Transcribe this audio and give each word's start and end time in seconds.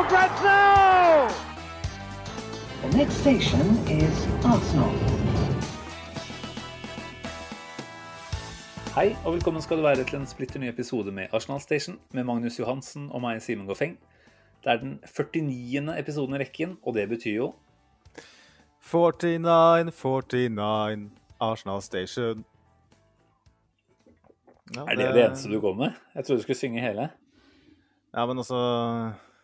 for 0.00 0.08
grabs 0.08 0.42
now! 0.42 1.28
The 2.82 2.96
next 2.96 3.14
station 3.20 3.66
is 3.88 4.26
Arsenal. 4.44 4.92
Hei, 8.94 9.16
og 9.24 9.34
velkommen 9.34 9.62
skal 9.62 9.76
du 9.76 9.82
være 9.82 10.04
til 10.04 10.18
en 10.18 10.26
splitter 10.26 10.60
ny 10.60 10.68
episode 10.68 11.12
med 11.12 11.26
Arsenal 11.32 11.60
Station 11.60 11.98
med 12.12 12.24
Magnus 12.24 12.58
Johansen 12.58 13.10
og 13.10 13.20
meg, 13.20 13.42
Simen 13.42 13.68
Goffeng. 13.68 13.98
Det 14.64 14.72
er 14.72 14.80
den 14.80 14.98
49. 15.04 15.98
episoden 15.98 16.34
i 16.34 16.38
rekken, 16.38 16.78
og 16.82 16.94
det 16.94 17.08
betyr 17.08 17.36
jo 17.36 17.52
49, 18.80 19.90
49, 19.92 21.10
Arsenal 21.40 21.82
Station. 21.82 22.44
Ja, 24.76 24.82
Er 24.82 24.94
det 24.96 25.14
det 25.14 25.24
eneste 25.26 25.52
du 25.52 25.60
går 25.60 25.74
med? 25.74 25.90
Jeg 26.14 26.24
trodde 26.24 26.38
du 26.38 26.42
skulle 26.42 26.56
synge 26.56 26.80
hele. 26.80 27.10
Ja, 28.14 28.26
men 28.26 28.38
altså 28.38 28.60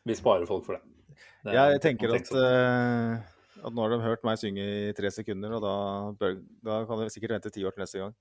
Vi 0.07 0.15
sparer 0.15 0.47
folk 0.49 0.67
for 0.67 0.79
det. 0.79 1.17
det 1.47 1.57
ja, 1.57 1.67
Jeg 1.75 1.83
tenker 1.83 2.15
at, 2.15 2.31
uh, 2.31 3.19
at 3.67 3.75
nå 3.75 3.85
har 3.85 3.95
de 3.95 4.01
hørt 4.05 4.27
meg 4.27 4.41
synge 4.41 4.65
i 4.65 4.97
tre 4.97 5.11
sekunder, 5.15 5.57
og 5.59 5.65
da, 5.65 5.77
bør, 6.21 6.41
da 6.67 6.81
kan 6.89 7.03
de 7.03 7.13
sikkert 7.13 7.39
vente 7.39 7.55
ti 7.55 7.65
år 7.67 7.75
til 7.75 7.83
neste 7.85 8.03
gang. 8.03 8.17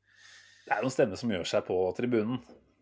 Det 0.65 0.73
er 0.73 0.81
noen 0.81 0.93
stemmer 0.93 1.19
som 1.21 1.33
gjør 1.33 1.45
seg 1.45 1.67
på 1.67 1.77
tribunen, 1.97 2.39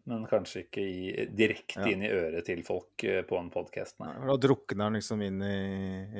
men 0.07 0.23
kanskje 0.27 0.65
ikke 0.65 0.83
i, 0.83 1.25
direkte 1.35 1.81
Ja. 1.83 1.89
inn 1.91 2.03
i 2.03 2.11
øret 2.11 2.47
til 2.47 2.63
folk 2.63 3.03
eh, 3.07 3.23
på 3.27 3.39
en 3.39 3.51
podkast. 3.51 3.99
Da 3.99 4.37
drukner 4.39 4.85
den 4.85 4.99
liksom 4.99 5.23
inn 5.23 5.43
i, 5.43 5.59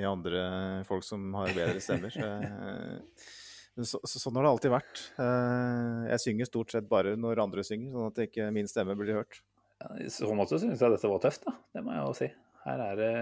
i 0.02 0.04
andre 0.08 0.44
folk 0.88 1.08
som 1.08 1.32
har 1.40 1.56
bedre 1.56 1.80
stemmer. 1.84 2.12
Så, 2.12 2.28
eh, 2.28 3.24
så, 3.80 4.00
så, 4.04 4.20
sånn 4.20 4.36
har 4.40 4.46
det 4.46 4.54
alltid 4.54 4.76
vært. 4.76 5.00
Jeg 6.12 6.22
synger 6.22 6.52
stort 6.52 6.76
sett 6.76 6.88
bare 6.92 7.16
når 7.20 7.42
andre 7.42 7.64
synger, 7.66 7.96
sånn 7.96 8.12
at 8.12 8.24
ikke 8.28 8.52
min 8.54 8.68
stemme 8.70 8.96
blir 9.00 9.18
hørt. 9.18 9.40
I 10.00 10.10
så 10.14 10.30
måte 10.36 10.60
syns 10.62 10.84
jeg 10.84 10.94
dette 10.94 11.10
var 11.10 11.24
tøft, 11.24 11.48
da. 11.48 11.56
Det 11.76 11.84
må 11.84 11.96
jeg 11.96 12.04
jo 12.04 12.14
si. 12.20 12.28
Her 12.64 12.80
er 12.80 13.00
det 13.00 13.14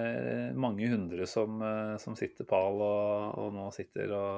mange 0.59 0.85
hundre 0.91 1.25
som, 1.29 1.61
eh, 1.65 1.95
som 2.01 2.17
sitter 2.17 2.45
pal 2.49 2.77
og, 2.77 3.39
og 3.41 3.55
nå 3.55 3.67
sitter 3.73 4.13
og 4.13 4.35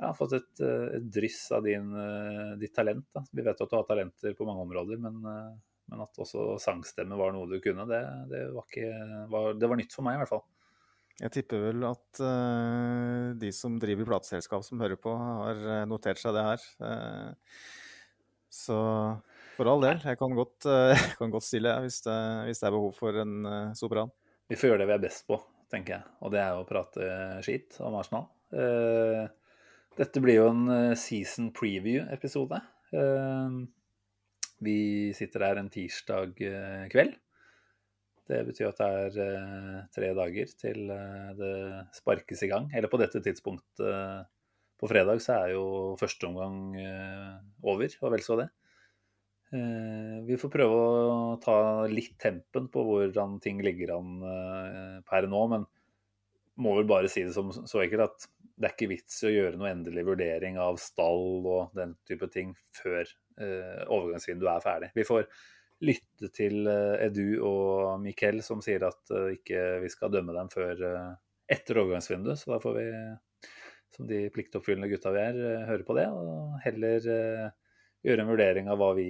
ja, 0.00 0.08
har 0.08 0.16
fått 0.18 0.34
et, 0.40 0.62
eh, 0.66 0.86
et 0.98 1.10
dryss 1.14 1.44
av 1.54 1.66
din, 1.66 1.92
eh, 1.94 2.54
ditt 2.58 2.74
talent. 2.74 3.06
Da. 3.14 3.22
Vi 3.30 3.44
vet 3.46 3.60
at 3.60 3.70
du 3.70 3.76
har 3.78 3.86
talenter 3.86 4.34
på 4.34 4.46
mange 4.48 4.64
områder, 4.66 4.98
men, 5.02 5.20
men 5.22 6.02
at 6.02 6.22
også 6.24 6.56
sangstemme 6.62 7.18
var 7.20 7.36
noe 7.36 7.50
du 7.50 7.60
kunne, 7.62 7.86
det, 7.90 8.00
det, 8.32 8.46
var 8.56 8.66
ikke, 8.66 8.90
var, 9.30 9.52
det 9.60 9.70
var 9.70 9.80
nytt 9.82 9.94
for 9.94 10.06
meg 10.06 10.18
i 10.18 10.24
hvert 10.24 10.34
fall. 10.34 10.46
Jeg 11.20 11.34
tipper 11.34 11.60
vel 11.66 11.82
at 11.84 12.20
uh, 12.24 13.36
de 13.36 13.50
som 13.52 13.74
driver 13.76 14.06
plateselskap 14.08 14.62
som 14.64 14.80
hører 14.80 14.96
på, 14.96 15.12
har 15.12 15.84
notert 15.84 16.16
seg 16.16 16.32
det 16.32 16.46
her. 16.46 16.62
Uh, 16.80 17.58
så 18.48 18.78
for 19.60 19.68
all 19.68 19.82
del, 19.84 20.00
jeg 20.00 20.16
kan 20.16 20.32
godt, 20.36 20.64
eh, 20.64 20.94
jeg 21.10 21.16
kan 21.18 21.32
godt 21.34 21.44
stille 21.44 21.76
hvis, 21.84 22.00
det, 22.06 22.18
hvis 22.48 22.62
det 22.62 22.68
er 22.68 22.76
behov 22.76 22.94
for 22.96 23.16
en 23.20 23.34
eh, 23.44 23.72
sopran. 23.76 24.12
Vi 24.48 24.56
får 24.58 24.72
gjøre 24.72 24.82
det 24.82 24.88
vi 24.88 24.96
er 24.96 25.02
best 25.02 25.26
på, 25.28 25.36
tenker 25.70 25.98
jeg. 25.98 26.12
Og 26.24 26.32
det 26.32 26.40
er 26.40 26.56
å 26.56 26.66
prate 26.68 27.08
skit 27.44 27.76
om 27.84 27.98
Arsenal. 28.00 28.30
Eh, 28.56 29.26
dette 30.00 30.22
blir 30.24 30.38
jo 30.38 30.46
en 30.48 30.94
season 30.96 31.50
preview-episode. 31.52 32.56
Vi 34.64 34.76
sitter 35.16 35.44
her 35.44 35.60
en 35.60 35.68
tirsdag 35.72 36.40
kveld. 36.92 37.18
Det 38.30 38.38
betyr 38.46 38.70
at 38.70 38.80
det 38.80 39.26
er 39.26 39.84
tre 39.92 40.12
dager 40.16 40.54
til 40.62 40.92
det 41.36 41.52
sparkes 41.98 42.46
i 42.46 42.50
gang. 42.52 42.70
Eller 42.72 42.88
på 42.88 43.02
dette 43.02 43.20
tidspunktet 43.26 44.30
på 44.80 44.88
fredag 44.88 45.20
så 45.20 45.36
er 45.42 45.56
jo 45.58 45.66
første 46.00 46.30
omgang 46.30 46.62
over, 47.66 47.98
og 48.00 48.14
vel 48.14 48.24
så 48.24 48.38
det. 48.40 48.48
Eh, 49.50 50.22
Vi 50.26 50.36
får 50.38 50.52
prøve 50.52 50.80
å 50.80 51.36
ta 51.42 51.56
litt 51.90 52.14
tempen 52.22 52.68
på 52.70 52.82
hvordan 52.86 53.38
ting 53.42 53.58
ligger 53.64 53.96
an 53.96 54.10
eh, 54.22 54.98
per 55.06 55.26
nå, 55.30 55.40
men 55.50 55.64
må 56.60 56.74
vel 56.76 56.86
bare 56.86 57.08
si 57.10 57.24
det 57.24 57.34
som 57.34 57.50
så 57.50 57.80
enkelt 57.82 58.04
at 58.04 58.26
det 58.60 58.68
er 58.68 58.74
ikke 58.74 58.90
vits 58.90 59.16
i 59.24 59.30
å 59.30 59.32
gjøre 59.32 59.58
noe 59.58 59.70
endelig 59.72 60.04
vurdering 60.06 60.58
av 60.60 60.76
stall 60.82 61.46
og 61.48 61.72
den 61.74 61.96
type 62.06 62.28
ting 62.30 62.52
før 62.76 63.00
eh, 63.40 63.80
overgangsvinduet 63.88 64.52
er 64.52 64.66
ferdig. 64.66 64.90
Vi 64.94 65.06
får 65.08 65.26
lytte 65.80 66.28
til 66.36 66.68
Edu 66.68 67.40
og 67.48 68.04
Mikkel 68.04 68.42
som 68.44 68.60
sier 68.60 68.84
at 68.84 69.14
ikke 69.32 69.80
vi 69.80 69.88
skal 69.90 70.12
dømme 70.12 70.34
dem 70.36 70.50
før 70.52 70.82
etter 71.50 71.80
overgangsvinduet, 71.80 72.36
så 72.36 72.52
da 72.52 72.58
får 72.60 72.76
vi, 72.76 72.84
som 73.96 74.06
de 74.06 74.20
pliktoppfyllende 74.34 74.90
gutta 74.92 75.14
vi 75.16 75.22
er, 75.24 75.40
høre 75.70 75.86
på 75.88 75.96
det, 75.96 76.04
og 76.12 76.60
heller 76.66 77.08
gjøre 78.04 78.26
en 78.26 78.28
vurdering 78.28 78.68
av 78.68 78.76
hva 78.82 78.92
vi 79.00 79.08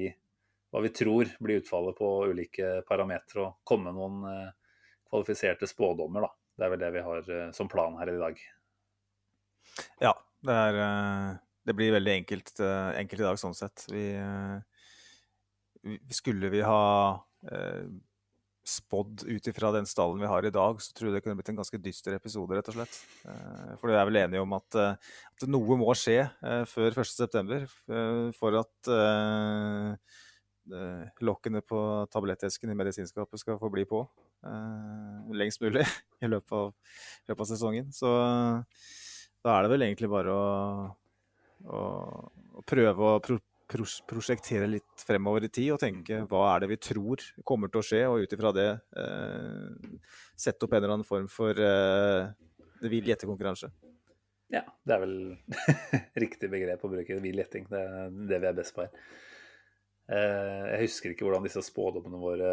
hva 0.70 0.82
vi 0.84 0.92
tror 0.94 1.30
blir 1.42 1.60
utfallet 1.60 1.98
på 1.98 2.08
ulike 2.30 2.80
parametere, 2.88 3.46
og 3.48 3.66
komme 3.66 3.92
noen 3.94 4.22
eh, 4.30 4.50
kvalifiserte 5.10 5.68
spådommer. 5.70 6.26
Da. 6.26 6.32
Det 6.56 6.66
er 6.66 6.74
vel 6.74 6.82
det 6.84 6.90
vi 6.94 7.06
har 7.06 7.30
eh, 7.36 7.48
som 7.56 7.70
plan 7.70 7.96
her 7.98 8.12
i 8.12 8.18
dag. 8.20 8.42
Ja, 10.02 10.14
det, 10.46 10.58
er, 10.66 10.82
eh, 10.84 11.32
det 11.66 11.78
blir 11.78 11.96
veldig 11.96 12.20
enkelt, 12.20 12.54
enkelt 12.60 13.24
i 13.24 13.26
dag 13.26 13.40
sånn 13.42 13.58
sett. 13.58 13.88
Vi, 13.90 14.04
skulle 16.14 16.52
vi 16.52 16.62
ha 16.66 16.84
spådd 18.70 19.24
ut 19.24 19.46
ifra 19.50 19.70
den 19.74 19.86
stallen 19.88 20.20
vi 20.20 20.28
har 20.30 20.44
i 20.46 20.52
dag, 20.54 20.78
så 20.84 20.92
tror 20.94 21.08
jeg 21.08 21.16
det 21.16 21.22
kunne 21.24 21.38
blitt 21.40 21.48
en 21.50 21.58
ganske 21.58 21.78
dyster 21.82 22.14
episode, 22.14 22.54
rett 22.54 22.68
og 22.70 22.76
slett. 22.76 22.98
For 23.80 23.90
vi 23.90 23.96
er 23.96 24.06
vel 24.06 24.20
enige 24.20 24.42
om 24.44 24.52
at, 24.54 24.78
at 24.78 25.46
noe 25.50 25.78
må 25.80 25.94
skje 25.98 26.20
før 26.70 27.00
1.9. 27.02 27.62
eh, 27.90 28.26
for 28.36 28.60
at 28.60 28.92
lokkene 31.24 31.62
på 31.66 31.80
tablettesken 32.12 32.72
i 32.72 32.78
medisinskapet 32.78 33.42
skal 33.42 33.58
få 33.60 33.70
bli 33.72 33.84
på 33.88 34.04
eh, 34.46 35.30
lengst 35.36 35.62
mulig 35.64 35.84
i 36.24 36.30
løpet 36.30 36.56
av, 36.56 36.72
løpet 37.28 37.44
av 37.46 37.50
sesongen. 37.50 37.92
Så 37.94 38.10
da 39.40 39.56
er 39.56 39.64
det 39.64 39.72
vel 39.72 39.86
egentlig 39.86 40.10
bare 40.12 40.34
å, 40.34 40.48
å, 41.64 41.80
å 42.60 42.66
prøve 42.68 43.14
å 43.14 43.20
pro, 43.24 43.38
pros, 43.70 44.00
prosjektere 44.08 44.68
litt 44.68 45.04
fremover 45.06 45.46
i 45.46 45.52
tid 45.52 45.74
og 45.74 45.80
tenke 45.82 46.22
hva 46.30 46.44
er 46.54 46.64
det 46.64 46.72
vi 46.74 46.80
tror 46.90 47.24
kommer 47.46 47.70
til 47.72 47.80
å 47.80 47.86
skje, 47.86 48.02
og 48.08 48.24
ut 48.24 48.34
ifra 48.36 48.52
det 48.56 48.70
eh, 49.00 50.00
sette 50.38 50.66
opp 50.66 50.74
en 50.74 50.82
eller 50.82 50.96
annen 50.96 51.08
form 51.08 51.30
for 51.30 51.56
eh, 51.56 52.28
vill 52.84 53.08
gjettekonkurranse. 53.12 53.70
Ja, 54.50 54.64
det 54.84 54.96
er 54.96 55.02
vel 55.04 55.16
riktig 56.24 56.50
begrep 56.50 56.82
å 56.82 56.90
bruke. 56.90 57.18
Vill 57.22 57.38
gjetting. 57.38 57.68
Det 57.70 57.80
er 57.80 58.14
det 58.32 58.40
vi 58.42 58.48
er 58.50 58.56
best 58.56 58.74
på 58.74 58.82
her. 58.82 59.10
Eh, 60.10 60.64
Jeg 60.72 60.80
husker 60.88 61.12
ikke 61.12 61.26
hvordan 61.28 61.44
disse 61.46 61.62
spådommene 61.62 62.18
våre 62.18 62.52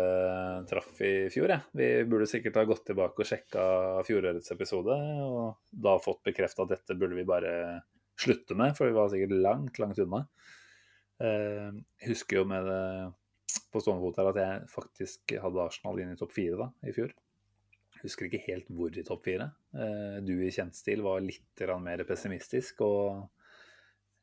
traff 0.69 0.99
i 1.01 1.27
fjor. 1.33 1.49
Jeg. 1.55 1.63
Vi 1.79 1.87
burde 2.09 2.27
sikkert 2.29 2.59
ha 2.59 2.65
gått 2.69 2.83
tilbake 2.85 3.23
og 3.23 3.29
sjekka 3.29 3.63
fjorårets 4.07 4.51
episode, 4.53 4.97
og 5.25 5.55
da 5.71 5.95
fått 6.03 6.21
bekrefta 6.27 6.65
at 6.67 6.75
dette 6.75 6.97
burde 6.99 7.17
vi 7.17 7.25
bare 7.27 7.53
slutte 8.17 8.57
med, 8.57 8.75
for 8.77 8.89
vi 8.89 8.97
var 8.97 9.09
sikkert 9.13 9.33
langt, 9.41 9.79
langt 9.81 10.01
unna. 10.03 10.23
Eh, 11.21 11.71
Jeg 12.03 12.11
husker 12.13 12.41
jo 12.43 12.49
med 12.49 12.67
det 12.69 12.81
på 13.73 13.81
stående 13.81 14.03
fot 14.05 14.19
her 14.21 14.29
at 14.29 14.37
jeg 14.41 14.67
faktisk 14.69 15.33
hadde 15.41 15.63
Arsenal 15.63 15.97
inn 16.03 16.13
i 16.13 16.19
topp 16.19 16.35
fire 16.35 16.59
da, 16.59 16.69
i 16.85 16.93
fjor. 16.93 17.09
Jeg 17.97 18.03
Husker 18.05 18.27
ikke 18.27 18.43
helt 18.45 18.67
hvor 18.69 18.93
i 18.93 19.03
topp 19.07 19.23
fire. 19.25 19.49
Eh, 19.73 20.19
Du 20.21 20.35
i 20.45 20.51
kjent 20.53 20.77
stil 20.77 21.01
var 21.01 21.23
litt 21.25 21.65
mer 21.81 22.03
pessimistisk 22.05 22.81
og 22.85 23.25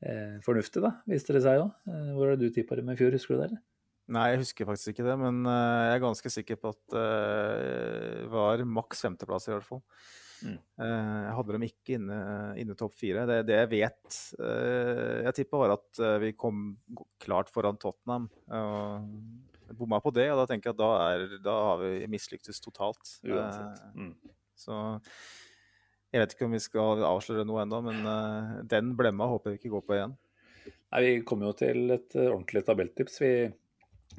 eh, 0.03 0.41
fornuftig, 0.45 0.83
da, 0.85 0.97
viste 1.11 1.37
det 1.37 1.45
seg 1.45 1.61
jo. 1.61 1.69
Eh, 1.91 2.11
hvor 2.17 2.27
var 2.27 2.35
det 2.35 2.49
du 2.49 2.55
tippa 2.55 2.79
dem 2.79 2.91
i 2.93 2.99
fjor, 2.99 3.15
husker 3.15 3.37
du 3.37 3.41
det? 3.41 3.47
eller? 3.51 3.63
Nei, 4.15 4.27
jeg 4.35 4.43
husker 4.43 4.69
faktisk 4.69 4.93
ikke 4.93 5.07
det, 5.07 5.15
men 5.17 5.39
uh, 5.49 5.87
jeg 5.89 5.95
er 5.95 6.03
ganske 6.03 6.31
sikker 6.35 6.59
på 6.61 6.75
at 6.75 6.83
det 6.93 8.27
var 8.29 8.61
maks 8.69 9.01
femteplass 9.07 9.49
i 9.49 9.55
hvert 9.55 9.65
fall. 9.65 9.81
Mm. 10.45 10.59
Uh, 10.77 11.23
Jeg 11.25 11.37
hadde 11.39 11.55
dem 11.57 11.65
ikke 11.65 11.97
inne, 11.97 12.19
inne 12.61 12.77
topp 12.77 12.99
fire. 13.01 13.25
Det, 13.31 13.39
det 13.49 13.57
jeg 13.63 13.71
vet 13.71 14.19
Jeg 15.25 15.35
tippa 15.39 15.63
var 15.63 15.73
at 15.79 16.03
vi 16.21 16.35
kom 16.37 16.67
klart 17.25 17.49
foran 17.55 17.81
Tottenham. 17.81 18.29
og 18.53 19.09
Bomma 19.73 20.03
på 20.05 20.13
det, 20.13 20.29
og 20.35 20.43
da 20.43 20.47
tenker 20.51 20.71
jeg 20.71 20.77
at 20.77 20.83
da, 20.83 20.91
er, 21.09 21.39
da 21.43 21.57
har 21.71 21.81
vi 21.81 22.05
mislyktes 22.13 22.61
totalt. 22.61 23.17
Uansett. 23.25 23.81
Mm. 23.97 24.13
Så 24.55 24.77
jeg 26.15 26.23
vet 26.23 26.37
ikke 26.37 26.47
om 26.47 26.55
vi 26.55 26.63
skal 26.63 27.03
avsløre 27.09 27.43
noe 27.49 27.65
ennå, 27.65 27.81
men 27.89 28.07
uh, 28.07 28.55
den 28.71 28.93
blemma 28.99 29.27
håper 29.33 29.55
vi 29.55 29.59
ikke 29.59 29.73
går 29.73 29.85
på 29.87 29.97
igjen. 29.97 30.15
Nei, 30.95 31.01
Vi 31.03 31.13
kommer 31.27 31.51
jo 31.51 31.57
til 31.59 31.91
et 31.91 32.15
uh, 32.15 32.29
ordentlig 32.29 32.63
tabelltips. 32.69 33.19
Vi 33.25 33.33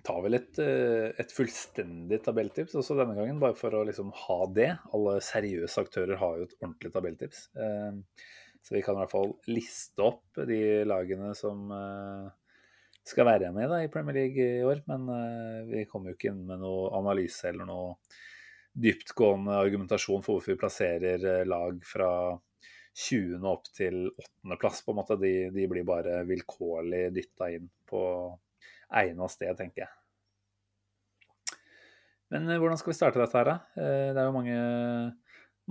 tar 0.03 0.19
vel 0.25 0.35
et, 0.35 0.59
uh, 0.59 1.15
et 1.15 1.31
fullstendig 1.31 2.19
tabelltips 2.25 2.75
også 2.81 2.97
denne 2.99 3.15
gangen, 3.15 3.39
bare 3.39 3.55
for 3.55 3.77
å 3.79 3.85
liksom 3.87 4.11
ha 4.25 4.39
det. 4.57 4.73
Alle 4.97 5.21
seriøse 5.23 5.85
aktører 5.87 6.19
har 6.19 6.41
jo 6.41 6.49
et 6.49 6.57
ordentlig 6.59 6.91
tabelltips. 6.97 7.45
Så 8.65 8.73
vi 8.73 8.81
kan 8.83 8.97
i 8.97 9.03
hvert 9.03 9.13
fall 9.13 9.35
liste 9.47 10.03
opp 10.03 10.39
de 10.49 10.59
lagene 10.89 11.31
som 11.37 11.67
skal 13.05 13.27
være 13.29 13.51
med 13.53 13.69
da, 13.69 13.83
i 13.85 13.91
Premier 13.93 14.17
League 14.17 14.41
i 14.41 14.63
år. 14.65 14.81
Men 14.89 15.05
vi 15.69 15.83
kommer 15.85 16.09
jo 16.09 16.17
ikke 16.17 16.31
inn 16.31 16.41
med 16.49 16.63
noe 16.63 16.89
analyse 16.97 17.45
eller 17.51 17.69
noe 17.69 17.93
dyptgående 18.75 19.55
argumentasjon 19.55 20.23
for 20.25 20.37
hvorfor 20.37 20.53
vi 20.53 20.59
plasserer 20.59 21.45
lag 21.47 21.77
fra 21.87 22.09
20. 22.95 23.43
opp 23.47 23.67
til 23.75 24.07
8. 24.07 24.57
plass. 24.59 24.81
på 24.85 24.93
en 24.93 25.01
måte. 25.01 25.19
De, 25.19 25.33
de 25.55 25.67
blir 25.71 25.87
bare 25.87 26.23
vilkårlig 26.27 27.09
dytta 27.15 27.51
inn 27.55 27.69
på 27.89 28.01
egna 28.95 29.27
sted, 29.31 29.55
tenker 29.59 29.85
jeg. 29.85 29.93
Men 32.33 32.49
eh, 32.49 32.59
hvordan 32.61 32.79
skal 32.79 32.93
vi 32.93 32.97
starte 32.97 33.21
dette 33.21 33.37
her, 33.37 33.51
da? 33.51 33.57
Eh, 33.77 34.11
det 34.15 34.21
er 34.21 34.29
jo 34.29 34.35
mange, 34.35 34.59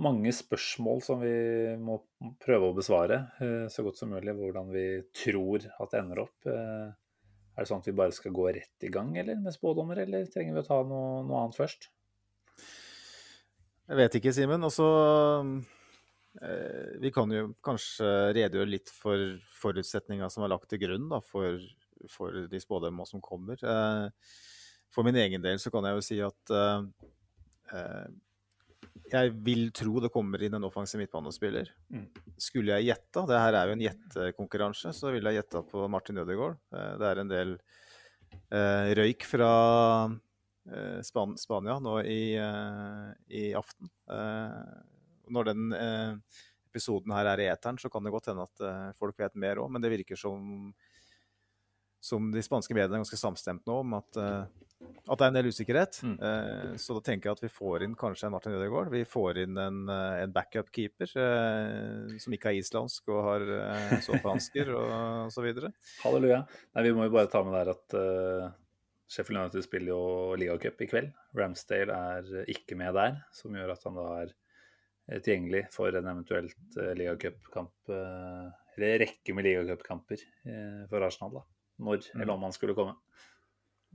mange 0.01 0.35
spørsmål 0.35 1.01
som 1.05 1.23
vi 1.23 1.33
må 1.81 1.99
prøve 2.43 2.69
å 2.69 2.77
besvare 2.77 3.25
eh, 3.41 3.65
så 3.73 3.85
godt 3.85 3.99
som 3.99 4.13
mulig. 4.13 4.35
Hvordan 4.37 4.69
vi 4.73 4.85
tror 5.25 5.65
at 5.65 5.91
det 5.91 6.03
ender 6.03 6.23
opp. 6.27 6.37
Er 6.45 7.63
det 7.63 7.69
sånn 7.69 7.83
at 7.83 7.89
vi 7.89 7.97
bare 7.97 8.15
skal 8.15 8.33
gå 8.35 8.49
rett 8.51 8.85
i 8.85 8.91
gang 8.91 9.13
eller 9.17 9.39
med 9.39 9.55
spådommer, 9.55 10.01
eller 10.03 10.27
trenger 10.31 10.57
vi 10.57 10.63
å 10.63 10.67
ta 10.67 10.81
noe, 10.83 11.21
noe 11.25 11.43
annet 11.45 11.57
først? 11.57 11.89
Jeg 13.85 13.99
vet 14.01 14.19
ikke, 14.19 14.33
Simen. 14.33 14.65
Også 14.65 14.85
Vi 17.01 17.11
kan 17.15 17.31
jo 17.31 17.53
kanskje 17.63 18.07
redegjøre 18.35 18.67
litt 18.67 18.89
for 18.91 19.37
forutsetninga 19.61 20.27
som 20.33 20.43
er 20.43 20.51
lagt 20.51 20.67
til 20.71 20.81
grunn 20.81 21.05
da, 21.11 21.21
for 21.23 21.61
for 22.11 22.45
de 22.49 22.59
spådømma 22.61 23.05
som 23.07 23.21
kommer. 23.23 23.59
Eh, 23.63 24.09
for 24.93 25.07
min 25.07 25.17
egen 25.19 25.43
del 25.43 25.59
så 25.61 25.71
kan 25.73 25.87
jeg 25.87 25.97
jo 25.97 26.05
si 26.05 26.19
at 26.23 26.53
eh, 26.55 28.07
jeg 29.11 29.33
vil 29.45 29.69
tro 29.75 29.99
det 30.01 30.11
kommer 30.13 30.41
inn 30.45 30.57
en 30.57 30.67
offensiv 30.67 31.01
midtbanespiller. 31.01 31.71
Mm. 31.93 32.07
Skulle 32.41 32.77
jeg 32.77 32.91
gjette, 32.91 33.25
det 33.29 33.41
her 33.41 33.57
er 33.57 33.69
jo 33.69 33.77
en 33.77 33.85
gjettekonkurranse, 33.85 34.93
så 34.95 35.13
ville 35.13 35.31
jeg 35.31 35.43
gjetta 35.43 35.65
på 35.69 35.87
Martin 35.91 36.21
Ødegaard. 36.23 36.57
Det 36.71 37.09
er 37.09 37.21
en 37.21 37.31
del 37.31 37.57
eh, 38.49 38.93
røyk 38.97 39.27
fra 39.29 39.51
Span 41.05 41.37
Spania 41.37 41.77
nå 41.79 41.99
i, 42.01 42.35
eh, 42.41 43.13
i 43.29 43.53
aften. 43.53 43.91
når 45.25 45.47
den 45.47 45.71
episoden 46.69 47.13
her 47.15 47.25
er 47.31 47.41
i 47.41 47.47
eteren, 47.49 47.79
så 47.81 47.89
kan 47.89 48.03
det 48.03 48.11
godt 48.13 48.27
hende 48.29 48.45
at 48.45 48.93
folk 48.97 49.17
vet 49.17 49.35
mer 49.35 49.57
òg, 49.57 49.71
men 49.71 49.81
det 49.81 49.89
virker 49.89 50.19
som 50.19 50.73
som 52.05 52.27
de 52.29 52.41
spanske 52.45 52.75
mediene 52.75 52.99
er 52.99 53.01
ganske 53.01 53.17
samstemt 53.17 53.63
nå 53.65 53.79
om 53.81 53.95
at, 53.97 54.17
at 54.21 55.17
det 55.17 55.23
er 55.25 55.31
en 55.31 55.37
del 55.39 55.47
usikkerhet. 55.49 55.97
Mm. 56.05 56.75
Så 56.77 56.93
da 56.93 57.01
tenker 57.07 57.31
jeg 57.31 57.39
at 57.39 57.41
vi 57.41 57.49
får 57.49 57.81
inn 57.81 57.95
kanskje 57.97 58.27
en 58.27 58.35
Martin 58.35 58.53
Ødegaard. 58.53 58.91
Vi 58.93 59.01
får 59.09 59.39
inn 59.41 59.57
en, 59.57 59.79
en 59.89 60.35
backup-keeper 60.35 61.09
som 62.21 62.35
ikke 62.37 62.51
er 62.51 62.59
islandsk 62.59 63.09
og 63.09 63.23
har 63.25 63.47
såpehansker 64.05 64.69
og 64.77 65.33
så 65.33 65.47
videre. 65.47 65.73
Halleluja. 66.03 66.43
Nei, 66.75 66.85
vi 66.85 66.93
må 66.93 67.09
jo 67.09 67.15
bare 67.17 67.31
ta 67.33 67.41
med 67.47 67.57
der 67.57 67.73
at 67.73 67.97
Sheffield 69.11 69.41
United 69.41 69.65
spiller 69.65 69.93
jo 69.93 70.37
ligacup 70.39 70.81
i 70.81 70.89
kveld. 70.89 71.11
Ramsdale 71.37 71.99
er 72.11 72.51
ikke 72.51 72.77
med 72.79 72.95
der, 72.97 73.19
som 73.35 73.55
gjør 73.55 73.75
at 73.75 73.85
han 73.85 73.99
da 73.99 74.07
er 74.23 74.31
tilgjengelig 75.21 75.67
for 75.73 75.93
en 75.93 76.07
eventuelt 76.09 76.79
ligacupkamp, 76.97 77.91
eller 77.93 79.03
rekke 79.03 79.35
med 79.37 79.45
ligacupkamper 79.45 80.23
for 80.89 81.05
Arsenal. 81.05 81.37
da 81.37 81.43
når 81.77 82.05
mm. 82.13 82.21
eller 82.21 82.33
om 82.33 82.45
han 82.47 82.55
skulle 82.55 82.75
komme. 82.77 82.95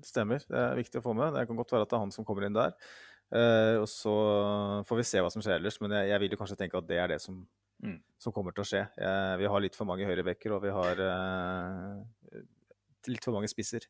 Stemmer. 0.04 0.42
Det 0.48 0.58
er 0.58 0.78
viktig 0.78 1.00
å 1.00 1.04
få 1.04 1.14
med. 1.16 1.34
Det 1.36 1.46
kan 1.48 1.58
godt 1.58 1.72
være 1.74 1.86
at 1.86 1.92
det 1.92 1.98
er 1.98 2.04
han 2.04 2.14
som 2.14 2.26
kommer 2.28 2.46
inn 2.46 2.56
der. 2.56 2.76
Og 3.80 3.86
så 3.90 4.12
får 4.88 5.00
vi 5.00 5.06
se 5.06 5.20
hva 5.22 5.30
som 5.32 5.42
skjer 5.44 5.58
ellers, 5.58 5.76
men 5.82 5.92
jeg, 5.94 6.08
jeg 6.10 6.22
vil 6.22 6.34
jo 6.34 6.38
kanskje 6.40 6.56
tenke 6.62 6.80
at 6.80 6.88
det 6.88 6.98
er 6.98 7.12
det 7.12 7.20
som, 7.22 7.36
mm. 7.84 7.98
som 8.18 8.34
kommer 8.34 8.56
til 8.56 8.64
å 8.64 8.70
skje. 8.70 8.80
Vi 9.40 9.50
har 9.52 9.62
litt 9.62 9.76
for 9.78 9.88
mange 9.88 10.08
høyrebekker, 10.08 10.56
og 10.56 10.64
vi 10.64 10.72
har 10.74 11.04
litt 13.12 13.28
for 13.28 13.36
mange 13.36 13.50
spisser. 13.52 13.86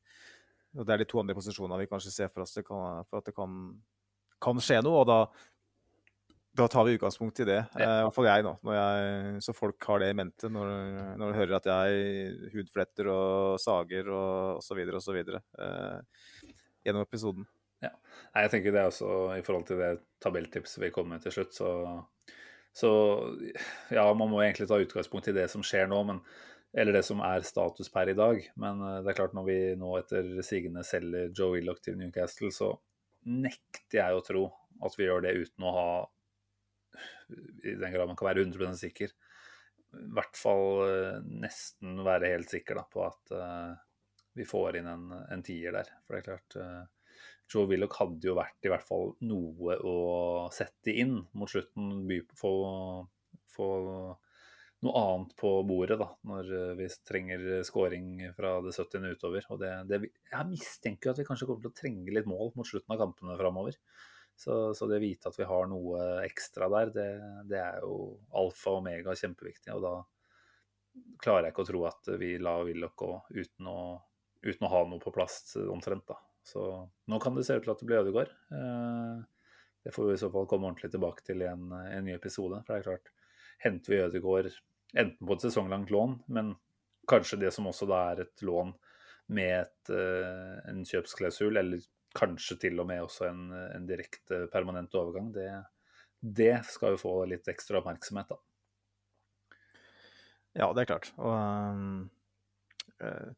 Og 0.78 0.86
Det 0.86 0.94
er 0.94 1.02
de 1.02 1.08
to 1.10 1.18
andre 1.22 1.34
posisjonene 1.34 1.80
vi 1.82 1.88
kanskje 1.90 2.12
ser 2.14 2.28
for 2.30 2.44
oss 2.44 2.54
det 2.54 2.66
kan, 2.66 3.06
for 3.10 3.20
at 3.20 3.26
det 3.26 3.34
kan, 3.34 3.56
kan 4.42 4.60
skje 4.62 4.82
noe. 4.86 5.02
og 5.02 5.08
da 5.10 5.22
da 6.52 6.66
tar 6.68 6.84
vi 6.84 6.96
utgangspunkt 6.98 7.40
i 7.40 7.46
det. 7.46 7.60
Ja. 7.78 7.80
eh, 7.84 7.98
I 8.00 8.04
hvert 8.04 8.16
fall 8.16 8.26
jeg, 8.26 8.42
nå. 8.42 8.52
Jeg, 8.74 9.42
så 9.46 9.54
folk 9.54 9.86
har 9.86 10.02
det 10.02 10.10
i 10.10 10.16
mente 10.18 10.50
når, 10.50 10.72
når 11.20 11.30
de 11.30 11.38
hører 11.38 11.56
at 11.60 11.68
jeg 11.70 12.50
hudfletter 12.56 13.10
og 13.12 13.60
sager 13.62 14.10
og 14.10 14.58
osv. 14.58 14.80
osv. 14.98 15.20
Eh, 15.20 16.48
gjennom 16.86 17.06
episoden. 17.06 17.46
Ja. 17.84 17.92
Nei, 18.34 18.44
jeg 18.44 18.52
tenker 18.52 18.74
det 18.74 18.82
er 18.82 18.90
også 18.90 19.12
i 19.38 19.44
forhold 19.46 19.68
til 19.70 19.80
det 19.80 19.92
tabelltipset 20.20 20.82
vi 20.82 20.90
kom 20.92 21.08
med 21.08 21.22
til 21.24 21.32
slutt, 21.32 21.54
så, 21.56 21.70
så 22.76 22.90
ja, 23.94 24.04
man 24.12 24.28
må 24.28 24.42
egentlig 24.42 24.68
ta 24.68 24.80
utgangspunkt 24.82 25.30
i 25.30 25.36
det 25.36 25.46
som 25.52 25.64
skjer 25.64 25.88
nå, 25.88 26.02
men, 26.10 26.20
eller 26.72 26.94
det 26.94 27.02
som 27.06 27.22
er 27.26 27.46
status 27.46 27.90
per 27.92 28.12
i 28.12 28.16
dag. 28.18 28.44
Men 28.60 28.82
uh, 28.84 29.00
det 29.02 29.12
er 29.12 29.18
klart 29.18 29.34
når 29.36 29.48
vi 29.48 29.58
nå 29.80 29.90
etter 29.98 30.30
sigende 30.46 30.84
selger 30.86 31.32
Joe 31.34 31.56
Willoch 31.56 31.82
til 31.84 31.98
Newcastle, 31.98 32.52
så 32.54 32.72
nekter 33.26 34.00
jeg 34.00 34.16
å 34.16 34.24
tro 34.24 34.46
at 34.86 34.96
vi 34.96 35.06
gjør 35.06 35.26
det 35.26 35.36
uten 35.42 35.66
å 35.66 35.74
ha 35.76 35.90
i 37.64 37.74
den 37.78 37.92
grad 37.92 38.08
man 38.08 38.16
kan 38.18 38.30
være 38.30 38.44
100 38.46 38.78
sikker, 38.80 39.12
i 39.90 40.08
hvert 40.14 40.38
fall 40.38 40.84
eh, 40.86 41.18
nesten 41.42 42.00
være 42.06 42.30
helt 42.32 42.50
sikker 42.52 42.78
da, 42.78 42.86
på 42.90 43.04
at 43.06 43.34
uh, 43.34 43.72
vi 44.38 44.46
får 44.46 44.80
inn 44.80 44.88
en, 44.90 45.06
en, 45.26 45.44
tier 45.46 45.74
der. 45.74 45.90
For 46.04 46.14
det 46.14 46.20
er 46.20 46.26
klart 46.28 46.58
uh, 46.60 47.22
Joe 47.50 47.66
Willoch 47.70 47.98
hadde 47.98 48.30
jo 48.30 48.36
vært 48.38 48.66
i 48.66 48.70
hvert 48.70 48.86
fall 48.86 49.14
noe 49.26 49.78
å 49.82 49.96
sette 50.54 50.94
inn 50.94 51.16
mot 51.34 51.50
slutten. 51.50 52.04
By 52.06 52.20
få, 52.38 52.52
få 53.50 53.70
noe 54.84 55.00
annet 55.00 55.34
på 55.36 55.50
bordet 55.68 55.98
da, 56.00 56.06
når 56.24 56.52
vi 56.78 56.86
trenger 57.04 57.42
scoring 57.68 58.22
fra 58.36 58.54
det 58.64 58.72
70. 58.72 59.10
utover. 59.12 59.48
Og 59.52 59.60
det, 59.60 59.72
det, 59.90 59.98
jeg 60.30 60.48
mistenker 60.48 61.12
at 61.12 61.20
vi 61.20 61.26
kanskje 61.28 61.48
kommer 61.50 61.66
til 61.66 61.72
å 61.72 61.76
trenge 61.82 62.14
litt 62.16 62.30
mål 62.30 62.54
mot 62.56 62.68
slutten 62.68 62.94
av 62.94 63.02
kampene 63.02 63.36
framover. 63.40 63.76
Så, 64.40 64.54
så, 64.72 64.86
det 64.88 64.96
å 64.96 65.02
vite 65.02 65.28
at 65.28 65.36
vi 65.36 65.44
har 65.44 65.66
noe 65.68 66.04
ekstra 66.24 66.70
der, 66.72 66.94
det, 66.94 67.08
det 67.50 67.58
er 67.60 67.82
jo 67.84 68.16
alfa 68.40 68.72
og 68.72 68.80
omega 68.80 69.12
kjempeviktig. 69.20 69.74
Og 69.76 69.84
da 69.84 69.92
klarer 71.20 71.48
jeg 71.48 71.54
ikke 71.54 71.66
å 71.66 71.68
tro 71.68 71.82
at 71.90 72.10
vi 72.22 72.30
lar 72.40 72.64
Willoch 72.64 72.96
gå 72.96 73.10
uten 73.36 73.68
å, 73.68 73.80
uten 74.46 74.64
å 74.64 74.72
ha 74.72 74.80
noe 74.88 75.02
på 75.02 75.12
plass 75.12 75.42
omtrent. 75.60 76.06
da. 76.08 76.16
Så 76.40 76.64
nå 77.04 77.20
kan 77.20 77.36
det 77.36 77.44
se 77.44 77.58
ut 77.58 77.66
til 77.66 77.74
at 77.74 77.84
det 77.84 77.90
blir 77.90 78.00
Ødegaard. 78.00 78.32
Eh, 78.56 79.20
det 79.84 79.92
får 79.92 80.08
vi 80.08 80.16
i 80.16 80.24
så 80.24 80.32
fall 80.32 80.48
komme 80.48 80.70
ordentlig 80.70 80.88
tilbake 80.92 81.24
til 81.26 81.44
i 81.44 81.50
en, 81.50 81.68
en 81.76 82.08
ny 82.08 82.16
episode. 82.16 82.62
For 82.64 82.72
det 82.72 82.80
er 82.80 82.88
klart, 82.88 83.12
henter 83.60 83.92
vi 83.92 84.02
Ødegaard 84.06 84.56
enten 84.94 85.26
på 85.26 85.36
et 85.36 85.46
sesonglangt 85.46 85.90
lån, 85.92 86.18
men 86.34 86.54
kanskje 87.10 87.40
det 87.40 87.52
som 87.54 87.68
også 87.70 87.88
da 87.90 88.02
er 88.12 88.24
et 88.24 88.44
lån 88.46 88.72
med 89.34 89.54
et, 89.60 89.90
eh, 89.94 90.56
en 90.70 90.84
kjøpsklausul, 90.86 91.56
eller 91.60 91.82
kanskje 92.16 92.58
til 92.66 92.80
og 92.82 92.88
med 92.90 93.04
også 93.04 93.28
en, 93.28 93.44
en 93.76 93.86
direkte 93.86 94.46
permanent 94.52 94.94
overgang, 94.98 95.30
det, 95.34 95.48
det, 96.20 96.56
skal 96.66 96.96
jo 96.96 97.02
få 97.04 97.14
litt 97.30 97.46
ekstra 97.50 97.78
oppmerksomhet, 97.80 98.32
da. 98.32 98.40
Ja, 100.58 100.66
det 100.74 100.82
er 100.82 100.90
klart. 100.90 101.12
Og 101.22 102.08
øh, 103.06 103.28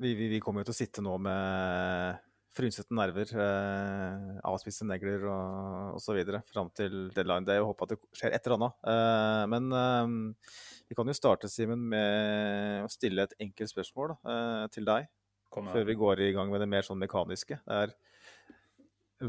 vi, 0.00 0.14
vi, 0.16 0.30
vi, 0.32 0.40
kommer 0.40 0.64
jo 0.64 0.70
til 0.70 0.76
å 0.76 0.78
sitte 0.78 1.04
nå 1.04 1.18
med 1.20 2.22
frynsete 2.56 2.96
nerver, 2.96 3.30
eh, 3.36 4.38
avspiste 4.48 4.86
negler 4.88 5.26
og 5.28 5.98
osv. 5.98 6.22
fram 6.48 6.70
til 6.76 7.10
deadline. 7.14 7.44
Det 7.46 7.56
er 7.56 7.64
å 7.64 7.70
håpe 7.70 7.86
at 7.86 7.94
det 7.94 8.00
skjer 8.16 8.36
et 8.36 8.48
eller 8.48 8.56
annet. 8.56 8.78
Eh, 8.92 9.44
men 9.52 9.68
eh, 9.82 10.50
vi 10.88 10.96
kan 10.98 11.10
jo 11.10 11.16
starte, 11.16 11.50
Simen, 11.52 11.82
med 11.92 12.86
å 12.86 12.90
stille 12.92 13.26
et 13.26 13.34
enkelt 13.42 13.72
spørsmål 13.72 14.16
uh, 14.22 14.66
til 14.70 14.86
deg. 14.86 15.08
Før 15.50 15.86
vi 15.88 15.96
går 15.98 16.20
i 16.22 16.32
gang 16.36 16.50
med 16.52 16.62
det 16.62 16.68
mer 16.70 16.86
sånn 16.86 17.00
mekaniske. 17.00 17.58
Det 17.66 17.78
er 17.86 17.94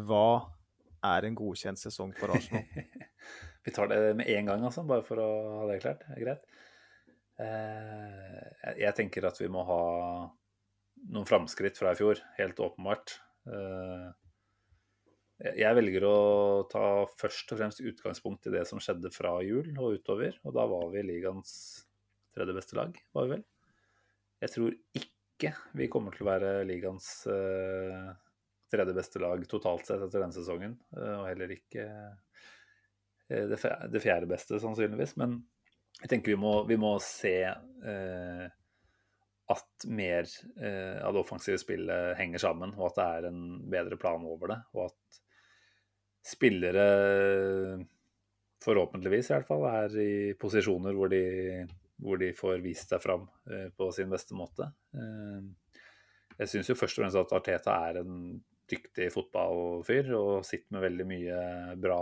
hva 0.06 0.44
er 1.08 1.26
en 1.26 1.38
godkjent 1.38 1.80
sesong 1.80 2.12
for 2.18 2.36
Arsenal? 2.36 2.66
vi 3.66 3.74
tar 3.74 3.90
det 3.90 4.00
med 4.20 4.30
en 4.34 4.52
gang, 4.52 4.66
altså, 4.70 4.84
bare 4.86 5.06
for 5.08 5.22
å 5.24 5.30
ha 5.62 5.70
det 5.72 5.80
klart. 5.82 6.04
Det 6.06 6.18
er 6.18 6.26
greit. 6.26 6.58
Eh, 7.42 8.74
jeg 8.84 8.98
tenker 8.98 9.30
at 9.30 9.40
vi 9.40 9.50
må 9.52 9.64
ha 9.68 9.82
noen 11.12 11.28
framskritt 11.28 11.78
fra 11.80 11.94
i 11.94 12.00
fjor, 12.00 12.22
helt 12.38 12.60
åpenbart. 12.64 13.18
Eh, 13.48 14.08
jeg 15.62 15.78
velger 15.78 16.06
å 16.08 16.18
ta 16.72 16.86
først 17.20 17.54
og 17.54 17.60
fremst 17.60 17.84
utgangspunkt 17.84 18.48
i 18.50 18.54
det 18.56 18.64
som 18.70 18.82
skjedde 18.82 19.12
fra 19.14 19.36
jul 19.46 19.70
og 19.76 20.00
utover. 20.00 20.40
Og 20.44 20.56
da 20.58 20.66
var 20.70 20.88
vi 20.96 21.06
ligaens 21.06 21.52
tredje 22.34 22.56
beste 22.58 22.78
lag, 22.78 22.98
var 23.14 23.28
vi 23.28 23.36
vel. 23.36 23.44
Jeg 24.42 24.54
tror 24.54 24.78
ikke 24.98 25.54
vi 25.78 25.90
kommer 25.94 26.14
til 26.14 26.26
å 26.26 26.32
være 26.32 26.52
ligaens 26.66 27.08
uh, 27.30 28.10
tredje 28.74 28.96
beste 28.98 29.22
lag 29.22 29.46
totalt 29.50 29.86
sett 29.86 30.02
etter 30.02 30.24
denne 30.24 30.34
sesongen. 30.34 30.74
Uh, 30.98 31.20
og 31.20 31.28
heller 31.30 31.54
ikke 31.54 31.86
det, 33.28 34.02
fjerde 34.02 34.30
beste, 34.30 34.58
sannsynligvis. 34.64 35.14
Men 35.22 35.38
jeg 36.02 36.16
tenker 36.16 36.34
vi 36.34 36.42
må, 36.42 36.60
vi 36.70 36.78
må 36.82 36.96
se 37.04 37.38
at 39.54 39.86
mer 39.88 40.28
eh, 40.60 40.98
av 41.06 41.16
det 41.16 41.22
offensive 41.22 41.60
spillet 41.62 42.18
henger 42.20 42.42
sammen, 42.44 42.74
og 42.76 42.90
at 42.90 42.98
det 42.98 43.06
er 43.08 43.28
en 43.30 43.44
bedre 43.72 44.00
plan 44.00 44.26
over 44.28 44.52
det. 44.52 44.58
Og 44.76 44.90
at 44.90 45.22
spillere, 46.28 46.88
forhåpentligvis 48.64 49.32
i 49.32 49.36
hvert 49.38 49.48
fall, 49.48 49.64
er 49.70 49.96
i 50.04 50.12
posisjoner 50.40 50.98
hvor 50.98 51.12
de, 51.14 51.24
hvor 52.04 52.20
de 52.20 52.34
får 52.36 52.60
vist 52.66 52.92
seg 52.92 53.04
fram 53.04 53.24
eh, 53.48 53.70
på 53.72 53.90
sin 53.96 54.12
beste 54.12 54.36
måte. 54.36 54.68
Eh, 54.98 55.80
jeg 56.38 56.52
syns 56.52 56.72
jo 56.74 56.78
først 56.78 57.00
og 57.00 57.06
fremst 57.06 57.22
at 57.22 57.36
Arteta 57.40 57.78
er 57.88 58.02
en 58.04 58.18
dyktig 58.68 59.08
fotballfyr 59.14 60.12
og 60.18 60.46
sitter 60.46 60.76
med 60.76 60.84
veldig 60.90 61.06
mye 61.08 61.38
bra. 61.80 62.02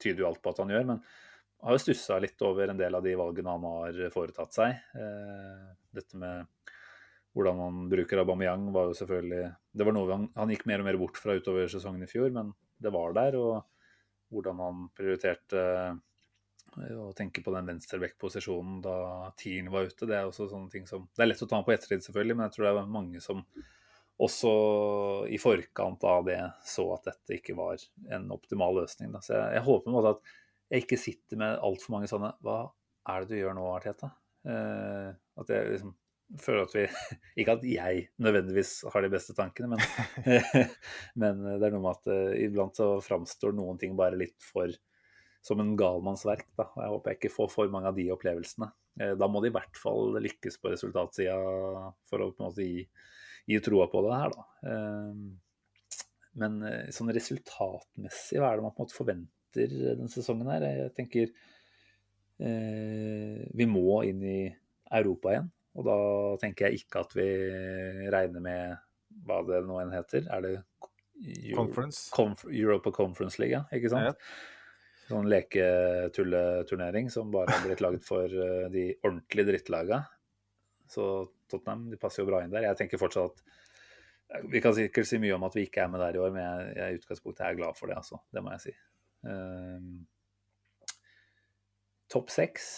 Tyder 0.00 0.24
jo 0.24 0.30
alt 0.30 0.40
på 0.42 0.54
at 0.54 0.62
han 0.64 0.72
gjør, 0.72 0.88
men 0.94 1.04
har 1.60 1.76
jo 1.76 1.82
stussa 1.82 2.16
litt 2.22 2.40
over 2.46 2.72
en 2.72 2.80
del 2.80 2.96
av 2.96 3.04
de 3.04 3.12
valgene 3.20 3.52
han 3.52 3.66
har 3.68 4.00
foretatt 4.14 4.56
seg. 4.56 4.80
Eh, 4.96 5.68
dette 5.92 6.20
med 6.20 6.48
hvordan 7.36 7.58
man 7.58 7.88
bruker 7.90 8.22
Aubameyang 8.22 8.70
var 8.74 8.88
jo 8.90 8.94
selvfølgelig 8.98 9.50
Det 9.72 9.86
var 9.86 9.94
noe 9.94 10.10
han, 10.10 10.28
han, 10.34 10.50
gikk 10.50 10.64
mer 10.66 10.82
og 10.82 10.88
mer 10.88 10.98
bort 10.98 11.18
fra 11.20 11.36
utover 11.38 11.68
sesongen 11.70 12.02
i 12.02 12.10
fjor, 12.10 12.30
men 12.34 12.52
det 12.82 12.92
var 12.94 13.14
der. 13.14 13.36
Og 13.38 14.32
hvordan 14.34 14.62
han 14.62 14.86
prioriterte 14.96 15.62
eh, 15.62 16.96
å 16.98 17.10
tenke 17.16 17.44
på 17.46 17.54
den 17.54 17.70
venstreback-posisjonen 17.70 18.80
da 18.82 18.96
Tieren 19.38 19.70
var 19.74 19.86
ute, 19.86 20.08
det 20.10 20.18
er 20.18 20.26
også 20.26 20.48
sånne 20.50 20.72
ting 20.72 20.88
som 20.90 21.06
Det 21.14 21.22
er 21.22 21.30
lett 21.30 21.44
å 21.46 21.50
ta 21.50 21.62
på 21.66 21.74
ettertid, 21.74 22.02
selvfølgelig, 22.06 22.38
men 22.38 22.48
jeg 22.48 22.56
tror 22.56 22.66
det 22.66 22.72
er 22.72 22.96
mange 22.98 23.22
som 23.24 23.44
også 24.20 24.50
i 25.32 25.38
forkant 25.40 26.02
av 26.04 26.26
det 26.26 26.40
så 26.68 26.84
at 26.92 27.06
dette 27.08 27.38
ikke 27.38 27.56
var 27.56 27.80
en 28.12 28.26
optimal 28.34 28.82
løsning. 28.82 29.14
Da. 29.14 29.22
Så 29.24 29.32
jeg, 29.32 29.54
jeg 29.56 29.66
håper 29.70 29.86
på 29.86 29.92
en 29.92 29.96
måte 29.96 30.12
at 30.16 30.34
jeg 30.70 30.84
ikke 30.84 31.00
sitter 31.00 31.40
med 31.40 31.62
altfor 31.66 31.96
mange 31.96 32.10
sånne 32.10 32.34
Hva 32.44 32.58
er 33.10 33.24
det 33.24 33.32
du 33.32 33.40
gjør 33.40 33.56
nå, 33.56 33.64
Arteta? 33.72 34.12
Eh, 34.50 35.08
at 35.40 35.52
jeg 35.52 35.72
liksom 35.72 35.94
føler 36.38 36.66
at 36.66 36.76
vi 36.76 36.84
Ikke 37.42 37.56
at 37.58 37.66
jeg 37.66 38.04
nødvendigvis 38.22 38.74
har 38.92 39.04
de 39.04 39.10
beste 39.12 39.34
tankene, 39.36 39.74
men, 39.74 40.36
men 41.22 41.42
det 41.48 41.66
er 41.66 41.74
noe 41.74 41.82
med 41.84 41.98
at 41.98 42.12
uh, 42.12 42.36
iblant 42.38 42.78
så 42.78 42.92
framstår 43.04 43.56
noen 43.56 43.80
ting 43.80 43.96
bare 43.98 44.18
litt 44.20 44.38
for 44.44 44.72
som 45.44 45.60
en 45.62 45.72
galmannsverk. 45.78 46.50
Da. 46.58 46.66
Jeg 46.76 46.92
håper 46.92 47.12
jeg 47.12 47.20
ikke 47.20 47.32
får 47.32 47.52
for 47.54 47.72
mange 47.72 47.88
av 47.88 47.96
de 47.96 48.10
opplevelsene. 48.12 48.70
Uh, 49.00 49.14
da 49.18 49.30
må 49.30 49.42
de 49.42 49.50
i 49.50 49.56
hvert 49.56 49.80
fall 49.80 50.20
lykkes 50.20 50.60
på 50.60 50.74
resultatsida 50.74 51.38
for 52.10 52.22
å 52.22 52.32
på 52.32 52.44
en 52.44 52.50
måte 52.50 52.66
gi, 52.66 52.84
gi 53.48 53.62
troa 53.64 53.88
på 53.90 54.04
det 54.06 54.18
her, 54.20 54.36
da. 54.36 54.48
Uh, 54.66 55.94
men 56.40 56.62
sånn 56.94 57.10
resultatmessig, 57.10 58.38
hva 58.38 58.52
er 58.52 58.60
det 58.60 58.62
man 58.62 58.70
på 58.70 58.84
en 58.84 58.86
måte 58.86 58.94
forventer? 58.94 59.30
denne 59.54 60.08
sesongen 60.10 60.50
her. 60.50 60.66
Jeg 60.66 60.92
tenker 60.96 61.30
eh, 62.40 63.40
vi 63.56 63.66
må 63.68 64.02
inn 64.08 64.22
i 64.22 64.40
Europa 65.00 65.34
igjen. 65.34 65.50
Og 65.78 65.86
da 65.86 65.98
tenker 66.42 66.68
jeg 66.68 66.82
ikke 66.82 67.04
at 67.04 67.12
vi 67.14 67.26
regner 68.10 68.42
med 68.42 68.78
hva 69.26 69.40
det 69.46 69.60
nå 69.66 69.78
enn 69.82 69.92
heter. 69.94 70.26
Er 70.32 70.44
det 70.44 70.54
Euro 71.20 71.60
Conference? 71.60 72.08
Conf 72.14 72.44
Europa 72.48 72.92
Conference 72.94 73.40
League, 73.42 73.60
ikke 73.76 73.92
sant? 73.92 74.10
Ja. 74.10 74.14
Sånn 75.10 75.28
leketulleturnering 75.30 77.10
som 77.10 77.32
bare 77.34 77.50
har 77.50 77.64
blitt 77.66 77.82
laget 77.82 78.06
for 78.06 78.30
uh, 78.30 78.68
de 78.70 78.92
ordentlige 79.02 79.48
drittlaga. 79.50 80.04
Så 80.90 81.04
Tottenham 81.50 81.88
de 81.90 81.98
passer 81.98 82.22
jo 82.22 82.28
bra 82.30 82.44
inn 82.44 82.52
der. 82.54 82.68
Jeg 82.68 82.78
tenker 82.78 83.00
fortsatt 83.00 83.42
at 84.30 84.46
Vi 84.50 84.60
kan 84.62 84.74
sikkert 84.76 85.08
si 85.10 85.18
mye 85.18 85.34
om 85.34 85.42
at 85.42 85.56
vi 85.58 85.64
ikke 85.66 85.82
er 85.82 85.90
med 85.90 85.98
der 86.02 86.14
i 86.14 86.20
år, 86.22 86.30
men 86.30 86.44
jeg, 86.44 86.66
jeg 86.78 86.94
i 86.94 86.98
utgangspunktet 87.00 87.46
er 87.46 87.58
glad 87.58 87.78
for 87.78 87.90
det. 87.90 87.96
altså. 87.98 88.20
Det 88.30 88.42
må 88.46 88.52
jeg 88.54 88.62
si. 88.68 88.74
Um, 89.26 90.06
topp 92.10 92.30
seks, 92.30 92.68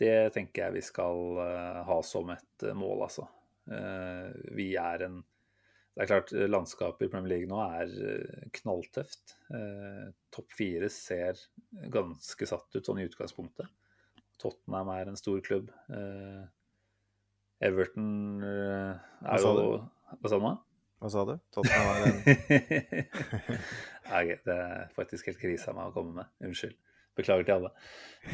det 0.00 0.32
tenker 0.34 0.66
jeg 0.66 0.78
vi 0.78 0.84
skal 0.84 1.40
uh, 1.40 1.82
ha 1.86 1.98
som 2.06 2.30
et 2.32 2.64
uh, 2.66 2.76
mål, 2.76 3.04
altså. 3.08 3.26
Uh, 3.70 4.30
vi 4.56 4.72
er 4.80 5.06
en 5.06 5.20
Det 5.94 6.04
er 6.04 6.08
klart, 6.08 6.32
landskapet 6.32 7.06
i 7.06 7.10
Premier 7.12 7.28
League 7.32 7.48
nå 7.50 7.58
er 7.60 7.90
knalltøft. 8.56 9.34
Topp 10.32 10.54
fire 10.54 10.88
ser 10.88 11.36
ganske 11.92 12.46
satt 12.46 12.78
ut 12.78 12.86
sånn 12.86 13.02
i 13.02 13.06
utgangspunktet. 13.08 13.66
Tottenham 14.40 14.92
er 14.94 15.10
en 15.10 15.18
stor 15.18 15.42
klubb. 15.44 15.68
Everton 17.60 18.40
er 18.46 19.42
jo 19.42 19.50
Hva 20.22 20.30
sa 20.30 20.38
du 20.38 20.46
nå? 20.46 20.54
Hva 21.02 21.12
sa 21.12 21.26
du? 21.26 21.34
Tottenham 21.52 21.90
er 21.90 22.06
en 22.06 22.16
okay, 24.22 24.38
det 24.46 24.56
er 24.56 24.94
faktisk 24.94 25.28
helt 25.28 25.42
krise 25.42 25.74
av 25.74 25.76
meg 25.82 25.90
å 25.90 25.96
komme 25.98 26.22
med. 26.22 26.32
Unnskyld. 26.46 26.78
Beklager 27.20 27.46
til 27.46 27.58
alle. 27.58 27.74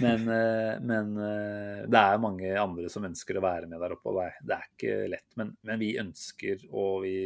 Men, 0.03 0.29
eh, 0.29 0.79
men, 0.83 1.13
eh, 1.23 1.83
det 1.87 2.01
er 2.01 2.23
mange 2.23 2.55
andre 2.59 2.89
som 2.91 3.07
ønsker 3.07 3.39
å 3.39 3.45
være 3.45 3.69
med 3.71 3.81
der 3.83 3.95
oppe, 3.95 4.11
og 4.11 4.19
det 4.19 4.25
er, 4.27 4.41
det 4.43 4.57
er 4.57 4.71
ikke 4.73 4.97
lett. 5.13 5.29
Men, 5.39 5.53
men, 5.67 5.83
vi 5.83 5.93
ønsker, 6.03 6.65
og 6.73 7.05
vi 7.05 7.19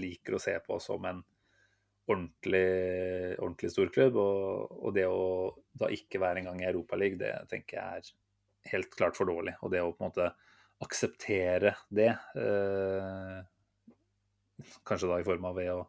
liker 0.00 0.36
å 0.36 0.42
se 0.42 0.54
på 0.64 0.78
oss 0.78 0.88
som 0.88 1.04
en 1.08 1.20
ordentlig, 2.08 2.68
ordentlig 3.36 3.72
storklubb. 3.74 4.16
Og, 4.22 4.78
og 4.88 4.96
det 4.96 5.04
å 5.10 5.52
da 5.78 5.90
ikke 5.92 6.22
være 6.22 6.42
engang 6.42 6.62
i 6.62 6.70
Europaligaen, 6.70 7.20
det 7.20 7.34
tenker 7.52 7.78
jeg 7.78 8.02
er 8.02 8.72
helt 8.72 8.96
klart 8.96 9.18
for 9.18 9.28
dårlig. 9.28 9.58
Og 9.62 9.72
det 9.74 9.84
å 9.84 9.92
på 9.92 10.04
en 10.04 10.10
måte 10.10 10.32
akseptere 10.84 11.74
det 11.90 12.12
eh, 12.38 13.38
Kanskje 14.86 15.06
da 15.06 15.20
i 15.20 15.26
form 15.26 15.44
av 15.46 15.58
ved 15.58 15.68
å 15.70 15.84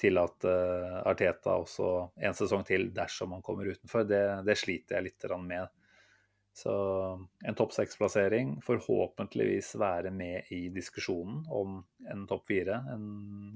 tillate 0.00 0.50
at 0.50 1.08
Arteta 1.12 1.56
også 1.56 1.90
en 2.16 2.36
sesong 2.36 2.64
til 2.68 2.90
dersom 2.94 3.32
han 3.36 3.44
kommer 3.44 3.68
utenfor. 3.72 4.04
Det, 4.08 4.22
det 4.46 4.56
sliter 4.60 4.98
jeg 4.98 5.08
litt 5.08 5.28
med. 5.42 5.68
Så 6.56 6.72
en 7.44 7.56
topp 7.56 7.74
seks-plassering, 7.76 8.54
forhåpentligvis 8.64 9.74
være 9.76 10.08
med 10.08 10.52
i 10.56 10.70
diskusjonen 10.72 11.42
om 11.52 11.82
en 12.08 12.22
topp 12.28 12.46
fire 12.48 12.78
en 12.94 13.08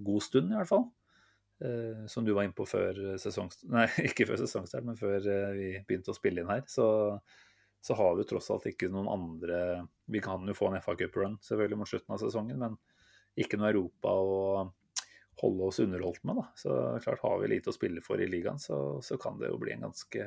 god 0.04 0.24
stund, 0.26 0.52
i 0.52 0.58
hvert 0.58 0.68
fall. 0.68 0.84
Uh, 1.64 2.06
som 2.08 2.24
du 2.24 2.32
var 2.32 2.46
inne 2.46 2.56
på 2.56 2.64
før 2.64 2.96
sesongstart 3.20 3.68
Nei, 3.76 3.86
ikke 4.08 4.24
før 4.30 4.38
sesongstart, 4.40 4.84
men 4.84 4.96
før 4.96 5.18
uh, 5.28 5.50
vi 5.52 5.74
begynte 5.84 6.12
å 6.12 6.16
spille 6.16 6.40
inn 6.40 6.52
her. 6.52 6.62
Så, 6.68 6.86
så 7.84 7.96
har 7.96 8.14
vi 8.16 8.28
tross 8.28 8.48
alt 8.52 8.68
ikke 8.68 8.88
noen 8.92 9.08
andre 9.12 9.58
Vi 10.08 10.22
kan 10.24 10.44
jo 10.48 10.56
få 10.56 10.70
en 10.70 10.80
FA 10.84 10.96
Cup-run 11.00 11.36
selvfølgelig 11.44 11.80
mot 11.80 11.90
slutten 11.90 12.16
av 12.16 12.22
sesongen, 12.22 12.60
men 12.60 12.78
ikke 13.40 13.60
noe 13.60 13.72
Europa 13.72 14.12
å 14.12 14.40
holde 15.40 15.68
oss 15.68 15.80
underholdt 15.82 16.24
med. 16.28 16.40
Da. 16.40 16.46
Så 16.56 16.74
klart 17.04 17.22
har 17.24 17.38
vi 17.40 17.52
lite 17.54 17.72
å 17.72 17.76
spille 17.76 18.02
for 18.04 18.20
i 18.20 18.28
ligaen, 18.28 18.60
så, 18.60 19.00
så 19.04 19.18
kan 19.20 19.38
det 19.40 19.50
jo 19.50 19.60
bli 19.60 19.74
en 19.74 19.88
ganske 19.88 20.26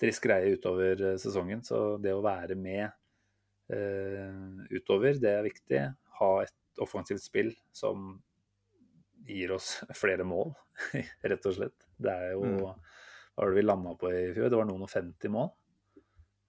trist 0.00 0.24
greie 0.24 0.54
utover 0.56 1.02
eh, 1.12 1.18
sesongen. 1.20 1.64
Så 1.64 1.96
det 2.02 2.14
å 2.16 2.24
være 2.24 2.56
med 2.58 2.86
eh, 3.72 4.64
utover, 4.72 5.18
det 5.20 5.32
er 5.32 5.46
viktig. 5.46 5.82
Ha 6.20 6.32
et 6.44 6.82
offensivt 6.82 7.24
spill 7.24 7.52
som 7.76 8.14
gir 9.26 9.56
oss 9.56 9.80
flere 10.02 10.26
mål, 10.26 10.54
rett 11.24 11.48
og 11.48 11.58
slett. 11.58 11.88
Det 11.96 12.12
er 12.12 12.36
jo 12.36 12.44
mm. 12.44 12.60
Hva 12.62 12.74
var 13.42 13.52
det 13.52 13.58
vi 13.58 13.62
landa 13.66 13.90
på 14.00 14.08
i 14.08 14.20
fjor? 14.32 14.48
Det 14.48 14.56
var 14.56 14.68
noen 14.68 14.86
og 14.86 14.88
50 14.88 15.32
mål. 15.34 15.50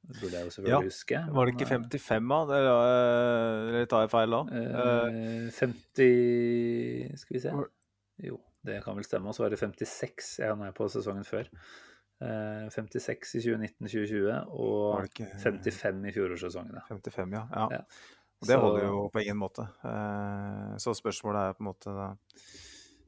Det 0.08 0.22
burde 0.22 0.38
jeg 0.38 0.48
jo 0.48 0.52
selvfølgelig 0.56 0.76
ja. 0.76 0.92
huske. 0.92 1.22
Var 1.36 1.46
det 1.46 1.54
ikke 1.54 1.70
55, 1.70 2.30
da? 2.32 2.60
Eller 2.60 3.90
tar 3.92 4.06
jeg 4.06 4.12
feil 4.14 4.36
da? 4.36 4.40
Eh, 4.60 5.18
50 5.58 7.20
Skal 7.24 7.36
vi 7.36 7.42
se. 7.44 7.56
Jo, 8.24 8.40
det 8.66 8.80
kan 8.86 8.96
vel 8.96 9.08
stemme. 9.08 9.28
Og 9.28 9.36
så 9.36 9.44
var 9.44 9.52
det 9.52 9.60
56 9.60 10.30
jeg 10.40 10.54
hadde 10.54 10.72
på 10.78 10.88
sesongen 10.94 11.28
før. 11.28 11.52
Eh, 12.24 12.70
56 12.74 13.36
i 13.38 13.44
2019-2020 13.46 14.32
og 14.50 15.04
ikke... 15.10 15.28
55 15.44 16.08
i 16.08 16.16
fjorårssesongen. 16.16 16.80
55, 16.88 17.36
ja. 17.36 17.44
ja. 17.52 17.68
ja. 17.76 17.84
Og 18.38 18.48
det 18.48 18.58
holder 18.62 18.86
jo 18.86 19.04
på 19.14 19.22
ingen 19.26 19.40
måte. 19.42 19.68
Eh, 19.86 20.74
så 20.82 20.96
spørsmålet 20.98 21.42
er 21.42 21.58
på 21.58 21.66
en 21.66 21.72
måte 21.72 21.94
da 21.94 22.10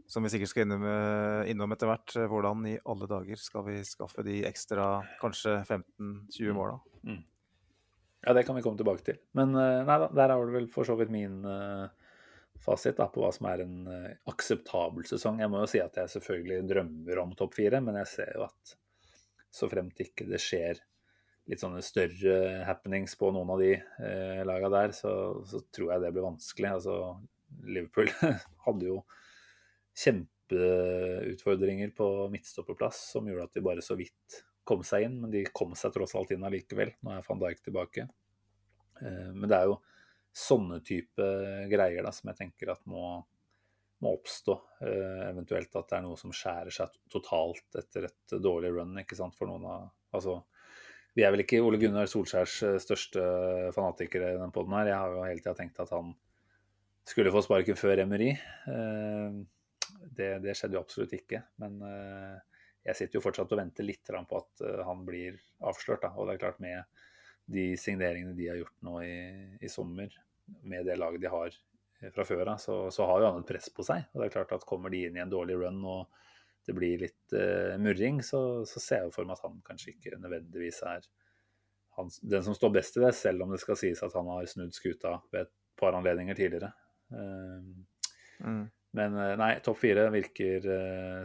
som 0.09 0.25
vi 0.25 0.31
sikkert 0.33 0.51
skal 0.51 0.65
innom, 0.65 0.85
eh, 0.89 1.51
innom 1.51 1.75
etter 1.75 1.89
hvert. 1.89 2.15
Eh, 2.17 2.27
hvordan 2.31 2.65
i 2.67 2.77
alle 2.89 3.09
dager 3.09 3.39
skal 3.39 3.65
vi 3.67 3.77
skaffe 3.85 4.25
de 4.25 4.41
ekstra 4.49 4.89
kanskje 5.21 5.59
15-20 5.67 6.55
måla? 6.57 6.79
Mm. 7.05 7.21
Ja, 8.25 8.33
det 8.35 8.43
kan 8.47 8.57
vi 8.57 8.65
komme 8.65 8.79
tilbake 8.79 9.05
til. 9.05 9.21
Men 9.37 9.53
eh, 9.55 9.83
nei 9.85 9.99
da, 10.01 10.09
der 10.09 10.33
har 10.33 10.45
du 10.45 10.57
vel 10.57 10.67
for 10.73 10.87
så 10.87 10.97
vidt 10.99 11.13
min 11.13 11.43
fasit 12.59 12.97
da, 12.97 13.07
på 13.07 13.21
hva 13.23 13.29
som 13.31 13.47
er 13.47 13.63
en 13.63 13.77
akseptabel 14.27 15.05
sesong. 15.07 15.39
Jeg 15.39 15.51
må 15.53 15.61
jo 15.61 15.69
si 15.71 15.79
at 15.79 15.95
jeg 15.95 16.11
selvfølgelig 16.17 16.65
drømmer 16.67 17.21
om 17.21 17.37
topp 17.39 17.55
fire, 17.61 17.79
men 17.79 18.01
jeg 18.01 18.13
ser 18.17 18.33
jo 18.35 18.49
at 18.49 18.75
så 19.49 19.69
fremt 19.69 20.01
ikke 20.03 20.27
det 20.29 20.41
skjer 20.43 20.81
litt 21.49 21.61
sånne 21.63 21.81
større 21.81 22.63
happenings 22.67 23.15
på 23.17 23.31
noen 23.33 23.49
av 23.55 23.61
de 23.61 23.71
eh, 23.73 24.41
laga 24.45 24.69
der, 24.73 24.93
så, 24.93 25.11
så, 25.49 25.63
tror 25.73 25.95
jeg 25.95 26.03
det 26.03 26.11
blir 26.13 26.27
vanskelig. 26.27 26.73
Altså, 26.77 26.97
Liverpool 27.65 28.11
hadde 28.67 28.91
jo 28.91 28.99
kjempeutfordringer 29.97 31.91
på 31.97 32.07
midtstopperplass 32.33 33.01
som 33.13 33.27
gjorde 33.29 33.47
at 33.49 33.57
de 33.57 33.65
bare 33.65 33.85
så 33.85 33.97
vidt 33.99 34.43
kom 34.69 34.83
seg 34.85 35.07
inn. 35.07 35.17
Men 35.23 35.33
de 35.33 35.45
kom 35.55 35.73
seg 35.77 35.93
tross 35.95 36.15
alt 36.17 36.33
inn 36.35 36.45
allikevel. 36.45 36.93
Nå 37.01 37.15
er 37.15 37.25
van 37.25 37.41
Dijk 37.43 37.63
tilbake. 37.65 38.07
Eh, 39.01 39.31
men 39.33 39.47
det 39.49 39.57
er 39.57 39.71
jo 39.71 39.79
sånne 40.35 40.79
type 40.85 41.25
greier 41.71 42.05
da, 42.05 42.13
som 42.13 42.29
jeg 42.31 42.39
tenker 42.43 42.73
at 42.75 42.83
må, 42.89 43.17
må 44.03 44.13
oppstå. 44.19 44.55
Eh, 44.85 45.25
eventuelt 45.31 45.73
at 45.73 45.89
det 45.89 45.97
er 45.97 46.05
noe 46.05 46.19
som 46.19 46.35
skjærer 46.35 46.75
seg 46.75 46.99
totalt 47.11 47.81
etter 47.81 48.09
et 48.11 48.39
dårlig 48.43 48.75
run. 48.75 48.97
ikke 49.01 49.17
sant, 49.19 49.37
for 49.37 49.49
noen 49.49 49.65
av, 49.69 49.89
altså 50.13 50.41
vi 51.17 51.25
er 51.25 51.33
vel 51.33 51.43
ikke 51.43 51.61
Ole 51.65 51.79
Gunnar 51.81 52.09
Solskjærs 52.09 52.55
eh, 52.67 52.79
største 52.83 53.23
fanatikere 53.75 54.35
i 54.35 54.39
den 54.39 54.53
poden 54.55 54.75
her. 54.77 54.91
Jeg 54.91 55.01
har 55.01 55.15
jo 55.15 55.25
hele 55.25 55.41
tida 55.41 55.55
tenkt 55.57 55.81
at 55.81 55.93
han 55.95 56.13
skulle 57.09 57.33
få 57.33 57.41
sparken 57.41 57.79
før 57.79 58.03
Emery. 58.05 58.35
Det, 60.15 60.29
det, 60.43 60.55
skjedde 60.57 60.77
jo 60.77 60.81
absolutt 60.81 61.13
ikke. 61.17 61.43
Men 61.61 61.77
jeg 62.85 62.97
sitter 62.97 63.19
jo 63.19 63.23
fortsatt 63.23 63.51
og 63.53 63.59
venter 63.59 63.85
litt 63.85 64.09
på 64.09 64.39
at 64.39 64.63
han 64.87 65.03
blir 65.07 65.37
avslørt. 65.59 66.01
Da. 66.05 66.13
Og 66.17 66.27
det 66.27 66.35
er 66.35 66.41
klart 66.41 66.61
med 66.63 66.83
de 67.49 67.65
signeringene 67.77 68.35
de 68.37 68.47
har 68.49 68.59
gjort 68.59 68.75
nå 68.85 68.99
i, 69.05 69.17
i 69.61 69.69
sommer, 69.71 70.13
med 70.65 70.85
det 70.89 70.97
laget 70.97 71.21
de 71.21 71.31
har 71.31 71.53
fra 72.13 72.25
før 72.25 72.53
av, 72.53 72.57
så, 72.61 72.75
så, 72.93 73.05
har 73.09 73.21
jo 73.21 73.29
han 73.29 73.41
et 73.41 73.49
press 73.49 73.69
på 73.75 73.83
seg. 73.85 74.05
Og 74.13 74.21
det 74.21 74.29
er 74.29 74.35
klart 74.37 74.53
at 74.55 74.67
kommer 74.67 74.93
de 74.93 75.03
inn 75.07 75.17
i 75.17 75.23
en 75.23 75.31
dårlig 75.31 75.57
run 75.59 75.81
og 75.83 76.19
det 76.69 76.75
blir 76.77 77.01
litt 77.01 77.33
uh, 77.33 77.75
murring, 77.81 78.21
så, 78.25 78.63
så, 78.69 78.81
ser 78.83 79.05
jeg 79.05 79.13
for 79.15 79.27
meg 79.27 79.39
at 79.39 79.47
han 79.47 79.61
kanskje 79.65 79.95
ikke 79.95 80.19
nødvendigvis 80.21 80.83
er 80.85 81.07
han, 81.97 82.11
den 82.31 82.45
som 82.45 82.55
står 82.55 82.75
best 82.75 82.99
i 82.99 83.03
det, 83.03 83.13
selv 83.17 83.43
om 83.43 83.53
det 83.53 83.61
skal 83.63 83.79
sies 83.79 84.03
at 84.05 84.13
han 84.15 84.29
har 84.29 84.45
snudd 84.47 84.75
skuta 84.75 85.17
ved 85.33 85.47
et 85.47 85.53
par 85.79 85.97
anledninger 85.97 86.37
tidligere. 86.37 86.69
Uh, 87.09 87.63
mm. 88.45 88.65
Men 88.97 89.17
uh, 89.17 89.33
nei, 89.39 89.51
topp 89.65 89.81
fire 89.83 90.07
virker 90.13 90.65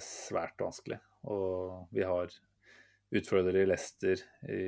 svært 0.05 0.61
vanskelig. 0.61 1.01
Og 1.33 1.87
vi 1.95 2.05
har 2.05 2.33
utfordrere 3.15 3.63
i 3.63 3.69
Leicester, 3.69 4.21
i, 4.51 4.61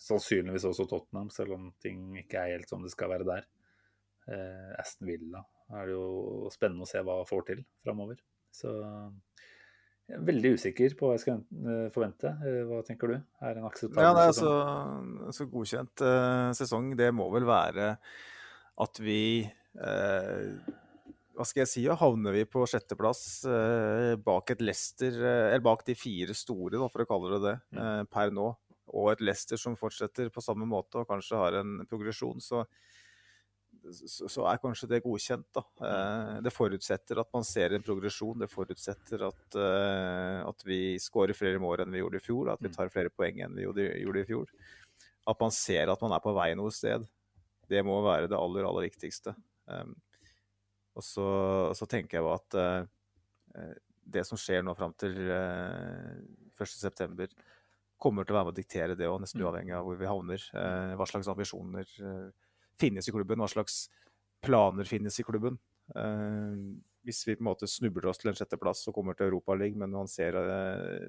sannsynligvis 0.00 0.66
også 0.70 0.86
Tottenham, 0.88 1.30
selv 1.34 1.56
om 1.56 1.70
ting 1.82 2.16
ikke 2.22 2.40
er 2.40 2.54
helt 2.56 2.70
som 2.70 2.84
det 2.84 2.92
skal 2.94 3.12
være 3.12 3.28
der. 3.28 3.46
Eh, 4.30 4.72
Aston 4.78 5.08
Villa 5.10 5.42
er 5.74 5.88
det 5.88 5.94
jo 5.94 6.50
spennende 6.52 6.86
å 6.86 6.90
se 6.90 7.02
hva 7.06 7.20
får 7.28 7.46
til 7.50 7.62
framover. 7.84 8.20
Så 8.54 8.72
jeg 10.10 10.18
er 10.18 10.26
veldig 10.26 10.52
usikker 10.58 10.96
på 10.98 11.06
hva 11.06 11.16
jeg 11.16 11.24
skal 11.24 11.40
eh, 11.40 11.86
forvente. 11.94 12.34
Eh, 12.46 12.60
hva 12.66 12.80
tenker 12.86 13.12
du? 13.12 13.16
Er 13.42 13.54
det 13.54 13.62
en 13.62 13.68
akseptabel 13.70 14.06
ja, 14.06 14.12
det 14.16 14.26
er 14.26 14.36
så, 14.38 14.54
så 15.36 15.48
godkjent 15.52 16.04
eh, 16.06 16.50
sesong, 16.58 16.92
det 16.98 17.12
må 17.14 17.28
vel 17.34 17.46
være 17.48 17.94
at 18.80 19.02
vi 19.04 19.22
eh, 19.44 20.76
hva 21.40 21.46
skal 21.48 21.62
jeg 21.62 21.70
si, 21.70 21.82
havner 21.88 22.34
vi 22.36 22.42
på 22.44 22.66
sjetteplass 22.68 23.20
eh, 23.48 24.14
bak 24.20 24.50
et 24.52 24.60
Leicester, 24.60 25.14
eh, 25.16 25.44
eller 25.54 25.62
bak 25.64 25.86
de 25.86 25.94
fire 25.96 26.34
store, 26.36 26.76
da, 26.76 26.88
for 26.92 27.00
å 27.00 27.08
kalle 27.08 27.30
det 27.32 27.38
det, 27.46 27.54
mm. 27.72 27.78
eh, 27.80 28.00
per 28.12 28.34
nå. 28.36 28.50
Og 29.00 29.12
et 29.12 29.22
Leicester 29.24 29.60
som 29.60 29.78
fortsetter 29.78 30.28
på 30.34 30.42
samme 30.44 30.68
måte 30.68 31.00
og 31.00 31.08
kanskje 31.08 31.38
har 31.40 31.56
en 31.62 31.78
progresjon. 31.88 32.42
Så, 32.44 32.60
så, 33.88 34.28
så 34.28 34.44
er 34.50 34.60
kanskje 34.60 34.90
det 34.90 35.00
godkjent. 35.06 35.46
da. 35.56 35.64
Eh, 35.88 36.34
det 36.44 36.52
forutsetter 36.52 37.22
at 37.22 37.32
man 37.32 37.46
ser 37.48 37.72
en 37.72 37.86
progresjon. 37.86 38.42
Det 38.42 38.50
forutsetter 38.50 39.24
at, 39.30 39.56
eh, 39.56 40.42
at 40.44 40.66
vi 40.68 40.82
skårer 41.00 41.38
flere 41.38 41.62
mål 41.62 41.86
enn 41.86 41.96
vi 41.96 42.02
gjorde 42.02 42.20
i 42.20 42.26
fjor. 42.26 42.52
At 42.52 42.60
vi 42.60 42.68
mm. 42.68 42.76
tar 42.76 42.92
flere 42.92 43.14
poeng 43.14 43.40
enn 43.46 43.56
vi 43.56 43.64
gjorde, 43.64 43.88
gjorde 44.02 44.26
i 44.26 44.28
fjor. 44.34 44.52
At 45.30 45.40
man 45.40 45.56
ser 45.56 45.94
at 45.94 46.04
man 46.04 46.18
er 46.18 46.26
på 46.26 46.36
vei 46.36 46.50
noe 46.58 46.74
sted. 46.74 47.08
Det 47.70 47.86
må 47.86 48.02
være 48.04 48.28
det 48.28 48.36
aller, 48.36 48.66
aller 48.66 48.90
viktigste. 48.90 49.38
Um, 49.70 49.94
og 51.00 51.06
så, 51.06 51.28
så, 51.76 51.88
tenker 51.88 52.18
jeg 52.18 52.26
jo 52.26 52.32
at 52.34 52.58
uh, 52.60 53.72
det 54.04 54.26
som 54.28 54.38
skjer 54.40 54.64
nå 54.66 54.74
fram 54.78 54.92
til 55.00 55.16
uh, 55.30 56.20
eh, 56.60 56.60
1.9, 56.60 57.30
kommer 58.00 58.24
til 58.24 58.34
å 58.34 58.38
være 58.38 58.48
med 58.48 58.54
å 58.54 58.58
diktere 58.60 58.96
det 58.96 59.08
òg, 59.08 59.18
nesten 59.22 59.40
mm. 59.40 59.46
uavhengig 59.46 59.74
av 59.76 59.88
hvor 59.88 59.98
vi 60.00 60.08
havner. 60.08 60.44
Uh, 60.52 60.92
hva 61.00 61.08
slags 61.08 61.28
ambisjoner 61.32 61.96
finnes 62.80 63.08
i 63.08 63.12
klubben, 63.12 63.40
hva 63.40 63.48
slags 63.50 63.82
planer 64.44 64.88
finnes 64.88 65.18
i 65.20 65.26
klubben. 65.26 65.58
hvis 67.04 67.26
vi 67.26 67.34
på 67.34 67.42
en 67.42 67.48
måte 67.50 67.66
snubler 67.68 68.06
oss 68.08 68.20
til 68.20 68.30
en 68.30 68.36
sjetteplass 68.38 68.86
og 68.88 68.94
kommer 68.96 69.16
til 69.16 69.26
Europaligaen, 69.26 69.82
men 69.82 69.90
man 69.92 70.08
ser 70.08 70.38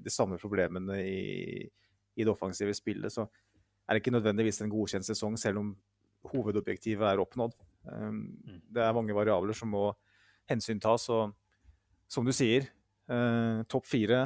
de 0.04 0.12
samme 0.12 0.40
problemene 0.42 0.98
i, 1.00 1.62
i 2.16 2.26
det 2.26 2.32
offensive 2.32 2.74
spillet, 2.76 3.14
så 3.14 3.24
er 3.88 3.96
det 3.96 4.02
ikke 4.02 4.16
nødvendigvis 4.18 4.62
en 4.66 4.74
godkjent 4.74 5.08
sesong, 5.08 5.38
selv 5.40 5.62
om 5.62 5.72
hovedobjektivet 6.32 7.08
er 7.08 7.24
oppnådd. 7.24 7.56
Ehm, 7.90 8.22
mm. 8.46 8.60
Det 8.76 8.84
er 8.84 8.96
mange 8.96 9.16
variabler 9.16 9.58
som 9.58 9.72
må 9.74 9.90
hensyntas. 10.50 11.08
Og 11.14 11.34
som 12.12 12.28
du 12.28 12.34
sier, 12.36 12.68
eh, 13.10 13.64
topp 13.72 13.88
fire 13.90 14.26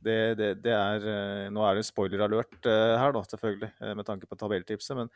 det, 0.00 0.36
det, 0.38 0.54
det, 0.64 0.72
er 0.72 1.04
eh, 1.04 1.50
Nå 1.52 1.64
er 1.66 1.76
det 1.76 1.84
spoiler-alert 1.88 2.64
eh, 2.68 2.96
her, 3.00 3.12
da, 3.16 3.24
selvfølgelig, 3.28 3.72
med 3.98 4.08
tanke 4.08 4.28
på 4.28 4.38
tabelltipset. 4.40 4.96
Men 4.96 5.12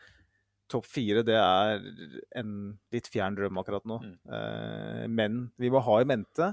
topp 0.71 0.87
fire 0.89 1.23
det 1.25 1.37
er 1.37 1.81
en 2.41 2.53
litt 2.93 3.09
fjern 3.13 3.37
drøm 3.37 3.61
akkurat 3.61 3.85
nå. 3.85 3.99
Mm. 4.01 4.15
Men 5.13 5.43
vi 5.61 5.69
må 5.69 5.81
ha 5.85 5.99
i 6.01 6.07
mente 6.09 6.47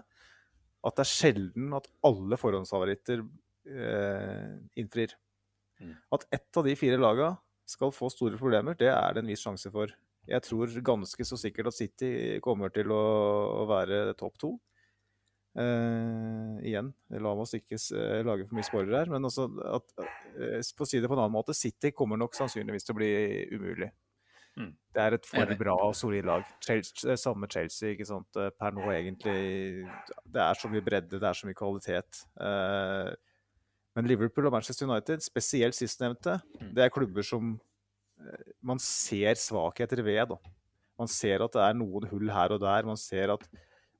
at 0.82 0.98
det 0.98 1.04
er 1.04 1.08
sjelden 1.08 1.72
at 1.78 1.86
alle 2.04 2.36
forhåndsfavoritter 2.36 3.22
innfrir. 4.76 5.14
Mm. 5.80 5.94
At 6.12 6.26
ett 6.34 6.60
av 6.60 6.68
de 6.68 6.74
fire 6.76 6.98
laga 7.00 7.30
skal 7.72 7.94
få 7.94 8.10
store 8.12 8.36
problemer, 8.36 8.76
det 8.76 8.90
er 8.92 9.16
det 9.16 9.22
en 9.22 9.32
viss 9.32 9.44
sjanse 9.46 9.72
for. 9.72 9.94
Jeg 10.30 10.44
tror 10.46 10.70
ganske 10.86 11.24
så 11.26 11.38
sikkert 11.40 11.72
at 11.72 11.78
City 11.78 12.12
kommer 12.44 12.70
til 12.74 12.92
å, 12.94 13.02
å 13.62 13.64
være 13.70 14.04
topp 14.18 14.38
to. 14.38 14.52
Uh, 15.52 16.56
igjen, 16.64 16.86
la 17.20 17.32
oss 17.36 17.50
ikke 17.58 17.76
uh, 17.76 18.22
lage 18.24 18.46
for 18.46 18.56
mye 18.56 18.64
spoilere 18.64 19.02
her, 19.02 19.10
men 19.12 19.28
også 19.28 19.44
at, 19.68 19.90
uh, 20.00 20.60
for 20.72 20.86
å 20.86 20.88
si 20.88 21.00
det 21.02 21.10
på 21.10 21.16
en 21.16 21.20
annen 21.26 21.34
måte, 21.34 21.56
City 21.56 21.90
kommer 21.92 22.16
nok 22.20 22.38
sannsynligvis 22.38 22.88
til 22.88 22.94
å 22.94 22.98
bli 23.00 23.10
umulig. 23.52 23.90
Mm. 24.56 24.70
Det 24.96 25.02
er 25.02 25.16
et 25.16 25.28
for 25.28 25.52
bra 25.60 25.74
og 25.88 25.92
solid 25.96 26.24
lag. 26.28 26.46
Chelsea, 26.64 27.18
samme 27.20 27.48
Chelsea, 27.52 27.92
ikke 27.92 28.08
sant. 28.08 28.40
Per 28.60 28.74
nå 28.76 28.84
egentlig 28.92 29.86
Det 30.28 30.42
er 30.44 30.58
så 30.60 30.68
mye 30.68 30.84
bredde, 30.84 31.20
det 31.20 31.28
er 31.28 31.38
så 31.38 31.48
mye 31.48 31.56
kvalitet. 31.56 32.20
men 33.96 34.08
Liverpool 34.08 34.50
og 34.50 34.52
Manchester 34.52 34.88
United, 34.88 35.24
spesielt 35.24 35.76
sistnevnte, 35.76 36.36
mm. 36.60 36.74
det 36.76 36.84
er 36.84 36.92
klubber 36.92 37.24
som 37.24 37.54
man 38.62 38.80
ser 38.82 39.38
svakheter 39.40 40.02
ved. 40.04 40.34
Da. 40.34 40.38
Man 41.00 41.10
ser 41.10 41.44
at 41.44 41.54
det 41.56 41.62
er 41.64 41.76
noen 41.78 42.08
hull 42.10 42.30
her 42.32 42.54
og 42.54 42.62
der. 42.62 42.86
Man 42.88 43.00
ser 43.00 43.34
at, 43.34 43.44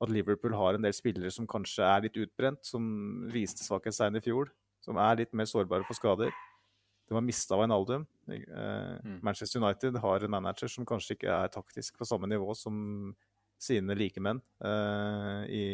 at 0.02 0.12
Liverpool 0.12 0.54
har 0.58 0.78
en 0.78 0.86
del 0.86 0.94
spillere 0.96 1.32
som 1.34 1.48
kanskje 1.50 1.86
er 1.86 2.06
litt 2.06 2.18
utbrent, 2.24 2.62
som 2.66 2.84
viste 3.32 3.64
svakhetstegn 3.66 4.20
i 4.20 4.24
fjor. 4.24 4.52
Som 4.82 4.98
er 4.98 5.20
litt 5.20 5.34
mer 5.36 5.46
sårbare 5.46 5.86
for 5.86 5.98
skader. 5.98 6.32
De 7.08 7.16
har 7.16 7.24
mista 7.24 7.58
Wijnaldum. 7.58 8.06
Eh, 8.30 8.96
mm. 9.04 9.20
Manchester 9.22 9.60
United 9.62 9.98
har 10.02 10.24
en 10.24 10.32
manager 10.32 10.70
som 10.70 10.86
kanskje 10.88 11.16
ikke 11.16 11.30
er 11.34 11.52
taktisk 11.52 11.98
på 11.98 12.08
samme 12.08 12.30
nivå 12.30 12.54
som 12.58 12.74
sine 13.62 13.94
likemenn 13.94 14.40
eh, 14.64 15.42
i, 15.52 15.64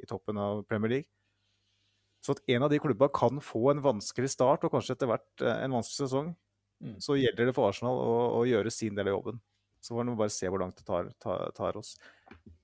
i 0.00 0.08
toppen 0.08 0.38
av 0.40 0.64
Premier 0.70 0.94
League. 0.96 1.10
Så 2.24 2.34
at 2.34 2.42
en 2.52 2.66
av 2.66 2.72
de 2.72 2.80
klubba 2.82 3.08
kan 3.12 3.40
få 3.44 3.70
en 3.72 3.82
vanskelig 3.84 4.32
start 4.34 4.64
og 4.66 4.74
kanskje 4.74 4.96
etter 4.96 5.10
hvert 5.10 5.44
eh, 5.44 5.62
en 5.64 5.76
vanskelig 5.78 6.08
sesong, 6.08 6.32
Mm. 6.80 7.00
Så 7.00 7.16
gjelder 7.16 7.50
det 7.50 7.54
for 7.56 7.68
Arsenal 7.68 7.98
å, 8.00 8.12
å, 8.38 8.44
gjøre 8.48 8.72
sin 8.72 8.96
del 8.96 9.10
av 9.10 9.18
jobben. 9.18 9.40
Så 9.80 9.94
får 9.94 10.08
vi 10.08 10.16
bare 10.20 10.32
se 10.32 10.48
hvor 10.48 10.62
langt 10.62 10.78
det 10.80 10.86
tar, 10.88 11.10
tar, 11.22 11.50
tar 11.56 11.76
oss. 11.80 11.94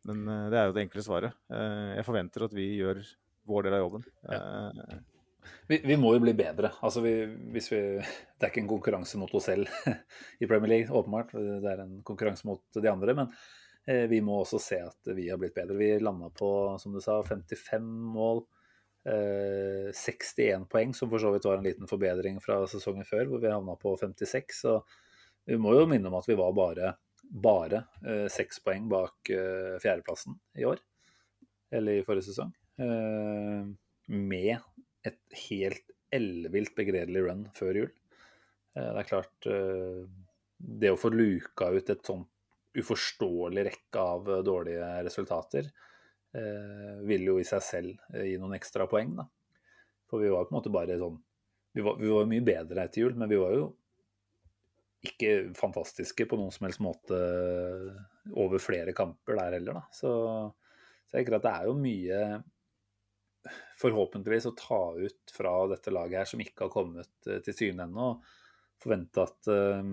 Men 0.09 0.25
uh, 0.29 0.47
det 0.53 0.61
er 0.61 0.69
jo 0.69 0.77
det 0.77 0.87
enkle 0.87 1.05
svaret. 1.05 1.37
Uh, 1.53 1.97
jeg 1.97 2.07
forventer 2.07 2.47
at 2.47 2.57
vi 2.57 2.71
gjør 2.79 3.03
vår 3.49 3.67
del 3.67 3.77
av 3.77 3.85
jobben. 3.85 4.09
Ja. 4.29 4.41
Uh, 4.41 5.53
vi, 5.71 5.79
vi, 5.85 5.99
må 6.01 6.13
jo 6.15 6.23
bli 6.25 6.35
bedre. 6.37 6.73
Altså 6.85 7.03
vi, 7.05 7.15
hvis 7.55 7.71
vi, 7.73 7.83
det 8.37 8.49
er 8.49 8.53
ikke 8.53 8.65
en 8.65 8.73
konkurranse 8.73 9.21
mot 9.21 9.33
oss 9.37 9.49
selv 9.51 9.71
i 10.43 10.49
Premier 10.49 10.73
League, 10.73 10.93
åpenbart. 10.93 11.37
Det 11.37 11.73
er 11.73 11.85
en 11.85 12.01
konkurranse 12.07 12.49
mot 12.49 12.65
de 12.81 12.93
andre. 12.93 13.17
Men 13.21 13.33
vi 14.11 14.19
må 14.25 14.41
også 14.41 14.59
se 14.59 14.81
at 14.83 15.13
vi 15.15 15.29
har 15.31 15.39
blitt 15.39 15.55
bedre. 15.55 15.77
Vi 15.79 15.93
landa 16.03 16.27
på, 16.35 16.49
som 16.83 16.91
du 16.91 16.99
sa, 16.99 17.21
55 17.23 17.85
mål. 18.17 18.41
61 19.07 20.55
eh, 20.55 20.63
poeng, 20.71 20.95
som 20.95 21.11
for 21.11 21.23
så 21.23 21.31
vidt 21.31 21.47
var 21.47 21.61
en 21.61 21.67
liten 21.67 21.91
forbedring 21.91 22.41
fra 22.43 22.65
sesongen 22.71 23.07
før, 23.07 23.29
hvor 23.31 23.43
vi 23.43 23.53
havna 23.53 23.77
på 23.79 23.95
56. 24.01 24.63
Så 24.65 24.81
vi 25.47 25.59
må 25.61 25.77
jo 25.77 25.87
minne 25.91 26.11
om 26.11 26.19
at 26.19 26.27
vi 26.29 26.39
var 26.39 26.55
bare 26.57 26.95
bare 27.27 27.81
eh, 28.07 28.27
seks 28.31 28.61
poeng 28.63 28.85
bak 28.91 29.31
eh, 29.35 29.77
fjerdeplassen 29.83 30.37
i 30.59 30.67
år. 30.67 30.83
Eller 31.75 31.99
i 31.99 32.07
forrige 32.07 32.29
sesong. 32.29 32.53
med 34.07 34.59
et 35.09 35.39
helt 35.49 35.91
ellevilt 36.15 36.75
begredelig 36.77 37.23
run 37.25 37.41
før 37.57 37.79
jul. 37.81 37.89
det 38.77 39.01
er 39.01 39.09
klart 39.09 39.49
Det 40.59 40.91
å 40.93 40.99
få 41.01 41.09
luka 41.11 41.71
ut 41.73 41.91
et 41.91 42.05
sånt 42.07 42.29
uforståelig 42.77 43.65
rekke 43.65 43.99
av 43.99 44.29
dårlige 44.45 44.87
resultater, 45.03 45.73
vil 47.07 47.27
jo 47.31 47.39
i 47.41 47.47
seg 47.47 47.65
selv 47.65 48.15
eh, 48.15 48.31
gi 48.31 48.37
noen 48.41 48.57
ekstra 48.59 48.89
poeng, 48.91 49.17
da. 49.19 49.27
For 50.11 50.23
vi 50.23 50.31
var 50.31 50.47
på 50.47 50.55
en 50.55 50.59
måte 50.61 50.71
bare 50.71 50.99
sånn 51.01 51.17
Vi 51.75 51.83
var, 51.83 51.97
vi 51.99 52.11
var 52.13 52.29
mye 52.31 52.45
bedre 52.47 52.85
etter 52.87 53.03
jul, 53.03 53.17
men 53.19 53.29
vi 53.29 53.41
var 53.41 53.57
jo 53.57 53.67
ikke 55.07 55.33
fantastiske 55.55 56.25
på 56.27 56.39
noen 56.39 56.55
som 56.55 56.65
helst 56.67 56.81
måte 56.83 57.19
over 58.35 58.63
flere 58.63 58.95
kamper 58.97 59.37
der 59.39 59.59
heller, 59.59 59.81
da. 59.81 59.83
Så, 59.95 60.11
så 61.07 61.19
jeg 61.19 61.27
tenker 61.27 61.37
at 61.37 61.45
det 61.45 61.53
er 61.53 61.69
jo 61.69 61.75
mye 61.79 62.21
forhåpentligvis 63.81 64.49
å 64.51 64.57
ta 64.59 64.81
ut 64.97 65.35
fra 65.37 65.53
dette 65.71 65.93
laget 65.95 66.23
her 66.23 66.31
som 66.33 66.43
ikke 66.43 66.67
har 66.67 66.73
kommet 66.73 67.29
eh, 67.29 67.43
til 67.45 67.57
syne 67.57 67.87
ennå. 67.87 68.09
Forvente 68.83 69.23
at 69.25 69.49
uh, 69.49 69.93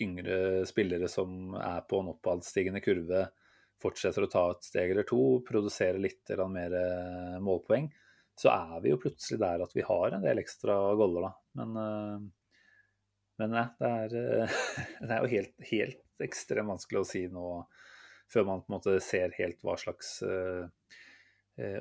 yngre 0.00 0.64
spillere 0.68 1.08
som 1.10 1.56
er 1.58 1.82
på 1.88 2.00
en 2.00 2.12
oppadstigende 2.14 2.80
kurve, 2.84 3.26
fortsetter 3.82 4.24
å 4.24 4.30
ta 4.30 4.44
et 4.52 4.66
steg 4.66 4.92
eller 4.92 5.06
to, 5.08 5.20
produsere 5.46 6.00
litt 6.00 6.30
eller 6.32 6.50
mer 6.50 6.76
eh, 6.78 7.36
målpoeng, 7.44 7.90
så 8.38 8.50
er 8.50 8.80
vi 8.82 8.92
jo 8.92 9.00
plutselig 9.02 9.40
der 9.42 9.62
at 9.62 9.76
vi 9.76 9.84
har 9.86 10.16
en 10.16 10.24
del 10.24 10.40
ekstra 10.42 10.76
goller, 10.98 11.28
da. 11.28 11.32
Men, 11.60 11.76
eh, 11.82 12.18
men 13.42 13.56
ja, 13.60 13.64
det 13.80 13.92
er, 14.00 14.52
det 15.06 15.10
er 15.10 15.22
jo 15.22 15.32
helt, 15.34 15.56
helt 15.70 16.24
ekstremt 16.24 16.70
vanskelig 16.74 17.02
å 17.02 17.08
si 17.08 17.24
nå 17.30 17.48
før 18.30 18.46
man 18.48 18.62
på 18.64 18.70
en 18.70 18.78
måte 18.78 18.98
ser 19.04 19.34
helt 19.36 19.60
hva 19.62 19.74
slags 19.78 20.16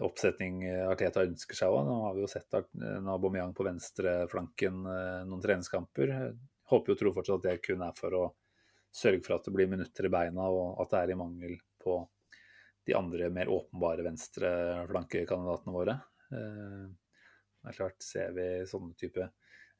oppsetning 0.06 0.60
Arteta 0.86 1.24
ønsker 1.26 1.58
seg 1.58 1.72
òg. 1.72 1.86
Nå 1.88 1.94
har 2.04 2.18
vi 2.18 2.22
jo 2.22 2.28
sett 2.30 2.54
Aubameyang 2.54 3.56
på 3.58 3.66
venstreflanken 3.66 4.84
noen 4.84 5.42
treningskamper. 5.42 6.12
Håper 6.70 6.94
jo 6.94 6.98
tror 7.00 7.16
fortsatt 7.16 7.40
at 7.40 7.48
det 7.48 7.64
kun 7.64 7.82
er 7.82 7.96
for 7.98 8.18
å 8.20 8.26
sørge 8.94 9.24
for 9.26 9.38
at 9.38 9.48
det 9.48 9.54
blir 9.56 9.70
minutter 9.72 10.08
i 10.08 10.12
beina, 10.14 10.46
og 10.46 10.82
at 10.84 10.94
det 10.94 11.00
er 11.02 11.14
i 11.14 11.18
mangel 11.18 11.56
på 11.84 12.02
de 12.86 12.94
andre 12.98 13.30
mer 13.30 13.52
åpenbare 13.52 14.04
venstreflankekandidatene 14.04 15.76
våre. 15.76 15.98
Uh, 16.34 16.92
det 17.64 17.72
er 17.72 17.78
klart, 17.78 18.04
ser 18.04 18.34
vi 18.36 18.48
sånne 18.68 18.96
type 19.00 19.30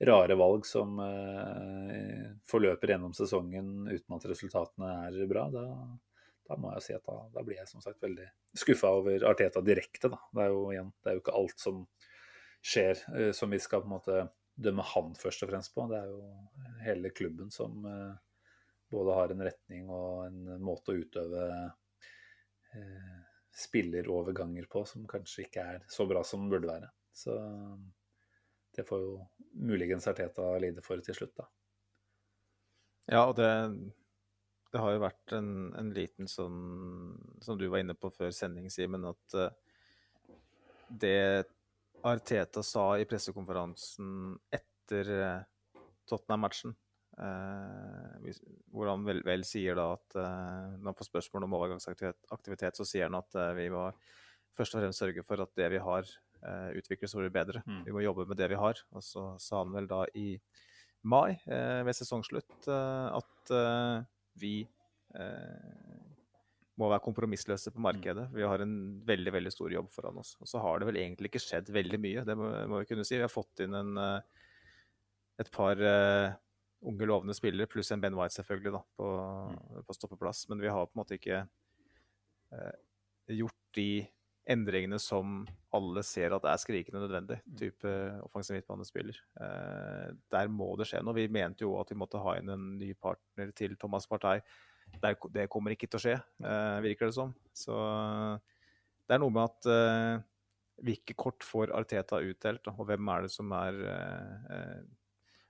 rare 0.04 0.36
valg 0.40 0.66
som 0.68 1.00
uh, 1.00 2.30
forløper 2.48 2.94
gjennom 2.94 3.14
sesongen 3.16 3.90
uten 3.90 4.18
at 4.18 4.28
resultatene 4.32 4.94
er 5.10 5.20
bra, 5.30 5.50
da, 5.54 5.66
da 6.48 6.60
må 6.60 6.72
jeg 6.78 6.86
si 6.88 6.96
at 6.96 7.04
da, 7.08 7.18
da, 7.36 7.44
blir 7.44 7.60
jeg 7.60 7.70
som 7.72 7.84
sagt 7.84 8.04
veldig 8.04 8.30
skuffa 8.60 8.94
over 9.02 9.28
Arteta 9.28 9.64
direkte. 9.66 10.12
Da. 10.12 10.22
Det, 10.32 10.46
er 10.46 10.56
jo, 10.56 10.64
igjen, 10.72 10.94
det 11.04 11.12
er 11.12 11.20
jo 11.20 11.26
ikke 11.26 11.38
alt 11.42 11.68
som 11.68 11.86
skjer 12.64 13.04
uh, 13.12 13.32
som 13.36 13.52
vi 13.52 13.62
skal 13.64 13.84
på 13.84 13.92
en 13.92 13.98
måte 13.98 14.26
dømme 14.54 14.86
han 14.86 15.16
først 15.18 15.44
og 15.44 15.50
fremst 15.52 15.74
på. 15.76 15.90
Det 15.92 16.00
er 16.00 16.12
jo 16.12 16.82
hele 16.86 17.10
klubben 17.10 17.50
som 17.52 17.82
både 18.94 19.16
har 19.18 19.32
en 19.34 19.42
retning 19.42 19.88
og 19.90 20.28
en 20.28 20.62
måte 20.62 20.94
å 20.94 21.00
utøve 21.00 21.48
spilleroverganger 23.54 24.66
på 24.72 24.82
som 24.90 25.06
kanskje 25.10 25.46
ikke 25.46 25.66
er 25.76 25.84
så 25.92 26.08
bra 26.10 26.24
som 26.26 26.48
burde 26.50 26.70
være. 26.70 26.90
Så 27.14 27.36
det 28.74 28.86
får 28.88 29.02
jo 29.04 29.18
muligens 29.54 30.08
Arteta 30.10 30.48
lide 30.62 30.82
for 30.82 31.02
til 31.06 31.18
slutt, 31.18 31.36
da. 31.38 31.46
Ja, 33.12 33.26
og 33.28 33.36
det, 33.38 33.50
det 34.74 34.82
har 34.82 34.96
jo 34.96 35.04
vært 35.04 35.36
en, 35.36 35.50
en, 35.76 35.90
liten 35.92 36.30
sånn 36.32 36.60
Som 37.44 37.58
du 37.60 37.66
var 37.68 37.84
inne 37.84 37.98
på 38.00 38.10
før 38.16 38.32
sending, 38.32 38.70
Simen, 38.72 39.04
at 39.10 39.36
uh, 39.36 39.50
det 40.88 41.44
Arteta 42.04 42.64
sa 42.66 42.94
i 43.00 43.08
pressekonferansen 43.08 44.38
etter 44.56 45.12
uh, 45.20 45.84
Tottenham-matchen, 46.10 46.74
uh, 47.20 48.34
hvor 48.74 48.90
han 48.90 49.06
vel, 49.06 49.22
vel, 49.28 49.44
sier 49.48 49.78
da 49.78 49.92
at 49.94 50.16
når 50.18 50.88
han 50.90 50.98
får 50.98 51.10
spørsmål 51.12 51.48
om 51.48 51.58
overgangsaktivitet, 51.60 52.80
så 52.80 52.88
sier 52.88 53.10
han 53.10 53.20
at 53.20 53.38
vi 53.58 53.68
må 53.74 53.90
først 54.58 54.76
og 54.76 54.82
fremst 54.82 55.02
sørge 55.02 55.26
for 55.28 55.44
at 55.44 55.52
det 55.58 55.70
vi 55.74 55.82
har, 55.82 56.10
Eh, 56.44 56.76
utvikles 56.76 57.14
og 57.16 57.24
blir 57.24 57.34
bedre. 57.34 57.64
Mm. 57.64 57.84
Vi 57.88 57.96
må 57.96 58.04
jobbe 58.04 58.26
med 58.28 58.40
det 58.40 58.50
vi 58.52 58.60
har. 58.60 58.80
Og 58.92 59.04
så 59.06 59.26
sa 59.40 59.62
han 59.62 59.72
vel 59.76 59.88
da 59.88 60.04
i 60.20 60.34
mai, 61.08 61.40
eh, 61.48 61.82
ved 61.88 61.96
sesongslutt, 61.96 62.68
eh, 62.68 63.08
at 63.20 63.54
vi 64.40 64.56
må 66.74 66.88
være 66.90 67.04
kompromissløse 67.06 67.70
på 67.70 67.82
markedet. 67.86 68.32
Vi 68.34 68.42
har 68.42 68.64
en 68.64 69.00
veldig 69.06 69.32
veldig 69.36 69.52
stor 69.54 69.70
jobb 69.70 69.92
foran 69.94 70.18
oss. 70.18 70.32
Og 70.42 70.48
så 70.50 70.60
har 70.60 70.80
det 70.80 70.88
vel 70.88 70.98
egentlig 70.98 71.30
ikke 71.30 71.44
skjedd 71.44 71.70
veldig 71.70 72.00
mye, 72.02 72.24
det 72.26 72.36
må, 72.36 72.48
må 72.66 72.80
vi 72.82 72.88
kunne 72.90 73.06
si. 73.06 73.14
Vi 73.14 73.22
har 73.22 73.30
fått 73.30 73.62
inn 73.62 73.76
en, 73.78 74.00
et 75.38 75.52
par 75.54 75.78
unge, 76.90 77.08
lovende 77.10 77.36
spillere, 77.38 77.70
pluss 77.70 77.92
en 77.94 78.02
Ben 78.04 78.16
White 78.18 78.38
selvfølgelig, 78.38 78.74
da, 78.76 78.82
på, 79.00 79.12
mm. 79.54 79.86
på 79.88 79.96
stoppeplass. 79.98 80.48
Men 80.52 80.64
vi 80.64 80.72
har 80.72 80.90
på 80.90 80.96
en 80.96 81.02
måte 81.02 81.18
ikke 81.18 81.44
eh, 81.44 82.76
gjort 83.40 83.60
de 83.78 83.88
endringene 84.54 85.00
som 85.00 85.46
alle 85.74 86.04
ser 86.04 86.36
at 86.36 86.46
er 86.50 86.60
skrikende 86.60 87.02
nødvendig. 87.06 87.40
Mm. 87.46 87.56
Type 87.62 87.94
offensiv 88.26 88.58
midtbanespiller. 88.58 89.22
Eh, 89.40 90.10
der 90.36 90.52
må 90.52 90.74
det 90.80 90.90
skje 90.90 91.02
noe. 91.04 91.16
Vi 91.18 91.30
mente 91.32 91.66
jo 91.66 91.78
at 91.80 91.94
vi 91.94 92.00
måtte 92.00 92.22
ha 92.24 92.36
inn 92.40 92.52
en 92.52 92.74
ny 92.80 92.92
partner 93.00 93.54
til 93.56 93.78
Thomas 93.80 94.10
Partey. 94.10 94.44
Der, 95.02 95.16
det 95.32 95.48
kommer 95.50 95.74
ikke 95.74 95.88
til 95.88 96.00
å 96.00 96.04
skje, 96.04 96.18
eh, 96.44 96.82
virker 96.84 97.10
det 97.10 97.16
som. 97.16 97.32
Så 97.56 97.78
det 99.08 99.16
er 99.16 99.24
noe 99.24 99.34
med 99.34 99.48
at 99.48 99.70
eh, 99.72 100.26
hvilke 100.84 101.16
kort 101.18 101.46
får 101.46 101.72
Arteta 101.76 102.20
utdelt, 102.24 102.68
og 102.72 102.86
hvem 102.90 103.10
er 103.14 103.26
det 103.26 103.32
som 103.34 103.52
er 103.56 103.80
eh, 103.94 104.54
eh, 104.58 104.84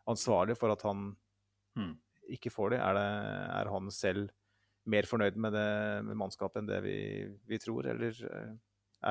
ansvarlig 0.09 0.57
for 0.59 0.73
at 0.73 0.85
han 0.87 1.11
mm. 1.79 1.93
ikke 2.37 2.51
får 2.53 2.75
det? 2.75 2.81
Er, 2.83 2.97
det? 2.97 3.07
er 3.61 3.71
han 3.73 3.91
selv 3.93 4.31
mer 4.89 5.07
fornøyd 5.07 5.39
med, 5.39 5.55
det, 5.55 5.69
med 6.09 6.19
mannskapet 6.19 6.61
enn 6.61 6.69
det 6.69 6.81
vi, 6.83 6.97
vi 7.47 7.59
tror, 7.61 7.87
eller 7.93 8.19
eh, 8.27 8.53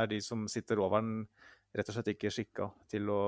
er 0.02 0.08
de 0.10 0.20
som 0.24 0.44
sitter 0.50 0.80
over 0.82 1.00
den, 1.00 1.26
rett 1.72 1.88
og 1.88 1.96
slett 1.96 2.12
ikke 2.12 2.32
skikka 2.32 2.68
til 2.92 3.08
å, 3.12 3.22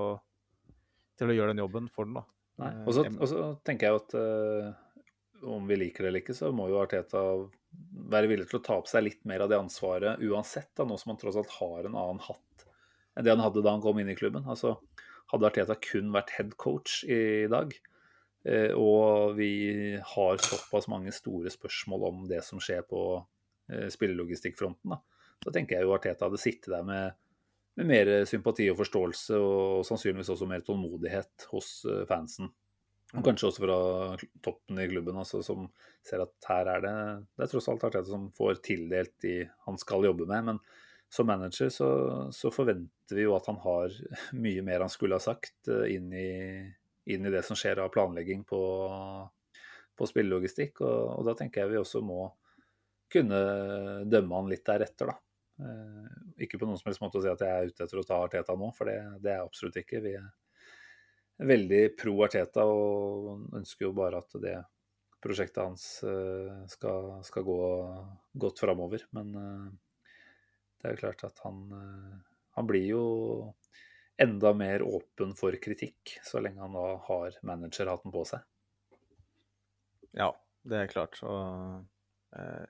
til 1.16 1.32
å 1.32 1.36
gjøre 1.36 1.54
den 1.54 1.62
jobben 1.64 1.88
for 1.92 2.08
den. 2.08 2.18
da. 2.20 2.24
Nei. 2.64 2.72
Og 2.84 2.94
så, 2.96 3.04
eh, 3.08 3.54
tenker 3.66 3.88
jeg 3.88 4.00
at 4.02 4.16
uh, 4.18 5.48
om 5.54 5.64
vi 5.68 5.78
liker 5.80 6.04
det 6.04 6.12
eller 6.12 6.24
ikke, 6.24 6.36
så 6.36 6.52
må 6.54 6.68
jo 6.70 6.82
Arteta 6.82 7.24
være 8.12 8.28
villig 8.30 8.46
til 8.50 8.60
å 8.60 8.64
ta 8.64 8.76
opp 8.78 8.90
seg 8.90 9.06
litt 9.08 9.24
mer 9.28 9.44
av 9.44 9.50
det 9.50 9.58
ansvaret 9.58 10.20
uansett, 10.22 10.70
da, 10.76 10.86
nå 10.86 10.98
som 11.00 11.14
han 11.14 11.20
tross 11.20 11.40
alt 11.40 11.56
har 11.56 11.88
en 11.88 11.96
annen 11.96 12.22
hatt 12.22 12.68
enn 13.14 13.26
det 13.26 13.30
han 13.30 13.42
hadde 13.42 13.62
da 13.62 13.74
han 13.74 13.82
kom 13.82 13.98
inn 14.02 14.10
i 14.10 14.16
klubben. 14.18 14.46
Altså, 14.50 14.76
hadde 15.30 15.48
Arteta 15.48 15.76
kun 15.78 16.12
vært 16.14 16.32
head 16.34 16.56
coach 16.60 17.02
i 17.06 17.46
dag, 17.50 17.74
og 18.44 19.38
vi 19.38 19.96
har 20.04 20.42
såpass 20.44 20.84
mange 20.92 21.12
store 21.16 21.48
spørsmål 21.48 22.02
om 22.10 22.24
det 22.28 22.42
som 22.44 22.60
skjer 22.60 22.82
på 22.84 23.00
uh, 23.16 23.86
spillelogistikkfronten, 23.88 24.92
da 25.44 25.52
tenker 25.52 25.78
jeg 25.78 25.86
jo 25.86 25.94
Arteta 25.94 26.28
hadde 26.28 26.40
sittet 26.40 26.72
der 26.72 26.84
med, 26.86 27.16
med, 27.78 27.88
mer 27.90 28.12
sympati 28.28 28.68
og 28.72 28.78
forståelse, 28.80 29.40
og 29.40 29.88
sannsynligvis 29.88 30.32
også 30.34 30.48
mer 30.50 30.64
tålmodighet 30.64 31.48
hos 31.52 31.72
eh, 31.90 32.04
fansen. 32.08 32.50
Og 33.14 33.20
mm. 33.20 33.26
kanskje 33.26 33.50
også 33.50 33.64
fra 33.64 33.76
toppen 34.44 34.80
i 34.82 34.88
klubben, 34.90 35.18
altså, 35.20 35.42
som 35.46 35.68
ser 36.04 36.24
at 36.24 36.48
her 36.48 36.70
er 36.72 36.86
det 36.86 36.94
Det 37.34 37.46
er 37.46 37.52
tross 37.52 37.68
alt 37.70 37.84
Arteta 37.86 38.08
som 38.08 38.30
får 38.34 38.62
tildelt 38.64 39.14
de 39.22 39.36
han 39.68 39.78
skal 39.80 40.08
jobbe 40.08 40.26
med. 40.30 40.48
Men 40.48 40.62
som 41.12 41.28
manager 41.28 41.68
så, 41.70 41.90
så 42.34 42.50
forventer 42.50 43.14
vi 43.14 43.26
jo 43.26 43.36
at 43.36 43.46
han 43.50 43.60
har 43.62 43.92
mye 44.46 44.64
mer 44.66 44.86
han 44.86 44.92
skulle 44.92 45.20
ha 45.20 45.22
sagt 45.22 45.70
eh, 45.70 45.94
inn 45.94 46.08
i, 46.16 46.30
inn 47.10 47.26
i 47.26 47.32
det 47.32 47.42
som 47.46 47.58
skjer 47.58 47.82
av 47.82 47.92
planlegging 47.94 48.44
på, 48.48 48.60
på 49.96 50.08
spillelogistikk. 50.08 50.80
Og, 50.84 51.18
og 51.18 51.28
da 51.28 51.36
tenker 51.38 51.64
jeg 51.64 51.74
vi 51.74 51.82
også 51.82 52.02
må 52.04 52.28
kunne 53.12 53.40
dømme 54.10 54.40
han 54.40 54.50
litt 54.50 54.64
deretter, 54.66 55.12
da. 55.12 55.18
Eh, 55.62 56.14
ikke 56.46 56.58
på 56.58 56.66
noen 56.66 56.80
som 56.80 56.88
helst 56.90 57.02
måte 57.02 57.20
å 57.20 57.22
si 57.22 57.30
at 57.30 57.42
jeg 57.44 57.50
er 57.50 57.70
ute 57.70 57.86
etter 57.86 58.00
å 58.00 58.06
ta 58.06 58.18
Arteta 58.24 58.56
nå, 58.58 58.72
for 58.74 58.90
det, 58.90 58.98
det 59.22 59.30
er 59.30 59.38
jeg 59.38 59.50
absolutt 59.50 59.80
ikke. 59.84 60.02
Vi 60.04 60.14
er 60.18 61.48
veldig 61.50 61.82
pro 62.00 62.16
Arteta 62.26 62.66
og 62.70 63.54
ønsker 63.60 63.88
jo 63.88 63.94
bare 63.96 64.22
at 64.22 64.38
det 64.42 64.58
prosjektet 65.24 65.62
hans 65.62 65.86
eh, 66.04 66.64
skal, 66.72 67.18
skal 67.26 67.46
gå 67.46 67.58
godt 68.44 68.64
framover. 68.64 69.06
Men 69.16 69.34
eh, 69.40 69.68
det 70.80 70.88
er 70.90 70.96
jo 70.96 71.02
klart 71.04 71.26
at 71.28 71.38
han, 71.46 71.62
han 72.58 72.66
blir 72.68 72.90
jo 72.90 73.04
enda 74.20 74.52
mer 74.54 74.84
åpen 74.86 75.34
for 75.38 75.56
kritikk 75.62 76.18
så 76.26 76.42
lenge 76.42 76.62
han 76.62 76.76
da 76.76 76.86
har 77.08 77.38
managerhatten 77.46 78.14
på 78.14 78.24
seg. 78.28 78.44
Ja, 80.14 80.30
det 80.62 80.80
er 80.80 80.92
klart. 80.92 81.18
Og 81.26 82.38
eh, 82.38 82.66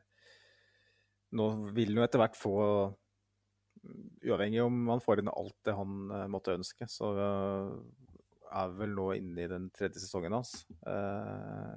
nå 1.36 1.48
vil 1.76 1.92
han 1.92 2.00
jo 2.00 2.06
etter 2.06 2.22
hvert 2.22 2.38
få 2.38 2.54
Uavhengig 4.24 4.62
om 4.64 4.86
han 4.88 5.02
får 5.04 5.20
inn 5.20 5.28
alt 5.28 5.56
det 5.66 5.74
han 5.76 5.96
eh, 6.08 6.28
måtte 6.32 6.54
ønske, 6.56 6.86
så 6.88 7.10
eh, 7.20 7.72
er 8.56 8.76
vel 8.78 8.94
nå 8.96 9.10
inne 9.18 9.42
i 9.44 9.50
den 9.50 9.66
tredje 9.76 10.00
sesongen 10.00 10.32
hans. 10.32 10.54
Eh, 10.88 11.74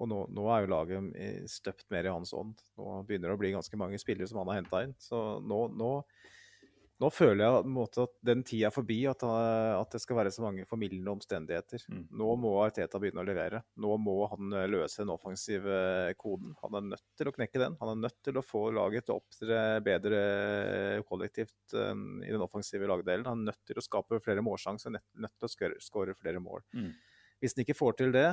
og 0.00 0.08
nå, 0.08 0.22
nå, 0.32 0.46
er 0.48 0.64
jo 0.64 0.70
laget 0.72 1.50
støpt 1.52 1.84
mer 1.92 2.08
i 2.08 2.14
hans 2.14 2.32
ånd. 2.34 2.56
Nå 2.80 3.02
begynner 3.06 3.28
det 3.28 3.36
å 3.36 3.42
bli 3.42 3.52
ganske 3.52 3.76
mange 3.78 4.00
spillere 4.00 4.30
som 4.30 4.40
han 4.40 4.48
har 4.50 4.62
henta 4.62 4.80
inn. 4.86 4.94
Så 4.98 5.20
nå, 5.44 5.58
nå 5.76 5.90
nå 7.02 7.08
føler 7.10 7.42
jeg 7.42 7.70
måte, 7.72 8.04
at 8.06 8.12
den 8.26 8.42
tida 8.46 8.68
er 8.68 8.74
forbi, 8.74 8.98
at, 9.10 9.24
eh, 9.26 9.72
at, 9.74 9.90
det 9.92 10.00
skal 10.02 10.18
være 10.20 10.32
så 10.34 10.44
mange 10.44 10.66
formildende 10.68 11.10
omstendigheter. 11.12 11.82
Mm. 11.90 12.04
Nå 12.20 12.34
må 12.40 12.52
Arteta 12.62 13.00
begynne 13.02 13.24
å 13.24 13.26
levere. 13.26 13.62
Nå 13.82 13.96
må 14.02 14.14
han 14.30 14.54
eh, 14.58 14.68
løse 14.70 15.02
den 15.02 15.12
offensive 15.14 15.78
eh, 16.08 16.12
koden. 16.18 16.54
Han 16.62 16.78
er 16.78 16.86
nødt 16.92 17.04
til 17.18 17.30
å 17.30 17.34
knekke 17.34 17.62
den. 17.62 17.76
Han 17.80 17.92
er 17.94 18.00
nødt 18.04 18.18
til 18.24 18.38
å 18.38 18.44
få 18.46 18.64
laget 18.76 19.08
til 19.08 19.16
å 19.16 19.18
opptre 19.22 19.60
bedre 19.84 20.22
kollektivt 21.08 21.74
i 21.74 22.30
den 22.30 22.44
offensive 22.44 22.88
lagdelen. 22.90 23.26
Han 23.28 23.42
er 23.42 23.52
nødt 23.52 23.62
til 23.68 23.80
å 23.80 23.84
skape 23.84 24.20
flere 24.22 24.44
målsjanser, 24.44 24.94
nødt, 24.94 25.36
til 25.40 25.50
å 25.50 25.82
skåre 25.82 26.16
flere 26.18 26.42
mål. 26.42 26.62
Mm. 26.76 26.90
Hvis 27.42 27.56
han 27.56 27.64
ikke 27.64 27.78
får 27.78 27.98
til 27.98 28.14
det, 28.14 28.28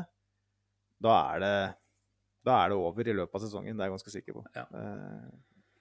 da 1.01 1.15
er 1.33 1.43
det, 1.43 1.55
da 2.45 2.59
er 2.63 2.73
det 2.73 2.81
over 2.81 3.07
i 3.07 3.15
løpet 3.15 3.39
av 3.39 3.45
sesongen. 3.47 3.73
Det 3.73 3.85
er 3.85 3.89
jeg 3.89 3.97
ganske 3.97 4.13
sikker 4.13 4.37
på. 4.37 4.45
Ja. 4.57 4.67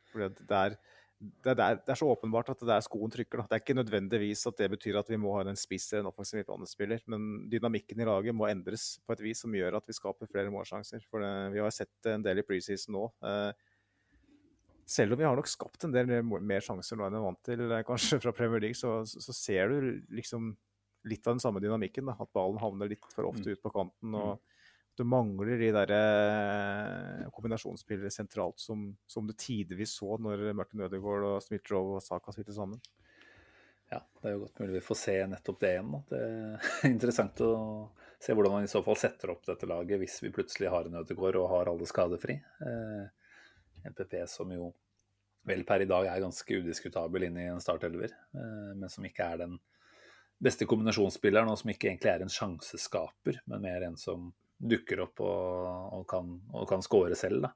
Fordi 0.08 0.30
det 0.48 0.62
er 0.62 0.78
det, 1.18 1.50
er, 1.50 1.78
det, 1.80 1.90
er, 1.90 1.98
så 1.98 2.06
åpenbart 2.12 2.52
at 2.52 2.60
det 2.62 2.74
er 2.76 2.84
skoen 2.84 3.10
trykker. 3.10 3.40
Da. 3.40 3.48
Det 3.48 3.56
er 3.56 3.62
ikke 3.64 3.78
nødvendigvis 3.78 4.44
at 4.50 4.60
det 4.60 4.68
betyr 4.70 5.00
at 5.00 5.08
vi 5.10 5.18
må 5.18 5.32
ha 5.34 5.42
en 5.42 5.58
spiss 5.58 5.88
eller 5.90 6.04
en 6.04 6.10
offensiv 6.12 6.38
midtbanespiller, 6.38 7.02
men 7.10 7.24
dynamikken 7.50 8.02
i 8.02 8.06
laget 8.06 8.36
må 8.38 8.46
endres 8.46 8.86
på 9.02 9.16
et 9.16 9.24
vis 9.26 9.42
som 9.42 9.56
gjør 9.56 9.80
at 9.80 9.88
vi 9.88 9.96
skaper 9.96 10.30
flere 10.30 10.52
målsjanser. 10.54 11.02
For 11.10 11.24
det, 11.24 11.32
vi 11.56 11.62
har 11.64 11.74
sett 11.74 12.10
en 12.12 12.22
del 12.26 12.42
i 12.42 12.46
preseason 12.46 12.94
nå. 12.94 13.08
Eh, 13.26 13.50
selv 14.88 15.16
om 15.16 15.20
vi 15.20 15.26
har 15.26 15.36
nok 15.36 15.50
skapt 15.50 15.84
en 15.84 15.92
del 15.92 16.08
mer 16.22 16.64
sjanser 16.64 16.96
nå 16.96 17.04
enn 17.04 17.16
vi 17.16 17.20
er 17.20 17.26
vant 17.26 17.42
til 17.50 17.64
eh, 17.66 17.84
kanskje 17.88 18.20
fra 18.22 18.34
Premier 18.36 18.62
League, 18.68 18.78
så, 18.78 19.00
så, 19.10 19.34
ser 19.34 19.74
du 19.74 19.90
liksom 20.14 20.52
litt 21.08 21.26
av 21.26 21.34
den 21.34 21.42
samme 21.42 21.62
dynamikken. 21.64 22.06
Da. 22.08 22.14
At 22.22 22.30
ballen 22.36 22.62
havner 22.62 22.94
litt 22.94 23.10
for 23.10 23.26
ofte 23.26 23.50
mm. 23.50 23.58
ut 23.58 23.66
på 23.66 23.74
kanten. 23.74 24.14
og 24.14 24.38
Det 24.98 25.06
mangler 25.06 25.60
de 25.60 25.68
der 25.74 25.92
eh, 25.94 27.26
kombinasjonsspillere 27.34 28.10
sentralt 28.10 28.58
som, 28.58 28.88
som 29.06 29.26
du 29.28 29.34
tidvis 29.38 29.94
så 30.00 30.16
når 30.18 30.48
Martin 30.58 30.82
Ødegaard 30.86 31.26
og 31.28 31.44
Smith-Roe 31.44 31.98
og 31.98 32.02
Saka 32.02 32.34
spilte 32.34 32.56
sammen. 32.56 32.80
Ja, 33.88 34.02
det 34.20 34.26
er 34.28 34.34
jo 34.34 34.42
godt 34.42 34.58
mulig 34.60 34.74
vi 34.76 34.84
får 34.84 34.98
se 35.00 35.14
nettopp 35.30 35.60
det 35.62 35.70
igjen. 35.76 35.94
Det 36.10 36.24
er 36.24 36.66
interessant 36.90 37.40
å 37.46 37.52
se 38.18 38.34
hvordan 38.34 38.58
man 38.58 38.66
i 38.66 38.70
så 38.70 38.82
fall 38.84 38.98
setter 38.98 39.32
opp 39.32 39.46
dette 39.46 39.68
laget 39.70 40.02
hvis 40.02 40.18
vi 40.24 40.34
plutselig 40.34 40.72
har 40.72 40.88
en 40.88 40.98
Ødegaard 41.00 41.38
og 41.40 41.48
har 41.54 41.70
alle 41.70 41.88
skadefri. 41.88 42.36
Eh, 42.66 43.32
NPP 43.88 44.20
som 44.28 44.50
jo 44.52 44.72
vel 45.48 45.64
per 45.64 45.80
i 45.84 45.88
dag 45.88 46.10
er 46.10 46.20
ganske 46.20 46.60
udiskutabel 46.60 47.28
inn 47.28 47.38
i 47.40 47.46
en 47.48 47.62
startelver, 47.62 48.12
eh, 48.34 48.72
men 48.76 48.90
som 48.92 49.06
ikke 49.06 49.30
er 49.32 49.44
den 49.46 49.56
beste 50.38 50.68
kombinasjonsspilleren, 50.68 51.48
og 51.50 51.58
som 51.58 51.72
ikke 51.72 51.88
egentlig 51.88 52.12
er 52.12 52.22
en 52.22 52.32
sjanseskaper, 52.32 53.40
men 53.50 53.64
mer 53.64 53.86
en 53.88 53.96
som 53.98 54.28
dukker 54.58 55.04
opp 55.04 55.22
og, 55.22 55.96
og 55.98 56.04
kan, 56.10 56.34
og 56.54 56.68
kan 56.70 56.82
score 56.84 57.16
selv. 57.18 57.46
da. 57.46 57.54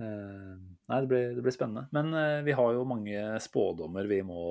Eh, 0.00 0.54
nei, 0.88 1.00
det 1.00 1.08
blir, 1.10 1.34
det 1.36 1.44
blir, 1.44 1.54
spennende. 1.54 1.86
Men 1.94 2.14
eh, 2.14 2.40
vi 2.46 2.56
har 2.56 2.72
jo 2.76 2.86
mange 2.88 3.24
spådommer 3.42 4.08
vi 4.10 4.22
må 4.26 4.42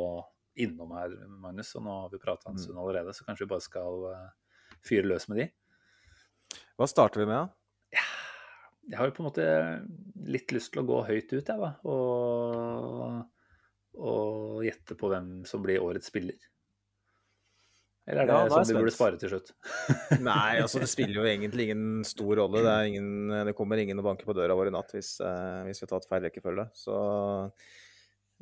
innom 0.62 0.94
her, 0.98 1.16
Magnus. 1.42 1.74
Og 1.78 1.86
nå 1.86 1.98
har 2.04 2.14
vi 2.14 2.22
prata 2.22 2.50
en 2.50 2.60
mm. 2.60 2.64
stund 2.66 2.80
allerede, 2.82 3.14
så 3.16 3.26
kanskje 3.28 3.46
vi 3.46 3.54
bare 3.54 3.66
skal 3.66 4.06
uh, 4.12 4.30
fyre 4.88 5.08
løs 5.08 5.28
med 5.32 5.44
de. 5.44 5.48
Hva 6.80 6.88
starter 6.90 7.24
vi 7.24 7.30
med, 7.30 7.38
da? 7.46 7.98
Ja, 7.98 8.08
jeg 8.92 9.00
har 9.00 9.10
jo 9.10 9.16
på 9.16 9.24
en 9.24 9.30
måte 9.30 9.46
litt 10.32 10.52
lyst 10.56 10.74
til 10.74 10.84
å 10.84 10.88
gå 10.90 11.02
høyt 11.08 11.32
ut, 11.32 11.48
jeg, 11.48 11.60
da. 11.62 11.72
Og, 11.88 13.22
og 14.02 14.66
gjette 14.66 14.98
på 15.00 15.12
hvem 15.12 15.34
som 15.48 15.64
blir 15.64 15.84
årets 15.84 16.12
spiller. 16.12 16.51
Eller 18.12 18.26
er 18.26 18.28
det 18.28 18.38
ja, 18.52 18.64
som 18.64 18.76
vi 18.76 18.82
burde 18.82 18.94
spare 18.94 19.20
til 19.20 19.32
slutt? 19.32 19.54
Nei, 20.30 20.60
altså 20.62 20.82
det 20.84 20.90
spiller 20.92 21.22
jo 21.22 21.28
egentlig 21.28 21.70
ingen 21.70 22.02
stor 22.08 22.34
rolle. 22.42 22.64
Det, 22.66 22.74
ingen, 22.92 23.36
det 23.48 23.56
kommer 23.58 23.80
ingen 23.80 24.02
og 24.02 24.10
banker 24.10 24.28
på 24.28 24.36
døra 24.36 24.58
vår 24.58 24.72
i 24.72 24.74
natt 24.76 24.92
hvis, 24.96 25.14
eh, 25.24 25.62
hvis 25.68 25.80
vi 25.80 25.88
har 25.88 25.94
tatt 25.94 26.10
feil 26.10 26.26
rekkefølge. 26.28 26.68
Så 26.76 26.98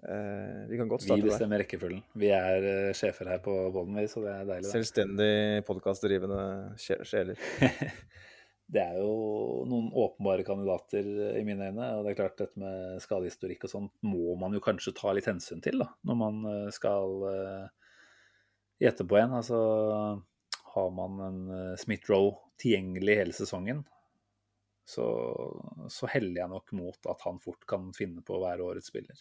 eh, 0.09 0.63
vi 0.71 0.79
kan 0.79 0.89
godt 0.89 1.05
starte 1.05 1.21
der. 1.21 1.27
Vi 1.27 1.33
bestemmer 1.33 1.61
rekkefølgen. 1.61 2.01
Vi 2.23 2.31
er 2.33 2.65
uh, 2.65 2.95
sjefer 2.97 3.29
her 3.35 3.43
på 3.45 3.53
båten, 3.75 4.01
så 4.09 4.25
det 4.25 4.33
er 4.33 4.49
deilig. 4.49 4.65
Da. 4.65 4.73
Selvstendig 4.73 5.31
podkastdrivende 5.69 6.41
sjeler. 6.81 7.45
det 8.73 8.85
er 8.87 8.97
jo 8.97 9.13
noen 9.69 9.93
åpenbare 9.93 10.47
kandidater 10.47 11.13
i 11.37 11.45
mine 11.45 11.69
øyne. 11.69 11.91
Og 11.99 12.07
det 12.07 12.15
er 12.15 12.21
klart 12.23 12.41
dette 12.41 12.57
med 12.57 12.97
skadehistorikk 13.05 13.69
og 13.69 13.77
sånn 13.77 13.91
må 14.09 14.33
man 14.41 14.57
jo 14.57 14.65
kanskje 14.65 14.97
ta 14.97 15.13
litt 15.13 15.29
hensyn 15.29 15.61
til 15.61 15.85
da, 15.85 15.91
når 16.09 16.23
man 16.25 16.41
skal 16.73 17.29
uh, 17.29 17.78
gjette 18.79 19.05
på 19.07 19.19
en. 19.19 19.35
Altså 19.39 19.59
har 20.73 20.91
man 20.95 21.19
en 21.25 21.39
uh, 21.49 21.77
Smith-Roe 21.79 22.35
tilgjengelig 22.59 23.15
hele 23.21 23.35
sesongen, 23.35 23.83
så, 24.89 25.05
så, 25.89 26.09
heller 26.09 26.41
jeg 26.41 26.49
nok 26.49 26.71
mot 26.77 27.09
at 27.11 27.21
han 27.27 27.37
fort 27.43 27.65
kan 27.69 27.91
finne 27.93 28.23
på 28.25 28.35
å 28.35 28.41
være 28.41 28.65
årets 28.65 28.89
spiller. 28.89 29.19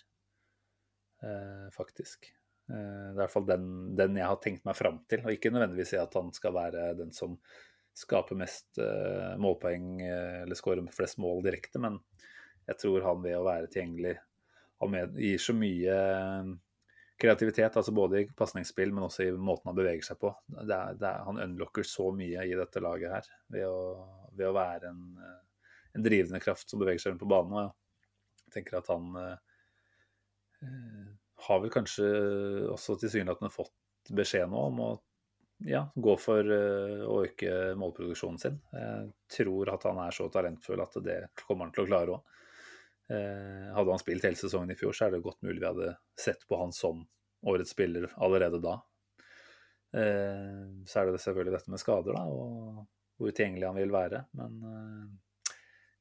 Eh, 1.20 1.66
faktisk. 1.74 2.30
Eh, 2.70 2.72
det 2.72 3.10
er 3.10 3.12
i 3.12 3.18
hvert 3.18 3.34
fall 3.34 3.44
den, 3.50 3.66
den, 3.98 4.16
jeg 4.16 4.30
har 4.30 4.38
tenkt 4.40 4.64
meg 4.64 4.78
fram 4.78 5.02
til. 5.12 5.26
Og 5.26 5.34
ikke 5.34 5.52
nødvendigvis 5.52 5.92
at 6.00 6.16
han 6.16 6.32
skal 6.32 6.56
være 6.56 6.86
den 6.96 7.12
som 7.12 7.36
skaper 7.98 8.38
mest 8.40 8.80
målpoeng 9.42 10.00
eller 10.06 10.56
skårer 10.56 10.88
flest 10.94 11.18
mål 11.20 11.42
direkte, 11.44 11.82
men 11.82 11.98
jeg 12.70 12.80
tror 12.80 13.04
han 13.04 13.20
ved 13.24 13.36
å 13.36 13.44
være 13.44 13.68
tilgjengelig 13.72 14.14
han 14.78 15.16
gir 15.18 15.40
så 15.42 15.54
mye 15.56 15.94
kreativitet, 17.18 17.76
altså 17.76 17.92
både 17.92 18.20
i 18.20 18.28
pasningsspill, 18.36 18.92
men 18.94 19.08
også 19.08 19.26
i 19.26 19.32
måten 19.34 19.72
han 19.72 19.78
beveger 19.78 20.06
seg 20.06 20.20
på. 20.22 20.30
Det 20.46 20.74
er, 20.74 20.94
det 20.98 21.08
er, 21.08 21.24
han 21.26 21.40
unlocker 21.42 21.86
så 21.86 22.12
mye 22.14 22.44
i 22.46 22.54
dette 22.58 22.82
laget 22.82 23.14
her 23.16 23.30
ved 23.54 23.66
å, 23.66 23.80
ved 24.38 24.46
å 24.46 24.54
være 24.54 24.92
en, 24.92 25.02
en, 25.96 26.04
drivende 26.04 26.40
kraft 26.42 26.70
som 26.70 26.80
beveger 26.82 27.02
seg 27.02 27.14
rundt 27.14 27.24
på 27.24 27.30
banen. 27.32 27.58
Og 27.58 28.46
jeg 28.46 28.54
tenker 28.60 28.78
at 28.78 28.90
han 28.92 29.18
eh, 29.24 31.10
har 31.48 31.60
vel 31.64 31.74
kanskje 31.74 32.08
også 32.70 32.98
tilsynelatende 33.02 33.52
fått 33.52 34.14
beskjed 34.14 34.48
nå 34.50 34.64
om 34.70 34.82
å 34.86 34.90
ja, 35.66 35.82
gå 35.94 36.14
for 36.22 36.54
eh, 36.54 37.02
å 37.02 37.22
øke 37.26 37.74
målproduksjonen 37.78 38.38
sin. 38.42 38.60
Jeg 38.72 39.10
tror 39.40 39.74
at 39.74 39.86
han 39.90 39.98
er 40.06 40.14
så 40.14 40.30
talentfull 40.32 40.86
at 40.86 41.00
det 41.02 41.20
kommer 41.42 41.66
han 41.66 41.74
til 41.74 41.86
å 41.86 41.90
klare 41.90 42.18
òg. 42.18 42.34
Eh, 43.10 43.74
hadde 43.74 43.90
han 43.90 44.00
spilt 44.02 44.26
hele 44.26 44.36
sesongen 44.36 44.74
i 44.74 44.76
fjor, 44.76 44.92
så 44.92 45.06
er 45.06 45.14
det 45.14 45.24
godt 45.24 45.40
mulig 45.46 45.62
vi 45.62 45.68
hadde 45.68 45.94
sett 46.20 46.44
på 46.48 46.58
han 46.60 46.74
som 46.76 47.06
årets 47.48 47.72
spiller 47.72 48.10
allerede 48.20 48.60
da. 48.60 48.74
Eh, 49.96 50.66
så 50.84 51.00
er 51.00 51.08
det 51.08 51.22
selvfølgelig 51.22 51.54
dette 51.56 51.72
med 51.72 51.80
skader, 51.80 52.18
da, 52.18 52.26
og 52.28 52.84
hvor 53.16 53.32
utgjengelig 53.32 53.64
han 53.64 53.80
vil 53.80 53.94
være. 53.94 54.22
Men 54.36 54.58
eh, 54.68 55.54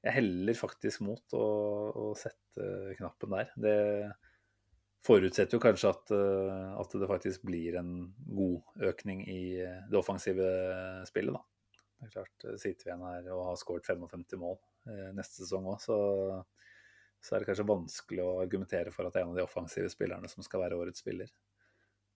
jeg 0.03 0.17
heller 0.19 0.59
faktisk 0.59 1.05
mot 1.07 1.37
å, 1.37 1.47
å 1.95 2.09
sette 2.19 2.97
knappen 2.99 3.37
der. 3.37 3.55
Det 3.55 3.77
forutsetter 5.07 5.55
jo 5.55 5.63
kanskje 5.63 5.93
at, 5.93 6.11
at, 6.11 6.95
det 6.99 7.07
faktisk 7.07 7.45
blir 7.47 7.77
en 7.79 7.91
god 8.27 8.87
økning 8.89 9.21
i 9.31 9.41
det 9.87 9.95
offensive 9.95 10.47
spillet, 11.07 11.37
da. 11.37 11.79
Det 11.97 12.09
er 12.09 12.13
klart, 12.13 12.47
Sitter 12.59 12.83
vi 12.83 12.91
igjen 12.91 13.05
her 13.07 13.29
og 13.33 13.45
har 13.47 13.55
skåret 13.57 13.87
55 13.87 14.35
mål 14.41 14.57
neste 15.15 15.39
sesong 15.39 15.69
òg, 15.71 15.79
så 15.81 15.95
så 17.27 17.35
er 17.35 17.43
det 17.43 17.49
kanskje 17.49 17.67
vanskelig 17.67 18.23
å 18.23 18.37
argumentere 18.39 18.91
for 18.95 19.03
at 19.03 19.11
det 19.11 19.19
er 19.19 19.25
en 19.27 19.33
av 19.33 19.39
de 19.41 19.43
offensive 19.43 19.89
spillerne 19.91 20.29
som 20.31 20.45
skal 20.45 20.61
være 20.63 20.77
årets 20.79 21.03
spiller. 21.03 21.27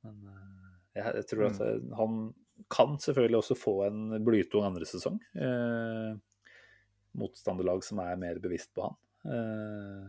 Men 0.06 0.22
eh, 0.32 0.70
jeg, 1.02 1.26
tror 1.28 1.50
at 1.50 1.60
mm. 1.60 1.90
han 2.00 2.22
kan 2.72 2.96
selvfølgelig 3.04 3.42
også 3.42 3.58
få 3.60 3.74
en 3.90 4.16
blytung 4.24 4.64
andre 4.70 4.88
sesong. 4.88 5.20
Eh, 5.36 6.16
motstanderlag 7.20 7.84
som 7.84 8.00
er 8.06 8.20
mer 8.22 8.40
bevisst 8.40 8.72
på 8.78 8.88
han. 8.88 8.98
Eh, 9.28 10.08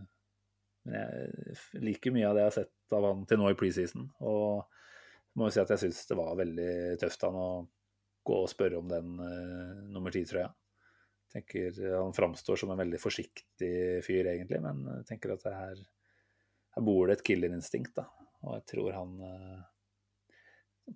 men 0.86 0.96
jeg 0.98 1.82
liker 1.82 2.14
mye 2.14 2.30
av 2.30 2.38
det 2.38 2.44
jeg 2.44 2.50
har 2.52 2.58
sett 2.60 2.96
av 2.96 3.08
han 3.08 3.26
til 3.26 3.42
nå 3.42 3.50
i 3.50 3.58
preseason. 3.58 4.06
Og 4.22 4.62
må 5.34 5.48
jo 5.48 5.56
si 5.56 5.62
at 5.62 5.74
jeg 5.74 5.86
syns 5.86 6.06
det 6.06 6.18
var 6.18 6.38
veldig 6.38 6.72
tøft 7.02 7.26
av 7.26 7.34
han 7.34 7.42
å 7.42 7.52
gå 8.22 8.42
og 8.44 8.50
spørre 8.50 8.78
om 8.78 8.90
den 8.90 9.18
eh, 9.18 9.78
nummer 9.90 10.14
ti-trøya 10.14 10.52
tenker 11.32 11.76
Han 11.96 12.12
framstår 12.14 12.56
som 12.56 12.70
en 12.70 12.80
veldig 12.80 13.00
forsiktig 13.00 13.74
fyr, 14.06 14.26
egentlig, 14.34 14.60
men 14.64 14.84
jeg 14.98 15.06
tenker 15.12 15.34
at 15.34 15.46
her, 15.48 15.84
her 16.76 16.86
bor 16.86 17.08
det 17.08 17.18
et 17.18 17.26
killerinstinkt. 17.26 17.94
da, 17.96 18.06
Og 18.42 18.58
jeg 18.58 18.66
tror 18.74 18.98
han 18.98 19.14
uh, 19.22 19.62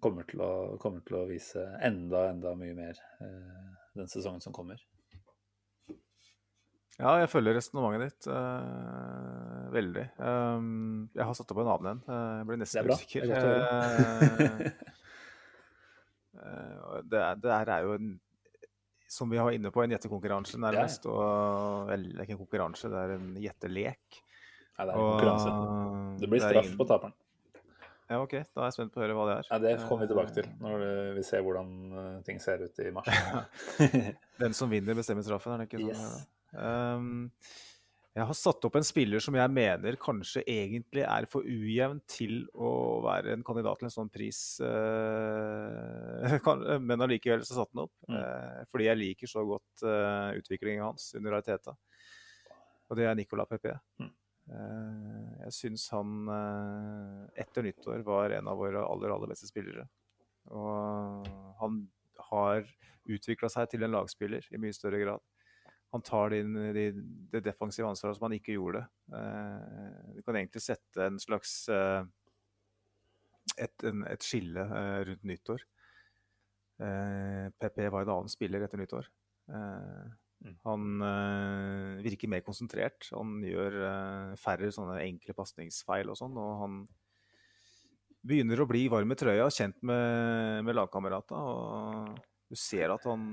kommer, 0.03 0.27
til 0.29 0.43
å, 0.45 0.51
kommer, 0.83 1.01
til 1.07 1.21
å, 1.21 1.27
vise 1.31 1.65
enda, 1.85 2.29
enda 2.33 2.55
mye 2.59 2.77
mer 2.77 3.01
uh, 3.23 3.73
den 3.97 4.13
sesongen 4.13 4.45
som 4.45 4.55
kommer. 4.57 4.83
Ja, 6.97 7.19
jeg 7.21 7.29
følger 7.29 7.59
resonnementet 7.59 8.07
ditt 8.07 8.29
uh, 8.33 9.67
veldig. 9.73 10.07
Um, 10.17 11.09
jeg 11.17 11.25
har 11.29 11.35
satt 11.37 11.51
opp 11.53 11.61
en 11.61 11.73
annen 11.75 11.91
en. 11.93 12.05
jeg 12.41 12.47
ble 12.49 12.61
nesten 12.63 12.93
usikker. 12.93 13.27
Det 13.27 13.35
er 13.37 13.43
godt 14.53 14.95
det, 17.11 17.21
er, 17.21 17.35
det 17.43 17.53
er 17.73 17.85
jo 17.85 17.97
en 17.97 18.15
som 19.09 19.31
vi 19.31 19.39
var 19.39 19.55
inne 19.55 19.71
på, 19.75 19.83
en 19.83 19.95
gjettekonkurranse 19.95 20.61
nærmest. 20.63 21.07
Ja. 21.07 21.13
Og, 21.13 21.91
vel, 21.91 22.09
det 22.13 22.19
er 22.19 22.27
ikke 22.27 22.37
en 22.37 22.43
konkurranse, 22.43 22.91
det 22.93 23.03
er 23.05 23.15
en 23.17 23.29
gjettelek. 23.43 24.19
Nei, 24.77 24.85
det 24.85 24.91
er 24.91 24.97
en 24.97 25.07
konkurranse. 25.13 25.55
Det 26.21 26.31
blir 26.33 26.45
straff 26.45 26.67
ingen... 26.67 26.81
på 26.81 26.89
taperen. 26.91 27.17
Ja, 28.07 28.21
OK. 28.23 28.37
Da 28.55 28.63
er 28.63 28.69
jeg 28.69 28.77
spent 28.77 28.93
på 28.95 29.01
å 29.01 29.03
høre 29.03 29.15
hva 29.19 29.25
det 29.27 29.37
er. 29.41 29.49
Ja, 29.51 29.59
Det 29.63 29.71
kommer 29.89 30.07
vi 30.07 30.11
tilbake 30.13 30.35
til 30.37 30.51
når 30.63 30.85
vi 31.17 31.25
ser 31.27 31.43
hvordan 31.43 31.71
eh, 31.91 32.13
ting 32.27 32.39
ser 32.43 32.63
ut 32.63 32.83
i 32.85 32.93
mars. 32.95 33.09
Den 34.43 34.55
som 34.55 34.71
vinner, 34.71 34.95
bestemmer 34.99 35.27
straffen, 35.27 35.57
er 35.57 35.65
det 35.65 35.67
ikke 35.71 35.83
sånn? 35.83 35.97
Yes. 35.97 36.29
Um, 36.55 37.33
jeg 38.17 38.25
har 38.25 38.37
satt 38.37 38.65
opp 38.65 38.79
en 38.79 38.87
spiller 38.87 39.21
som 39.21 39.35
jeg 39.37 39.53
mener 39.53 39.99
kanskje 40.01 40.41
egentlig 40.49 41.03
er 41.05 41.27
for 41.29 41.45
ujevn 41.45 41.99
til 42.09 42.47
å 42.57 43.01
være 43.05 43.35
en 43.35 43.43
kandidat 43.45 43.77
til 43.83 43.89
en 43.91 43.93
sånn 43.93 44.09
pris, 44.13 44.39
uh, 44.65 46.39
men 46.81 47.05
allikevel 47.05 47.45
så 47.45 47.59
satte 47.59 47.75
den 47.75 47.83
opp. 47.85 47.93
Mm. 48.09 48.17
Uh, 48.17 48.63
fordi 48.73 48.89
jeg 48.89 49.01
liker 49.03 49.29
så 49.29 49.45
godt 49.45 49.85
uh, 49.85 50.33
utviklingen 50.39 50.87
hans 50.87 51.11
under 51.19 51.37
Ariteta. 51.37 51.77
Og 52.89 52.97
det 52.97 53.05
er 53.05 53.19
Nicola 53.19 53.45
Pepe. 53.51 53.75
Mm. 54.01 54.15
jeg 55.43 55.53
syns 55.57 55.89
han 55.91 56.29
etter 57.35 57.65
nyttår 57.67 58.05
var 58.07 58.31
en 58.37 58.47
av 58.47 58.61
våre 58.61 58.79
aller, 58.79 59.11
aller 59.11 59.33
beste 59.33 59.49
spillere. 59.51 59.85
Og 60.55 61.27
han 61.59 61.81
har 62.31 62.63
utvikla 63.11 63.51
seg 63.51 63.67
til 63.73 63.83
en 63.83 63.97
lagspiller 63.99 64.47
i 64.55 64.61
mye 64.63 64.77
større 64.77 65.03
grad 65.03 65.21
han 65.95 66.03
tar 66.03 66.31
det, 66.31 66.43
de, 66.77 66.85
det 67.33 67.43
defensive 67.47 67.89
ansvaret 67.89 68.19
som 68.19 68.27
han 68.27 68.37
ikke 68.37 68.57
gjorde. 68.57 68.83
Eh, 69.15 70.13
du 70.17 70.21
kan 70.27 70.39
egentlig 70.39 70.65
sette 70.65 71.07
en 71.07 71.19
slags 71.23 71.55
eh, 71.73 72.03
et, 73.57 73.87
en, 73.87 74.05
et, 74.11 74.27
skille 74.27 74.67
eh, 74.67 75.01
rundt 75.11 75.27
nyttår. 75.31 75.67
PP 76.77 77.79
var 77.89 78.05
en 78.05 78.11
annen 78.13 78.29
spiller 78.29 78.61
etter 78.67 78.77
nyttår. 78.77 79.07
Mm. 79.49 80.51
Han 80.67 81.05
virker 82.05 82.29
mer 82.29 82.43
konsentrert. 82.45 83.07
Han 83.17 83.39
gjør 83.41 83.79
færre 84.37 84.69
sånne 84.75 84.99
enkle 85.07 85.33
pasningsfeil 85.39 86.13
og 86.13 86.19
sånn. 86.21 86.37
Og 86.37 86.51
han 86.61 86.75
begynner 88.29 88.61
å 88.61 88.69
bli 88.69 88.83
varm 88.93 89.15
i 89.15 89.17
trøya, 89.17 89.49
kjent 89.49 89.81
med, 89.89 90.67
med 90.69 90.77
lagkameratene. 90.77 92.19
Du 92.53 92.61
ser 92.61 92.93
at 92.93 93.09
han 93.09 93.25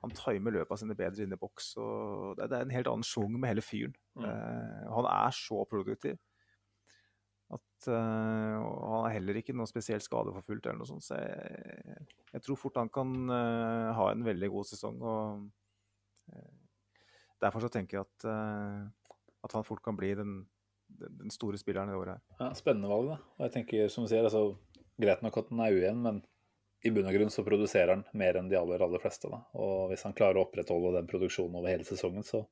han 0.00 0.16
timer 0.16 0.54
løpa 0.54 0.78
sine 0.80 0.96
bedre 0.96 1.26
inn 1.26 1.34
i 1.36 1.38
boks. 1.40 1.74
og 1.80 2.38
Det, 2.38 2.48
er 2.48 2.64
en 2.64 2.72
helt 2.72 2.88
annen 2.88 3.06
sjung 3.06 3.34
med 3.36 3.50
hele 3.50 3.64
fyren. 3.64 3.94
Mm. 4.16 4.26
Eh, 4.26 4.84
han 4.94 5.08
er 5.12 5.36
så 5.36 5.64
produktiv. 5.68 6.16
At, 7.50 7.88
uh, 7.90 8.62
han 8.62 9.08
er 9.08 9.14
heller 9.16 9.40
ikke 9.40 9.56
noe 9.58 9.66
spesielt 9.66 10.04
skadeforfulgt 10.06 10.68
eller 10.68 10.78
noe 10.78 10.86
sånt. 10.86 11.02
Så 11.02 11.18
jeg, 11.18 11.96
jeg 12.30 12.44
tror 12.46 12.60
fort 12.60 12.78
han 12.78 12.92
kan 12.94 13.10
uh, 13.26 13.90
ha 13.96 14.06
en 14.12 14.22
veldig 14.24 14.52
god 14.54 14.68
sesong. 14.70 15.02
og 15.02 15.48
Derfor 17.42 17.64
så 17.64 17.72
tenker 17.72 17.98
jeg 17.98 18.06
at, 18.06 18.26
at 19.42 19.54
han 19.56 19.64
fort 19.66 19.80
kan 19.82 19.96
bli 19.98 20.12
den, 20.14 20.34
den, 20.86 21.14
den 21.24 21.32
store 21.34 21.58
spilleren 21.58 21.90
i 21.90 21.96
året 21.96 22.12
her. 22.12 22.20
Ja, 22.38 22.50
spennende 22.54 22.90
valg, 22.92 23.08
da. 23.08 23.16
Og 23.38 23.46
jeg 23.46 23.54
tenker, 23.56 23.88
som 23.90 24.04
du 24.04 24.12
sier, 24.12 24.28
altså, 24.28 24.52
greit 25.00 25.24
nok 25.24 25.40
at 25.40 25.48
han 25.50 25.62
er 25.64 25.74
ujevn, 25.74 26.04
men 26.04 26.20
i 26.82 26.92
bunn 26.94 27.08
og 27.08 27.16
grunn 27.16 27.32
så 27.32 27.44
produserer 27.44 27.92
han 27.92 28.02
mer 28.16 28.38
enn 28.40 28.48
de 28.48 28.56
aller, 28.58 28.80
aller 28.84 29.02
fleste. 29.02 29.28
Da. 29.28 29.42
Og 29.60 29.90
hvis 29.90 30.04
han 30.06 30.16
klarer 30.16 30.40
å 30.40 30.46
opprettholde 30.46 30.94
den 30.96 31.08
produksjonen 31.10 31.58
over 31.60 31.72
hele 31.72 31.86
sesongen, 31.86 32.24
så, 32.26 32.44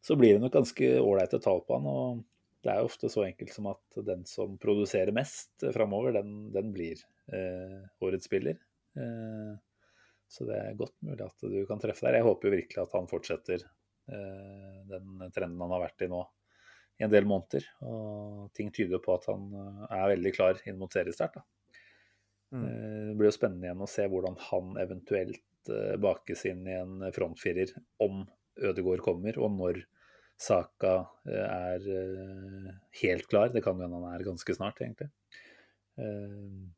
så 0.00 0.16
blir 0.16 0.36
det 0.36 0.44
nok 0.44 0.54
ganske 0.56 0.92
ålreite 1.00 1.42
tall 1.44 1.60
på 1.66 1.76
han. 1.76 1.88
Og 1.90 2.22
det 2.64 2.72
er 2.72 2.80
jo 2.80 2.90
ofte 2.90 3.10
så 3.12 3.24
enkelt 3.26 3.52
som 3.54 3.68
at 3.72 4.00
den 4.06 4.24
som 4.28 4.56
produserer 4.60 5.12
mest 5.16 5.66
framover, 5.76 6.16
den, 6.16 6.48
den 6.54 6.72
blir 6.76 7.02
eh, 7.32 7.80
årets 8.04 8.28
spiller. 8.28 8.56
Eh, 8.96 9.52
så 10.30 10.46
det 10.46 10.56
er 10.56 10.78
godt 10.78 10.96
mulig 11.04 11.24
at 11.26 11.42
du 11.42 11.60
kan 11.68 11.80
treffe 11.82 12.06
der. 12.06 12.20
Jeg 12.20 12.28
håper 12.28 12.48
jo 12.48 12.56
virkelig 12.56 12.82
at 12.84 12.92
han 12.96 13.08
fortsetter 13.10 13.64
eh, 13.64 14.76
den 14.88 15.24
trenden 15.34 15.60
han 15.64 15.74
har 15.74 15.88
vært 15.88 16.06
i 16.06 16.12
nå 16.12 16.24
i 17.00 17.06
en 17.06 17.12
del 17.12 17.26
måneder. 17.28 17.64
Og 17.88 18.50
ting 18.56 18.68
tyder 18.76 19.00
på 19.02 19.16
at 19.16 19.26
han 19.30 19.48
eh, 19.52 19.86
er 19.96 20.12
veldig 20.14 20.34
klar 20.36 20.60
inn 20.68 20.78
mot 20.80 20.92
seriestart. 20.92 21.40
Da. 21.40 21.59
Mm. 22.52 22.64
Eh, 22.66 23.06
Det 23.10 23.16
blir 23.18 23.30
jo 23.30 23.36
spennende 23.36 23.68
igjen 23.68 23.84
å 23.84 23.88
se 23.90 24.06
hvordan 24.10 24.36
han 24.50 24.74
eventuelt 24.82 25.70
eh, 25.70 25.96
bakes 26.02 26.44
inn 26.50 26.66
i 26.66 26.74
en 26.80 27.12
frontfirer 27.14 27.72
om 28.02 28.24
Ødegaard 28.60 29.00
kommer, 29.06 29.38
og 29.38 29.52
når 29.56 29.82
Saka 30.40 31.06
eh, 31.28 31.46
er 31.46 31.86
eh, 31.94 32.74
helt 33.02 33.28
klar. 33.30 33.52
Det 33.54 33.62
kan 33.64 33.76
jo 33.78 33.86
hende 33.86 34.00
han 34.02 34.14
er 34.18 34.24
ganske 34.26 34.54
snart, 34.56 34.80
egentlig. 34.82 35.10
Eh, 36.00 36.68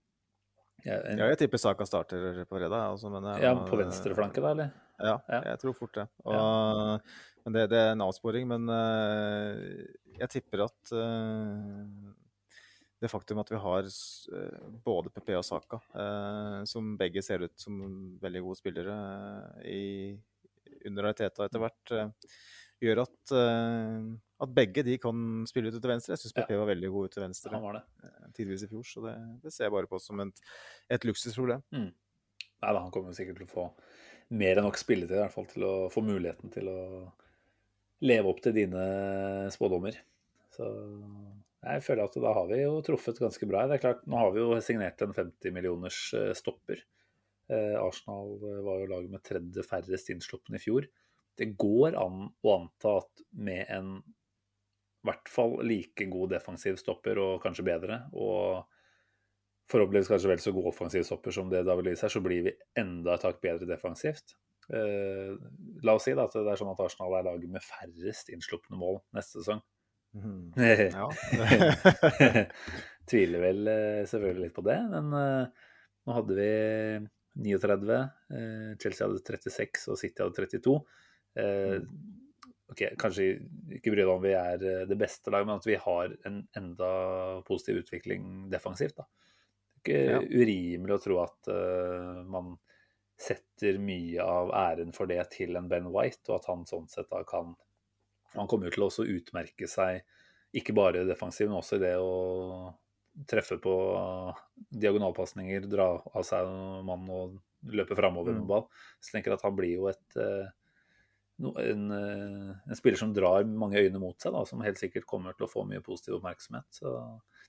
Ja, 0.83 0.97
en, 1.07 1.19
Ja, 1.21 1.29
jeg 1.31 1.39
tipper 1.45 1.61
Saka 1.63 1.87
starter 1.87 2.41
på 2.43 2.57
fredag. 2.59 2.89
Altså, 2.91 3.07
men, 3.13 3.23
ja, 3.41 3.53
på 3.55 3.77
venstre 3.79 4.17
flanke, 4.19 4.43
da, 4.43 4.51
eller? 4.51 4.73
Ja, 4.99 5.13
Ja. 5.31 5.39
jeg 5.53 5.61
tror 5.63 5.77
fort 5.79 5.95
det. 5.95 6.09
Og, 6.27 7.01
Men 7.45 7.53
det, 7.55 7.63
det 7.71 7.79
er 7.79 7.93
en 7.93 8.03
avsporing. 8.03 8.49
Men 8.51 8.67
uh, 8.67 9.55
jeg 10.19 10.29
tipper 10.31 10.65
at 10.67 10.93
eh, 10.95 11.87
det 13.03 13.11
faktum 13.11 13.41
at 13.43 13.51
vi 13.51 13.59
har 13.59 13.87
eh, 13.89 14.67
både 14.87 15.11
PP 15.11 15.33
og 15.35 15.45
Saka, 15.47 15.81
eh, 15.99 16.59
som 16.71 16.95
begge 17.01 17.23
ser 17.25 17.43
ut 17.49 17.55
som 17.59 17.79
veldig 18.23 18.43
gode 18.45 18.61
spillere 18.61 18.97
eh, 19.65 19.71
i, 19.73 19.85
under 20.89 21.11
Ariteta 21.11 21.49
etter 21.49 21.63
hvert, 21.63 21.95
gjør 22.83 23.05
at, 23.05 23.33
at 24.43 24.55
begge 24.57 24.83
de 24.83 24.97
kan 24.99 25.19
spille 25.47 25.71
ut 25.71 25.77
til 25.77 25.91
venstre. 25.93 26.17
Jeg 26.17 26.23
syns 26.25 26.33
Ja. 26.35 26.43
PP 26.43 26.57
var 26.59 26.71
veldig 26.73 26.89
god 26.91 27.07
ut 27.07 27.15
til 27.15 27.23
venstre 27.23 27.61
eh, 27.79 28.31
tidvis 28.35 28.65
i 28.67 28.71
fjor, 28.73 28.87
så 28.89 29.05
det, 29.07 29.17
det 29.45 29.53
ser 29.55 29.69
jeg 29.69 29.75
bare 29.77 29.91
på 29.91 30.01
som 30.03 30.23
et, 30.25 30.43
et 30.91 31.07
luksusproblem. 31.07 31.63
Nei 31.73 32.73
da, 32.73 32.79
han 32.81 32.91
kommer 32.95 33.15
sikkert 33.15 33.39
til 33.39 33.47
å 33.47 33.53
få 33.53 33.67
mer 34.35 34.59
enn 34.59 34.67
nok 34.67 34.79
spilletid, 34.81 35.15
i 35.15 35.23
hvert 35.23 35.35
fall 35.35 35.47
til 35.51 35.67
å 35.67 35.75
få 35.93 36.03
muligheten 36.07 36.51
til 36.55 36.71
å 36.73 36.81
leve 38.03 38.31
opp 38.31 38.43
til 38.43 38.55
dine 38.57 38.83
spådommer. 39.55 39.99
Så 40.53 40.67
jeg 41.63 41.83
føler 41.87 42.09
at 42.09 42.17
da 42.19 42.33
har 42.35 42.49
vi 42.51 42.59
jo 42.59 42.81
truffet 42.83 43.21
ganske 43.23 43.47
bra. 43.47 43.67
Det 43.71 43.77
er 43.77 43.85
klart, 43.85 44.03
Nå 44.11 44.19
har 44.19 44.33
vi 44.35 44.43
jo 44.43 44.57
signert 44.65 45.03
en 45.05 45.15
50 45.15 45.55
millioners 45.55 45.99
eh, 46.19 46.33
stopper. 46.35 46.81
Eh, 47.53 47.77
Arsenal 47.79 48.35
eh, 48.41 48.59
var 48.67 48.81
jo 48.83 48.89
laget 48.91 49.13
med 49.13 49.23
tredje 49.27 49.65
færrest 49.67 50.11
innslupne 50.11 50.59
i 50.59 50.63
fjor. 50.63 50.89
Det 51.39 51.53
går 51.61 51.95
an 52.01 52.27
å 52.27 52.57
anta 52.57 52.97
at 53.05 53.23
med 53.39 53.63
en 53.71 53.95
i 54.03 55.09
hvert 55.09 55.31
fall 55.31 55.57
like 55.67 56.07
god 56.11 56.35
defensiv 56.35 56.77
stopper, 56.79 57.19
og 57.19 57.41
kanskje 57.43 57.65
bedre, 57.67 58.05
og 58.15 58.69
forhåpentligvis 59.71 60.11
kanskje 60.13 60.31
vel 60.31 60.43
så 60.43 60.53
god 60.55 60.69
offensiv 60.71 61.07
stopper 61.07 61.35
som 61.35 61.49
det 61.51 61.65
David 61.67 61.89
Luiz 61.89 62.05
er, 62.07 62.13
så 62.13 62.23
blir 62.23 62.45
vi 62.47 62.53
enda 62.79 63.17
et 63.17 63.27
hakk 63.27 63.41
bedre 63.43 63.67
defensivt. 63.67 64.37
La 64.71 65.97
oss 65.97 66.07
si 66.07 66.15
da, 66.15 66.29
at 66.29 66.37
det 66.37 66.47
er 66.47 66.61
sånn 66.61 66.71
at 66.71 66.85
Arsenal 66.85 67.17
er 67.19 67.27
laget 67.27 67.51
med 67.51 67.67
færrest 67.67 68.31
innslupne 68.31 68.79
mål 68.79 69.01
neste 69.17 69.41
sesong. 69.41 69.65
Mhm. 70.13 70.53
Ja. 70.93 71.07
Tviler 73.11 73.43
vel 73.43 73.69
eh, 73.71 74.03
selvfølgelig 74.09 74.47
litt 74.49 74.57
på 74.57 74.65
det, 74.67 74.79
men 74.93 75.13
eh, 75.19 75.47
nå 76.07 76.17
hadde 76.17 76.37
vi 76.39 76.49
39, 77.49 77.97
eh, 78.37 78.69
Chelsea 78.83 79.07
hadde 79.09 79.23
36 79.25 79.87
og 79.93 79.99
City 80.01 80.23
hadde 80.23 80.37
32. 80.37 80.75
Eh, 81.43 81.79
ok, 82.73 82.83
Kanskje 83.01 83.27
ikke 83.79 83.95
bry 83.95 84.03
deg 84.05 84.13
om 84.13 84.23
vi 84.25 84.35
er 84.37 84.63
det 84.89 84.99
beste 85.01 85.33
laget, 85.33 85.49
men 85.49 85.59
at 85.63 85.69
vi 85.69 85.79
har 85.81 86.15
en 86.29 86.39
enda 86.61 86.93
positiv 87.49 87.83
utvikling 87.83 88.29
defensivt. 88.53 89.01
da. 89.01 89.09
Det 89.83 89.97
er 89.99 90.13
Ja. 90.13 90.21
ikke 90.23 90.45
urimelig 90.45 90.95
å 90.95 91.03
tro 91.03 91.17
at 91.25 91.49
uh, 91.51 92.21
man 92.31 92.53
setter 93.19 93.81
mye 93.83 94.23
av 94.23 94.53
æren 94.55 94.93
for 94.95 95.11
det 95.11 95.25
til 95.35 95.57
en 95.59 95.67
Ben 95.69 95.89
White, 95.91 96.23
og 96.31 96.37
at 96.39 96.47
han 96.53 96.63
sånn 96.69 96.87
sett 96.91 97.09
da 97.11 97.25
kan 97.27 97.57
Han 98.35 98.49
kommer 98.51 98.69
jo 98.69 98.75
til 98.77 98.85
å 98.85 98.91
også 98.91 99.09
utmerke 99.09 99.69
seg 99.71 100.03
ikke 100.57 100.75
bare 100.77 101.07
defensivt, 101.09 101.49
men 101.49 101.59
også 101.61 101.79
i 101.79 101.83
det 101.85 101.95
å 102.01 102.73
treffe 103.29 103.59
på 103.61 103.73
diagonalpasninger, 104.73 105.69
dra 105.71 105.95
av 106.01 106.25
seg 106.27 106.49
en 106.49 106.85
mann 106.89 107.09
og 107.13 107.39
løpe 107.73 107.97
framover 107.97 108.33
med 108.33 108.43
Mm. 108.43 108.49
ball. 108.49 108.67
Så 109.01 109.13
jeg 109.13 109.23
tenker 109.23 109.35
at 109.37 109.43
han 109.43 109.57
blir 109.57 109.75
jo 109.75 109.89
et 109.89 110.17
eh, 110.17 110.51
en, 111.43 111.91
eh, 111.91 112.57
en 112.69 112.77
spiller 112.77 112.99
som 112.99 113.13
drar 113.15 113.45
mange 113.45 113.81
øyne 113.81 113.99
mot 113.99 114.19
seg, 114.21 114.33
da, 114.33 114.45
som 114.45 114.61
helt 114.63 114.79
sikkert 114.79 115.07
kommer 115.07 115.35
til 115.37 115.47
å 115.47 115.51
få 115.51 115.65
mye 115.67 115.83
positiv 115.83 116.19
oppmerksomhet. 116.21 116.69
Så 116.71 116.93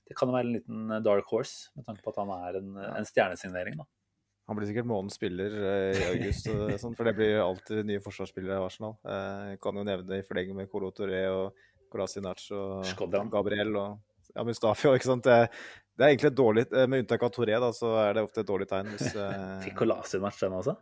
det 0.08 0.16
kan 0.16 0.32
være 0.32 0.46
en 0.48 0.54
liten 0.56 0.90
eh, 0.90 1.00
dark 1.04 1.28
horse, 1.30 1.70
med 1.76 1.86
tanke 1.86 2.02
på 2.02 2.10
at 2.10 2.22
han 2.22 2.32
er 2.34 2.58
en, 2.60 2.76
en 2.76 3.08
stjernesignering. 3.08 3.76
da. 3.76 3.84
Han 4.44 4.58
blir 4.58 4.68
sikkert 4.68 4.88
månedens 4.88 5.16
spiller 5.16 5.54
eh, 5.56 5.98
i 5.98 6.08
august, 6.10 6.50
og 6.52 6.74
sånn, 6.80 6.96
for 6.98 7.08
det 7.08 7.14
blir 7.16 7.38
alltid 7.40 7.86
nye 7.88 8.02
forsvarsspillere 8.04 8.58
i 8.58 8.66
Arsenal. 8.66 8.98
Eh, 9.08 9.54
kan 9.62 9.78
jo 9.80 9.84
nevne 9.88 10.18
i 10.20 10.26
fleng 10.26 10.50
med 10.56 10.68
Colo 10.72 10.90
Toré 10.92 11.22
og 11.32 11.54
Kolasinac 11.92 12.42
og 12.52 12.84
Skodran. 12.90 13.30
Gabriel 13.32 13.72
og 13.80 14.34
ja, 14.34 14.44
Mustafi. 14.44 14.90
Ikke 14.92 15.08
sant? 15.08 15.24
Det, 15.24 15.48
det 15.96 16.04
er 16.04 16.12
egentlig 16.12 16.32
et 16.32 16.40
dårlig 16.40 16.66
eh, 16.74 16.88
Med 16.90 17.04
unntak 17.04 17.24
av 17.24 17.32
Toré, 17.32 17.54
da, 17.62 17.70
så 17.76 17.94
er 18.02 18.18
det 18.18 18.26
ofte 18.26 18.42
et 18.44 18.50
dårlig 18.50 18.68
tegn. 18.68 18.90
Hvis, 18.92 19.14
eh, 19.16 19.46
Fikk 19.64 19.78
Colasinac 19.80 20.40
den 20.42 20.58
også? 20.60 20.76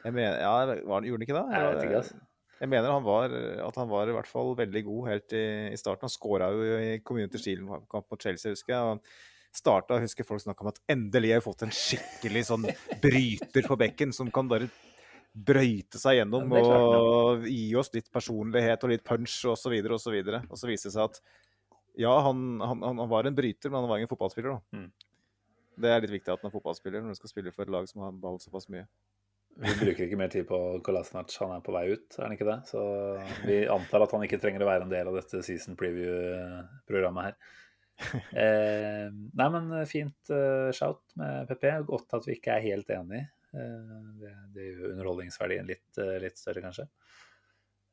jeg 0.00 0.16
mener, 0.16 0.36
ja, 0.40 0.52
var, 0.88 1.04
Gjorde 1.04 1.18
han 1.20 1.24
ikke 1.26 1.36
det? 1.36 1.46
Jeg 1.54 1.64
vet 1.64 1.82
ikke, 1.86 2.02
altså. 2.04 2.20
Jeg 2.60 2.68
mener 2.68 2.92
han 2.92 3.04
var, 3.04 3.32
at 3.64 3.76
han 3.80 3.88
var 3.88 4.10
i 4.10 4.12
hvert 4.12 4.28
fall 4.28 4.50
veldig 4.56 4.80
god 4.84 5.06
helt 5.08 5.32
i, 5.32 5.44
i 5.72 5.78
starten. 5.80 6.04
Han 6.04 6.12
skåra 6.12 6.50
jo 6.52 6.64
i 6.76 6.98
Community 7.00 7.40
Shield-kamp 7.40 8.04
mot 8.12 8.20
Chelsea, 8.20 8.52
husker 8.52 8.74
jeg. 8.74 8.98
Og 9.50 9.58
starta, 9.58 9.98
husker 10.02 10.26
folk 10.26 10.42
snakka 10.44 10.62
om 10.64 10.70
at 10.70 10.78
endelig 10.90 11.34
har 11.34 11.42
vi 11.42 11.48
fått 11.48 11.64
en 11.66 11.74
skikkelig 11.74 12.44
sånn 12.46 12.68
bryter 13.02 13.66
på 13.66 13.76
bekken 13.80 14.14
som 14.14 14.30
kan 14.30 14.48
bare 14.50 14.70
brøyte 15.30 15.98
seg 16.00 16.20
gjennom 16.20 16.50
Ja, 16.58 16.62
og 16.98 17.44
gi 17.46 17.68
oss 17.78 17.92
litt 17.94 18.10
personlighet 18.12 18.82
og 18.86 18.92
litt 18.92 19.04
punch 19.06 19.36
osv. 19.46 19.74
Og, 19.82 20.00
så 20.02 20.14
videre, 20.14 20.42
og 20.48 20.58
så 20.58 20.70
viste 20.70 20.90
det 20.90 20.96
seg 20.96 21.06
at 21.06 21.20
ja, 21.98 22.12
han, 22.24 22.60
han, 22.62 22.82
han 22.86 23.10
var 23.10 23.26
en 23.26 23.36
bryter, 23.36 23.70
men 23.70 23.82
han 23.82 23.90
var 23.90 24.00
ingen 24.00 24.10
fotballspiller. 24.10 24.56
da. 24.56 24.78
Mm. 24.78 24.90
Det 25.80 25.90
er 25.90 26.02
litt 26.04 26.14
viktig 26.18 26.32
at 26.32 26.42
han 26.42 26.50
er 26.50 26.54
fotballspiller 26.54 27.02
når 27.02 27.14
du 27.14 27.20
skal 27.20 27.32
spille 27.32 27.54
for 27.54 27.66
et 27.66 27.72
lag 27.72 27.88
som 27.90 28.04
har 28.04 28.14
ball 28.22 28.38
såpass 28.42 28.68
mye. 28.72 28.86
Vi 29.60 29.72
bruker 29.80 30.06
ikke 30.06 30.18
mer 30.18 30.30
tid 30.32 30.46
på 30.48 30.58
Kolasinac, 30.86 31.34
han 31.42 31.56
er 31.56 31.64
på 31.64 31.74
vei 31.74 31.88
ut, 31.90 32.06
er 32.16 32.22
han 32.22 32.34
ikke 32.36 32.46
det? 32.46 32.60
Så 32.70 32.80
vi 33.42 33.64
antar 33.68 34.06
at 34.06 34.14
han 34.14 34.22
ikke 34.24 34.38
trenger 34.40 34.62
å 34.64 34.68
være 34.70 34.86
en 34.86 34.92
del 34.92 35.10
av 35.10 35.18
dette 35.18 35.42
season 35.44 35.76
preview-programmet 35.80 37.28
her. 37.28 37.58
Eh, 38.40 39.08
nei, 39.10 39.46
men 39.52 39.72
fint 39.88 40.30
uh, 40.32 40.70
shout 40.74 41.02
med 41.20 41.50
PP. 41.50 41.66
Godt 41.88 42.16
at 42.18 42.26
vi 42.28 42.38
ikke 42.38 42.56
er 42.56 42.64
helt 42.64 42.90
enige. 42.94 43.28
Eh, 43.50 43.98
det, 44.20 44.32
det 44.54 44.68
gjør 44.68 44.94
underholdningsverdien 44.94 45.68
litt, 45.68 45.88
uh, 45.98 46.16
litt 46.22 46.38
større, 46.40 46.62
kanskje. 46.64 46.86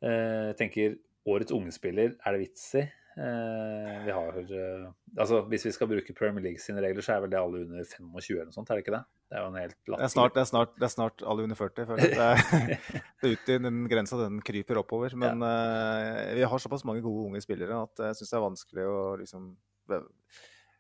Eh, 0.06 0.51
tenker 0.58 0.97
årets 1.28 1.53
ungespiller, 1.55 2.14
er 2.22 2.36
det 2.36 2.43
vits 2.45 2.70
i? 2.78 2.86
Eh, 3.18 3.93
vi 4.05 4.14
har 4.14 4.36
eh, 4.38 4.89
Altså, 5.18 5.39
hvis 5.49 5.64
vi 5.66 5.72
skal 5.74 5.89
bruke 5.89 6.14
Premier 6.14 6.43
League 6.43 6.62
sine 6.62 6.84
regler, 6.86 7.01
så 7.01 7.16
er 7.16 7.24
vel 7.24 7.32
det 7.34 7.39
alle 7.39 7.64
under 7.66 7.88
25 7.88 8.36
eller 8.36 8.51
noe 8.51 8.53
sånt, 8.53 8.70
er 8.70 8.78
det 8.78 8.84
ikke 8.86 8.93
det? 8.93 9.01
Det 9.28 9.39
er 9.39 9.41
jo 9.41 9.47
en 9.49 9.58
helt 9.58 9.78
Det 9.88 9.97
er 10.05 10.12
snart, 10.14 10.36
det 10.36 10.43
er 10.43 10.49
snart, 10.51 10.76
det 10.78 10.86
er 10.86 10.93
snart 10.93 11.24
alle 11.26 11.47
under 11.47 11.58
40. 11.58 11.88
føler 11.89 12.05
jeg. 12.05 12.14
Det 12.14 12.28
er, 12.28 13.01
det 13.24 13.32
ute 13.34 13.55
i 13.55 13.64
den 13.66 13.80
grensa, 13.89 14.20
den 14.22 14.38
kryper 14.45 14.82
oppover. 14.84 15.18
Men 15.18 15.41
eh, 15.49 16.36
vi 16.38 16.45
har 16.45 16.62
såpass 16.62 16.86
mange 16.86 17.01
gode 17.05 17.32
unge 17.32 17.41
spillere 17.41 17.82
at 17.88 18.05
jeg 18.05 18.20
syns 18.20 18.36
det 18.36 18.38
er 18.38 18.45
vanskelig 18.45 18.86
å 18.91 19.01
liksom 19.24 19.49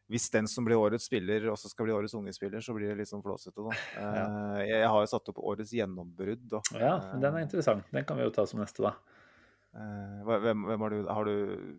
Hvis 0.07 0.29
den 0.31 0.47
som 0.47 0.63
blir 0.63 0.79
årets 0.79 1.09
spiller, 1.09 1.49
også 1.51 1.67
skal 1.67 1.87
bli 1.89 1.95
årets 1.97 2.13
unge 2.15 2.31
spiller, 2.31 2.63
så 2.63 2.71
blir 2.75 2.93
det 2.93 3.01
litt 3.01 3.09
sånn 3.09 3.23
flåsete, 3.25 3.59
da. 3.59 3.73
Ja. 3.99 4.11
jeg, 4.61 4.69
jeg 4.71 4.91
har 4.93 5.03
jo 5.03 5.09
satt 5.11 5.31
opp 5.33 5.41
årets 5.43 5.73
gjennombrudd, 5.75 6.45
da. 6.53 6.61
Ja, 6.79 6.93
den 7.19 7.27
er 7.33 7.43
interessant. 7.43 7.89
Den 7.91 8.07
kan 8.07 8.19
vi 8.19 8.23
jo 8.23 8.31
ta 8.37 8.45
som 8.47 8.61
neste, 8.63 8.85
da. 8.87 8.93
Eh, 9.77 10.21
hvem, 10.25 10.63
hvem 10.65 10.85
har 10.85 10.93
du, 10.93 11.01
har 11.11 11.27
du 11.27 11.33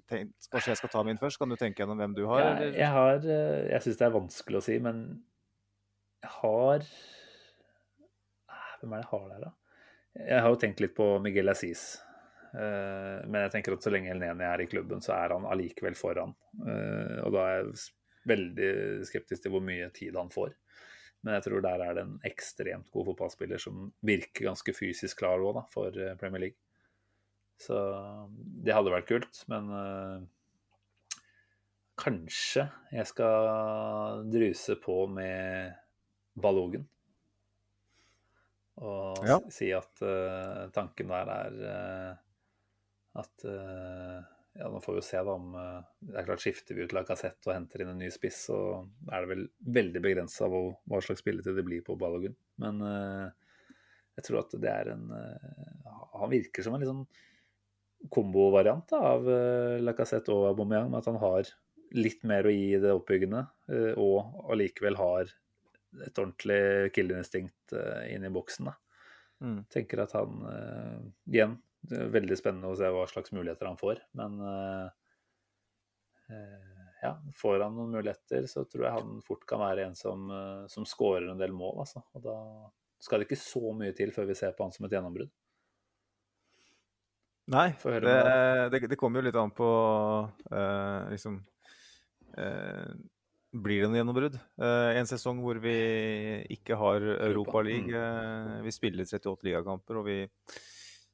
tenkt 0.06 0.46
Kanskje 0.52 0.70
jeg 0.70 0.78
skal 0.82 0.90
ta 0.92 1.00
min 1.08 1.18
først? 1.18 1.40
Kan 1.40 1.50
du 1.50 1.56
tenke 1.58 1.82
gjennom 1.82 1.98
hvem 1.98 2.12
du 2.14 2.26
har? 2.28 2.44
Eller? 2.44 2.76
jeg 2.76 2.90
har 2.94 3.24
eh, 3.24 3.64
Jeg 3.72 3.82
syns 3.86 3.98
det 3.98 4.06
er 4.06 4.12
vanskelig 4.14 4.60
å 4.60 4.66
si, 4.68 4.76
men 4.84 5.00
jeg 6.22 6.34
har 6.36 6.84
Ah, 8.52 8.76
Hvem 8.78 8.92
er 8.92 9.00
det 9.00 9.06
jeg 9.06 9.10
har 9.14 9.24
der, 9.32 9.40
da? 9.48 9.50
Jeg 10.18 10.44
har 10.44 10.52
jo 10.52 10.60
tenkt 10.60 10.84
litt 10.84 10.94
på 10.98 11.08
Miguel 11.24 11.50
Assis. 11.50 11.86
Eh, 12.54 13.26
men 13.28 13.44
jeg 13.44 13.52
tenker 13.54 13.74
at 13.76 13.84
så 13.84 13.92
lenge 13.92 14.12
Elneni 14.12 14.46
er 14.46 14.62
i 14.64 14.68
klubben, 14.70 15.02
så 15.04 15.14
er 15.16 15.34
han 15.36 15.48
allikevel 15.48 15.96
foran. 15.98 16.34
Eh, 16.64 17.18
og 17.24 17.34
da 17.34 17.44
er 17.44 17.58
jeg 17.58 17.74
veldig 18.28 18.70
skeptisk 19.08 19.44
til 19.44 19.54
hvor 19.54 19.64
mye 19.64 19.90
tid 19.96 20.16
han 20.18 20.32
får. 20.32 20.54
Men 21.24 21.34
jeg 21.38 21.48
tror 21.48 21.64
der 21.64 21.82
er 21.82 21.96
det 21.96 22.04
en 22.06 22.16
ekstremt 22.28 22.90
god 22.94 23.08
fotballspiller 23.10 23.60
som 23.62 23.88
virker 24.06 24.48
ganske 24.50 24.74
fysisk 24.76 25.18
klar 25.20 25.42
òg, 25.42 25.64
for 25.74 25.94
eh, 25.94 26.16
Premier 26.20 26.48
League. 26.48 26.60
Så 27.58 27.74
det 28.62 28.70
hadde 28.70 28.92
vært 28.94 29.08
kult, 29.08 29.40
men 29.50 29.66
kanskje 31.98 32.68
jeg 32.94 33.08
skal 33.10 34.22
druse 34.30 34.76
på 34.78 35.00
med 35.10 35.74
Ballogen. 36.38 36.86
Og 38.78 39.26
Ja. 39.26 39.40
si 39.50 39.72
at 39.74 40.02
uh, 40.06 40.68
tanken 40.70 41.10
der 41.10 41.30
er 41.34 41.56
uh, 41.58 42.16
at 43.18 43.44
uh, 43.46 44.18
Ja, 44.58 44.68
nå 44.70 44.80
får 44.82 44.98
jo 44.98 45.04
se 45.04 45.20
da 45.22 45.34
om 45.34 45.52
uh, 45.54 45.82
Det 46.00 46.16
er 46.18 46.26
klart 46.28 46.42
skifter 46.42 46.76
vi 46.76 46.86
ut 46.86 46.94
Lacassette 46.96 47.50
og 47.50 47.54
henter 47.54 47.84
inn 47.84 47.92
en 47.92 48.02
ny 48.02 48.10
spiss, 48.14 48.44
så 48.48 48.58
er 49.10 49.24
det 49.24 49.30
vel 49.32 49.44
veldig 49.78 50.02
begrensa 50.04 50.48
hva, 50.50 50.64
hva 50.88 51.02
slags 51.04 51.22
spilletid 51.24 51.58
det 51.58 51.66
blir 51.66 51.84
på 51.86 51.98
Balogun. 52.00 52.36
Men 52.62 52.82
uh, 52.84 53.28
jeg 54.18 54.26
tror 54.26 54.42
at 54.42 54.54
det 54.58 54.70
er 54.72 54.92
en 54.96 55.10
Han 56.18 56.30
virker 56.32 56.64
som 56.64 56.74
en 56.74 56.82
litt 56.82 56.90
sånn 56.90 57.04
kombovariant 58.14 58.92
av 58.94 59.24
Lacassette 59.82 60.30
og 60.30 60.48
Aubameyang, 60.52 60.88
med 60.90 61.00
at 61.00 61.08
han 61.10 61.18
har 61.22 61.48
litt 61.98 62.22
mer 62.26 62.46
å 62.46 62.52
gi 62.52 62.68
i 62.76 62.80
det 62.82 62.92
oppbyggende, 62.94 63.40
og 63.98 64.50
allikevel 64.54 64.98
har 64.98 65.30
et 66.06 66.20
ordentlig 66.20 66.92
killerinstinkt 66.94 67.74
inn 68.10 68.26
i 68.26 68.30
boksen. 68.34 68.70
da. 68.70 68.76
Mm. 69.42 69.58
Tenker 69.74 70.04
at 70.04 70.14
han 70.14 70.38
Igjen, 71.26 71.56
det 71.88 72.00
er 72.04 72.14
veldig 72.14 72.38
spennende 72.38 72.70
å 72.72 72.78
se 72.78 72.88
hva 72.92 73.04
slags 73.10 73.34
muligheter 73.34 73.68
han 73.70 73.80
får. 73.80 74.02
Men 74.18 74.38
uh, 74.44 74.88
uh, 76.30 76.88
ja, 77.02 77.14
får 77.40 77.64
han 77.64 77.76
noen 77.78 77.96
muligheter, 77.98 78.46
så 78.50 78.64
tror 78.68 78.86
jeg 78.86 78.96
han 78.98 79.18
fort 79.26 79.46
kan 79.48 79.62
være 79.64 79.88
en 79.88 79.98
som, 79.98 80.28
uh, 80.30 80.64
som 80.70 80.86
skårer 80.88 81.30
en 81.32 81.40
del 81.40 81.56
mål. 81.56 81.80
Altså. 81.86 82.04
Og 82.14 82.24
da 82.24 82.38
skal 83.02 83.22
det 83.22 83.28
ikke 83.28 83.40
så 83.40 83.74
mye 83.76 83.94
til 83.96 84.12
før 84.14 84.28
vi 84.28 84.36
ser 84.38 84.56
på 84.56 84.66
han 84.66 84.74
som 84.74 84.86
et 84.88 84.96
gjennombrudd. 84.96 85.30
Nei, 87.48 87.68
det, 87.80 88.16
det, 88.72 88.80
det 88.92 88.98
kommer 89.00 89.22
jo 89.22 89.28
litt 89.28 89.38
an 89.40 89.52
på 89.56 89.68
eh, 90.52 91.12
liksom 91.14 91.38
eh, 92.36 92.90
Blir 93.56 93.80
det 93.80 93.88
noe 93.88 93.96
gjennombrudd? 94.02 94.36
Uh, 94.60 94.92
en 94.92 95.08
sesong 95.08 95.40
hvor 95.40 95.56
vi 95.62 95.78
ikke 96.52 96.76
har 96.76 97.00
Europa 97.14 97.62
League. 97.64 97.88
Eh, 97.88 98.58
vi 98.66 98.74
spiller 98.74 99.08
38 99.08 99.48
ligakamper, 99.48 100.02
og 100.02 100.04
vi 100.10 100.18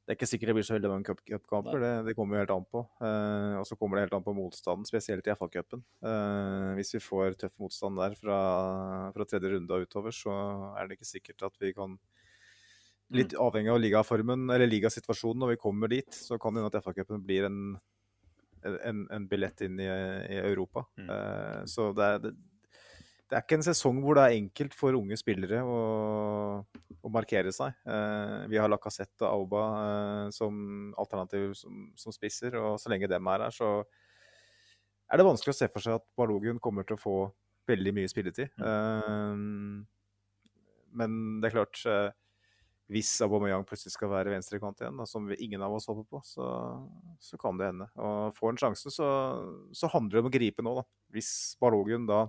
Det 0.05 0.13
er 0.13 0.17
ikke 0.19 0.27
sikkert 0.29 0.51
det 0.51 0.53
blir 0.59 0.65
så 0.67 0.75
veldig 0.75 0.89
mange 0.91 1.07
cup- 1.07 1.23
cupkamper, 1.25 1.79
det, 1.81 1.93
det 2.05 2.13
kommer 2.13 2.37
jo 2.37 2.41
helt 2.43 2.51
an 2.53 2.65
på. 2.69 2.83
Uh, 3.01 3.55
og 3.57 3.63
så 3.65 3.73
kommer 3.79 3.97
det 3.97 4.03
helt 4.05 4.17
an 4.19 4.25
på 4.27 4.35
motstanden, 4.37 4.85
spesielt 4.85 5.25
i 5.25 5.33
FA-cupen. 5.33 5.81
Uh, 6.05 6.75
hvis 6.77 6.93
vi 6.93 7.01
får 7.01 7.39
tøff 7.41 7.55
motstand 7.63 7.97
der 7.97 8.13
fra, 8.19 8.37
fra 9.15 9.25
tredje 9.25 9.55
runde 9.55 9.73
og 9.73 9.87
utover, 9.87 10.13
så 10.13 10.35
er 10.77 10.85
det 10.85 10.99
ikke 10.99 11.09
sikkert 11.09 11.47
at 11.49 11.57
vi 11.63 11.73
kan 11.73 11.97
Litt 13.13 13.35
avhengig 13.37 13.69
av 13.69 13.77
ligaformen 13.77 14.47
eller 14.49 14.65
ligasituasjonen 14.65 15.43
når 15.43 15.51
vi 15.51 15.59
kommer 15.61 15.91
dit, 15.91 16.09
så 16.09 16.39
kan 16.41 16.55
det 16.55 16.63
hende 16.63 16.71
at 16.73 16.81
FA-cupen 16.81 17.21
blir 17.21 17.45
en, 17.45 17.59
en, 18.65 19.03
en 19.13 19.27
billett 19.29 19.61
inn 19.61 19.77
i, 19.77 19.85
i 19.85 20.39
Europa. 20.39 20.87
Mm. 20.97 21.11
Uh, 21.11 21.59
så 21.69 21.91
det 21.93 22.07
er, 22.07 22.23
det, 22.23 22.31
det 23.25 23.37
er 23.37 23.41
ikke 23.41 23.57
en 23.57 23.65
sesong 23.65 23.99
hvor 24.03 24.17
det 24.17 24.23
er 24.25 24.37
enkelt 24.37 24.75
for 24.77 24.97
unge 24.97 25.17
spillere 25.17 25.63
å, 25.65 25.77
å 27.01 27.11
markere 27.13 27.53
seg. 27.55 27.73
Eh, 27.89 28.43
vi 28.51 28.59
har 28.61 28.69
Lacassette 28.69 29.25
og 29.25 29.45
Auba 29.45 29.63
eh, 29.79 30.27
som 30.35 30.91
alternativ 31.01 31.55
som, 31.57 31.87
som 31.97 32.13
spisser, 32.13 32.57
og 32.59 32.77
så 32.81 32.91
lenge 32.93 33.09
dem 33.09 33.31
er 33.33 33.47
her, 33.47 33.55
så 33.55 33.79
er 35.09 35.17
det 35.17 35.25
vanskelig 35.25 35.55
å 35.55 35.57
se 35.57 35.69
for 35.73 35.85
seg 35.85 35.97
at 35.97 36.05
Balogun 36.17 36.61
kommer 36.61 36.85
til 36.85 36.97
å 36.97 37.01
få 37.01 37.17
veldig 37.69 37.95
mye 37.97 38.11
spilletid. 38.11 38.53
Eh, 38.61 39.41
men 40.95 41.17
det 41.41 41.49
er 41.49 41.55
klart 41.57 41.81
eh, 41.89 42.11
hvis 42.93 43.09
Aubameyang 43.25 43.65
plutselig 43.65 43.95
skal 43.95 44.11
være 44.11 44.35
venstrekant 44.35 44.83
igjen, 44.83 44.99
da, 45.01 45.07
som 45.09 45.31
ingen 45.33 45.63
av 45.65 45.73
oss 45.73 45.89
håper 45.89 46.05
på, 46.05 46.21
så, 46.29 46.45
så 47.17 47.39
kan 47.41 47.57
det 47.57 47.71
hende. 47.71 47.89
Og 47.97 48.35
får 48.37 48.51
han 48.51 48.61
sjansen, 48.61 48.93
så, 48.93 49.07
så 49.73 49.89
handler 49.89 50.19
det 50.19 50.21
om 50.21 50.29
å 50.29 50.35
gripe 50.35 50.65
nå, 50.65 50.75
da. 50.77 50.85
Hvis 51.15 51.31
Balogun 51.61 52.05
da 52.09 52.27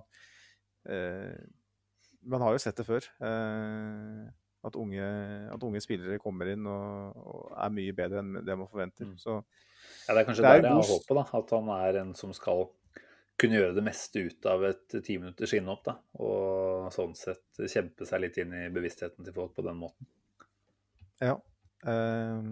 Man 2.27 2.43
har 2.43 2.55
jo 2.55 2.61
sett 2.61 2.77
det 2.79 2.85
før. 2.87 3.05
Eh, 3.23 4.27
at, 4.67 4.75
unge, 4.75 5.05
at 5.53 5.63
unge 5.63 5.81
spillere 5.83 6.19
kommer 6.21 6.49
inn 6.51 6.65
og, 6.67 7.19
og 7.21 7.53
er 7.55 7.73
mye 7.75 7.95
bedre 7.95 8.23
enn 8.23 8.41
det 8.41 8.57
man 8.57 8.69
forventer. 8.71 9.11
Mm. 9.11 9.17
Så 9.21 9.37
Ja, 10.07 10.15
det 10.15 10.21
er 10.21 10.27
kanskje 10.27 10.43
Det 10.43 10.49
er 10.49 10.61
der 10.61 10.69
jeg 10.69 10.79
har 10.79 10.91
håpet, 10.91 11.15
da. 11.19 11.25
At 11.39 11.53
han 11.55 11.71
er 11.77 12.01
en 12.01 12.13
som 12.17 12.33
skal 12.35 12.67
kunne 13.37 13.59
gjøre 13.59 13.75
det 13.77 13.85
meste 13.85 14.23
ut 14.25 14.47
av 14.49 14.63
et 14.65 14.95
ti 15.05 15.17
minutters 15.19 15.53
innhopp. 15.53 15.83
da, 15.85 15.97
Og 16.23 16.87
sånn 16.95 17.13
sett 17.17 17.61
kjempe 17.69 18.07
seg 18.09 18.23
litt 18.23 18.39
inn 18.41 18.55
i 18.57 18.65
bevisstheten 18.73 19.27
til 19.27 19.35
folk 19.35 19.53
på 19.55 19.65
den 19.67 19.77
måten. 19.83 20.09
Ja. 21.21 21.37
Eh, 21.85 22.49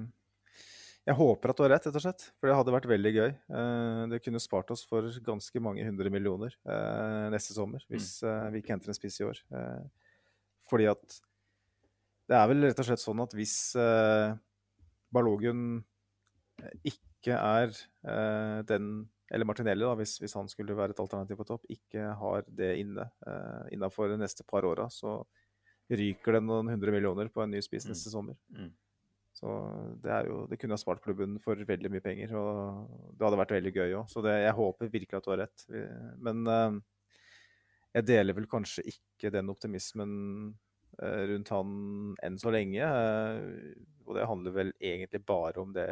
jeg 1.05 1.15
håper 1.19 1.51
at 1.51 1.57
du 1.59 1.63
har 1.63 1.71
rett, 1.75 1.85
rett 1.85 1.97
og 1.99 2.01
slett. 2.01 2.23
For 2.39 2.49
det 2.49 2.55
hadde 2.57 2.73
vært 2.73 2.87
veldig 2.89 3.11
gøy. 3.13 3.31
Eh, 3.59 4.01
det 4.09 4.21
kunne 4.25 4.41
spart 4.41 4.71
oss 4.73 4.81
for 4.89 5.05
ganske 5.25 5.61
mange 5.61 5.85
hundre 5.85 6.09
millioner 6.13 6.55
eh, 6.65 7.27
neste 7.33 7.53
sommer 7.53 7.83
hvis 7.91 8.23
eh, 8.25 8.47
vi 8.55 8.63
ikke 8.63 8.73
henter 8.73 8.89
en 8.89 8.97
spiss 8.97 9.19
i 9.21 9.27
år. 9.27 9.41
Fordi 10.65 10.87
at 10.89 11.19
det 12.25 12.37
er 12.39 12.47
vel 12.49 12.65
rett 12.65 12.79
og 12.81 12.87
slett 12.87 13.03
sånn 13.03 13.21
at 13.21 13.35
hvis 13.37 13.53
Balogun 15.13 15.83
ikke 16.81 17.35
er 17.37 17.69
den 18.65 18.87
Eller 19.29 19.45
Martinelli, 19.45 19.85
da, 19.85 19.93
hvis, 19.97 20.15
hvis 20.21 20.33
han 20.37 20.49
skulle 20.49 20.73
være 20.77 20.93
et 20.93 20.99
alternativ 21.01 21.37
på 21.37 21.45
topp, 21.49 21.63
ikke 21.69 22.11
har 22.17 22.43
det 22.47 22.75
inne 22.77 23.07
uh, 23.25 23.63
innafor 23.73 24.11
de 24.11 24.19
neste 24.21 24.45
par 24.45 24.65
åra, 24.69 24.85
så 24.93 25.15
ryker 25.89 26.37
det 26.37 26.41
noen 26.45 26.69
hundre 26.69 26.93
millioner 26.93 27.31
på 27.33 27.41
en 27.41 27.49
ny 27.53 27.61
spiss 27.65 27.87
Mm. 27.87 27.91
neste 27.93 28.13
sommer. 28.13 28.37
Mm. 28.53 28.69
Så 29.35 29.51
det, 29.99 30.17
jo, 30.29 30.35
det 30.47 30.55
kunne 30.61 30.77
ha 30.77 30.79
spart 30.79 31.01
klubben 31.03 31.33
for 31.43 31.59
veldig 31.67 31.89
mye 31.91 32.03
penger, 32.03 32.31
og 32.39 33.15
det 33.19 33.25
hadde 33.25 33.39
vært 33.41 33.55
veldig 33.57 33.73
gøy 33.75 33.95
òg. 33.99 34.05
Så 34.07 34.21
det, 34.23 34.35
jeg 34.45 34.55
håper 34.55 34.91
virkelig 34.93 35.17
at 35.19 35.25
du 35.25 35.31
har 35.33 35.41
rett. 35.43 35.65
Men 36.23 36.45
eh, 36.53 36.77
jeg 37.97 38.07
deler 38.07 38.37
vel 38.37 38.47
kanskje 38.47 38.85
ikke 38.93 39.33
den 39.35 39.51
optimismen 39.51 40.13
eh, 41.01 41.25
rundt 41.33 41.51
han 41.51 41.75
enn 42.23 42.39
så 42.39 42.53
lenge. 42.55 42.79
eh, 42.79 43.75
og 44.05 44.15
det 44.15 44.29
handler 44.31 44.55
vel 44.55 44.71
egentlig 44.79 45.19
bare 45.27 45.59
om 45.65 45.75
det 45.75 45.87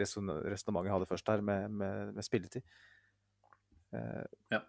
reson- 0.00 0.32
resonnementet 0.48 0.88
jeg 0.88 0.96
hadde 0.96 1.10
først 1.12 1.32
her, 1.34 1.44
med, 1.44 1.68
med, 1.82 2.14
med 2.16 2.24
spilletid. 2.24 2.64
Ja. 3.92 4.62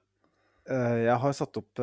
jeg 0.68 1.16
har 1.24 1.36
satt 1.38 1.56
opp 1.62 1.80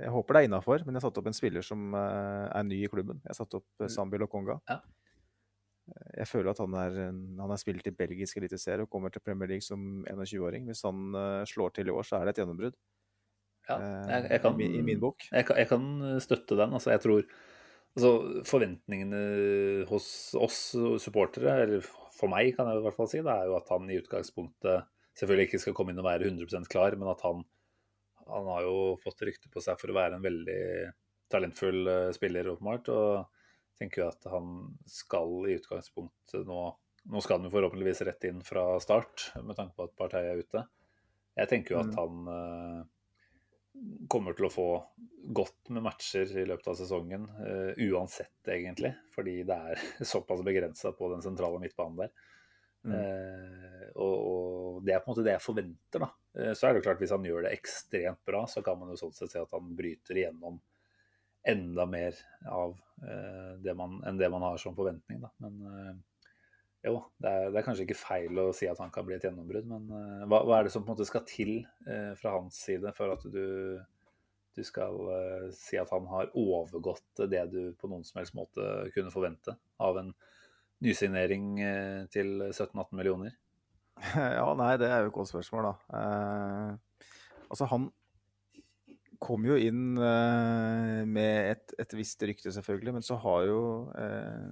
Jeg 0.00 0.08
håper 0.14 0.34
det 0.34 0.40
er 0.42 0.48
innafor, 0.48 0.82
men 0.86 0.94
jeg 0.96 1.02
har 1.02 1.08
satt 1.10 1.18
opp 1.20 1.26
en 1.28 1.36
spiller 1.36 1.64
som 1.66 1.92
eh, 1.98 2.46
er 2.56 2.64
ny 2.64 2.78
i 2.84 2.88
klubben. 2.88 3.18
Jeg 3.24 3.34
har 3.34 3.38
satt 3.42 3.56
opp 3.58 3.66
uh, 3.84 3.88
Sambi 3.92 4.20
Lokonga. 4.22 4.56
Ja. 4.70 4.78
Eh, 5.92 6.12
Jeg 6.22 6.28
føler 6.30 6.52
at 6.54 6.60
han 6.62 6.74
er 6.78 6.96
han 7.10 7.50
har 7.50 7.60
spilt 7.60 7.86
i 7.90 7.92
belgisk 7.98 8.38
eliteserie 8.40 8.86
og 8.86 8.90
kommer 8.92 9.12
til 9.12 9.20
Premier 9.26 9.50
League 9.50 9.66
som 9.66 10.04
21-åring. 10.08 10.68
Hvis 10.70 10.82
han 10.86 11.12
eh, 11.18 11.42
slår 11.50 11.74
til 11.76 11.90
i 11.90 11.94
år, 11.94 12.06
så 12.08 12.16
er 12.20 12.24
det 12.30 12.36
et 12.36 12.42
gjennombrudd. 12.42 12.76
Ja, 13.68 13.76
eh, 13.76 14.06
jeg, 14.14 14.28
jeg 14.32 14.42
kan, 14.46 14.60
i, 14.64 14.82
min- 14.82 15.00
bok. 15.02 15.26
Jeg 15.30 15.46
jeg 15.60 15.68
kan 15.70 15.90
støtte 16.24 16.56
den. 16.58 16.72
Altså, 16.78 16.90
jeg 16.94 17.02
tror 17.04 17.20
altså, 17.94 18.12
Forventningene 18.48 19.22
hos 19.90 20.06
oss 20.40 20.62
supportere, 21.04 21.58
eller 21.66 21.84
for 22.16 22.30
meg 22.32 22.54
kan 22.56 22.70
jeg 22.70 22.80
i 22.80 22.86
hvert 22.86 22.96
fall 22.96 23.10
si, 23.12 23.20
det 23.20 23.32
er 23.34 23.50
jo 23.50 23.58
at 23.60 23.68
han 23.74 23.90
i 23.90 23.98
utgangspunktet 24.00 24.88
selvfølgelig 25.18 25.50
ikke 25.50 25.60
skal 25.66 25.74
komme 25.76 25.92
inn 25.92 26.00
og 26.00 26.06
være 26.08 26.30
100% 26.30 26.70
klar, 26.72 26.94
men 26.96 27.10
at 27.12 27.20
han, 27.26 27.42
han 28.26 28.46
har 28.46 28.66
jo 28.66 28.76
fått 29.02 29.22
rykte 29.26 29.50
på 29.52 29.62
seg 29.64 29.78
for 29.80 29.92
å 29.92 29.96
være 29.96 30.18
en 30.18 30.24
veldig 30.24 30.62
talentfull 31.32 31.86
eh, 31.88 32.10
spiller, 32.16 32.48
åpenbart. 32.52 32.88
Og 32.92 33.78
tenker 33.80 34.02
jo 34.04 34.08
at 34.10 34.28
han 34.30 34.54
skal 34.86 35.48
i 35.48 35.58
utgangspunktet 35.58 36.46
nå 36.48 36.62
Nå 37.10 37.18
skal 37.18 37.40
han 37.40 37.48
jo 37.48 37.50
forhåpentligvis 37.50 38.04
rett 38.06 38.24
inn 38.28 38.44
fra 38.46 38.76
start, 38.78 39.32
med 39.42 39.56
tanke 39.58 39.74
på 39.74 39.88
at 39.88 39.94
partiet 39.98 40.28
er 40.30 40.38
ute. 40.38 40.60
Jeg 41.34 41.48
tenker 41.50 41.74
jo 41.74 41.80
at 41.80 41.88
Mm. 41.90 41.96
han 41.98 42.28
eh, 42.30 42.84
kommer 44.06 44.36
til 44.38 44.46
å 44.46 44.52
få 44.52 44.66
godt 45.34 45.72
med 45.74 45.82
matcher 45.82 46.30
i 46.38 46.44
løpet 46.46 46.68
av 46.70 46.76
sesongen, 46.78 47.24
eh, 47.42 47.82
uansett 47.88 48.46
egentlig, 48.54 48.92
fordi 49.10 49.42
det 49.48 49.56
er 49.72 49.82
såpass 50.12 50.44
begrensa 50.46 50.92
på 50.94 51.10
den 51.10 51.26
sentrale 51.26 51.58
midtbanen 51.58 52.04
der. 52.04 52.12
Mm. 52.82 52.94
Eh, 52.98 53.88
og, 53.94 54.14
og 54.16 54.84
det 54.86 54.94
er 54.94 55.02
på 55.02 55.10
en 55.10 55.14
måte 55.14 55.24
det 55.26 55.36
jeg 55.36 55.44
forventer, 55.44 56.04
da. 56.04 56.10
Eh, 56.38 56.52
så 56.58 56.68
er 56.68 56.76
det 56.76 56.84
klart, 56.86 57.00
hvis 57.02 57.14
han 57.14 57.26
gjør 57.26 57.46
det 57.46 57.56
ekstremt 57.56 58.22
bra, 58.28 58.44
så 58.50 58.62
kan 58.64 58.78
man 58.80 58.92
jo 58.92 59.00
sånn 59.00 59.16
sett 59.16 59.34
si 59.34 59.40
at 59.40 59.52
han 59.54 59.74
bryter 59.78 60.18
igjennom 60.18 60.60
enda 61.52 61.86
mer 61.90 62.16
av 62.46 62.76
eh, 63.02 63.52
det 63.62 63.74
man, 63.78 63.98
enn 64.06 64.18
det 64.20 64.30
man 64.32 64.46
har 64.46 64.58
som 64.62 64.76
forventning, 64.78 65.22
da. 65.24 65.32
Men 65.42 65.62
eh, 65.68 65.94
jo, 66.88 66.96
det 67.22 67.30
er, 67.30 67.48
det 67.54 67.60
er 67.60 67.66
kanskje 67.66 67.86
ikke 67.86 68.00
feil 68.00 68.42
å 68.42 68.50
si 68.56 68.66
at 68.70 68.80
han 68.82 68.90
kan 68.94 69.06
bli 69.06 69.14
et 69.18 69.26
gjennombrudd, 69.28 69.68
men 69.70 69.90
hva, 70.26 70.42
hva 70.42 70.58
er 70.58 70.66
det 70.66 70.74
som 70.74 70.82
på 70.82 70.90
en 70.90 70.96
måte 70.96 71.06
skal 71.06 71.22
til 71.28 71.60
fra 72.18 72.32
hans 72.34 72.56
side 72.58 72.90
for 72.96 73.14
at 73.14 73.22
du 73.30 73.78
du 74.52 74.60
skal 74.66 74.98
uh, 75.08 75.46
si 75.56 75.78
at 75.80 75.90
han 75.92 76.04
har 76.10 76.32
overgått 76.36 77.22
det 77.30 77.44
du 77.52 77.60
på 77.78 77.88
noen 77.88 78.04
som 78.04 78.20
helst 78.20 78.34
måte 78.36 78.66
kunne 78.92 79.12
forvente 79.14 79.54
av 79.80 79.96
en 80.00 80.10
nysignering 80.82 81.48
eh, 81.62 82.02
til 82.12 82.38
17-18 82.50 82.92
millioner? 82.98 83.38
Ja, 84.38 84.46
nei, 84.58 84.74
det 84.80 84.88
er 84.88 85.04
jo 85.04 85.12
et 85.12 85.16
godt 85.16 85.30
spørsmål, 85.30 85.68
da. 85.68 85.98
Eh, 85.98 87.02
altså, 87.48 87.68
han 87.70 87.90
kom 89.22 89.46
jo 89.46 89.56
inn 89.60 89.94
eh, 90.02 91.02
med 91.06 91.52
et, 91.52 91.74
et, 91.78 91.94
visst 91.94 92.22
rykte, 92.26 92.52
selvfølgelig, 92.54 92.96
men 92.98 93.06
så 93.06 93.18
har 93.22 93.46
jo 93.46 93.62
eh, 93.94 94.50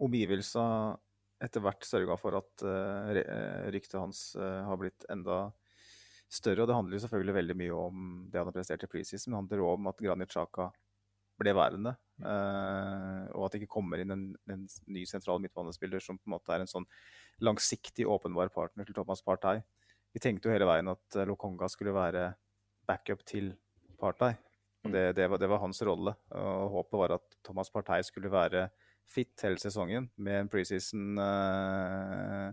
omgivelsene 0.00 0.96
etter 1.40 1.64
hvert 1.64 1.86
sørga 1.88 2.16
for 2.20 2.36
at 2.40 2.64
eh, 2.68 3.20
eh, 3.22 3.66
ryktet 3.72 4.00
hans 4.00 4.34
eh, 4.36 4.60
har 4.66 4.80
blitt 4.80 5.06
enda 5.12 5.46
større. 6.30 6.62
Og 6.62 6.68
det 6.68 6.76
handler 6.76 6.96
jo 6.96 7.02
selvfølgelig 7.06 7.36
veldig 7.38 7.56
mye 7.62 7.78
om 7.88 8.06
det 8.28 8.40
han 8.40 8.50
har 8.50 8.56
prestert 8.56 8.84
i 8.84 8.90
preseason, 8.90 9.32
men 9.32 9.48
det 9.48 9.56
handler 9.56 9.66
òg 9.66 9.78
om 9.78 9.90
at 9.92 10.04
Granit 10.04 10.32
Xhaka 10.32 10.68
ble 11.40 11.56
værende. 11.56 11.94
Uh, 12.20 13.26
og 13.34 13.46
at 13.46 13.54
det 13.54 13.62
ikke 13.62 13.74
kommer 13.78 14.02
inn 14.02 14.14
en, 14.14 14.26
en 14.52 14.66
ny 14.92 15.06
sentral 15.08 15.40
midtbanespiller 15.42 16.02
som 16.04 16.18
på 16.18 16.28
en 16.28 16.36
måte 16.36 16.54
er 16.54 16.64
en 16.64 16.70
sånn 16.70 16.86
langsiktig, 17.44 18.06
åpenbar 18.08 18.52
partner 18.54 18.88
til 18.88 18.96
Thomas 18.96 19.24
Partey. 19.24 19.62
Vi 20.12 20.22
tenkte 20.22 20.48
jo 20.48 20.54
hele 20.54 20.68
veien 20.68 20.90
at 20.90 21.20
Lokonga 21.28 21.68
skulle 21.70 21.94
være 21.94 22.30
backup 22.88 23.24
til 23.28 23.52
Partey. 24.00 24.36
Og 24.84 24.94
det, 24.94 25.04
det, 25.16 25.26
var, 25.28 25.38
det, 25.40 25.48
var, 25.50 25.60
hans 25.60 25.82
rolle. 25.84 26.14
Og 26.32 26.74
håpet 26.76 26.98
var 27.02 27.16
at 27.18 27.36
Thomas 27.44 27.70
Partey 27.72 28.04
skulle 28.06 28.32
være 28.32 28.68
fit 29.10 29.44
hele 29.44 29.60
sesongen 29.60 30.08
med 30.22 30.44
en 30.44 30.50
preseason 30.50 31.18
uh, 31.18 32.50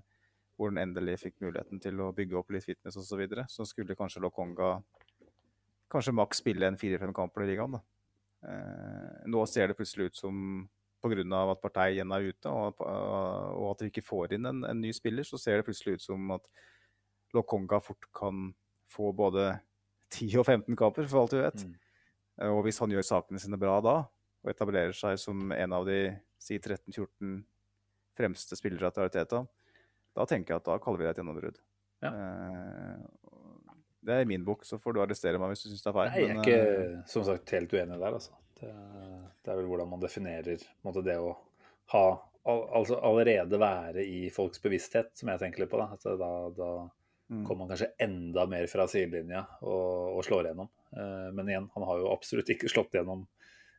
hvor 0.58 0.72
han 0.72 0.82
endelig 0.82 1.20
fikk 1.22 1.38
muligheten 1.46 1.82
til 1.82 2.02
å 2.02 2.12
bygge 2.18 2.40
opp 2.40 2.52
litt 2.54 2.66
fitness 2.66 2.98
osv. 2.98 3.12
Så, 3.12 3.20
videre. 3.20 3.46
så 3.50 3.66
skulle 3.70 3.98
kanskje 3.98 4.24
Lokonga 4.24 4.78
kanskje 5.92 6.16
maks 6.18 6.42
spille 6.42 6.68
en 6.68 6.80
fire-fem 6.80 7.14
kamper 7.16 7.46
i 7.46 7.52
ligaen. 7.52 7.78
da. 7.78 7.84
Uh, 8.46 9.24
nå 9.30 9.44
ser 9.50 9.72
det 9.72 9.78
plutselig 9.78 10.12
ut 10.12 10.20
som 10.20 10.42
pga. 11.02 11.52
at 11.52 11.62
partiet 11.62 11.98
igjen 11.98 12.12
er 12.12 12.30
ute, 12.30 12.50
og, 12.50 12.82
og, 12.82 13.72
at 13.72 13.84
vi 13.84 13.92
ikke 13.92 14.06
får 14.06 14.38
inn 14.38 14.46
en, 14.50 14.64
en, 14.66 14.82
ny 14.82 14.92
spiller, 14.94 15.24
så 15.24 15.38
ser 15.38 15.60
det 15.60 15.68
plutselig 15.68 15.98
ut 15.98 16.06
som 16.06 16.32
at 16.36 16.46
Lokonga 17.36 17.80
fort 17.84 18.08
kan 18.16 18.52
få 18.92 19.12
både 19.12 19.58
10 20.14 20.40
og 20.40 20.46
15 20.46 20.78
kamper, 20.80 21.08
for 21.10 21.26
alt 21.26 21.36
vi 21.36 21.44
vet. 21.44 21.66
Mm. 21.68 21.76
Eh, 22.42 22.54
og 22.54 22.64
hvis 22.66 22.80
han 22.80 22.94
gjør 22.94 23.06
sakene 23.06 23.42
sine 23.42 23.60
bra 23.60 23.78
da, 23.84 23.98
og 24.44 24.52
etablerer 24.52 24.96
seg 24.96 25.20
som 25.20 25.52
en 25.52 25.76
av 25.76 25.88
de 25.88 26.00
si 26.42 26.60
13-14 26.60 27.42
fremste 28.18 28.58
spillere 28.58 28.92
til 28.94 29.06
Ariteta, 29.06 29.44
da 30.18 30.26
tenker 30.26 30.56
jeg 30.56 30.64
at 30.64 30.70
da 30.70 30.78
kaller 30.82 31.02
vi 31.02 31.08
det 31.08 31.14
et 31.14 31.22
gjennombrudd. 31.22 31.60
Ja. 32.06 32.14
Eh, 32.14 33.27
det 34.08 34.16
er 34.16 34.26
i 34.26 34.30
min 34.30 34.46
bok, 34.48 34.64
så 34.66 34.80
får 34.82 34.96
du 34.96 35.02
arrestere 35.04 35.40
meg 35.42 35.52
hvis 35.54 35.66
du 35.66 35.70
syns 35.70 35.84
det 35.84 35.92
er 35.92 35.98
feil. 35.98 36.12
Nei, 36.12 36.22
jeg 36.22 36.30
er 36.32 36.42
ikke 36.42 36.84
eh, 36.84 37.00
som 37.12 37.26
sagt 37.28 37.54
helt 37.56 37.76
uenig 37.76 38.00
der, 38.00 38.18
altså. 38.20 38.38
Det, 38.58 38.72
det 39.46 39.52
er 39.54 39.60
vel 39.60 39.70
hvordan 39.70 39.92
man 39.92 40.02
definerer 40.02 40.64
måte, 40.88 41.06
det 41.06 41.20
å 41.22 41.36
ha 41.94 42.08
Altså 42.48 42.96
allerede 43.04 43.58
være 43.60 44.06
i 44.08 44.30
folks 44.32 44.62
bevissthet, 44.64 45.10
som 45.20 45.28
jeg 45.28 45.40
tenker 45.42 45.60
litt 45.60 45.72
på. 45.74 45.82
Da, 45.82 46.14
da, 46.16 46.30
da 46.56 46.68
mm. 47.28 47.42
kommer 47.42 47.66
man 47.66 47.74
kanskje 47.74 47.90
enda 48.06 48.46
mer 48.48 48.70
fra 48.72 48.86
sidelinja 48.88 49.42
og, 49.68 50.14
og 50.14 50.22
slår 50.24 50.48
gjennom. 50.48 50.70
Eh, 50.96 51.26
men 51.36 51.52
igjen, 51.52 51.68
han 51.74 51.86
har 51.90 52.00
jo 52.00 52.14
absolutt 52.14 52.54
ikke 52.56 52.72
slått 52.72 52.96
gjennom 52.96 53.26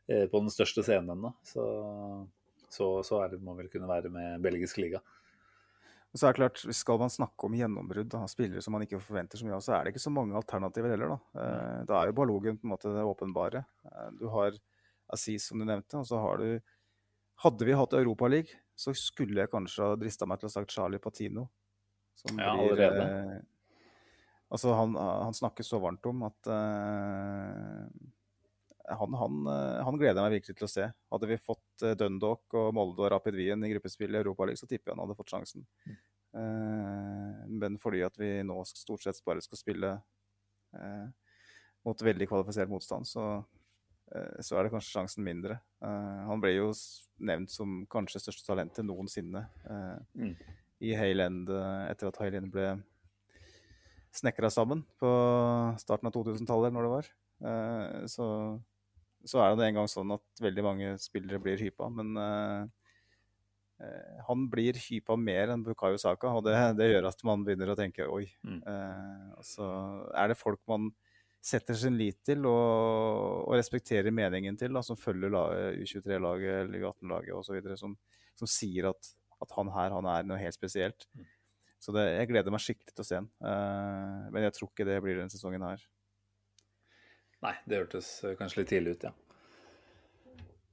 på 0.05 0.41
den 0.41 0.53
største 0.53 0.85
scenen 0.85 1.15
ennå. 1.15 1.33
Så 1.45 1.65
så, 2.69 3.03
så 3.03 3.27
det, 3.27 3.41
må 3.41 3.55
vel 3.57 3.69
kunne 3.73 3.89
være 3.89 4.11
med 4.13 4.43
belgisk 4.45 4.77
liga. 4.77 5.01
Så 6.17 6.25
er 6.25 6.33
det 6.33 6.39
klart, 6.39 6.61
Skal 6.73 6.97
man 6.97 7.11
snakke 7.13 7.45
om 7.45 7.53
gjennombrudd 7.53 8.15
av 8.17 8.25
spillere 8.31 8.63
som 8.65 8.73
man 8.73 8.81
ikke 8.85 9.01
forventer 9.03 9.37
så 9.37 9.45
mye 9.45 9.59
av, 9.59 9.61
så 9.61 9.75
er 9.75 9.85
det 9.85 9.93
ikke 9.93 10.07
så 10.07 10.13
mange 10.13 10.37
alternativer 10.37 10.95
heller. 10.95 11.13
Da 11.13 11.43
eh, 11.43 11.83
Da 11.89 11.99
er 11.99 12.09
jo 12.09 12.17
Balogen 12.17 12.57
på 12.57 12.65
en 12.65 12.73
måte 12.73 12.93
det 12.95 13.05
åpenbare. 13.05 13.63
Eh, 13.85 14.09
du 14.17 14.25
har 14.33 14.57
Aziz, 15.13 15.45
som 15.49 15.61
du 15.61 15.67
nevnte, 15.69 16.01
og 16.01 16.07
så 16.09 16.21
har 16.21 16.41
du 16.41 16.75
Hadde 17.39 17.63
vi 17.63 17.71
hatt 17.71 17.93
Europaliga, 17.95 18.57
så 18.75 18.91
skulle 18.91 19.39
jeg 19.39 19.51
kanskje 19.53 19.85
ha 19.85 19.95
drista 19.95 20.25
meg 20.27 20.41
til 20.41 20.49
å 20.49 20.49
ha 20.49 20.55
sagt 20.57 20.73
Charlie 20.75 20.99
Patino. 20.99 21.45
Som 22.19 22.35
ja, 22.35 22.51
blir, 22.51 22.73
allerede. 22.73 23.05
Eh, 23.05 23.77
altså 24.51 24.73
han, 24.75 24.97
han, 24.99 25.37
snakker 25.37 25.63
så 25.63 25.79
varmt 25.79 26.09
om 26.09 26.25
at 26.27 26.49
eh, 26.51 27.85
han, 28.97 29.13
han, 29.13 29.39
eh, 29.47 29.79
han, 29.85 29.97
gleder 29.99 30.17
jeg 30.17 30.25
meg 30.25 30.35
virkelig 30.39 30.57
til 30.57 30.67
å 30.67 30.71
se. 30.71 30.85
Hadde 31.13 31.29
vi 31.29 31.39
fått 31.41 31.85
eh, 31.85 31.95
Dundalk 31.99 32.57
og 32.57 32.71
Molde 32.75 33.05
og 33.05 33.11
Rapid 33.13 33.37
Wien 33.37 33.65
i 33.65 33.71
gruppespill 33.73 34.15
i 34.15 34.21
Europaligaen, 34.21 34.59
så 34.59 34.69
tipper 34.69 34.91
jeg 34.91 34.97
han 34.97 35.03
hadde 35.05 35.17
fått 35.19 35.33
sjansen. 35.33 35.65
Mm. 35.85 35.97
Uh, 36.29 37.45
men 37.49 37.79
fordi 37.81 38.03
at 38.05 38.17
vi 38.21 38.27
nå 38.45 38.59
stort 38.69 39.01
sett 39.01 39.17
bare 39.25 39.41
skal 39.41 39.57
spille 39.57 39.95
uh, 40.77 41.07
mot 41.87 42.03
veldig 42.05 42.27
kvalifisert 42.29 42.69
motstand, 42.69 43.09
så, 43.09 43.25
uh, 44.13 44.35
så 44.45 44.59
er 44.59 44.67
det 44.67 44.73
kanskje 44.75 44.93
sjansen 44.93 45.25
mindre. 45.25 45.59
han 45.81 46.41
ble 46.43 46.53
jo 46.53 46.69
nevnt 47.23 47.49
som 47.53 47.81
kanskje 47.89 48.21
største 48.21 48.45
talentet 48.45 48.85
noensinne 48.85 49.45
mm. 50.13 50.33
i 50.85 50.93
Hayland 50.97 51.49
etter 51.87 52.09
at 52.09 52.19
Hayland 52.19 52.51
ble 52.51 52.73
snekra 54.11 54.49
sammen 54.51 54.83
på 54.99 55.09
starten 55.79 56.09
av 56.09 56.13
2000-tallet, 56.17 56.73
når 56.75 56.85
det 56.85 56.91
var. 56.91 57.09
så 58.11 58.27
så 59.27 59.41
er 59.43 59.55
det 59.57 59.67
en 59.67 59.81
gang 59.81 59.89
sånn 59.91 60.15
at 60.15 60.43
veldig 60.43 60.65
mange 60.65 60.91
spillere 61.01 61.41
blir 61.43 61.59
hypa, 61.59 61.89
men 61.91 62.15
uh, 62.15 62.63
han 64.27 64.47
blir 64.51 64.77
hypa 64.79 65.15
mer 65.19 65.53
enn 65.53 65.63
Bukayo 65.63 65.99
Saka, 65.99 66.31
og 66.35 66.45
det, 66.47 66.55
det, 66.79 66.89
gjør 66.91 67.09
at 67.11 67.23
man 67.27 67.45
begynner 67.47 67.71
å 67.71 67.77
tenke 67.79 68.07
oi. 68.11 68.25
Mm. 68.43 68.59
Uh, 68.63 69.37
så 69.45 69.67
er 70.19 70.31
det 70.31 70.39
folk 70.39 70.61
man 70.71 70.89
setter 71.39 71.77
sin 71.79 71.95
lit 71.95 72.19
til 72.27 72.43
og, 72.49 73.45
og 73.47 73.55
respekterer 73.55 74.11
meningen 74.11 74.57
til, 74.59 74.73
da, 74.75 74.83
som 74.83 74.99
følger 74.99 75.31
U23-laget 75.79 76.65
eller 76.65 76.83
U18-laget 76.83 77.35
osv., 77.37 77.75
som, 77.79 77.95
som 78.39 78.51
sier 78.51 78.89
at, 78.91 79.13
at, 79.39 79.53
han 79.55 79.71
her 79.71 79.95
han 79.95 80.09
er 80.11 80.27
noe 80.27 80.39
helt 80.41 80.57
spesielt. 80.57 81.07
Mm. 81.15 81.29
Så 81.79 81.95
det, 81.95 82.03
jeg 82.17 82.27
gleder 82.33 82.51
meg 82.51 82.63
skikkelig 82.63 82.91
til 82.91 83.05
å 83.05 83.07
se 83.07 83.21
han. 83.21 83.31
Uh, 83.39 84.27
men 84.35 84.43
jeg 84.47 84.57
tror 84.57 84.71
ikke 84.73 84.87
det 84.89 84.99
blir 85.03 85.21
denne 85.21 85.31
sesongen 85.31 85.63
her. 85.63 85.87
Nei, 87.45 87.55
det 87.65 87.83
hørtes 87.83 88.07
eh, 88.27 88.35
kanskje 88.39 88.61
litt 88.61 88.71
tidlig 88.73 88.97
ut, 88.97 89.07
ja. 89.09 89.13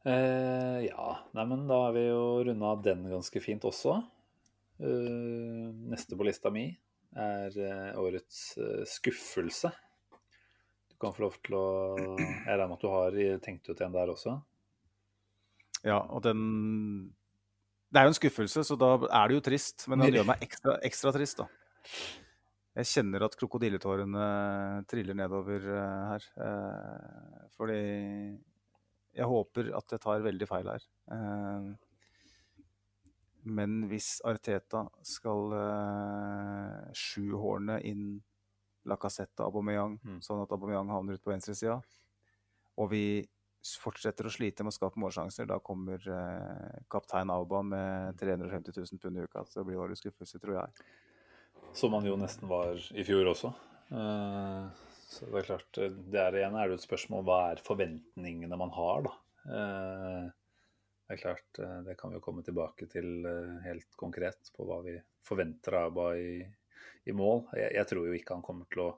Eh, 0.07 0.81
ja, 0.87 1.07
nei, 1.35 1.45
men 1.51 1.65
da 1.67 1.81
har 1.87 1.95
vi 1.97 2.05
jo 2.09 2.43
runda 2.47 2.75
den 2.83 3.07
ganske 3.11 3.43
fint 3.43 3.65
også. 3.67 3.97
Eh, 4.79 5.69
neste 5.91 6.19
på 6.19 6.27
lista 6.27 6.53
mi 6.53 6.69
er 7.17 7.55
eh, 7.59 7.99
årets 7.99 8.41
eh, 8.61 8.83
skuffelse. 8.91 9.71
Du 10.91 10.99
kan 11.03 11.15
få 11.17 11.27
lov 11.27 11.39
til 11.45 11.57
å 11.59 11.65
Jeg 11.97 12.55
regner 12.57 12.69
med 12.69 12.77
at 12.77 12.85
du 12.85 12.91
har 12.93 13.17
tenkt 13.45 13.69
ut 13.69 13.81
en 13.85 13.95
der 13.95 14.13
også? 14.13 14.37
Ja, 15.85 16.01
og 16.01 16.23
den 16.25 17.13
Det 17.93 18.01
er 18.01 18.07
jo 18.09 18.15
en 18.15 18.19
skuffelse, 18.19 18.65
så 18.67 18.77
da 18.79 18.95
er 19.07 19.29
det 19.29 19.39
jo 19.39 19.47
trist. 19.49 19.87
Men 19.91 20.03
den 20.03 20.19
gjør 20.19 20.31
meg 20.33 20.43
ekstra, 20.45 20.79
ekstra 20.85 21.13
trist, 21.15 21.43
da. 21.43 21.49
Jeg 22.77 22.89
kjenner 22.91 23.25
at 23.25 23.37
krokodilletårene 23.41 24.25
triller 24.91 25.17
nedover 25.17 25.63
eh, 25.65 26.01
her. 26.11 26.25
Eh, 26.45 27.45
fordi 27.57 27.77
jeg 29.17 29.29
håper 29.31 29.71
at 29.79 29.95
jeg 29.95 30.03
tar 30.05 30.25
veldig 30.27 30.49
feil 30.51 30.69
her. 30.69 30.85
Eh, 31.17 31.71
men 33.57 33.79
hvis 33.89 34.19
Arteta 34.27 34.83
skal 35.07 35.55
sjuhårne 36.99 37.79
inn 37.87 38.19
Lacassette 38.91 39.45
og 39.45 39.55
Aubameyang, 39.55 39.97
mm. 40.03 40.19
sånn 40.27 40.43
at 40.43 40.53
Aubameyang 40.53 40.91
havner 40.91 41.17
ut 41.17 41.23
på 41.23 41.31
venstresida, 41.31 41.79
og 42.77 42.91
vi 42.91 43.23
fortsetter 43.81 44.27
å 44.27 44.35
slite 44.35 44.67
med 44.67 44.75
å 44.75 44.77
skape 44.77 44.99
målsjanser, 45.01 45.47
da 45.49 45.61
kommer 45.63 46.03
kaptein 46.91 47.31
Auba 47.33 47.63
med 47.67 48.19
350 48.19 48.75
000 48.83 49.03
pund 49.03 49.23
i 49.23 49.25
uka. 49.31 49.47
Så 49.47 49.63
det 49.63 49.69
blir 49.71 49.81
årets 49.81 50.03
skuffelse, 50.03 50.43
tror 50.43 50.59
jeg. 50.59 50.91
Som 51.75 51.95
man 51.97 52.07
jo 52.07 52.15
nesten 52.21 52.49
var 52.51 52.79
i 52.95 53.05
fjor 53.07 53.33
også. 53.33 53.53
Eh, 53.91 54.85
så 55.07 55.29
det 55.31 55.41
er 55.41 55.49
klart, 55.49 55.81
der 56.13 56.39
igjen 56.39 56.57
er 56.59 56.71
det 56.71 56.79
et 56.79 56.87
spørsmål 56.87 57.25
hva 57.27 57.41
er 57.53 57.65
forventningene 57.65 58.59
man 58.61 58.75
har, 58.77 59.07
da. 59.09 59.17
Eh, 59.47 60.29
det 61.07 61.15
er 61.15 61.21
klart, 61.23 61.61
det 61.87 61.95
kan 61.99 62.11
vi 62.11 62.19
jo 62.19 62.23
komme 62.25 62.43
tilbake 62.43 62.89
til 62.91 63.29
helt 63.63 63.93
konkret 63.95 64.49
på 64.57 64.65
hva 64.67 64.81
vi 64.83 64.97
forventer 65.27 65.77
av 65.79 65.93
Abba 65.93 66.07
i, 66.19 66.41
i 67.07 67.15
mål. 67.15 67.45
Jeg, 67.57 67.73
jeg, 67.79 67.89
tror 67.91 68.09
jo 68.09 68.17
ikke 68.17 68.37
han 68.37 68.47
kommer 68.47 68.69
til 68.71 68.87
å 68.87 68.89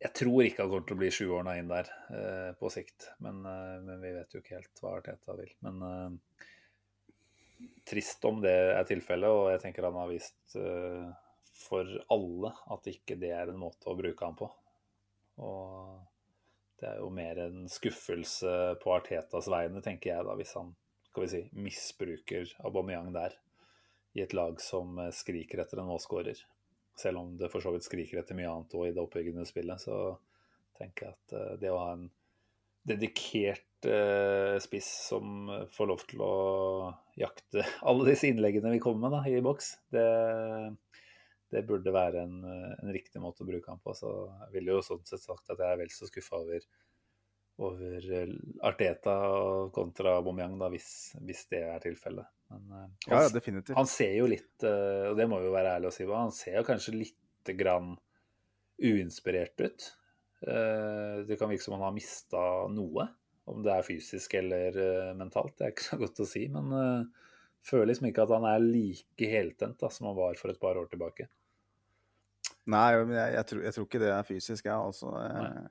Jeg 0.00 0.14
tror 0.16 0.46
ikke 0.46 0.64
han 0.64 0.70
kommer 0.72 0.86
til 0.88 0.96
å 0.96 1.00
bli 1.02 1.10
sjuårene 1.12 1.56
inn 1.60 1.70
der 1.70 1.90
eh, 2.16 2.52
på 2.56 2.70
sikt, 2.72 3.10
men, 3.20 3.42
eh, 3.44 3.74
men, 3.84 3.98
vi 4.00 4.14
vet 4.14 4.32
jo 4.32 4.40
ikke 4.40 4.56
helt 4.56 4.80
hva 4.80 4.94
Arteta 4.96 5.36
vil. 5.36 5.50
Men 5.66 5.82
eh, 5.84 6.46
trist 7.88 8.24
om 8.28 8.40
det 8.44 8.54
er 8.74 8.86
tilfellet, 8.88 9.30
og 9.30 9.50
jeg 9.52 9.62
tenker 9.64 9.88
han 9.88 9.98
har 9.98 10.10
vist 10.10 10.56
for 11.60 11.88
alle 12.12 12.52
at 12.72 12.88
ikke 12.88 13.18
det 13.20 13.32
er 13.36 13.50
en 13.50 13.60
måte 13.60 13.90
å 13.90 13.96
bruke 13.98 14.24
han 14.24 14.38
på. 14.38 14.48
Og 15.44 15.98
det 16.80 16.88
er 16.88 17.00
jo 17.02 17.10
mer 17.12 17.40
en 17.44 17.66
skuffelse 17.68 18.52
på 18.80 18.94
Artetas 18.94 19.50
vegne, 19.52 19.82
tenker 19.84 20.14
jeg, 20.14 20.26
da, 20.26 20.36
hvis 20.38 20.54
han 20.56 20.72
skal 21.10 21.24
vi 21.24 21.30
si, 21.32 21.42
misbruker 21.58 22.54
Aubameyang 22.64 23.12
der. 23.14 23.36
I 24.16 24.24
et 24.24 24.34
lag 24.34 24.58
som 24.62 24.98
skriker 25.14 25.62
etter 25.62 25.82
en 25.82 25.90
målskårer. 25.90 26.38
Selv 26.98 27.20
om 27.20 27.36
det 27.38 27.50
for 27.52 27.62
så 27.62 27.72
vidt 27.74 27.86
skriker 27.86 28.20
etter 28.20 28.38
mye 28.38 28.50
annet 28.50 28.74
òg 28.74 28.88
i 28.88 28.94
det 28.94 29.02
oppbyggende 29.02 29.46
spillet, 29.46 29.82
så 29.82 30.16
tenker 30.78 31.06
jeg 31.06 31.16
at 31.16 31.34
eh, 31.36 31.52
det 31.62 31.70
å 31.70 31.78
ha 31.82 31.92
en 31.94 32.08
dedikert 32.88 33.62
eh, 33.62 33.69
spiss 34.60 34.88
som 35.08 35.48
får 35.72 35.88
lov 35.88 36.02
til 36.10 36.22
å 36.24 36.34
jakte 37.18 37.64
alle 37.88 38.10
disse 38.10 38.28
innleggene 38.28 38.74
vi 38.74 38.82
kommer 38.82 39.08
med 39.08 39.16
da, 39.16 39.20
i 39.30 39.40
boks, 39.44 39.70
det, 39.94 40.04
det 41.52 41.64
burde 41.68 41.94
være 41.94 42.24
en, 42.26 42.36
en, 42.44 42.92
riktig 42.92 43.22
måte 43.22 43.44
å 43.44 43.48
bruke 43.48 43.72
han 43.72 43.80
på. 43.82 43.94
Så 43.96 44.10
jeg 44.44 44.52
ville 44.58 44.76
jo 44.76 44.84
sånn 44.84 45.04
sett 45.08 45.24
sagt 45.24 45.50
at 45.50 45.58
jeg 45.62 45.66
er 45.66 45.80
vel 45.80 45.94
så 45.94 46.08
skuffa 46.10 46.42
over, 46.42 46.66
over 47.64 48.10
Arteta 48.68 49.16
kontra 49.74 50.18
Aubameyang, 50.18 50.58
da, 50.60 50.68
hvis, 50.72 50.90
hvis 51.24 51.46
det 51.54 51.64
er 51.70 51.82
tilfellet. 51.86 52.28
Men 52.50 52.68
han, 52.74 52.94
ja, 53.06 53.24
definitivt. 53.30 53.76
han 53.78 53.88
ser 53.88 54.12
jo 54.18 54.28
litt, 54.30 54.52
og 54.66 55.16
det 55.18 55.26
må 55.30 55.38
vi 55.40 55.46
jo 55.48 55.54
være 55.54 55.76
ærlig 55.78 55.90
å 55.90 55.94
si, 55.94 56.06
han 56.10 56.34
ser 56.34 56.58
jo 56.58 56.66
kanskje 56.66 56.96
lite 56.98 57.54
grann 57.58 57.94
uinspirert 58.80 59.60
ut. 59.60 59.90
Eh, 60.46 61.26
det 61.28 61.36
kan 61.36 61.50
virke 61.50 61.64
som 61.64 61.76
han 61.76 61.84
har 61.84 61.96
mista 61.96 62.42
noe. 62.72 63.06
Om 63.50 63.64
det 63.66 63.74
er 63.74 63.86
fysisk 63.86 64.34
eller 64.38 64.76
uh, 64.78 65.10
mentalt, 65.18 65.56
det 65.58 65.66
er 65.66 65.74
ikke 65.74 65.88
så 65.88 65.98
godt 66.00 66.22
å 66.22 66.28
si. 66.28 66.46
Men 66.52 66.72
uh, 66.74 67.28
føler 67.66 67.90
liksom 67.90 68.08
ikke 68.10 68.24
at 68.26 68.34
han 68.36 68.46
er 68.48 68.64
like 68.64 69.30
heltent 69.30 69.80
da, 69.82 69.90
som 69.92 70.10
han 70.10 70.18
var 70.18 70.38
for 70.40 70.52
et 70.52 70.60
par 70.62 70.78
år 70.80 70.90
tilbake. 70.90 71.28
Nei, 72.70 72.88
men 73.02 73.16
jeg, 73.16 73.36
jeg, 73.36 73.46
tror, 73.50 73.62
jeg 73.66 73.76
tror, 73.76 73.86
ikke 73.88 74.02
det 74.02 74.10
er 74.14 74.28
fysisk, 74.28 74.68
jeg. 74.68 74.76
Altså. 74.76 75.14
Jeg, 75.24 75.70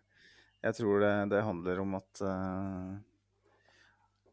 jeg 0.67 0.79
tror 0.81 1.05
det, 1.05 1.13
det, 1.31 1.45
handler 1.47 1.85
om 1.85 2.01
at 2.01 2.25
uh, 2.25 2.97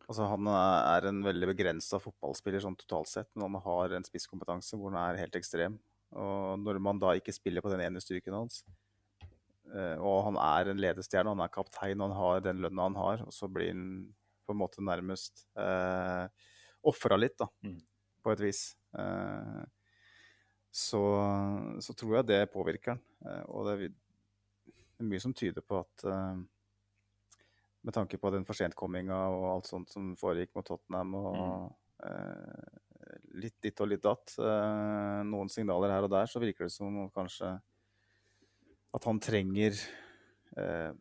Altså, 0.07 0.23
han 0.31 0.47
er 0.47 1.09
en 1.09 1.17
veldig 1.27 1.49
begrensa 1.51 1.99
fotballspiller 1.99 2.63
sånn 2.63 2.77
totalt 2.79 3.11
sett, 3.11 3.27
men 3.35 3.57
han 3.57 3.65
har 3.65 3.97
en 3.97 4.05
spisskompetanse 4.07 4.79
hvor 4.79 4.93
han 4.95 5.01
er 5.03 5.25
helt 5.25 5.35
ekstrem. 5.35 5.81
Og 6.15 6.61
når 6.63 6.79
man 6.79 7.01
da 7.03 7.17
ikke 7.19 7.35
spiller 7.35 7.65
på 7.65 7.73
den 7.73 7.83
ene 7.83 8.03
styrken 8.03 8.37
hans, 8.37 8.61
og 9.75 10.21
han 10.29 10.37
er 10.41 10.71
en 10.71 10.79
ledestjerne, 10.81 11.33
han 11.35 11.43
er 11.43 11.51
kaptein, 11.53 12.01
han 12.01 12.13
har 12.15 12.45
den 12.45 12.61
lønna 12.63 12.87
han 12.87 12.99
har. 13.01 13.25
Og 13.27 13.35
så 13.35 13.49
blir 13.51 13.73
han 13.73 13.89
på 14.47 14.55
en 14.55 14.61
måte 14.61 14.85
nærmest 14.85 15.47
eh, 15.59 16.27
ofra 16.87 17.19
litt, 17.19 17.37
da, 17.41 17.49
mm. 17.67 17.79
på 18.23 18.33
et 18.35 18.43
vis. 18.45 18.63
Eh, 18.99 19.63
så, 20.77 21.03
så, 21.83 21.97
tror 21.97 22.19
jeg 22.19 22.29
det 22.31 22.43
påvirker 22.53 22.95
han. 22.95 23.03
Eh, 23.27 23.43
og 23.51 23.67
det 23.67 23.75
er, 23.75 23.97
det 24.69 25.03
er, 25.03 25.11
mye 25.11 25.23
som 25.23 25.35
tyder 25.37 25.65
på 25.67 25.81
at 25.83 26.07
eh, 26.13 26.45
med 27.87 27.95
tanke 27.95 28.19
på 28.23 28.33
den 28.35 28.47
forsentkomminga 28.47 29.19
og 29.35 29.47
alt 29.55 29.71
sånt 29.71 29.93
som 29.93 30.15
foregikk 30.19 30.55
mot 30.59 30.67
Tottenham 30.67 31.15
og 31.19 31.39
mm. 31.39 31.71
eh, 32.11 32.83
litt 33.43 33.59
ditt 33.63 33.81
og 33.83 33.91
litt 33.91 34.05
datt, 34.05 34.35
eh, 34.43 35.23
noen 35.27 35.51
signaler 35.53 35.95
her 35.95 36.07
og 36.07 36.13
der, 36.15 36.31
så 36.31 36.43
virker 36.43 36.67
det 36.67 36.75
som 36.75 37.07
kanskje 37.15 37.57
at 38.97 39.09
han 39.09 39.21
trenger 39.23 39.77
eh, 40.57 40.93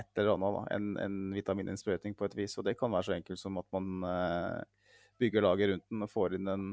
et 0.00 0.18
eller 0.18 0.34
annet, 0.34 0.56
da, 0.56 0.62
en, 0.76 0.88
en 1.02 1.18
vitamininnsprøytning 1.34 2.16
på 2.18 2.26
et 2.26 2.36
vis. 2.38 2.56
Og 2.58 2.66
det 2.66 2.76
kan 2.78 2.92
være 2.92 3.10
så 3.10 3.16
enkelt 3.16 3.40
som 3.40 3.58
at 3.60 3.68
man 3.74 4.06
eh, 4.08 4.88
bygger 5.20 5.44
laget 5.44 5.72
rundt 5.72 5.86
den 5.90 6.06
og 6.06 6.10
får 6.10 6.38
inn 6.38 6.50
en, 6.50 6.66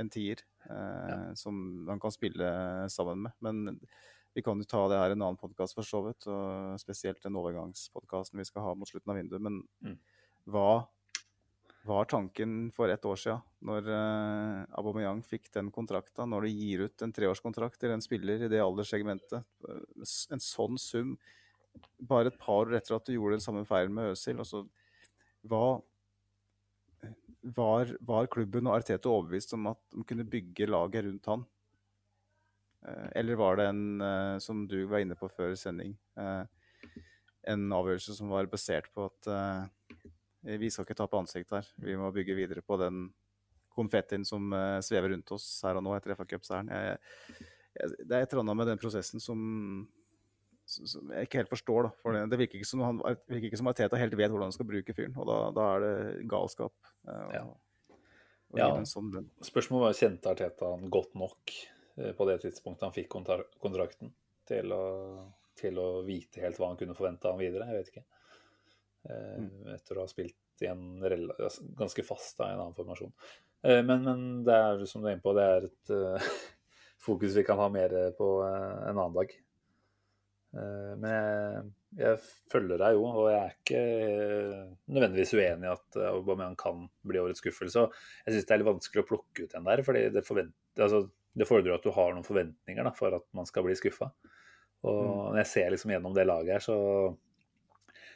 en 0.00 0.10
tier 0.12 0.42
eh, 0.70 1.12
ja. 1.12 1.18
som 1.38 1.58
man 1.88 2.02
kan 2.02 2.14
spille 2.14 2.48
sammen 2.92 3.26
med. 3.26 3.38
Men 3.44 3.80
vi 4.34 4.42
kan 4.42 4.58
jo 4.58 4.66
ta 4.66 4.82
det 4.90 4.98
her 4.98 5.12
i 5.12 5.18
en 5.18 5.22
annen 5.22 5.38
podkast 5.38 5.76
for 5.76 5.86
så 5.86 6.00
vidt, 6.08 6.26
og 6.26 6.80
spesielt 6.82 7.22
den 7.22 7.38
overgangspodkasten 7.38 8.40
vi 8.40 8.48
skal 8.48 8.66
ha 8.66 8.74
mot 8.74 8.90
slutten 8.90 9.12
av 9.14 9.20
vinduet. 9.20 9.44
Men 9.44 9.60
mm. 9.84 9.98
hva 10.50 10.68
var 11.84 12.04
tanken 12.04 12.70
for 12.72 12.88
ett 12.88 13.04
år 13.04 13.16
siden, 13.20 13.40
når 13.64 13.88
uh, 13.92 14.64
Aubameyang 14.78 15.20
fikk 15.24 15.50
den 15.52 15.70
kontrakta, 15.72 16.24
når 16.24 16.46
du 16.46 16.52
gir 16.52 16.84
ut 16.86 17.04
en 17.04 17.12
treårskontrakt 17.12 17.76
til 17.82 17.92
en 17.92 18.04
spiller 18.04 18.46
i 18.46 18.48
det 18.48 18.62
alderssegmentet. 18.64 19.44
En 20.32 20.42
sånn 20.42 20.80
sum 20.80 21.14
bare 21.98 22.30
et 22.30 22.38
par 22.40 22.70
år 22.70 22.78
etter 22.78 22.96
at 22.96 23.04
du 23.04 23.16
gjorde 23.16 23.36
den 23.36 23.44
samme 23.44 23.64
feilen 23.68 23.92
med 23.96 24.14
Øzil. 24.14 24.40
Altså, 24.40 24.62
var, 25.44 25.82
var, 28.00 28.30
klubben 28.32 28.70
og 28.70 28.78
Arteta 28.78 29.10
overbevist 29.10 29.52
om 29.58 29.68
at 29.74 29.82
de 29.92 30.06
kunne 30.08 30.28
bygge 30.30 30.70
laget 30.70 31.04
rundt 31.04 31.30
han? 31.34 31.44
Uh, 32.84 33.08
eller 33.12 33.40
var 33.40 33.60
det 33.60 33.68
en, 33.74 33.84
som 34.40 34.64
du 34.70 34.78
var 34.88 35.04
inne 35.04 35.18
på 35.20 35.28
før 35.32 35.52
sending, 35.58 35.98
en 37.44 37.72
avgjørelse 37.76 38.14
som 38.16 38.30
var 38.32 38.48
basert 38.48 38.88
på 38.96 39.04
at 39.10 39.28
Eh, 39.28 39.64
vi 40.44 40.70
skal 40.70 40.84
ikke 40.84 40.96
ta 40.98 41.06
på 41.08 41.20
ansikt 41.22 41.54
her. 41.56 41.68
Vi 41.80 41.96
må 41.98 42.10
bygge 42.14 42.36
videre 42.36 42.62
på 42.64 42.76
den 42.80 43.08
konfettien 43.74 44.24
som 44.26 44.52
uh, 44.54 44.78
svever 44.84 45.14
rundt 45.14 45.34
oss 45.34 45.48
her 45.66 45.78
og 45.78 45.84
nå 45.84 45.94
etter 45.96 46.14
FA 46.14 46.26
Cup-seieren. 46.30 46.70
Det 47.74 48.14
er 48.14 48.22
et 48.22 48.32
eller 48.32 48.44
annet 48.44 48.58
med 48.60 48.68
den 48.70 48.80
prosessen 48.80 49.22
som, 49.22 49.38
som 50.70 51.10
jeg 51.10 51.26
ikke 51.26 51.40
helt 51.42 51.52
forstår. 51.52 51.88
Da. 51.88 51.92
For 52.04 52.14
det, 52.14 52.24
det 52.30 52.40
virker 52.44 52.60
ikke 52.60 52.70
som 52.70 52.84
han, 52.86 53.00
virker 53.02 53.48
ikke 53.50 53.60
som 53.60 53.70
Arteta 53.72 53.98
helt 54.00 54.16
vet 54.18 54.30
hvordan 54.30 54.52
han 54.52 54.56
skal 54.56 54.68
bruke 54.68 54.96
fyren. 54.96 55.16
Og 55.18 55.30
da, 55.30 55.38
da 55.56 55.68
er 55.72 55.86
det 55.86 56.26
galskap. 56.30 56.76
Uh, 57.08 57.30
ja. 57.34 57.44
Og, 57.48 58.60
ja. 58.60 58.68
Sånn 58.86 59.10
Spørsmålet 59.42 59.88
var 59.88 59.96
kjente 59.98 60.30
Arteta 60.30 60.74
han 60.76 60.92
godt 60.92 61.16
nok 61.18 61.56
på 61.94 62.26
det 62.26 62.40
tidspunktet 62.42 62.88
han 62.88 62.94
fikk 62.94 63.12
kontrakten, 63.62 64.08
til 64.50 64.72
å, 64.74 64.84
til 65.54 65.76
å 65.78 65.84
vite 66.02 66.42
helt 66.42 66.58
hva 66.58 66.72
han 66.72 66.78
kunne 66.80 66.96
forvente 66.98 67.28
av 67.30 67.36
ham 67.36 67.42
videre. 67.42 67.68
Jeg 67.70 67.80
vet 67.80 67.90
ikke. 67.92 68.02
Eh, 69.10 69.38
mm. 69.38 69.72
etter 69.74 69.98
å 69.98 70.04
ha 70.04 70.08
spilt 70.08 70.64
i 70.64 70.68
en 70.70 71.02
altså, 71.04 71.64
ganske 71.76 72.04
fast 72.06 72.38
da, 72.38 72.48
i 72.48 72.54
en 72.54 72.62
annen 72.62 72.76
formasjon. 72.76 73.12
Eh, 73.66 73.80
men, 73.84 74.04
men, 74.06 74.20
det 74.46 74.54
er 74.56 74.84
som 74.88 75.02
du 75.02 75.10
er 75.10 75.16
inne 75.16 75.24
på, 75.24 75.34
det 75.36 75.44
er 75.44 75.66
et 75.68 75.92
uh, 75.92 76.28
fokus 77.06 77.36
vi 77.36 77.44
kan 77.44 77.60
ha 77.60 77.68
mer 77.72 77.92
på 78.16 78.28
en 78.44 78.94
annen 78.94 79.16
dag. 79.18 79.34
Uh, 80.54 80.94
men 81.02 81.10
jeg, 81.10 81.64
jeg, 81.98 82.20
følger 82.52 82.80
deg 82.80 82.96
jo, 82.96 83.02
og 83.10 83.28
jeg 83.32 83.40
er 83.42 83.58
ikke 83.58 83.82
nødvendigvis 84.94 85.34
uenig 85.34 85.68
i 85.68 85.74
at 85.74 86.00
Aubameyang 86.14 86.56
kan 86.60 86.86
bli 87.04 87.20
årets 87.20 87.42
skuffelse. 87.44 87.84
Og 87.84 88.24
jeg 88.24 88.38
syns 88.38 88.48
det 88.48 88.56
er 88.56 88.62
litt 88.62 88.70
vanskelig 88.70 89.04
å 89.04 89.10
plukke 89.10 89.44
ut 89.44 89.58
en 89.58 89.68
der, 89.68 89.84
fordi 89.84 90.06
det, 90.14 90.24
altså, 90.78 91.04
det 91.34 91.50
fordrer 91.50 91.76
at 91.76 91.84
du 91.84 91.92
har 91.92 92.14
noen 92.14 92.24
forventninger 92.24 92.88
da, 92.88 92.94
for 92.96 93.20
at 93.20 93.28
man 93.36 93.50
skal 93.50 93.66
bli 93.66 93.76
skuffa. 93.76 94.14
Og 94.84 95.04
mm. 95.04 95.20
når 95.34 95.38
jeg 95.42 95.50
ser 95.50 95.70
liksom 95.74 95.92
gjennom 95.92 96.16
det 96.16 96.28
laget 96.28 96.56
her, 96.56 96.64
så 96.64 96.78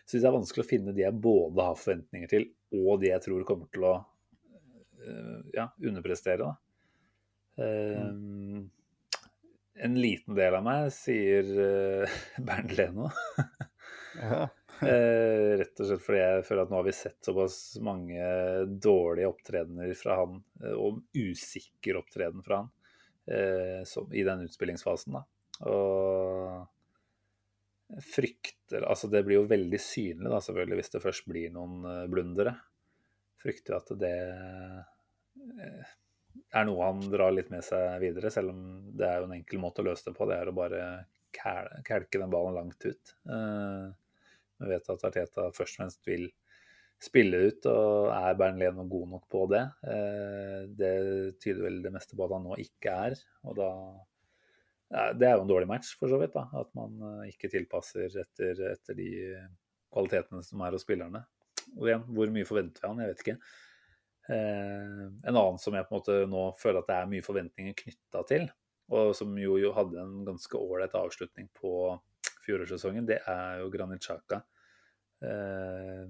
syns 0.08 0.22
det 0.22 0.28
er 0.28 0.36
vanskelig 0.38 0.64
å 0.64 0.68
finne 0.68 0.94
de 0.96 1.04
jeg 1.04 1.20
både 1.20 1.66
har 1.66 1.76
forventninger 1.76 2.30
til, 2.30 2.48
og 2.80 3.02
de 3.02 3.10
jeg 3.10 3.24
tror 3.24 3.44
kommer 3.48 3.68
til 3.72 3.84
å 3.88 3.94
uh, 4.00 5.40
ja, 5.52 5.68
underprestere. 5.84 6.54
Uh, 7.58 8.62
en 9.78 9.98
liten 9.98 10.36
del 10.38 10.56
av 10.58 10.64
meg 10.64 10.88
sier 10.94 11.50
uh, 11.58 12.20
Bernt 12.46 12.72
Leno. 12.78 13.10
ja. 14.22 14.46
rett 14.78 15.80
og 15.82 15.88
slett 15.88 16.02
fordi 16.04 16.18
jeg 16.20 16.42
føler 16.46 16.60
at 16.62 16.68
nå 16.70 16.76
har 16.78 16.84
vi 16.86 16.92
sett 16.94 17.16
såpass 17.26 17.54
mange 17.82 18.28
dårlige 18.78 19.26
opptredener 19.26 19.90
fra 19.98 20.20
han, 20.20 20.36
og 20.70 21.00
usikker 21.18 21.98
opptreden 21.98 22.44
fra 22.46 22.60
han, 22.60 22.68
som, 23.90 24.06
i 24.14 24.22
den 24.22 24.44
utspillingsfasen. 24.46 25.18
da. 25.18 25.24
Og 25.66 26.77
frykter 27.96 28.84
Altså 28.84 29.08
det 29.08 29.22
blir 29.26 29.40
jo 29.40 29.48
veldig 29.48 29.78
synlig 29.80 30.28
da, 30.28 30.40
selvfølgelig 30.44 30.80
hvis 30.80 30.92
det 30.94 31.04
først 31.04 31.28
blir 31.30 31.52
noen 31.54 31.86
eh, 31.88 32.08
blundere. 32.10 32.54
Frykter 33.40 33.74
jo 33.74 33.78
at 33.80 33.92
det 34.02 34.16
eh, 34.28 35.94
er 36.58 36.66
noe 36.68 36.90
han 36.90 37.00
drar 37.08 37.32
litt 37.34 37.52
med 37.52 37.64
seg 37.64 38.00
videre, 38.02 38.32
selv 38.34 38.52
om 38.52 38.66
det 38.96 39.06
er 39.08 39.22
jo 39.22 39.28
en 39.28 39.38
enkel 39.38 39.62
måte 39.62 39.82
å 39.82 39.88
løse 39.88 40.08
det 40.08 40.16
på. 40.18 40.28
Det 40.28 40.36
er 40.36 40.50
å 40.50 40.58
bare 40.58 40.82
kelke 41.38 42.20
den 42.20 42.32
ballen 42.32 42.58
langt 42.58 42.84
ut. 42.84 43.14
Eh, 43.30 43.88
vi 44.58 44.70
vet 44.74 44.92
at 44.92 45.08
Arteta 45.08 45.48
først 45.54 45.78
og 45.78 45.82
fremst 45.82 46.08
vil 46.08 46.28
spille 46.98 47.40
ut, 47.46 47.66
og 47.70 48.08
er 48.10 48.38
Bernt 48.40 48.58
Leno 48.58 48.82
god 48.90 49.10
nok 49.12 49.26
på 49.30 49.44
det? 49.52 49.60
Det 50.80 50.94
tyder 51.38 51.60
vel 51.68 51.76
det 51.84 51.92
meste 51.94 52.18
på 52.18 52.24
at 52.26 52.32
han 52.34 52.42
nå 52.42 52.56
ikke 52.58 52.96
er. 53.06 53.14
og 53.46 53.54
da 53.54 53.68
det 54.88 55.26
er 55.28 55.36
jo 55.36 55.44
en 55.44 55.50
dårlig 55.50 55.68
match, 55.68 55.94
for 56.00 56.10
så 56.10 56.18
vidt. 56.20 56.34
da, 56.36 56.46
At 56.56 56.70
man 56.78 57.00
eh, 57.04 57.32
ikke 57.32 57.50
tilpasser 57.52 58.08
etter, 58.22 58.62
etter 58.72 58.96
de 58.96 59.10
kvalitetene 59.92 60.44
som 60.44 60.62
er 60.64 60.76
hos 60.76 60.84
spillerne. 60.86 61.24
Og 61.76 61.88
igjen, 61.90 62.06
hvor 62.16 62.32
mye 62.32 62.48
forventer 62.48 62.84
vi 62.84 62.90
han? 62.90 63.02
Jeg 63.04 63.12
vet 63.12 63.24
ikke. 63.24 63.36
Eh, 64.28 65.04
en 65.08 65.34
annen 65.34 65.60
som 65.60 65.76
jeg 65.76 65.88
på 65.88 65.94
en 65.94 66.00
måte 66.00 66.16
nå 66.28 66.46
føler 66.60 66.82
at 66.82 66.88
det 66.90 66.96
er 66.98 67.12
mye 67.12 67.24
forventninger 67.24 67.76
knytta 67.76 68.24
til, 68.28 68.48
og 68.92 69.12
som 69.16 69.36
jo, 69.40 69.58
jo 69.60 69.74
hadde 69.76 70.00
en 70.00 70.22
ganske 70.26 70.60
ålreit 70.60 70.96
avslutning 70.96 71.48
på 71.56 71.72
fjorårssesongen, 72.44 73.06
det 73.08 73.20
er 73.28 73.62
jo 73.62 73.70
Granit 73.72 74.04
Xhaka. 74.04 74.42
Eh, 75.24 76.04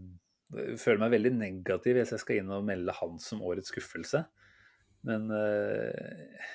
jeg 0.59 0.79
føler 0.81 1.03
meg 1.03 1.15
veldig 1.17 1.33
negativ 1.37 1.99
hvis 1.99 2.15
jeg 2.15 2.23
skal 2.23 2.41
inn 2.41 2.55
og 2.55 2.67
melde 2.67 2.95
han 2.97 3.19
som 3.23 3.43
årets 3.45 3.73
skuffelse. 3.73 4.23
Men 5.07 5.29
eh, 5.35 6.47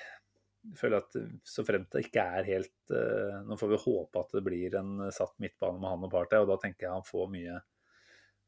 føler 0.78 1.02
at 1.02 1.16
så 1.46 1.64
fremt 1.66 1.90
det 1.92 2.06
ikke 2.06 2.24
er 2.38 2.46
helt 2.48 2.92
uh, 2.94 3.40
Nå 3.44 3.58
får 3.60 3.72
vi 3.72 3.80
håpe 3.84 4.22
at 4.22 4.36
det 4.36 4.44
blir 4.46 4.76
en 4.80 5.08
satt 5.14 5.34
midtbane 5.42 5.80
med 5.80 5.90
han 5.92 6.06
og 6.08 6.12
Party, 6.14 6.40
og 6.40 6.48
da 6.50 6.58
tenker 6.62 6.86
jeg 6.86 6.94
han 6.94 7.08
får 7.08 7.28
mye 7.32 7.58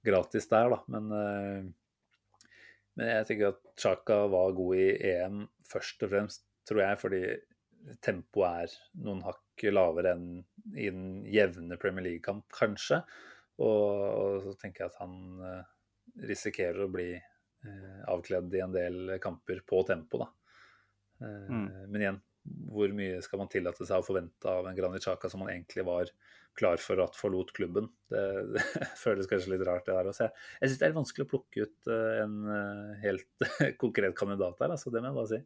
gratis 0.07 0.49
der, 0.53 0.73
da. 0.73 0.81
Men, 0.95 1.11
uh, 1.12 2.47
men 2.97 3.12
jeg 3.12 3.29
tenker 3.29 3.53
at 3.53 3.62
Chaka 3.77 4.23
var 4.33 4.57
god 4.57 4.81
i 4.81 4.89
EM 5.12 5.45
først 5.69 6.07
og 6.07 6.12
fremst, 6.14 6.47
tror 6.67 6.83
jeg, 6.83 7.01
fordi 7.03 7.23
tempoet 8.03 8.67
er 8.67 8.77
noen 9.05 9.23
hakk 9.27 9.67
lavere 9.73 10.12
enn 10.17 10.29
i 10.75 10.89
den 10.91 11.23
jevne 11.31 11.79
Premier 11.81 12.05
League-kamp, 12.09 12.47
kanskje. 12.55 13.01
Og, 13.62 13.93
og, 13.93 14.41
så 14.45 14.55
tenker 14.61 14.85
jeg 14.85 14.93
at 14.93 15.01
han 15.01 15.14
uh, 15.41 15.62
risikerer 16.27 16.85
å 16.85 16.93
bli 16.93 17.11
eh, 17.17 18.03
avkledd 18.09 18.53
i 18.55 18.61
en 18.64 18.75
del 18.75 19.17
kamper 19.23 19.62
på 19.69 19.83
tempo, 19.89 20.21
da. 20.23 20.29
Eh, 21.21 21.51
Mm. 21.51 21.69
Men 21.91 22.03
igjen, 22.03 22.23
hvor 22.71 22.93
mye 22.95 23.21
skal 23.25 23.41
man 23.41 23.49
tillate 23.51 23.87
seg 23.87 23.99
å 24.01 24.07
forvente 24.07 24.51
av 24.51 24.67
en 24.69 24.77
Granit 24.77 25.03
Xhaka 25.05 25.31
som 25.31 25.41
man 25.43 25.51
egentlig 25.51 25.85
var 25.87 26.11
klar 26.57 26.81
for 26.81 27.01
at 27.03 27.17
forlot 27.19 27.53
klubben? 27.57 27.89
Det, 28.11 28.23
det 28.57 28.89
føles 29.01 29.29
kanskje 29.31 29.55
litt 29.55 29.64
rart, 29.67 29.87
det 29.89 29.97
der 29.97 30.11
også. 30.12 30.29
Jeg, 30.29 30.45
jeg 30.61 30.71
syns 30.71 30.83
det 30.83 30.89
er 30.89 30.99
vanskelig 30.99 31.27
å 31.27 31.31
plukke 31.33 31.67
ut 31.67 31.91
eh, 31.93 32.19
en 32.25 32.37
eh, 32.57 32.93
helt 33.03 33.49
konkret 33.83 34.17
kandidat 34.19 34.61
der, 34.62 34.77
altså. 34.77 34.93
Det 34.95 35.03
må 35.03 35.11
jeg 35.11 35.19
bare 35.19 35.33
si. 35.33 35.41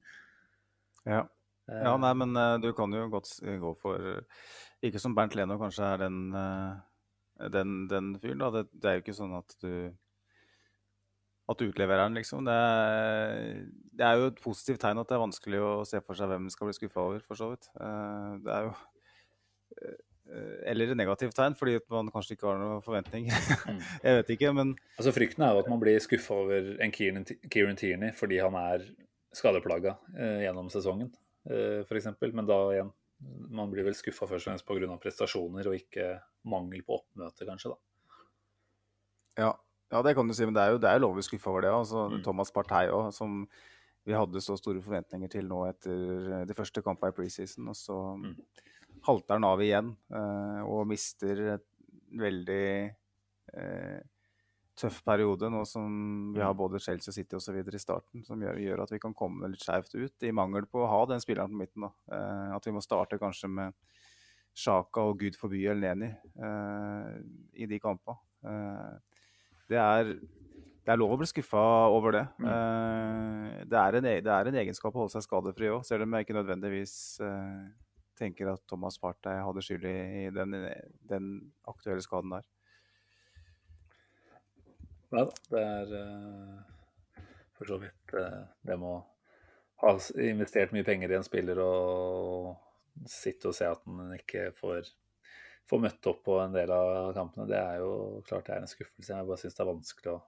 Ja. 1.08 1.22
Eh, 1.70 1.82
ja, 1.86 1.96
nei, 2.02 2.12
men 2.24 2.36
eh, 2.36 2.58
du 2.62 2.70
kan 2.76 2.92
jo 2.94 3.06
godt 3.12 3.32
gå 3.62 3.72
for 3.80 4.12
eh, 4.12 4.46
Ikke 4.88 5.00
som 5.02 5.14
Bernt 5.16 5.36
Leno 5.38 5.56
kanskje 5.60 5.88
er 5.94 6.04
den, 6.04 6.20
eh, 6.36 7.48
den, 7.54 7.82
den 7.90 8.14
fyren, 8.20 8.42
da. 8.44 8.52
Det, 8.58 8.66
det 8.74 8.90
er 8.90 8.98
jo 8.98 9.04
ikke 9.06 9.18
sånn 9.22 9.36
at 9.38 9.56
du 9.64 9.72
at 11.50 11.58
du 11.58 11.66
utleverer 11.66 12.04
den, 12.06 12.18
liksom. 12.20 12.44
Det 12.46 12.54
er, 12.54 13.64
det 13.98 14.06
er 14.06 14.20
jo 14.20 14.28
et 14.30 14.38
positivt 14.44 14.80
tegn 14.84 15.00
at 15.02 15.08
det 15.10 15.16
er 15.16 15.24
vanskelig 15.24 15.60
å 15.66 15.72
se 15.88 16.00
for 16.04 16.18
seg 16.18 16.30
hvem 16.30 16.46
skal 16.52 16.68
bli 16.70 16.76
skuffa 16.76 17.02
over, 17.02 17.24
for 17.26 17.40
så 17.40 17.50
vidt. 17.52 17.66
Eh, 17.74 18.30
Det 18.44 18.54
er 18.54 18.68
jo 18.68 18.72
eh, 19.80 19.98
Eller 20.70 20.92
et 20.92 21.00
negativt 21.00 21.34
tegn, 21.34 21.56
fordi 21.58 21.78
man 21.90 22.10
kanskje 22.14 22.36
ikke 22.36 22.46
har 22.46 22.60
noen 22.60 22.84
forventninger. 22.86 23.34
Mm. 23.66 23.80
Jeg 24.06 24.20
vet 24.20 24.30
ikke, 24.36 24.52
men 24.54 24.76
Altså 24.96 25.12
Frykten 25.16 25.42
er 25.46 25.56
jo 25.56 25.64
at 25.64 25.70
man 25.72 25.82
blir 25.82 25.98
skuffa 26.04 26.36
over 26.44 26.70
en 26.80 26.94
Kieran 26.94 27.26
Kieran 27.50 27.78
Tierney 27.80 28.14
fordi 28.14 28.38
han 28.38 28.54
er 28.60 28.86
skadeplaga 29.34 29.96
eh, 30.14 30.44
gjennom 30.46 30.70
sesongen, 30.70 31.10
eh, 31.50 31.82
f.eks. 31.86 32.08
Men 32.34 32.46
da 32.46 32.60
igjen, 32.76 32.92
man 33.50 33.70
blir 33.74 33.84
vel 33.86 33.94
skuffa 33.98 34.26
først 34.30 34.46
og 34.48 34.52
fremst 34.54 34.66
pga. 34.70 34.96
prestasjoner 35.02 35.66
og 35.70 35.76
ikke 35.76 36.12
mangel 36.50 36.82
på 36.86 36.96
oppmøte, 37.00 37.46
kanskje. 37.46 37.74
da. 37.74 37.78
Ja, 39.38 39.50
ja, 39.90 40.02
det 40.02 40.14
kan 40.14 40.28
du 40.28 40.34
si, 40.34 40.44
men 40.46 40.54
det 40.54 40.62
er 40.62 40.70
jo, 40.74 40.78
det 40.78 40.88
er 40.90 40.98
jo 40.98 41.06
lov 41.08 41.18
å 41.18 41.24
skuffe 41.26 41.50
over 41.50 41.62
det. 41.66 41.70
Altså, 41.74 42.08
Mm. 42.10 42.22
Thomas 42.24 42.50
Partey 42.54 42.88
òg, 42.90 43.12
som 43.12 43.46
vi 44.06 44.12
hadde 44.16 44.40
så 44.40 44.56
store 44.58 44.80
forventninger 44.82 45.28
til 45.30 45.44
nå 45.48 45.64
etter 45.68 46.32
eh, 46.40 46.44
de 46.48 46.54
første 46.54 46.82
kampene 46.82 47.12
i 47.12 47.16
preseason. 47.18 47.68
Og 47.68 47.74
så 47.76 47.98
Mm. 48.18 48.36
halter 49.06 49.34
han 49.34 49.44
av 49.44 49.58
igjen 49.60 49.96
eh, 50.10 50.62
og 50.64 50.86
mister 50.86 51.54
et 51.56 51.66
veldig 52.12 52.94
eh, 53.54 54.00
tøff 54.80 55.02
periode, 55.04 55.50
nå 55.50 55.66
som 55.66 56.32
vi 56.32 56.40
har 56.40 56.54
både 56.54 56.80
Chelsea 56.80 57.12
City 57.12 57.34
og 57.36 57.42
osv. 57.42 57.58
i 57.74 57.78
starten, 57.78 58.24
som 58.24 58.40
gjør, 58.40 58.56
gjør 58.62 58.82
at 58.82 58.90
vi 58.94 58.98
kan 59.02 59.12
komme 59.14 59.48
litt 59.50 59.60
skjevt 59.60 59.94
ut, 59.94 60.22
i 60.22 60.30
mangel 60.32 60.64
på 60.66 60.80
å 60.80 60.88
ha 60.88 61.04
den 61.06 61.20
spilleren 61.20 61.50
på 61.52 61.60
midten. 61.60 61.82
da. 61.82 61.90
Eh, 62.16 62.56
at 62.56 62.64
vi 62.64 62.72
må 62.72 62.80
starte 62.82 63.18
kanskje 63.18 63.50
med 63.50 63.74
Sjaka 64.56 65.00
og 65.10 65.18
gud 65.20 65.36
forby 65.36 65.66
Elneni 65.70 66.08
eh, 66.40 67.20
i 67.62 67.66
de 67.66 67.78
kampene. 67.78 68.16
Eh, 68.44 68.98
det 69.70 69.78
er, 69.78 70.14
det 70.18 70.92
er 70.92 70.98
lov 70.98 71.14
å 71.14 71.18
bli 71.20 71.28
skuffa 71.30 71.62
over 71.94 72.16
det. 72.16 72.24
Eh, 72.42 73.60
det, 73.70 73.82
er 73.82 73.98
en, 74.00 74.08
e- 74.10 74.22
det 74.26 74.32
er 74.34 74.50
en 74.50 74.58
egenskap 74.62 74.94
å 74.94 75.04
holde 75.04 75.14
seg 75.14 75.26
skadefri 75.26 75.70
òg, 75.70 75.84
selv 75.86 76.06
om 76.06 76.16
jeg 76.16 76.26
ikke 76.26 76.38
nødvendigvis 76.38 76.94
uh, 77.22 77.68
tenker 78.18 78.50
at 78.52 78.64
Thomas 78.70 78.98
Partey 79.00 79.38
hadde 79.44 79.64
skyld 79.64 79.86
i, 79.90 80.26
den, 80.34 80.56
den 81.10 81.30
aktuelle 81.70 82.02
skaden 82.04 82.34
der. 82.34 82.48
Nei 85.10 85.24
da, 85.26 85.38
det 85.50 85.62
er 85.66 85.94
uh, 85.94 87.24
for 87.58 87.70
så 87.70 87.80
vidt 87.82 88.14
det 88.14 88.76
med 88.78 88.88
å 88.88 88.98
ha 89.82 89.94
investert 90.20 90.74
mye 90.76 90.84
penger 90.84 91.12
i 91.12 91.16
en 91.18 91.24
spiller 91.26 91.60
og 91.64 93.08
sitte 93.08 93.50
og 93.50 93.56
se 93.56 93.68
at 93.68 93.82
han 93.86 94.14
ikke 94.16 94.50
får, 94.58 94.88
får 95.70 95.82
møtt 95.84 96.08
opp 96.10 96.22
på 96.26 96.36
en 96.42 96.54
del 96.54 96.72
av 96.74 97.12
kampene. 97.16 97.46
Det 97.50 97.58
er 97.58 97.82
jo 97.82 97.92
klart 98.26 98.48
det 98.48 98.56
er 98.56 98.64
en 98.64 98.70
skuffelse. 98.70 99.12
Jeg 99.12 99.28
bare 99.28 99.40
syns 99.40 99.56
det 99.56 99.62
er 99.64 99.70
vanskelig 99.70 100.14
å 100.14 100.20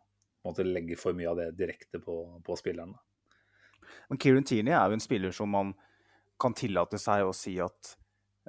måtte 0.46 0.66
legge 0.66 0.98
for 0.98 1.16
mye 1.18 1.30
av 1.30 1.40
det 1.40 1.48
direkte 1.58 2.00
på, 2.02 2.16
på 2.46 2.58
spilleren. 2.58 2.94
Men 4.08 4.20
Kieran 4.22 4.46
Tierney 4.46 4.74
er 4.76 4.90
jo 4.90 4.98
en 4.98 5.04
spiller 5.04 5.34
som 5.34 5.50
man 5.50 5.74
kan 6.42 6.54
tillate 6.58 6.98
seg 6.98 7.26
å 7.26 7.34
si 7.36 7.56
at 7.62 7.94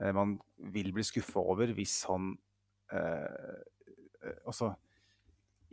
eh, 0.02 0.14
man 0.16 0.38
vil 0.74 0.90
bli 0.96 1.06
skuffa 1.06 1.44
over 1.54 1.74
hvis 1.78 2.00
han 2.10 2.34
eh, 2.94 3.60
eh, 4.24 4.40
altså 4.46 4.74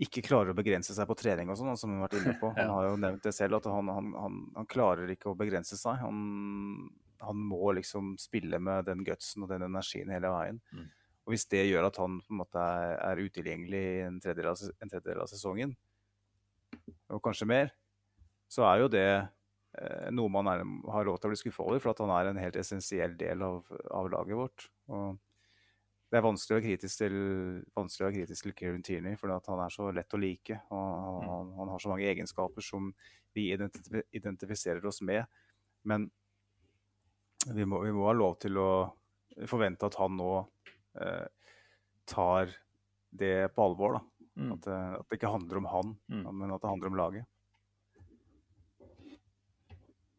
ikke 0.01 0.25
klarer 0.25 0.53
å 0.53 0.57
begrense 0.57 0.95
seg 0.97 1.09
på 1.09 1.16
trening 1.18 1.51
og 1.53 1.59
sånn, 1.61 1.75
som 1.77 1.93
hun 1.93 2.01
har 2.01 2.09
vært 2.09 2.23
inne 2.23 2.37
på. 2.41 2.49
Han 2.57 2.71
har 2.73 2.87
jo 2.89 3.01
nevnt 3.03 3.27
det 3.27 3.35
selv, 3.37 3.59
at 3.59 3.66
han, 3.68 3.91
han, 3.93 4.07
han, 4.16 4.39
han 4.57 4.68
klarer 4.71 5.11
ikke 5.12 5.29
å 5.29 5.37
begrense 5.37 5.77
seg. 5.77 5.99
Han, 6.01 6.87
han 7.21 7.43
må 7.51 7.75
liksom 7.77 8.14
spille 8.16 8.57
med 8.64 8.89
den 8.89 9.05
gutsen 9.05 9.45
og 9.45 9.51
den 9.53 9.66
energien 9.66 10.09
hele 10.09 10.31
veien. 10.33 10.62
Mm. 10.73 10.87
Og 11.27 11.35
hvis 11.35 11.47
det 11.53 11.66
gjør 11.68 11.89
at 11.91 11.99
han 12.01 12.18
på 12.25 12.35
en 12.35 12.41
måte 12.41 12.62
er, 12.62 12.97
er 13.05 13.23
utilgjengelig 13.23 13.85
en 14.07 14.18
tredjedel, 14.23 14.51
av, 14.53 14.62
en 14.81 14.93
tredjedel 14.93 15.23
av 15.23 15.31
sesongen, 15.31 15.75
og 17.11 17.23
kanskje 17.25 17.49
mer, 17.51 17.73
så 18.51 18.64
er 18.66 18.83
jo 18.83 18.91
det 18.91 19.09
eh, 19.11 20.07
noe 20.14 20.33
man 20.33 20.49
er, 20.51 20.62
har 20.95 21.07
lov 21.07 21.18
til 21.21 21.31
å 21.31 21.33
bli 21.33 21.41
skuffa 21.41 21.66
over, 21.66 21.83
for 21.83 21.93
at 21.93 22.03
han 22.03 22.12
er 22.14 22.31
en 22.31 22.41
helt 22.43 22.59
essensiell 22.59 23.16
del 23.18 23.43
av, 23.47 23.66
av 23.95 24.11
laget 24.12 24.39
vårt. 24.39 24.66
Og 24.91 25.18
det 26.11 26.18
er 26.18 26.27
vanskelig 26.27 26.57
å 26.57 26.59
være 26.59 26.66
kritisk 26.66 27.03
til, 27.05 27.16
være 27.77 28.14
kritisk 28.16 28.47
til 28.47 28.55
Kieran 28.59 28.87
Tierney, 28.87 29.18
for 29.18 29.31
han 29.31 29.62
er 29.62 29.75
så 29.75 29.91
lett 29.95 30.16
å 30.16 30.18
like. 30.18 30.57
Og 30.75 30.81
han, 30.81 31.29
han, 31.31 31.53
han 31.61 31.71
har 31.71 31.83
så 31.83 31.93
mange 31.93 32.09
egenskaper 32.11 32.66
som 32.66 32.89
vi 33.37 33.53
identif 33.55 33.87
identifiserer 34.11 34.87
oss 34.91 34.99
med. 35.07 35.23
Men 35.87 36.09
vi 37.55 37.64
må, 37.64 37.85
vi 37.87 37.93
må 37.95 38.09
ha 38.09 38.16
lov 38.16 38.41
til 38.43 38.59
å 38.59 38.71
forvente 39.49 39.87
at 39.87 40.01
han 40.01 40.18
nå 40.18 40.33
tar 42.11 42.51
det 43.11 43.34
på 43.55 43.62
alvor. 43.64 43.99
da. 43.99 44.01
Mm. 44.41 44.53
At, 44.55 44.66
eh, 44.66 44.93
at 45.01 45.09
det 45.11 45.18
ikke 45.18 45.30
handler 45.34 45.59
om 45.61 45.66
han, 45.70 45.97
Mm. 46.09 46.24
men 46.38 46.53
at 46.55 46.62
det 46.62 46.70
handler 46.70 46.86
om 46.93 46.97
laget. 46.97 47.26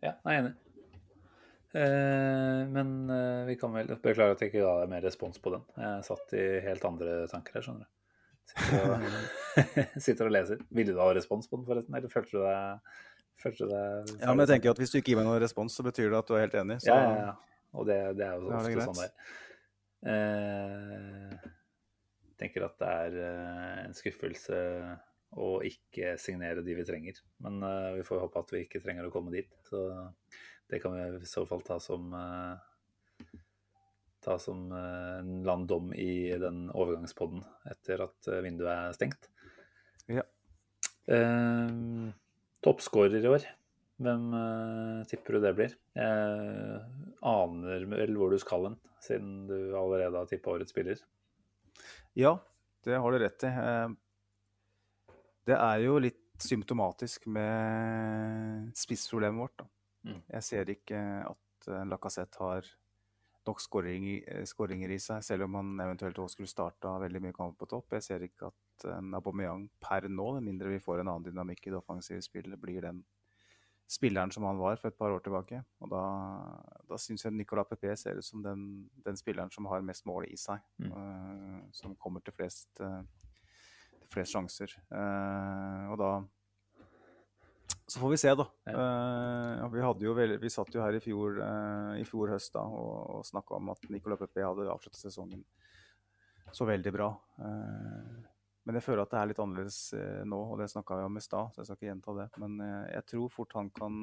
Ja, 0.01 0.15
jeg 0.26 0.34
er 0.34 0.39
enig. 0.41 0.51
Eh, 1.72 2.61
men 2.74 2.89
eh, 3.13 3.45
vi 3.47 3.55
kan 3.61 3.72
vel 3.74 3.88
beklage 4.01 4.34
at 4.36 4.41
jeg 4.43 4.51
ikke 4.51 4.63
ga 4.65 4.74
deg 4.82 4.89
mer 4.91 5.03
respons 5.05 5.39
på 5.39 5.53
den. 5.53 5.63
Jeg 5.80 6.03
satt 6.07 6.34
i 6.36 6.45
helt 6.65 6.86
andre 6.89 7.22
tanker 7.32 7.59
her, 7.59 7.65
skjønner 7.67 7.86
du. 7.86 7.97
Sitter 8.51 8.89
og, 8.89 9.05
sitter 10.07 10.28
og 10.28 10.34
leser. 10.36 10.63
Ville 10.76 10.95
du 10.95 10.99
ha 10.99 11.11
respons 11.15 11.47
på 11.47 11.59
den, 11.59 11.67
forresten? 11.69 11.95
Eller 11.95 12.11
følte 12.11 12.34
du 12.36 12.41
deg, 12.43 12.97
følte 13.39 13.67
du 13.69 13.72
deg 13.72 14.11
Ja, 14.26 14.34
men 14.34 14.43
jeg 14.43 14.51
tenker 14.55 14.74
at 14.74 14.82
Hvis 14.82 14.91
du 14.91 14.97
ikke 14.99 15.13
gir 15.13 15.22
meg 15.22 15.30
noen 15.30 15.39
respons, 15.43 15.78
så 15.78 15.86
betyr 15.86 16.09
det 16.11 16.19
at 16.19 16.28
du 16.28 16.36
er 16.36 16.43
helt 16.47 16.57
enig. 16.65 16.82
Så 16.84 16.91
Ja, 16.91 16.97
ja, 17.05 17.15
ja. 17.30 17.38
Og 17.72 17.86
det, 17.88 17.99
det 18.19 18.26
er 18.28 18.34
jo 18.36 18.49
det 18.49 18.57
ofte 18.57 18.88
sånn 18.89 18.99
det 18.99 19.05
er. 19.07 19.38
Eh, 20.02 21.34
tenker 22.41 22.66
at 22.66 22.78
det 22.82 22.91
er 23.06 23.18
eh, 23.22 23.80
en 23.86 23.93
skuffelse 23.95 24.58
å 25.38 25.52
ikke 25.64 26.16
signere 26.20 26.64
de 26.66 26.76
vi 26.76 26.86
trenger. 26.88 27.22
Men 27.43 27.62
eh, 27.64 27.91
vi 27.99 28.08
får 28.08 28.24
håpe 28.26 28.41
at 28.41 28.54
vi 28.56 28.66
ikke 28.66 28.82
trenger 28.84 29.08
å 29.08 29.14
komme 29.14 29.34
dit. 29.34 29.52
Så 29.68 29.86
det 30.72 30.82
kan 30.84 30.95
vi 30.95 31.06
i 31.22 31.30
så 31.30 31.45
fall 31.47 31.64
ta 31.68 31.78
som 31.84 32.12
eh, 32.18 33.32
ta 34.26 34.38
som 34.41 34.68
eh, 34.74 35.22
en 35.22 35.41
landdom 35.47 35.93
i 35.93 36.34
den 36.41 36.66
overgangspodden 36.74 37.45
etter 37.72 38.06
at 38.08 38.34
vinduet 38.43 38.74
er 38.74 38.97
stengt. 38.97 39.32
Ja. 40.12 40.26
Toppskårer 42.62 43.24
i 43.24 43.30
år. 43.30 43.45
Hvem 44.02 44.24
uh, 44.34 45.02
tipper 45.10 45.38
du 45.38 45.43
det 45.43 45.52
blir? 45.58 45.74
Jeg 45.93 46.82
aner 47.32 47.84
vel 47.91 48.16
hvor 48.18 48.32
du 48.34 48.39
skal 48.41 48.66
hen, 48.70 48.78
siden 49.04 49.43
du 49.49 49.58
allerede 49.78 50.18
har 50.18 50.30
tippa 50.30 50.56
årets 50.56 50.74
spiller. 50.74 51.02
Ja, 52.18 52.34
det 52.84 52.97
har 52.97 53.14
du 53.14 53.20
rett 53.22 53.45
i. 53.45 53.52
Eh, 53.52 53.93
Det 55.47 55.56
er 55.58 55.84
jo 55.86 55.99
litt 56.02 56.18
symptomatisk 56.41 57.28
med 57.30 58.72
spissproblemet 58.78 59.41
vårt. 59.41 59.64
Mm. 60.06 60.20
Jeg 60.34 60.43
ser 60.43 60.70
ikke 60.74 60.99
at 61.30 61.68
eh, 61.70 61.86
Lacassette 61.89 62.41
har 62.41 62.66
nok 63.47 63.62
skåring 63.62 64.06
i- 64.06 64.43
skåringer 64.45 64.91
i 64.93 64.99
seg, 65.02 65.24
selv 65.26 65.45
om 65.47 65.56
han 65.58 65.72
eventuelt 65.82 66.18
også 66.22 66.36
skulle 66.38 66.49
starta 66.52 66.97
veldig 67.02 67.22
mye 67.22 67.34
kamp 67.38 67.58
på 67.58 67.70
topp. 67.70 67.93
Jeg 67.97 68.06
ser 68.06 68.26
ikke 68.26 68.49
at 68.52 68.86
Aubameyang 69.18 69.68
per 69.82 70.08
nå, 70.10 70.28
med 70.38 70.45
mindre 70.49 70.70
vi 70.74 70.82
får 70.82 71.02
en 71.02 71.10
annen 71.14 71.26
dynamikk 71.30 71.68
i 71.68 71.74
det 71.74 71.80
offensive 71.80 72.22
spillet, 72.26 72.58
blir 72.62 72.82
den 72.86 73.04
spilleren 73.91 74.31
som 74.31 74.45
han 74.47 74.59
var 74.59 74.79
for 74.79 74.91
et 74.91 74.97
par 74.97 75.11
år 75.11 75.23
tilbake. 75.23 75.61
Og 75.83 75.91
da, 75.91 76.03
da 76.87 76.99
syns 77.01 77.25
jeg 77.25 77.35
Nicolas 77.35 77.67
Pepe 77.69 77.95
ser 77.99 78.19
ut 78.19 78.27
som 78.27 78.43
den, 78.45 78.67
den 79.05 79.19
spilleren 79.19 79.51
som 79.51 79.67
har 79.71 79.83
mest 79.85 80.07
mål 80.07 80.29
i 80.29 80.37
seg. 80.39 80.61
Mm. 80.79 80.91
Uh, 80.95 81.57
som 81.75 81.97
kommer 81.99 82.23
til 82.23 82.35
flest, 82.37 82.69
uh, 82.79 83.01
til 83.99 84.13
flest 84.13 84.37
sjanser. 84.37 84.77
Uh, 84.93 85.91
og 85.91 85.99
da 86.01 86.11
Så 87.91 87.99
får 87.99 88.13
vi 88.13 88.21
se, 88.21 88.31
da. 88.39 88.45
Vi, 89.73 89.81
hadde 89.83 90.05
jo 90.05 90.13
vel, 90.15 90.37
vi 90.39 90.49
satt 90.53 90.71
jo 90.71 90.79
her 90.79 90.95
i 90.95 91.03
fjor, 91.03 91.41
i 91.99 92.05
fjor 92.07 92.31
høst 92.31 92.53
da, 92.55 92.63
og, 92.63 93.17
og 93.17 93.25
snakka 93.27 93.57
om 93.57 93.73
at 93.73 93.89
Nicolas 93.91 94.21
Pepe 94.21 94.45
hadde 94.47 94.69
avsluttet 94.71 95.01
sesongen 95.01 95.43
så 96.51 96.65
veldig 96.65 96.93
bra. 96.93 97.09
Eh, 97.39 98.30
men 98.66 98.78
jeg 98.78 98.84
føler 98.86 99.01
at 99.03 99.12
det 99.14 99.20
er 99.20 99.30
litt 99.32 99.39
annerledes 99.41 99.80
eh, 99.97 100.22
nå, 100.30 100.39
og 100.53 100.59
det 100.62 100.70
snakka 100.72 100.99
vi 100.99 101.05
om 101.07 101.18
i 101.18 101.24
stad, 101.26 101.49
så 101.53 101.62
jeg 101.62 101.66
skal 101.70 101.78
ikke 101.80 101.89
gjenta 101.89 102.18
det. 102.20 102.28
Men 102.43 102.59
eh, 102.62 102.89
jeg 102.95 103.05
tror 103.14 103.32
fort 103.34 103.55
han 103.57 103.70
kan 103.74 103.95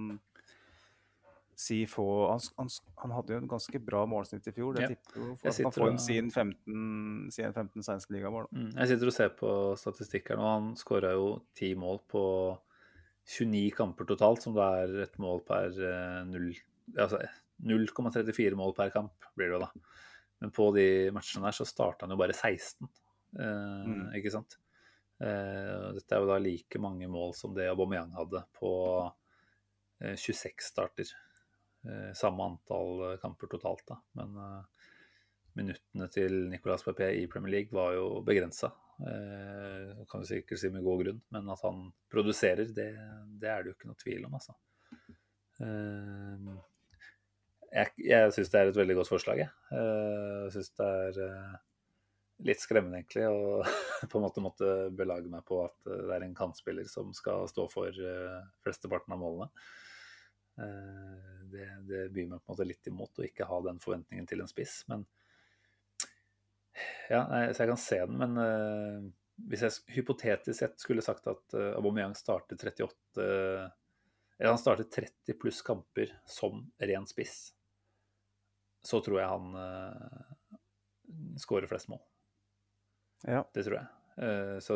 si 1.59 1.81
få 1.91 2.05
han, 2.31 2.41
han, 2.61 2.69
han 3.03 3.13
hadde 3.17 3.35
jo 3.35 3.39
en 3.43 3.51
ganske 3.51 3.81
bra 3.83 4.05
målsnitt 4.07 4.47
i 4.47 4.53
fjor. 4.55 4.77
Det 4.77 4.85
Ja. 4.85 4.89
tipper 4.93 5.19
jo 5.25 5.33
for 5.41 5.51
at 5.51 5.59
han 5.67 5.75
får 5.75 5.91
en 5.91 5.99
sin 5.99 6.31
15 6.31 7.33
sin 7.35 7.53
15-16 7.53 8.13
ligamål. 8.15 8.47
Mm. 8.55 8.69
Jeg 8.77 8.89
sitter 8.93 9.11
og 9.11 9.17
ser 9.17 9.33
på 9.41 9.51
statistikk 9.81 10.31
her 10.31 10.39
nå. 10.39 10.47
han 10.53 10.69
skåra 10.79 11.13
jo 11.17 11.33
ti 11.59 11.73
mål 11.75 11.99
på 12.11 12.23
29 13.29 13.73
kamper 13.77 14.07
totalt, 14.09 14.41
som 14.47 14.55
det 14.55 14.63
er 14.65 14.95
et 15.03 15.19
mål 15.19 15.43
per 15.47 15.75
eh, 15.83 16.23
null 16.31 16.53
Altså 16.97 17.19
0,34 17.61 18.55
mål 18.57 18.71
per 18.73 18.89
kamp, 18.95 19.27
blir 19.37 19.51
det 19.51 19.59
jo 19.59 19.61
da. 19.61 19.67
Men 20.41 20.53
på 20.55 20.71
de 20.73 21.11
matchene 21.13 21.45
der 21.45 21.53
så 21.53 21.67
starta 21.69 22.07
han 22.07 22.15
jo 22.15 22.17
bare 22.17 22.33
16, 22.33 22.87
eh, 22.87 22.89
Mm. 23.37 24.15
ikke 24.17 24.33
sant. 24.33 24.57
Eh, 25.21 25.87
dette 25.97 26.15
er 26.15 26.23
jo 26.23 26.29
da 26.31 26.39
like 26.41 26.79
mange 26.81 27.09
mål 27.11 27.35
som 27.37 27.55
det 27.57 27.67
Aubameyang 27.69 28.13
hadde 28.17 28.45
på 28.57 28.71
eh, 30.01 30.15
26 30.15 30.63
starter. 30.71 31.11
Eh, 31.89 32.13
samme 32.17 32.47
antall 32.47 33.03
eh, 33.13 33.17
kamper 33.23 33.51
totalt, 33.51 33.85
da. 33.91 33.99
Men 34.19 34.37
eh, 34.45 34.91
minuttene 35.59 36.09
til 36.15 36.39
Nicolas 36.53 36.85
Pepe 36.87 37.11
i 37.19 37.27
Premier 37.31 37.57
League 37.59 37.75
var 37.75 37.97
jo 37.99 38.21
begrensa. 38.27 38.71
Eh, 38.99 39.93
kan 40.11 40.23
du 40.23 40.27
sikkert 40.31 40.63
si 40.63 40.71
med 40.75 40.87
god 40.87 41.03
grunn, 41.05 41.21
men 41.35 41.51
at 41.55 41.63
han 41.67 41.85
produserer, 42.11 42.71
det, 42.75 42.89
det 43.43 43.51
er 43.53 43.63
det 43.63 43.73
jo 43.73 43.77
ikke 43.77 43.91
noe 43.93 44.03
tvil 44.03 44.27
om, 44.31 44.39
altså. 44.39 44.57
Eh, 45.63 46.51
jeg 47.69 48.07
jeg 48.09 48.33
syns 48.33 48.51
det 48.53 48.61
er 48.63 48.71
et 48.71 48.79
veldig 48.81 48.95
godt 49.03 49.11
forslag, 49.13 49.43
jeg. 49.45 49.51
Eh, 49.75 50.45
Jeg 50.47 50.55
syns 50.55 50.71
det 50.79 50.87
er 50.89 51.19
eh, 51.27 51.57
litt 52.47 52.61
skremmende, 52.63 53.01
egentlig, 53.01 53.27
å 53.27 53.63
på 54.11 54.19
en 54.19 54.25
måte 54.25 54.43
måtte 54.45 54.73
belage 54.95 55.31
meg 55.31 55.45
på 55.49 55.61
at 55.65 55.91
eh, 55.91 56.05
det 56.07 56.17
er 56.17 56.27
en 56.27 56.39
kantspiller 56.39 56.89
som 56.91 57.13
skal 57.17 57.49
stå 57.51 57.67
for 57.73 57.91
uh, 57.91 58.41
flesteparten 58.65 59.15
av 59.17 59.23
målene. 59.23 59.51
Uh, 60.59 61.37
Det, 61.49 61.65
det 61.89 62.01
byr 62.13 62.27
meg 62.29 62.43
på 62.43 62.51
en 62.51 62.53
måte 62.53 62.67
litt 62.69 62.91
imot 62.91 63.19
å 63.19 63.25
ikke 63.25 63.47
ha 63.49 63.63
den 63.65 63.79
forventningen 63.81 64.27
til 64.29 64.43
en 64.45 64.51
spiss. 64.51 64.83
Men 64.91 65.07
ja, 67.09 67.23
nei, 67.31 67.47
så 67.55 67.65
jeg 67.65 67.71
kan 67.71 67.81
se 67.81 67.99
den, 68.03 68.19
men 68.21 68.37
uh, 68.37 69.07
hvis 69.49 69.65
jeg 69.65 69.97
hypotetisk 69.97 70.59
sett 70.59 70.83
skulle 70.83 71.03
sagt 71.03 71.31
at 71.31 71.55
Aubameyang 71.57 72.13
starter 72.19 72.59
38 72.59 73.23
Eller 73.23 74.51
han 74.51 74.59
starter 74.59 74.85
30 74.91 75.39
pluss 75.39 75.63
kamper 75.63 76.11
som 76.27 76.65
ren 76.83 77.07
spiss, 77.07 77.37
så 78.83 78.99
tror 79.03 79.21
jeg 79.23 79.31
han 79.31 79.47
skårer 81.39 81.71
flest 81.71 81.89
mål. 81.95 82.03
Ja. 83.27 83.43
Det 83.55 83.65
tror 83.67 83.81
jeg. 83.81 83.89
Eh, 84.19 84.59
så 84.59 84.75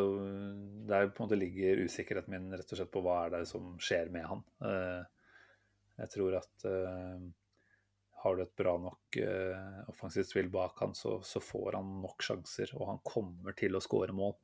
der 0.86 1.08
på 1.08 1.22
en 1.22 1.26
måte 1.26 1.38
ligger 1.38 1.82
usikkerheten 1.82 2.30
min 2.30 2.52
rett 2.54 2.72
og 2.72 2.78
slett 2.78 2.92
på 2.94 3.02
hva 3.02 3.24
er 3.24 3.34
det 3.34 3.46
som 3.50 3.72
skjer 3.82 4.10
med 4.14 4.26
han. 4.28 4.42
Eh, 4.62 5.00
jeg 6.02 6.12
tror 6.14 6.36
at 6.38 6.66
eh, 6.68 7.24
har 8.22 8.36
du 8.38 8.42
et 8.44 8.54
bra 8.58 8.76
nok 8.78 9.16
offensivt 9.90 10.28
spill 10.30 10.50
bak 10.52 10.78
han, 10.78 10.92
så, 10.94 11.16
så 11.26 11.40
får 11.42 11.74
han 11.80 11.88
nok 12.04 12.22
sjanser, 12.22 12.70
og 12.78 12.86
han 12.92 13.00
kommer 13.02 13.56
til 13.58 13.74
å 13.74 13.80
skåre 13.82 14.14
mål. 14.14 14.36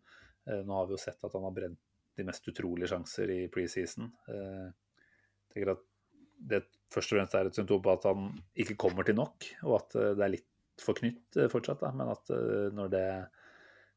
Nå 0.49 0.75
har 0.75 0.89
vi 0.89 0.97
jo 0.97 0.99
sett 0.99 1.23
at 1.23 1.37
han 1.37 1.47
har 1.47 1.55
brent 1.55 1.79
de 2.19 2.27
mest 2.27 2.49
utrolige 2.51 2.91
sjanser 2.91 3.31
i 3.31 3.37
preseason. 3.55 4.09
Jeg 4.27 4.73
tenker 5.55 5.71
at 5.77 5.85
det 6.51 6.65
først 6.91 7.15
og 7.15 7.21
fremst 7.21 7.39
er 7.39 7.53
et 7.53 7.61
symptom 7.61 7.85
på 7.85 7.95
at 7.95 8.09
han 8.11 8.27
ikke 8.59 8.81
kommer 8.83 9.07
til 9.07 9.21
nok, 9.21 9.47
og 9.63 9.77
at 9.79 9.95
det 9.95 10.27
er 10.27 10.35
litt 10.35 10.83
for 10.83 10.99
knytt 10.99 11.39
fortsatt. 11.55 11.85
Da. 11.85 11.95
Men 11.95 12.11
at 12.17 12.35
når 12.75 12.91
det 12.97 13.07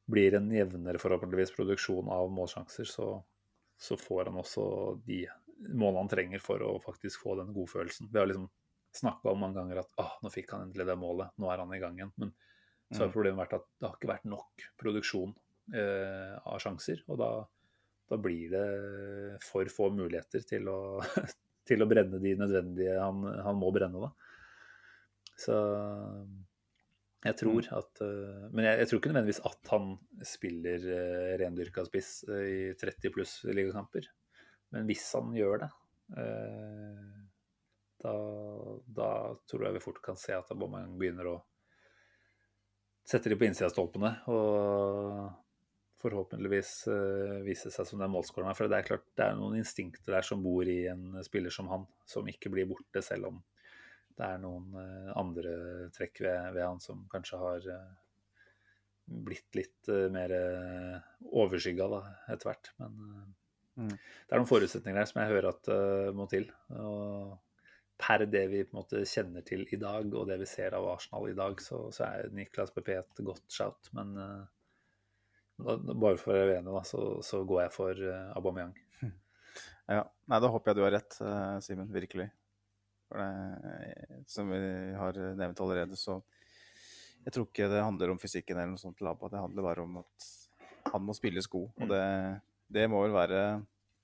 blir 0.10 0.34
en 0.38 0.49
jevnere 0.52 0.99
forhåpentligvis 1.02 1.54
produksjon 1.56 2.10
av 2.12 2.32
målsjanser, 2.34 2.88
så, 2.89 3.12
så 3.80 3.97
får 3.97 4.26
han 4.32 4.39
også 4.41 4.64
de 5.06 5.26
målene 5.72 6.02
han 6.06 6.10
trenger 6.12 6.41
for 6.41 6.64
å 6.66 6.80
faktisk 6.82 7.22
få 7.22 7.36
den 7.39 7.54
godfølelsen. 7.54 8.10
Vi 8.12 8.20
har 8.20 8.28
liksom 8.28 8.49
snakka 8.97 9.32
om 9.32 9.39
mange 9.39 9.60
ganger 9.60 9.84
at 9.84 9.93
ah, 10.02 10.18
nå 10.24 10.32
fikk 10.34 10.52
han 10.56 10.66
endelig 10.66 10.88
det 10.89 10.97
målet, 10.99 11.32
nå 11.39 11.52
er 11.54 11.62
han 11.64 11.72
i 11.76 11.80
gang 11.80 11.99
igjen. 11.99 12.12
Men 12.18 12.34
så 12.91 13.04
har 13.06 13.08
Mm. 13.08 13.14
problemet 13.14 13.39
vært 13.39 13.54
at 13.56 13.68
det 13.80 13.88
har 13.88 13.93
ikke 13.95 14.10
vært 14.10 14.26
nok 14.28 14.64
produksjon 14.82 15.30
eh, 15.80 16.34
av 16.43 16.58
sjanser. 16.60 17.04
Og 17.08 17.22
da, 17.22 17.30
da 18.12 18.18
blir 18.20 18.49
det 18.52 18.66
for 19.45 19.70
få 19.72 19.88
muligheter 19.95 20.43
til 20.43 20.68
å, 20.68 20.80
til 21.70 21.86
å 21.86 21.88
brenne 21.88 22.20
de 22.20 22.34
nødvendige 22.36 22.97
han, 22.99 23.24
han 23.45 23.56
må 23.62 23.72
brenne, 23.72 24.10
da. 24.10 24.12
Så 25.39 25.56
jeg 27.22 27.38
tror 27.38 27.67
at 27.78 28.01
eh, 28.01 28.45
Men 28.49 28.65
jeg, 28.65 28.80
jeg 28.80 28.89
tror 28.89 28.99
ikke 28.99 29.11
nødvendigvis 29.11 29.43
at 29.45 29.72
han 29.74 29.91
spiller 30.26 30.88
uh, 30.89 31.34
rendyrka 31.41 31.86
spiss 31.86 32.24
uh, 32.30 32.41
i 32.41 32.72
30 32.80 33.13
pluss 33.13 33.36
ligakamper. 33.45 34.07
Men 34.74 34.88
hvis 34.89 35.05
han 35.17 35.30
gjør 35.36 35.61
det, 35.61 35.69
uh, 36.17 37.22
da, 38.01 38.15
da 38.97 39.11
tror 39.49 39.67
jeg 39.67 39.78
vi 39.78 39.84
fort 39.84 40.01
kan 40.03 40.17
se 40.17 40.34
at 40.34 40.49
Aubameyang 40.55 40.97
begynner 40.97 41.30
å 41.30 41.38
sette 43.05 43.30
de 43.30 43.38
på 43.38 43.45
innsida 43.45 43.69
av 43.69 43.76
stolpene. 43.76 44.15
Og 44.34 45.30
forhåpentligvis 46.01 46.74
uh, 46.89 47.38
vise 47.45 47.69
seg 47.69 47.86
som 47.86 48.01
den 48.01 48.13
målskåreren. 48.15 48.57
For 48.57 48.65
det 48.65 48.82
er 48.82 48.89
klart 48.89 49.05
det 49.13 49.28
er 49.28 49.38
noen 49.38 49.59
instinkter 49.61 50.17
der 50.17 50.26
som 50.26 50.41
bor 50.41 50.65
i 50.65 50.88
en 50.89 51.22
spiller 51.28 51.53
som 51.53 51.69
han, 51.69 51.86
som 52.09 52.26
ikke 52.26 52.49
blir 52.53 52.69
borte 52.72 53.05
selv 53.05 53.30
om 53.30 53.41
det 54.22 54.30
er 54.30 54.41
noen 54.43 54.78
eh, 54.78 55.11
andre 55.17 55.57
trekk 55.95 56.22
ved, 56.22 56.53
ved 56.53 56.63
han 56.63 56.82
som 56.84 57.03
kanskje 57.11 57.41
har 57.41 57.69
eh, 57.74 57.93
blitt 59.11 59.57
litt 59.57 59.89
uh, 59.91 60.05
mer 60.13 60.32
overskygga 61.41 61.88
etter 62.32 62.47
hvert. 62.47 62.69
Men 62.80 62.99
eh, 63.09 63.30
Mm. 63.80 63.93
det 63.95 64.36
er 64.36 64.41
noen 64.41 64.49
forutsetninger 64.49 64.99
der 64.99 65.07
som 65.09 65.22
jeg 65.22 65.32
hører 65.32 65.53
at 65.53 65.69
uh, 65.72 66.11
må 66.15 66.28
til. 66.32 66.49
Og 66.76 67.38
per 68.01 68.26
det 68.28 68.43
vi 68.51 68.63
på 68.65 68.74
en 68.74 68.80
måte 68.82 69.03
kjenner 69.07 69.45
til 69.47 69.63
i 69.72 69.80
dag, 69.80 70.07
og 70.11 70.28
det 70.30 70.39
vi 70.41 70.49
ser 70.49 70.76
av 70.78 70.89
Arsenal 70.91 71.30
i 71.30 71.38
dag, 71.38 71.61
så, 71.63 71.86
så 71.95 72.07
er 72.09 72.34
Niklas 72.36 72.74
PP 72.76 72.91
et 72.97 73.24
godt 73.26 73.45
shout. 73.53 73.91
Men 73.97 74.11
uh, 74.17 74.43
da, 75.61 75.78
bare 75.93 76.19
for 76.19 76.34
å 76.34 76.39
være 76.41 76.57
uenig, 76.57 76.74
da, 76.74 76.84
så, 76.88 77.05
så 77.26 77.43
går 77.47 77.65
jeg 77.65 77.76
for 77.78 78.07
uh, 78.07 78.32
Aubameyang. 78.38 78.76
Ja. 79.91 80.05
Nei, 80.30 80.38
da 80.39 80.47
håper 80.47 80.72
jeg 80.72 80.78
du 80.78 80.84
har 80.86 80.93
rett, 80.93 81.15
eh, 81.26 81.55
Simen. 81.65 81.89
Virkelig. 81.91 82.30
Det, 83.12 84.22
som 84.32 84.51
vi 84.51 84.62
har 84.97 85.18
nevnt 85.39 85.59
allerede, 85.64 85.99
så 85.99 86.22
Jeg 87.22 87.36
tror 87.36 87.45
ikke 87.45 87.68
det 87.70 87.84
handler 87.84 88.12
om 88.14 88.18
fysikken 88.18 88.57
eller 88.57 88.72
noe 88.72 88.82
sånt 88.82 88.97
til 88.97 89.09
Abba. 89.12 89.28
Det 89.30 89.41
handler 89.43 89.66
bare 89.68 89.84
om 89.84 89.99
at 90.01 90.30
han 90.89 91.03
må 91.05 91.14
spilles 91.14 91.45
god. 91.51 91.68
Og 91.78 91.91
det, 91.91 92.05
det 92.74 92.88
må 92.89 93.03
vel 93.03 93.14
være 93.14 93.41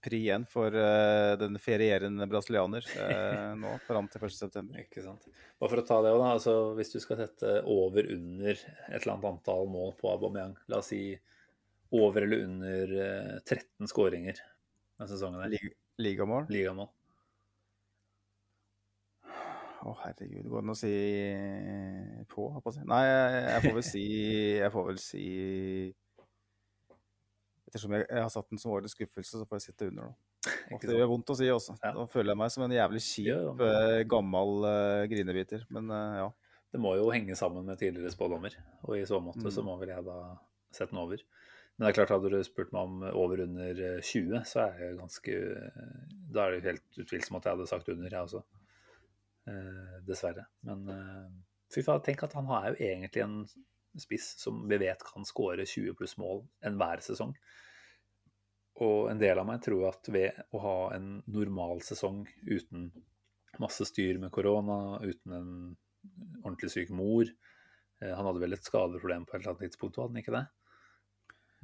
pri 0.08 0.20
én 0.32 0.46
for 0.48 0.74
uh, 0.74 1.34
den 1.40 1.58
ferierende 1.62 2.28
brasilianer 2.30 2.86
uh, 2.96 3.54
nå 3.62 3.74
fram 3.88 4.10
til 4.12 4.28
1.9. 4.28 4.68
Ikke 4.84 5.04
sant. 5.06 5.26
Bare 5.58 5.72
for 5.72 5.82
å 5.82 5.88
ta 5.88 6.00
det 6.06 6.14
også, 6.14 6.22
da. 6.22 6.34
Altså, 6.36 6.56
hvis 6.78 6.94
du 6.94 7.00
skal 7.04 7.22
sette 7.24 7.56
over 7.66 8.12
under 8.14 8.54
et 8.54 9.00
eller 9.00 9.16
annet 9.16 9.32
antall 9.32 9.72
mål 9.74 9.96
på 10.00 10.12
Aubameyang, 10.14 10.56
la 10.72 10.82
oss 10.84 10.92
si 10.94 11.02
over 11.98 12.28
eller 12.28 12.46
under 12.46 12.96
uh, 13.00 13.34
13 13.42 13.90
skåringer 13.90 14.38
denne 14.38 15.10
sesongen 15.10 15.44
her. 15.44 15.54
Lig 15.56 15.74
ligamål. 15.98 16.46
Ligamål. 16.54 16.92
Å, 19.88 19.94
herregud. 20.04 20.50
Går 20.52 20.60
Det 20.60 20.66
an 20.66 20.74
å 20.74 20.78
si 20.78 20.94
på. 22.34 22.48
Nei, 22.90 23.04
jeg, 23.08 23.62
får 23.64 23.76
vel 23.78 23.86
si 23.88 24.06
Jeg 24.58 24.72
får 24.74 24.88
vel 24.90 25.00
si 25.02 25.26
Ettersom 27.68 27.96
jeg, 27.96 28.08
jeg 28.08 28.24
har 28.24 28.32
satt 28.32 28.50
den 28.52 28.62
som 28.62 28.74
årets 28.76 28.96
skuffelse, 28.96 29.40
så 29.40 29.48
får 29.48 29.60
jeg 29.60 29.66
sitte 29.70 29.90
under 29.92 30.10
nå. 30.10 30.12
Og 30.76 30.84
det 30.88 30.96
gjør 30.96 31.10
vondt 31.12 31.32
å 31.34 31.36
si 31.36 31.48
også. 31.52 31.76
Da 31.84 32.06
føler 32.08 32.32
jeg 32.32 32.40
meg 32.40 32.52
som 32.54 32.64
en 32.64 32.76
jævlig 32.76 33.02
kjip, 33.04 33.64
eh, 33.66 34.04
gammel 34.08 34.64
uh, 34.64 35.04
grinebiter. 35.12 35.66
Men 35.76 35.92
uh, 35.92 36.20
ja. 36.22 36.28
Det 36.72 36.80
må 36.84 36.94
jo 36.96 37.10
henge 37.12 37.36
sammen 37.40 37.68
med 37.68 37.80
tidligere 37.80 38.12
spådommer, 38.14 38.56
og 38.86 38.96
i 38.96 39.04
så 39.08 39.20
måte 39.24 39.44
Mm. 39.44 39.52
så 39.56 39.64
må 39.68 39.76
vel 39.82 39.92
jeg 39.92 40.06
da 40.08 40.18
sette 40.72 40.94
den 40.94 41.02
over. 41.04 41.24
Men 41.76 41.86
det 41.86 41.90
er 41.92 41.98
klart, 42.00 42.14
hadde 42.16 42.32
du 42.34 42.40
spurt 42.48 42.72
meg 42.74 42.88
om 42.88 43.04
over 43.12 43.44
under 43.44 43.84
eh, 43.86 44.00
20, 44.02 44.40
så 44.50 44.64
er 44.64 44.80
jeg 44.82 44.98
ganske 44.98 45.36
Da 46.34 46.46
er 46.46 46.56
det 46.56 46.58
jo 46.58 46.68
helt 46.72 47.04
utvilsomt 47.04 47.44
at 47.44 47.52
jeg 47.52 47.58
hadde 47.58 47.70
sagt 47.70 47.92
under, 47.94 48.10
jeg 48.10 48.30
også. 48.30 48.42
Eh, 49.48 50.00
dessverre. 50.04 50.44
Men 50.68 50.88
eh, 50.92 51.28
fy 51.74 51.84
faen, 51.86 52.04
tenk 52.04 52.26
at 52.26 52.36
han 52.36 52.50
er 52.52 52.74
jo 52.74 52.80
egentlig 52.84 53.24
en 53.24 53.38
spiss 53.98 54.34
som 54.42 54.66
vi 54.68 54.80
vet 54.82 55.06
kan 55.08 55.26
skåre 55.26 55.64
20 55.66 55.96
pluss 55.98 56.18
mål 56.20 56.44
enhver 56.68 57.04
sesong. 57.06 57.32
Og 58.84 59.08
en 59.10 59.22
del 59.22 59.40
av 59.40 59.48
meg 59.48 59.64
tror 59.64 59.88
at 59.90 60.10
ved 60.14 60.36
å 60.54 60.62
ha 60.66 60.76
en 60.98 61.22
normal 61.32 61.80
sesong 61.86 62.26
uten 62.44 62.92
masse 63.58 63.88
styr 63.90 64.20
med 64.22 64.34
korona, 64.36 65.00
uten 65.02 65.34
en 65.34 65.50
ordentlig 66.44 66.70
syk 66.76 66.92
mor 66.94 67.26
eh, 67.26 68.12
Han 68.14 68.28
hadde 68.28 68.44
vel 68.44 68.54
et 68.54 68.68
skadeproblem 68.68 69.26
på 69.26 69.34
et 69.34 69.42
eller 69.42 69.56
annet 69.56 69.66
tidspunkt, 69.66 69.98
hadde 69.98 70.14
han 70.14 70.24
ikke 70.26 70.36
det? 70.36 70.46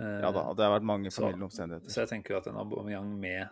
Ja 0.01 0.31
da, 0.33 0.47
det 0.57 0.65
har 0.65 0.71
vært 0.73 0.87
mange 0.89 1.11
så- 1.13 1.27
omstendigheter. 1.29 1.91
så 1.93 2.01
jeg 2.01 2.09
tenker 2.09 2.39
at 2.39 2.47
en 2.49 2.55
Aubameyang 2.57 3.11
med 3.21 3.51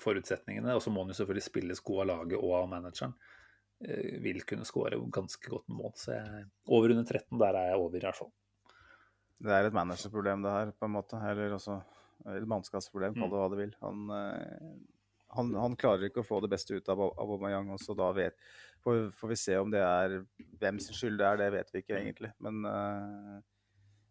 forutsetningene, 0.00 0.72
og 0.72 0.80
så 0.80 0.88
må 0.90 1.02
han 1.04 1.12
jo 1.12 1.18
selvfølgelig 1.18 1.44
spilles 1.44 1.82
god 1.84 2.00
av 2.00 2.08
laget 2.08 2.38
og 2.38 2.54
av 2.62 2.70
manageren, 2.70 3.12
vil 4.22 4.44
kunne 4.46 4.66
skåre 4.68 5.00
ganske 5.12 5.50
godt 5.50 5.66
med 5.68 5.80
mål. 5.80 5.92
Så 5.98 6.14
jeg, 6.14 6.46
over 6.68 6.94
under 6.94 7.06
13, 7.06 7.38
der 7.40 7.58
er 7.58 7.72
jeg 7.72 7.80
over, 7.80 7.98
i 7.98 8.04
hvert 8.06 8.18
fall. 8.18 8.30
Det 9.42 9.50
er 9.50 9.66
et 9.66 9.74
managerproblem, 9.74 10.44
det 10.44 10.54
her, 10.54 10.70
på 10.78 10.86
en 10.86 10.94
måte. 10.94 11.18
Eller 11.32 11.56
også 11.56 11.80
et 12.30 12.48
mannskapsproblem, 12.48 13.16
kall 13.18 13.30
det 13.30 13.40
hva 13.40 13.50
du 13.50 13.58
vil. 13.58 13.74
Han, 13.82 14.02
eh, 14.14 14.72
han, 15.36 15.52
han, 15.58 15.76
klarer 15.80 16.08
ikke 16.08 16.22
å 16.22 16.26
få 16.26 16.40
det 16.44 16.52
beste 16.52 16.76
ut 16.76 16.90
av 16.92 17.02
Aubameyang. 17.10 17.72
og 17.74 17.80
så 17.82 17.96
da 17.98 18.10
vet, 18.16 18.38
får, 18.84 19.08
får, 19.18 19.32
vi 19.32 19.40
se 19.40 19.58
om 19.58 19.72
det 19.72 19.82
er 19.82 20.18
hvem 20.60 20.80
sin 20.82 20.96
skyld 20.96 21.18
det 21.20 21.28
er, 21.28 21.40
det 21.40 21.52
vet 21.56 21.72
vi 21.72 21.84
ikke 21.84 21.98
egentlig. 21.98 22.32
Men 22.44 22.62
uh, 22.68 23.38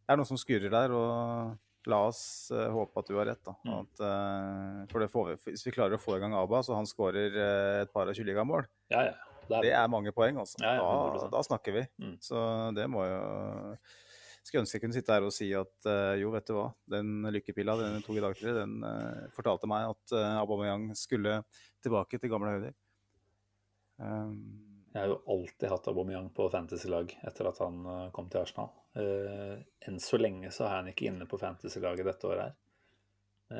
det 0.01 0.15
er 0.15 0.19
noe 0.19 0.29
som 0.29 0.39
skurrer 0.41 0.73
der. 0.73 0.95
og 0.95 1.59
La 1.89 1.97
oss 2.11 2.51
uh, 2.53 2.67
håpe 2.69 3.01
at 3.01 3.07
du 3.09 3.15
har 3.17 3.29
rett. 3.31 3.41
da. 3.45 3.55
Mm. 3.65 3.73
At, 3.79 4.03
uh, 4.03 4.83
for 4.91 5.31
vi, 5.31 5.37
Hvis 5.53 5.65
vi 5.65 5.73
klarer 5.73 5.97
å 5.97 6.01
få 6.01 6.17
i 6.17 6.21
gang 6.21 6.35
Aba, 6.37 6.61
så 6.65 6.77
han 6.77 6.89
skårer 6.89 7.37
et 7.85 7.93
par 7.93 8.09
av 8.09 8.17
20 8.17 8.27
ligamål, 8.27 8.67
ja, 8.93 9.07
ja. 9.07 9.30
Det 9.49 9.73
er 9.73 9.89
mange 9.91 10.13
poeng. 10.15 10.37
altså. 10.43 10.61
Ja, 10.61 10.77
da, 10.77 11.27
da, 11.33 11.43
snakker 11.43 11.75
vi. 11.75 11.83
Mm. 12.01 12.15
Så 12.23 12.39
det 12.77 12.87
må 12.91 13.05
jo 13.07 13.19
skulle 14.41 14.63
ønske 14.65 14.77
jeg 14.77 14.83
kunne 14.85 14.97
sitte 14.97 15.13
her 15.15 15.25
og 15.25 15.33
si 15.35 15.47
at 15.57 15.87
uh, 15.87 16.15
jo, 16.19 16.31
vet 16.33 16.47
du 16.49 16.55
hva, 16.57 16.69
den 16.89 17.27
lykkepilla 17.33 17.75
den 17.79 18.01
tok 18.05 18.17
i 18.17 18.23
dag 18.23 18.37
tidlig, 18.37 18.55
den 18.57 18.85
uh, 18.85 19.27
fortalte 19.35 19.69
meg 19.69 19.91
at 19.91 20.15
uh, 20.17 20.39
Aubameyang 20.41 20.89
skulle 20.97 21.41
tilbake 21.83 22.19
til 22.19 22.31
gamle 22.31 22.55
høyder. 22.55 22.73
Um, 24.01 24.39
jeg 24.91 25.03
har 25.03 25.11
jo 25.13 25.19
alltid 25.35 25.67
hatt 25.71 25.91
Aubameyang 25.91 26.31
på 26.35 26.49
fantasy-lag 26.51 27.13
etter 27.29 27.47
at 27.47 27.61
han 27.63 27.85
kom 28.11 28.27
til 28.27 28.41
Arsenal. 28.41 28.73
enn 29.87 30.01
så 30.03 30.17
lenge 30.19 30.49
så 30.51 30.65
er 30.67 30.73
han 30.81 30.89
ikke 30.91 31.05
inne 31.07 31.27
på 31.31 31.39
fantasy-laget 31.39 32.09
dette 32.09 32.27
året 32.27 32.49
her. 32.49 32.57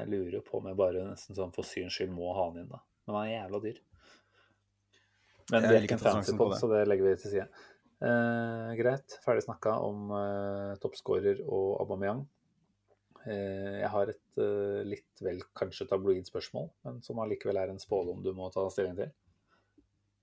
Jeg 0.01 0.09
lurer 0.11 0.35
jo 0.35 0.41
på 0.43 0.59
om 0.59 0.67
jeg 0.67 0.79
bare 0.81 1.05
nesten 1.07 1.37
sånn 1.37 1.53
for 1.55 1.67
syns 1.67 1.95
skyld 1.95 2.11
må 2.11 2.33
ha 2.35 2.49
han 2.49 2.59
inn, 2.59 2.67
da. 2.67 2.81
Men 3.07 3.15
han 3.15 3.29
er 3.29 3.31
jævla 3.37 3.61
dyr. 3.63 3.79
Men 5.49 5.65
det 5.65 5.75
er 5.75 5.87
ikke 5.87 5.97
en 5.97 6.03
fancy 6.03 6.35
på, 6.37 6.49
så 6.59 6.69
det 6.71 6.83
legger 6.89 7.09
vi 7.09 7.15
til 7.21 7.33
side. 7.35 7.47
Eh, 8.01 8.69
greit, 8.79 9.17
ferdig 9.25 9.43
snakka 9.45 9.75
om 9.85 10.13
eh, 10.17 10.77
toppskårer 10.81 11.41
og 11.45 11.81
Aubameyang. 11.83 12.23
Eh, 13.29 13.77
jeg 13.83 13.89
har 13.93 14.09
et 14.09 14.41
eh, 14.41 14.81
litt 14.87 15.21
vel 15.21 15.43
kanskje 15.57 15.85
tabloid 15.89 16.25
spørsmål, 16.25 16.71
men 16.87 17.01
som 17.05 17.21
allikevel 17.21 17.59
er 17.61 17.73
en 17.73 17.81
spådom 17.81 18.23
du 18.25 18.31
må 18.37 18.49
ta 18.53 18.65
stilling 18.73 18.97
til. 18.97 19.11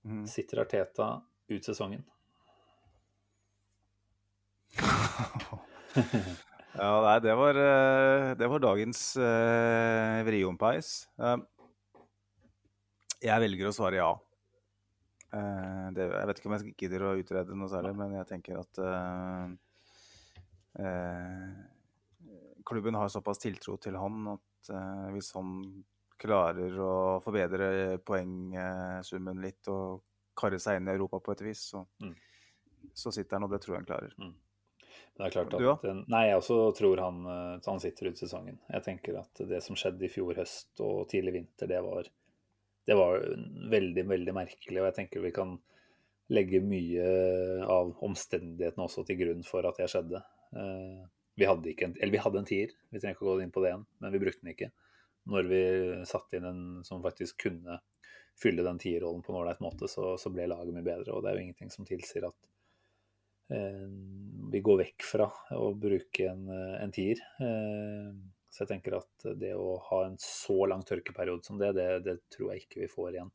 Mm. 0.03 0.25
Sitter 0.27 0.63
Arteta 0.65 1.09
ut 1.49 1.65
sesongen? 1.65 2.03
ja, 6.79 6.91
nei, 7.05 7.17
det 7.23 7.35
var, 7.39 7.63
eh, 7.63 8.35
det 8.39 8.47
var 8.51 8.59
dagens 8.63 9.03
eh, 9.17 10.19
vriompeis. 10.27 11.07
Uh, 11.19 11.39
jeg 13.19 13.43
velger 13.43 13.71
å 13.71 13.75
svare 13.75 13.99
ja. 13.99 14.11
Uh, 15.29 15.91
det, 15.93 16.07
jeg 16.09 16.25
vet 16.25 16.39
ikke 16.39 16.49
om 16.49 16.55
jeg 16.55 16.71
gidder 16.79 17.03
å 17.05 17.17
utrede 17.19 17.57
noe 17.57 17.69
særlig, 17.69 17.91
men 17.99 18.15
jeg 18.17 18.27
tenker 18.31 18.57
at 18.57 18.79
uh, 18.81 19.51
uh, 20.81 21.51
klubben 22.65 22.97
har 22.97 23.11
såpass 23.13 23.41
tiltro 23.43 23.77
til 23.81 23.97
han 23.99 24.33
at 24.33 24.69
hvis 25.13 25.29
han 25.37 25.51
klarer 26.19 26.73
å 26.83 26.93
forbedre 27.23 27.95
poengsummen 28.03 29.39
litt 29.39 29.69
og 29.71 30.01
karre 30.37 30.59
seg 30.59 30.77
inn 30.77 30.89
i 30.89 30.93
Europa 30.97 31.21
på 31.23 31.31
et 31.31 31.43
vis, 31.45 31.61
så, 31.71 31.85
mm. 32.03 32.11
så 32.91 33.13
sitter 33.15 33.37
han, 33.37 33.45
og 33.47 33.53
det 33.53 33.61
tror 33.63 33.77
jeg 33.77 33.79
han 33.79 33.87
klarer. 33.87 34.17
Mm. 34.19 34.33
Det 35.15 35.25
er 35.25 35.33
klart 35.37 35.55
at, 35.55 35.63
du, 35.63 35.69
ja? 35.69 35.95
Nei, 36.11 36.25
jeg 36.27 36.41
også 36.41 36.57
tror 36.75 37.01
han, 37.05 37.23
han 37.63 37.81
sitter 37.81 38.11
ut 38.11 38.19
sesongen. 38.19 38.59
Jeg 38.67 38.85
tenker 38.85 39.21
at 39.23 39.41
det 39.47 39.61
som 39.63 39.79
skjedde 39.79 40.05
i 40.05 40.11
fjor 40.11 40.35
høst 40.41 40.83
og 40.83 41.07
tidlig 41.11 41.37
vinter, 41.39 41.71
det 41.71 41.79
var 41.87 42.11
det 42.89 42.97
var 42.97 43.21
veldig, 43.69 44.05
veldig 44.09 44.33
merkelig. 44.33 44.79
Og 44.81 44.87
jeg 44.89 44.97
tenker 44.97 45.21
vi 45.21 45.33
kan 45.35 45.53
legge 46.33 46.61
mye 46.61 47.05
av 47.69 47.91
omstendighetene 48.05 48.85
også 48.85 49.05
til 49.05 49.19
grunn 49.21 49.45
for 49.45 49.65
at 49.69 49.77
det 49.77 49.89
skjedde. 49.93 50.21
Eh, 50.57 51.03
vi 51.39 51.47
hadde, 51.47 51.73
en, 51.85 51.93
vi 51.95 52.21
hadde 52.21 52.41
en 52.41 52.49
tier, 52.49 52.73
vi 52.89 52.99
trenger 52.99 53.15
ikke 53.15 53.27
å 53.27 53.35
gå 53.35 53.43
inn 53.45 53.53
på 53.53 53.61
det 53.63 53.71
igjen, 53.71 53.85
men 54.01 54.13
vi 54.13 54.21
brukte 54.23 54.43
den 54.43 54.53
ikke. 54.55 54.71
Når 55.29 55.49
vi 55.51 55.61
satte 56.09 56.39
inn 56.39 56.47
en 56.49 56.63
som 56.87 57.03
faktisk 57.05 57.45
kunne 57.45 57.77
fylle 58.39 58.65
den 58.65 58.81
tierrollen 58.81 59.21
på 59.23 59.33
en 59.33 59.39
ålreit 59.43 59.61
måte, 59.63 59.87
så, 59.91 60.15
så, 60.19 60.31
ble 60.33 60.47
laget 60.49 60.73
mye 60.73 60.85
bedre. 60.85 61.13
Og 61.13 61.23
det 61.23 61.31
er 61.31 61.37
jo 61.37 61.45
ingenting 61.45 61.71
som 61.73 61.87
tilsier 61.87 62.25
at 62.29 62.49
eh, 63.53 63.85
vi 64.49 64.63
går 64.65 64.81
vekk 64.83 65.05
fra 65.05 65.29
å 65.55 65.71
bruke 65.77 66.29
en, 66.31 66.49
en 66.81 66.95
tier. 66.95 67.21
Eh, 67.45 68.11
så 68.49 68.63
jeg 68.63 68.71
tenker 68.71 68.97
at 68.97 69.27
det 69.37 69.53
å 69.57 69.77
ha 69.91 70.03
en 70.07 70.17
så 70.21 70.63
lang 70.69 70.81
tørkeperiode 70.87 71.45
som 71.45 71.59
det, 71.61 71.73
det, 71.77 71.89
det 72.05 72.17
tror 72.33 72.53
jeg 72.53 72.65
ikke 72.65 72.83
vi 72.83 72.91
får 72.91 73.11
igjen. 73.13 73.31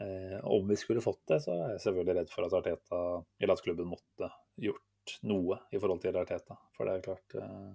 Eh, 0.00 0.38
om 0.44 0.68
vi 0.68 0.76
skulle 0.76 1.04
fått 1.04 1.22
det, 1.28 1.40
så 1.44 1.54
er 1.54 1.74
jeg 1.74 1.84
selvfølgelig 1.86 2.16
redd 2.20 2.32
for 2.32 2.46
at 2.46 2.56
Arteta, 2.56 3.00
eller 3.40 3.54
at 3.54 3.64
klubben 3.64 3.90
måtte 3.90 4.28
gjort 4.60 5.16
noe 5.28 5.58
i 5.72 5.80
forhold 5.80 6.02
til 6.04 6.20
Arteta. 6.20 6.56
For 6.76 6.88
det 6.88 6.94
er 6.96 7.06
klart 7.06 7.36
eh, 7.40 7.70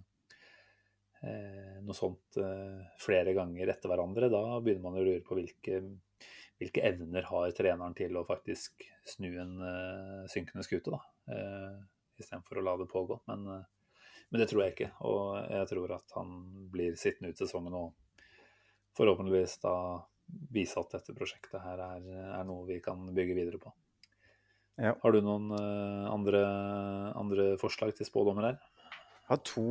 eh, 1.27 1.75
Noe 1.85 1.97
sånt 1.97 2.39
eh, 2.41 2.81
flere 3.01 3.35
ganger 3.37 3.73
etter 3.73 3.91
hverandre, 3.91 4.31
da 4.33 4.43
begynner 4.61 4.85
man 4.85 4.97
å 5.01 5.05
lure 5.05 5.25
på 5.25 5.37
hvilke, 5.37 5.81
hvilke 6.61 6.85
evner 6.89 7.29
har 7.29 7.53
treneren 7.57 7.97
til 7.97 8.17
å 8.17 8.25
faktisk 8.27 8.85
snu 9.07 9.29
en 9.39 9.53
uh, 9.61 10.25
synkende 10.31 10.65
skute, 10.65 10.91
da. 10.93 11.01
Eh, 11.31 11.77
Istedenfor 12.17 12.57
å 12.57 12.63
la 12.65 12.73
det 12.81 12.87
pågå. 12.89 13.19
Men 13.29 13.45
uh, 13.45 13.65
men 14.29 14.41
det 14.41 14.49
tror 14.51 14.63
jeg 14.63 14.75
ikke. 14.75 14.91
Og 15.07 15.37
jeg 15.53 15.69
tror 15.71 15.95
at 15.95 16.15
han 16.17 16.37
blir 16.73 16.99
sittende 16.99 17.31
ut 17.31 17.39
sesongen 17.39 17.75
og 17.77 18.21
forhåpentligvis 18.97 19.59
da 19.63 19.75
vise 20.51 20.79
at 20.81 20.97
dette 20.97 21.15
prosjektet 21.15 21.61
her 21.63 21.79
er, 21.83 22.07
er 22.39 22.47
noe 22.47 22.65
vi 22.67 22.81
kan 22.83 23.05
bygge 23.15 23.37
videre 23.37 23.61
på. 23.61 23.71
Ja. 24.77 24.93
Har 25.01 25.13
du 25.13 25.21
noen 25.25 25.49
uh, 25.55 26.09
andre, 26.11 26.41
andre, 27.17 27.45
forslag 27.61 27.95
til 27.97 28.05
spådommer 28.05 28.51
her? 28.51 28.59
Jeg 29.23 29.31
har 29.31 29.39
to, 29.47 29.69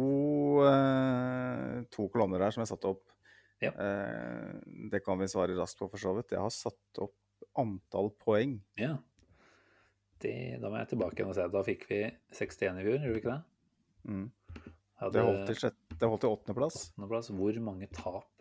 uh, 0.66 1.84
to 1.94 2.08
kolonner 2.12 2.42
her 2.42 2.54
som 2.54 2.64
jeg 2.64 2.72
satte 2.72 2.90
opp. 2.96 3.04
Ja. 3.62 3.70
Uh, 3.76 4.56
det 4.90 5.04
kan 5.04 5.20
vi 5.20 5.28
svare 5.30 5.56
raskt 5.58 5.78
på, 5.82 5.90
for 5.92 6.02
så 6.02 6.16
vidt. 6.16 6.34
Jeg 6.34 6.42
har 6.42 6.54
satt 6.54 7.04
opp 7.04 7.14
antall 7.60 8.10
poeng. 8.18 8.58
Ja. 8.80 8.96
Det, 10.20 10.32
da 10.62 10.72
må 10.72 10.80
jeg 10.80 10.90
tilbake 10.94 11.20
igjen 11.20 11.30
og 11.30 11.38
se. 11.38 11.46
Da 11.52 11.62
fikk 11.64 11.86
vi 11.90 12.00
61 12.32 12.80
i 12.80 12.86
fjor, 12.88 12.98
gjorde 12.98 13.14
vi 13.14 13.22
ikke 13.22 13.36
det? 13.36 13.42
Mm. 14.06 14.26
Hadde, 14.96 15.12
det 15.12 15.26
holdt 15.26 15.50
til, 15.50 15.58
sjette, 15.60 15.96
det 16.00 16.08
holdt 16.08 16.22
til 16.24 16.32
åttendeplass. 16.32 16.78
åttendeplass. 16.94 17.28
Hvor 17.36 17.60
mange 17.66 17.88
tap 17.92 18.32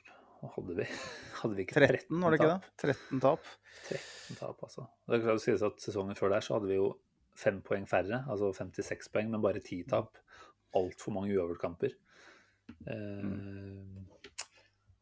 hadde 0.55 0.77
vi? 0.77 0.85
Hadde 1.41 1.57
vi 1.57 1.65
ikke 1.65 1.81
13, 1.81 1.97
13 2.05 2.21
var 2.21 2.31
det 2.31 2.39
ikke 2.39 2.51
det? 2.53 2.71
13 2.95 3.23
tap. 3.23 3.49
13 3.89 4.39
tap, 4.39 4.63
altså. 4.67 4.85
Det 5.11 5.19
kan 5.25 5.41
sies 5.43 5.65
at 5.65 5.83
Sesongen 5.83 6.17
før 6.19 6.35
der 6.35 6.45
så 6.45 6.57
hadde 6.57 6.71
vi 6.71 6.79
jo 6.79 6.93
fem 7.35 7.59
poeng 7.65 7.87
færre, 7.89 8.21
altså 8.31 8.53
56 8.55 9.11
poeng, 9.11 9.31
men 9.33 9.43
bare 9.43 9.63
ti 9.63 9.81
tap. 9.89 10.15
Altfor 10.75 11.15
mange 11.15 11.35
uavgjortkamper. 11.35 11.95
Mm. 12.87 14.05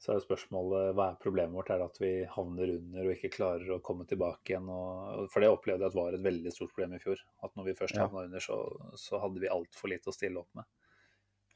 Så 0.03 0.11
er 0.11 0.17
jo 0.17 0.25
spørsmålet 0.25 0.89
hva 0.97 1.11
er 1.13 1.19
problemet 1.21 1.55
vårt? 1.55 1.69
Er 1.71 1.79
det 1.79 1.85
at 1.87 1.99
vi 2.01 2.11
havner 2.33 2.73
under 2.73 3.05
og 3.07 3.13
ikke 3.13 3.31
klarer 3.37 3.69
å 3.71 3.81
komme 3.85 4.03
tilbake 4.09 4.51
igjen? 4.51 4.67
Og, 4.67 5.29
for 5.31 5.43
det 5.43 5.51
opplevde 5.53 5.85
jeg 5.85 5.93
at 5.93 5.99
var 5.99 6.17
et 6.17 6.25
veldig 6.25 6.51
stort 6.51 6.73
problem 6.73 6.97
i 6.97 7.03
fjor. 7.03 7.21
At 7.45 7.55
når 7.55 7.69
vi 7.69 7.77
først 7.77 8.01
havna 8.01 8.25
ja. 8.25 8.27
under, 8.27 8.43
så, 8.43 8.57
så 8.99 9.21
hadde 9.23 9.43
vi 9.45 9.51
altfor 9.53 9.93
lite 9.93 10.11
å 10.11 10.15
stille 10.15 10.41
opp 10.43 10.59
med. 10.59 10.67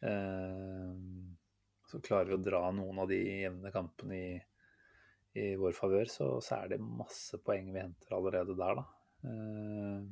Eh, 0.05 0.91
så 1.87 2.01
klarer 2.03 2.29
vi 2.29 2.35
å 2.35 2.43
dra 2.43 2.61
noen 2.75 2.99
av 2.99 3.07
de 3.09 3.17
jevne 3.17 3.71
kampene 3.71 4.17
i, 4.17 4.31
i 5.39 5.45
vår 5.59 5.75
favør, 5.77 6.09
så, 6.11 6.29
så, 6.43 6.59
er 6.59 6.73
det 6.73 6.83
masse 6.83 7.39
poeng 7.43 7.71
vi 7.71 7.79
henter 7.79 8.17
allerede 8.17 8.57
der, 8.59 8.81
da. 8.81 8.85
Uh, 9.27 10.03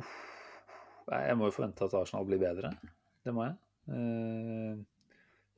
uff. 0.00 0.16
Jeg 1.04 1.36
må 1.38 1.48
jo 1.48 1.54
forvente 1.54 1.86
at 1.86 1.94
Arsenal 1.96 2.26
blir 2.26 2.40
bedre. 2.42 2.72
Det 3.24 3.32
må 3.36 3.46
jeg. 3.46 3.56
Uh, 3.86 4.74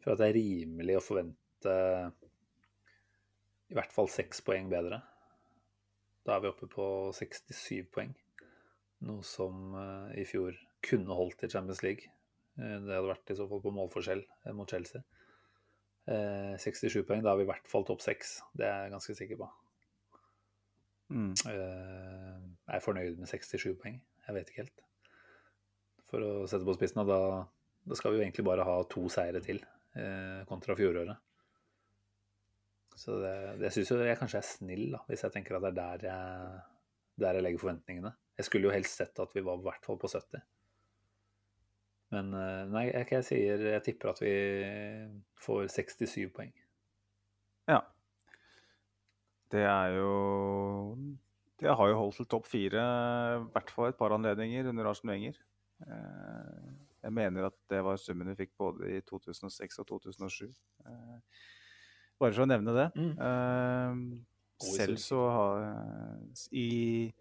for 0.02 0.12
at 0.12 0.20
det 0.20 0.28
er 0.28 0.38
rimelig 0.38 0.98
å 0.98 1.04
forvente 1.04 1.74
i 3.66 3.74
hvert 3.74 3.94
fall 3.94 4.10
seks 4.12 4.42
poeng 4.46 4.68
bedre. 4.70 5.00
Da 6.26 6.36
er 6.36 6.44
vi 6.44 6.52
oppe 6.52 6.68
på 6.70 6.86
67 7.16 7.88
poeng. 7.94 8.12
Noe 9.06 9.24
som 9.26 9.72
uh, 9.72 10.12
i 10.18 10.24
fjor 10.28 10.56
kunne 10.84 11.16
holdt 11.18 11.44
i 11.46 11.50
Champions 11.50 11.82
League. 11.84 12.10
Eh, 12.58 12.78
det 12.84 12.94
hadde 12.94 13.10
vært 13.10 13.32
i 13.32 13.36
så 13.38 13.46
fall 13.50 13.62
på 13.64 13.74
målforskjell 13.74 14.24
eh, 14.24 14.56
mot 14.56 14.70
Chelsea. 14.70 15.04
67 16.06 17.00
poeng, 17.02 17.18
da 17.24 17.32
er 17.32 17.40
vi 17.40 17.42
i 17.42 17.48
hvert 17.48 17.64
fall 17.66 17.82
topp 17.82 18.04
seks. 18.04 18.36
Det 18.54 18.62
er 18.62 18.84
jeg 18.84 18.92
ganske 18.92 19.14
sikker 19.18 19.40
på. 19.40 19.48
Mm. 21.10 21.32
Jeg 21.42 22.76
er 22.76 22.84
fornøyd 22.84 23.18
med 23.18 23.26
67 23.26 23.72
poeng. 23.80 23.96
Jeg 24.28 24.36
vet 24.36 24.52
ikke 24.52 24.62
helt. 24.62 24.84
For 26.06 26.22
å 26.22 26.30
sette 26.46 26.62
på 26.62 26.76
spissen, 26.76 27.02
da, 27.10 27.18
da 27.82 27.98
skal 27.98 28.14
vi 28.14 28.20
jo 28.20 28.22
egentlig 28.22 28.46
bare 28.46 28.68
ha 28.68 28.76
to 28.86 29.02
seire 29.10 29.42
til 29.42 29.58
kontra 30.46 30.78
fjoråret. 30.78 31.18
Så 32.96 33.18
det, 33.20 33.34
det 33.60 33.70
syns 33.74 33.90
jo 33.92 33.98
jeg 34.00 34.18
kanskje 34.20 34.40
er 34.40 34.48
snill, 34.48 34.86
da, 34.94 35.02
hvis 35.10 35.26
jeg 35.26 35.34
tenker 35.34 35.58
at 35.58 35.66
det 35.66 35.72
er 35.72 35.80
der 35.80 36.06
jeg, 36.08 36.60
der 37.20 37.36
jeg 37.36 37.44
legger 37.44 37.62
forventningene. 37.66 38.12
Jeg 38.38 38.48
skulle 38.48 38.70
jo 38.70 38.72
helst 38.72 39.02
sett 39.02 39.20
at 39.20 39.34
vi 39.36 39.44
var 39.44 39.60
i 39.60 39.66
hvert 39.66 39.84
fall 39.84 39.98
på 40.00 40.08
70. 40.08 40.40
Men 42.14 42.30
eh, 42.38 42.62
nei, 42.70 42.84
jeg, 42.92 43.24
sier, 43.26 43.62
jeg 43.72 43.82
tipper 43.86 44.12
at 44.12 44.22
vi 44.22 44.34
får 45.42 45.66
67 45.74 46.28
poeng. 46.34 46.52
Ja. 47.66 47.80
Det 49.50 49.62
er 49.66 49.96
jo 49.96 50.12
Det 51.58 51.72
har 51.72 51.88
jo 51.90 51.98
holdt 51.98 52.18
til 52.20 52.28
topp 52.30 52.46
fire, 52.50 52.82
i 53.40 53.44
hvert 53.54 53.70
fall 53.72 53.90
et 53.90 53.98
par 53.98 54.14
anledninger 54.14 54.68
under 54.70 54.90
Arsen 54.90 55.10
Wenger. 55.10 55.38
Eh, 55.82 56.72
jeg 57.06 57.14
mener 57.14 57.48
at 57.48 57.56
det 57.70 57.82
var 57.86 57.98
summen 58.00 58.28
vi 58.32 58.38
fikk 58.42 58.54
både 58.58 58.96
i 58.96 59.02
2006 59.06 59.82
og 59.82 59.88
2007. 59.94 60.50
Eh, 60.86 61.44
Bare 62.16 62.32
for 62.32 62.46
å 62.46 62.48
nevne 62.48 62.72
det. 62.72 62.86
Mm. 62.96 63.12
Eh, 63.26 64.66
selv 64.72 65.00
så 65.00 65.20
har 65.32 65.64
i 66.56 67.12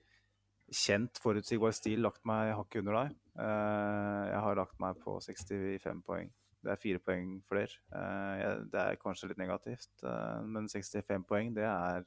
kjent 0.74 1.20
forutsigbar 1.22 1.72
stil 1.76 2.02
lagt 2.02 2.24
meg 2.26 2.54
hakket 2.58 2.82
under 2.82 2.98
deg. 3.04 3.16
Eh, 3.38 4.24
jeg 4.32 4.42
har 4.46 4.56
lagt 4.58 4.80
meg 4.82 4.98
på 5.04 5.18
65 5.22 6.02
poeng. 6.08 6.32
Det 6.66 6.72
er 6.74 6.80
fire 6.82 7.00
poeng 7.06 7.36
flere. 7.46 7.76
Eh, 7.94 8.64
det 8.74 8.82
er 8.82 8.96
kanskje 9.02 9.30
litt 9.30 9.38
negativt, 9.42 9.92
eh, 10.04 10.42
men 10.50 10.68
65 10.72 11.26
poeng, 11.30 11.54
det 11.54 11.68
er 11.70 12.06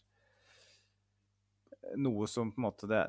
noe 1.97 2.27
som 2.29 2.51
på 2.53 2.59
en 2.61 2.67
måte 2.67 2.89
Det, 2.91 3.05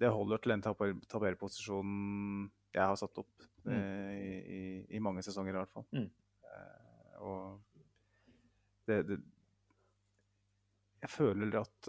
det 0.00 0.08
holder 0.14 0.38
til 0.40 0.52
den 0.54 0.62
tabell- 0.62 1.00
tabellposisjonen 1.10 2.50
jeg 2.74 2.84
har 2.84 2.96
satt 2.96 3.18
opp 3.24 3.44
Mm. 3.68 3.74
i, 3.74 4.36
i, 4.48 4.60
i 4.96 4.98
mange 5.02 5.20
sesonger, 5.20 5.52
i 5.52 5.58
hvert 5.58 5.72
fall. 5.74 5.84
Mm. 5.92 6.06
Og 7.20 7.58
det, 8.86 9.02
det 9.10 9.18
Jeg 11.02 11.10
føler 11.10 11.58
at 11.60 11.88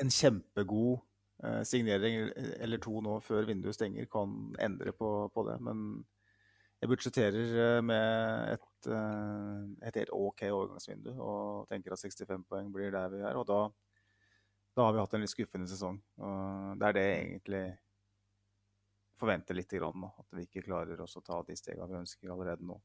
en 0.00 0.10
kjempegod 0.10 0.98
eh, 1.44 1.62
signering 1.68 2.30
eller 2.64 2.82
to 2.82 2.98
nå 3.04 3.18
før 3.24 3.46
vinduet 3.48 3.76
stenger 3.76 4.08
kan 4.10 4.34
endre 4.62 4.94
på, 4.96 5.10
på 5.34 5.46
det. 5.48 5.58
Men 5.64 5.84
jeg 6.82 6.90
budsjetterer 6.90 7.54
eh, 7.64 7.80
med 7.86 8.56
et, 8.56 8.88
eh, 8.92 9.60
et 9.88 10.00
helt 10.02 10.12
OK 10.12 10.42
overgangsvindu 10.50 11.14
og 11.14 11.70
tenker 11.70 11.94
at 11.94 12.02
65 12.02 12.44
poeng 12.50 12.68
blir 12.74 12.92
der 12.92 13.12
vi 13.12 13.22
er. 13.22 13.38
Og 13.40 13.46
da, 13.48 13.60
da 14.76 14.88
har 14.88 14.96
vi 14.96 15.00
hatt 15.00 15.16
en 15.16 15.24
litt 15.24 15.32
skuffende 15.32 15.70
sesong. 15.70 16.00
Og 16.20 16.74
det 16.80 16.90
er 16.90 16.98
det 16.98 17.04
jeg 17.06 17.22
egentlig 17.22 17.64
forventer 19.20 19.56
litt. 19.56 19.72
Grann. 19.72 20.04
At 20.10 20.36
vi 20.36 20.44
ikke 20.48 20.66
klarer 20.66 21.00
å 21.00 21.08
ta 21.08 21.40
de 21.46 21.56
stegene 21.56 21.88
vi 21.88 22.02
ønsker 22.02 22.34
allerede 22.34 22.68
nå. 22.68 22.76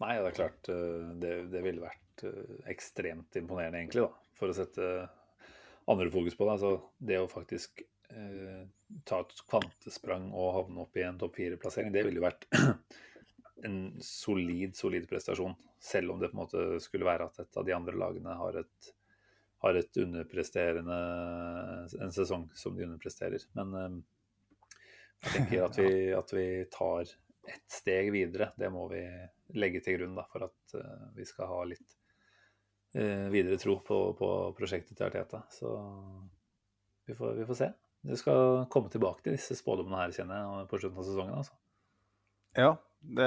Nei, 0.00 0.14
det 0.16 0.28
er 0.30 0.36
klart 0.36 0.68
eh, 0.72 1.08
det, 1.24 1.34
det 1.52 1.64
ville 1.64 1.84
vært 1.84 2.26
ekstremt 2.68 3.36
imponerende, 3.40 3.80
egentlig, 3.80 4.04
da, 4.04 4.34
for 4.36 4.52
å 4.52 4.56
sette 4.56 4.90
andre 5.86 6.10
fokus 6.10 6.36
på 6.36 6.46
det. 6.46 6.52
Altså, 6.52 6.72
det 6.98 7.18
å 7.20 7.30
faktisk 7.30 7.82
eh, 8.10 8.62
ta 9.08 9.22
et 9.24 9.42
kvantesprang 9.50 10.30
og 10.30 10.54
havne 10.58 10.84
opp 10.84 10.98
i 10.98 11.06
en 11.06 11.18
topp 11.20 11.38
fire-plassering, 11.40 11.92
det 11.94 12.04
ville 12.06 12.20
jo 12.20 12.26
vært 12.26 12.46
en 13.68 13.80
solid, 14.04 14.76
solid 14.76 15.08
prestasjon. 15.10 15.56
Selv 15.80 16.14
om 16.14 16.20
det 16.20 16.30
på 16.30 16.38
en 16.38 16.42
måte 16.44 16.64
skulle 16.84 17.08
være 17.08 17.28
at 17.30 17.42
et 17.42 17.60
av 17.60 17.66
de 17.66 17.76
andre 17.76 17.96
lagene 17.98 18.36
har 18.36 18.60
et, 18.62 18.92
har 19.64 19.80
et 19.80 20.00
underpresterende 20.04 21.00
en 22.00 22.14
sesong 22.14 22.48
som 22.56 22.76
de 22.76 22.86
underpresterer. 22.88 23.48
Men 23.58 23.76
eh, 23.80 23.98
jeg 25.24 25.34
tenker 25.34 25.66
at 25.66 25.80
vi, 25.80 25.90
at 26.22 26.36
vi 26.36 26.46
tar 26.72 27.16
ett 27.50 27.72
steg 27.72 28.12
videre. 28.12 28.52
Det 28.56 28.70
må 28.72 28.86
vi 28.92 29.02
legge 29.58 29.82
til 29.84 29.98
grunn 29.98 30.18
da, 30.18 30.26
for 30.30 30.46
at 30.46 30.76
uh, 30.76 31.08
vi 31.16 31.26
skal 31.26 31.50
ha 31.50 31.62
litt 31.66 31.96
videre 32.92 33.58
tro 33.62 33.76
på, 33.86 33.98
på 34.18 34.28
prosjektet 34.58 34.96
til 34.98 35.06
Arteta. 35.06 35.44
Så 35.54 35.70
vi 37.06 37.14
får, 37.14 37.34
vi 37.38 37.46
får 37.48 37.58
se. 37.60 37.68
Du 38.02 38.14
skal 38.16 38.64
komme 38.72 38.88
tilbake 38.92 39.22
til 39.22 39.34
disse 39.36 39.54
spådommene 39.58 39.98
her, 40.00 40.14
kjenner 40.16 40.40
jeg, 40.40 40.68
på 40.70 40.78
slutten 40.80 41.02
av 41.02 41.04
sesongen. 41.08 41.34
altså. 41.36 41.52
Ja, 42.58 42.70
det, 43.00 43.26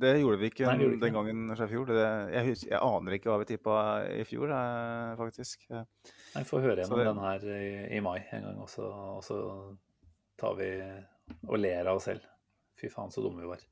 det 0.00 0.12
gjorde 0.22 0.38
vi 0.40 0.48
ikke 0.48 0.64
Nei, 0.66 0.76
gjorde 0.80 0.96
ikke 0.96 1.04
den 1.04 1.16
gangen 1.18 1.42
i 1.52 1.66
fjor. 1.72 1.90
Det, 1.90 2.06
jeg, 2.32 2.44
husker, 2.48 2.70
jeg 2.72 2.80
aner 2.86 3.16
ikke 3.18 3.30
hva 3.32 3.38
vi 3.42 3.48
tippa 3.50 3.74
i 4.14 4.22
fjor, 4.28 4.54
eh, 4.54 5.10
faktisk. 5.20 5.66
Nei, 5.74 5.82
Vi 6.38 6.46
får 6.48 6.64
høre 6.64 6.78
gjennom 6.84 7.02
det- 7.02 7.08
den 7.10 7.20
her 7.26 7.44
i, 7.58 7.68
i 7.98 8.00
mai 8.06 8.16
en 8.32 8.46
gang, 8.48 8.62
og 8.64 8.70
så, 8.72 8.86
og 9.18 9.20
så 9.26 9.40
tar 10.40 10.56
vi 10.62 10.70
og 11.48 11.58
ler 11.58 11.84
av 11.90 11.98
oss 12.00 12.06
selv. 12.08 12.24
Fy 12.78 12.88
faen, 12.94 13.10
så 13.12 13.20
dumme 13.24 13.42
vi 13.42 13.50
var. 13.50 13.66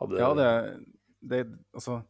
Hadde, 0.00 0.18
Ja, 0.22 0.30
det, 0.38 0.48
det, 1.20 1.42
altså, 1.74 2.00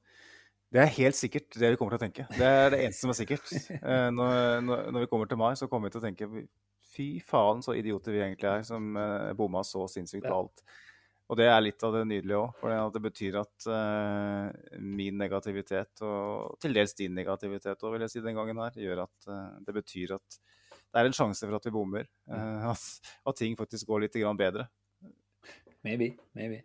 det 0.74 0.80
er 0.82 0.94
helt 0.96 1.14
sikkert 1.14 1.54
det 1.54 1.68
vi 1.70 1.76
kommer 1.78 1.94
til 1.94 2.00
å 2.00 2.04
tenke. 2.04 2.24
Det 2.34 2.46
er 2.50 2.72
det 2.74 2.80
eneste 2.82 3.04
som 3.04 3.12
er 3.12 3.18
sikkert. 3.20 3.50
Eh, 3.78 4.08
når, 4.10 4.62
når, 4.66 4.86
når 4.94 5.04
vi 5.04 5.10
kommer 5.12 5.28
til 5.30 5.38
mai, 5.38 5.52
så 5.58 5.68
kommer 5.70 5.86
vi 5.86 5.94
til 5.94 6.02
å 6.02 6.06
tenke 6.08 6.28
fy 6.94 7.06
faen 7.22 7.62
så 7.62 7.76
idioter 7.78 8.14
vi 8.14 8.22
egentlig 8.24 8.50
er, 8.50 8.64
som 8.66 8.96
eh, 8.98 9.30
bomma 9.38 9.62
så 9.66 9.84
sinnssykt 9.90 10.26
på 10.26 10.34
alt. 10.34 10.64
Og 11.30 11.38
det 11.40 11.46
er 11.48 11.62
litt 11.64 11.80
av 11.86 11.94
det 11.94 12.02
nydelige 12.10 12.36
òg, 12.36 12.50
for 12.58 12.70
det- 12.74 12.92
det 12.92 13.02
betyr 13.06 13.38
at 13.40 13.66
uh, 13.70 14.50
min 14.76 15.16
negativitet, 15.16 16.02
og 16.04 16.58
til 16.60 16.74
dels 16.76 16.92
din 16.98 17.14
negativitet 17.16 17.80
òg, 17.80 17.94
vil 17.94 18.04
jeg 18.04 18.12
si 18.12 18.20
den 18.20 18.36
gangen 18.36 18.60
her, 18.60 18.76
gjør 18.76 19.06
at 19.06 19.28
uh, 19.30 19.56
det 19.64 19.72
betyr 19.78 20.12
at 20.18 20.36
det 20.76 21.00
er 21.00 21.08
en 21.08 21.16
sjanse 21.16 21.46
for 21.46 21.56
at 21.56 21.64
vi 21.64 21.72
bommer. 21.72 22.10
Uh, 22.28 22.68
at, 22.74 22.84
at 23.24 23.40
ting 23.40 23.56
faktisk 23.56 23.88
går 23.88 24.04
litt 24.04 24.20
grann 24.20 24.36
bedre. 24.36 24.68
Maybe, 25.82 26.12
maybe. 26.36 26.60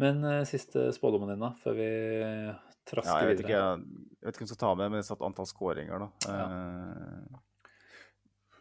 Men 0.00 0.24
uh, 0.26 0.42
siste 0.48 0.88
spådommen 0.96 1.30
din, 1.30 1.42
da, 1.44 1.52
før 1.62 1.76
vi 1.78 1.86
Ja, 1.86 2.54
trasker 2.88 3.20
jeg 3.22 3.30
vet 3.30 3.42
ikke 3.44 3.52
videre? 3.52 3.62
jeg, 3.62 4.10
jeg 4.18 4.26
vet 4.26 4.34
ikke 4.34 4.42
om 4.42 4.48
jeg 4.48 4.52
skal 4.52 4.62
ta 4.64 4.72
med, 4.80 4.90
men 4.90 5.00
jeg 5.00 5.08
satt 5.08 5.24
antall 5.28 5.48
skåringer, 5.48 6.04
da. 6.04 6.08
Ja. 6.26 6.44
Uh, 6.50 7.40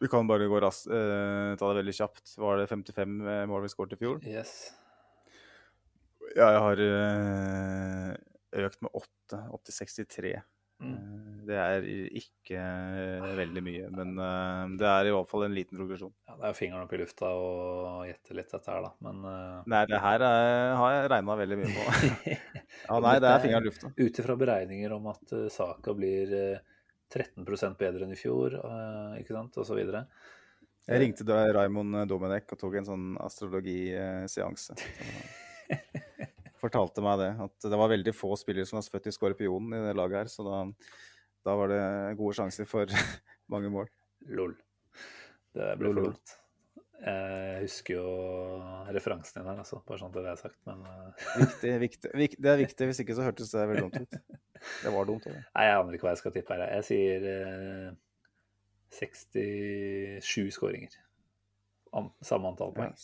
vi 0.04 0.10
kan 0.12 0.28
bare 0.30 0.50
gå 0.52 0.60
raskt, 0.62 0.90
uh, 0.92 1.56
ta 1.58 1.72
det 1.72 1.80
veldig 1.82 1.96
kjapt. 1.96 2.36
Var 2.44 2.62
det 2.62 2.70
55 2.70 3.20
mål 3.50 3.66
vi 3.66 3.72
skåret 3.72 3.96
i 3.96 4.02
fjor? 4.02 4.24
Yes. 4.28 4.56
Ja, 6.34 6.50
jeg 6.50 6.62
har 6.66 6.82
økt 8.64 8.80
med 8.82 8.92
8, 8.98 9.40
opp 9.54 9.64
til 9.68 9.76
63. 9.78 10.34
Mm. 10.84 10.96
Eh, 10.96 11.20
Det 11.44 11.58
er 11.60 11.86
ikke 12.16 12.56
eh, 12.56 13.24
veldig 13.36 13.62
mye, 13.66 13.88
men 13.92 14.14
eh, 14.16 14.76
det 14.80 14.88
er 14.88 15.10
i 15.10 15.12
hvert 15.12 15.28
fall 15.28 15.44
en 15.44 15.56
liten 15.56 15.76
progresjon. 15.76 16.14
Ja, 16.30 16.38
det 16.38 16.46
er 16.46 16.54
jo 16.54 16.60
fingeren 16.60 16.86
opp 16.86 16.94
i 16.96 17.00
lufta 17.02 17.32
og 17.36 18.06
gjette 18.08 18.38
litt 18.38 18.54
dette 18.54 18.72
her, 18.72 18.86
da. 18.86 18.92
Men 19.04 19.26
Nei, 19.74 19.82
det 19.92 20.00
her 20.06 20.24
er, 20.24 20.76
har 20.80 20.94
jeg 20.96 21.10
regna 21.12 21.36
veldig 21.42 21.58
mye 21.60 21.74
på. 21.74 22.38
Ja, 22.84 23.00
nei, 23.00 23.18
det 23.24 23.30
er 23.30 23.44
fingeren 23.44 23.68
i 23.68 23.70
lufta. 23.70 23.92
Ut 23.96 24.22
ifra 24.24 24.38
beregninger 24.40 24.96
om 24.96 25.12
at 25.12 25.36
Saka 25.54 25.94
blir 25.98 26.32
eh, 26.38 26.64
13 27.14 27.44
bedre 27.78 28.08
enn 28.08 28.16
i 28.16 28.18
fjor, 28.18 28.56
ikke 29.20 29.36
sant, 29.36 29.60
så 29.68 29.76
videre. 29.78 30.08
Jeg 30.88 31.00
ringte 31.04 31.28
da 31.28 31.44
Raymond 31.54 32.08
Domenech 32.10 32.56
og 32.56 32.60
tok 32.60 32.80
en 32.80 32.88
sånn 32.88 33.06
astrologiseanse. 33.22 34.80
Fortalte 36.64 37.04
meg 37.04 37.20
det, 37.20 37.32
at 37.44 37.66
det 37.68 37.80
var 37.80 37.92
veldig 37.92 38.14
få 38.16 38.38
spillere 38.40 38.68
som 38.70 38.80
var 38.80 38.88
født 38.88 39.10
i 39.12 39.16
skorpionen 39.16 39.76
i 39.76 39.82
det 39.84 39.98
laget 40.00 40.22
her, 40.22 40.32
så 40.32 40.46
da, 40.48 40.62
da 41.44 41.58
var 41.60 41.74
det 41.74 41.82
gode 42.20 42.38
sjanser 42.38 42.70
for 42.70 42.88
mange 43.54 43.72
mål. 43.74 43.92
Lol. 44.32 44.56
Det 45.54 45.74
ble 45.80 45.92
for 45.92 46.08
dumt. 46.08 46.38
Jeg 47.04 47.64
husker 47.66 47.98
jo 47.98 48.12
referansen 48.96 49.42
din 49.42 49.50
her, 49.50 49.58
altså, 49.60 49.82
bare 49.84 50.00
sånn 50.00 50.14
det 50.16 50.24
er 50.24 50.40
sagt, 50.40 50.56
men 50.70 50.86
eh, 50.88 51.26
Viktig, 51.44 51.74
viktig, 51.82 52.40
det 52.40 52.52
er 52.54 52.62
viktig, 52.62 52.88
hvis 52.88 53.02
ikke 53.04 53.18
så 53.18 53.26
hørtes 53.26 53.52
det 53.52 53.66
veldig 53.68 53.84
dumt 53.90 53.98
ut. 54.06 54.40
Det 54.86 54.94
var 54.94 55.10
dumt. 55.10 55.28
Eller? 55.28 55.42
Nei, 55.50 55.66
jeg 55.68 55.82
aner 55.82 55.98
ikke 55.98 56.08
hva 56.08 56.14
jeg 56.14 56.22
skal 56.22 56.36
tippe 56.38 56.56
her. 56.56 56.64
Jeg 56.78 56.88
sier 56.88 57.28
eh, 57.34 57.90
67 58.94 60.56
skåringer. 60.56 60.96
Samme 62.24 62.54
antall 62.54 62.72
poeng. 62.78 62.96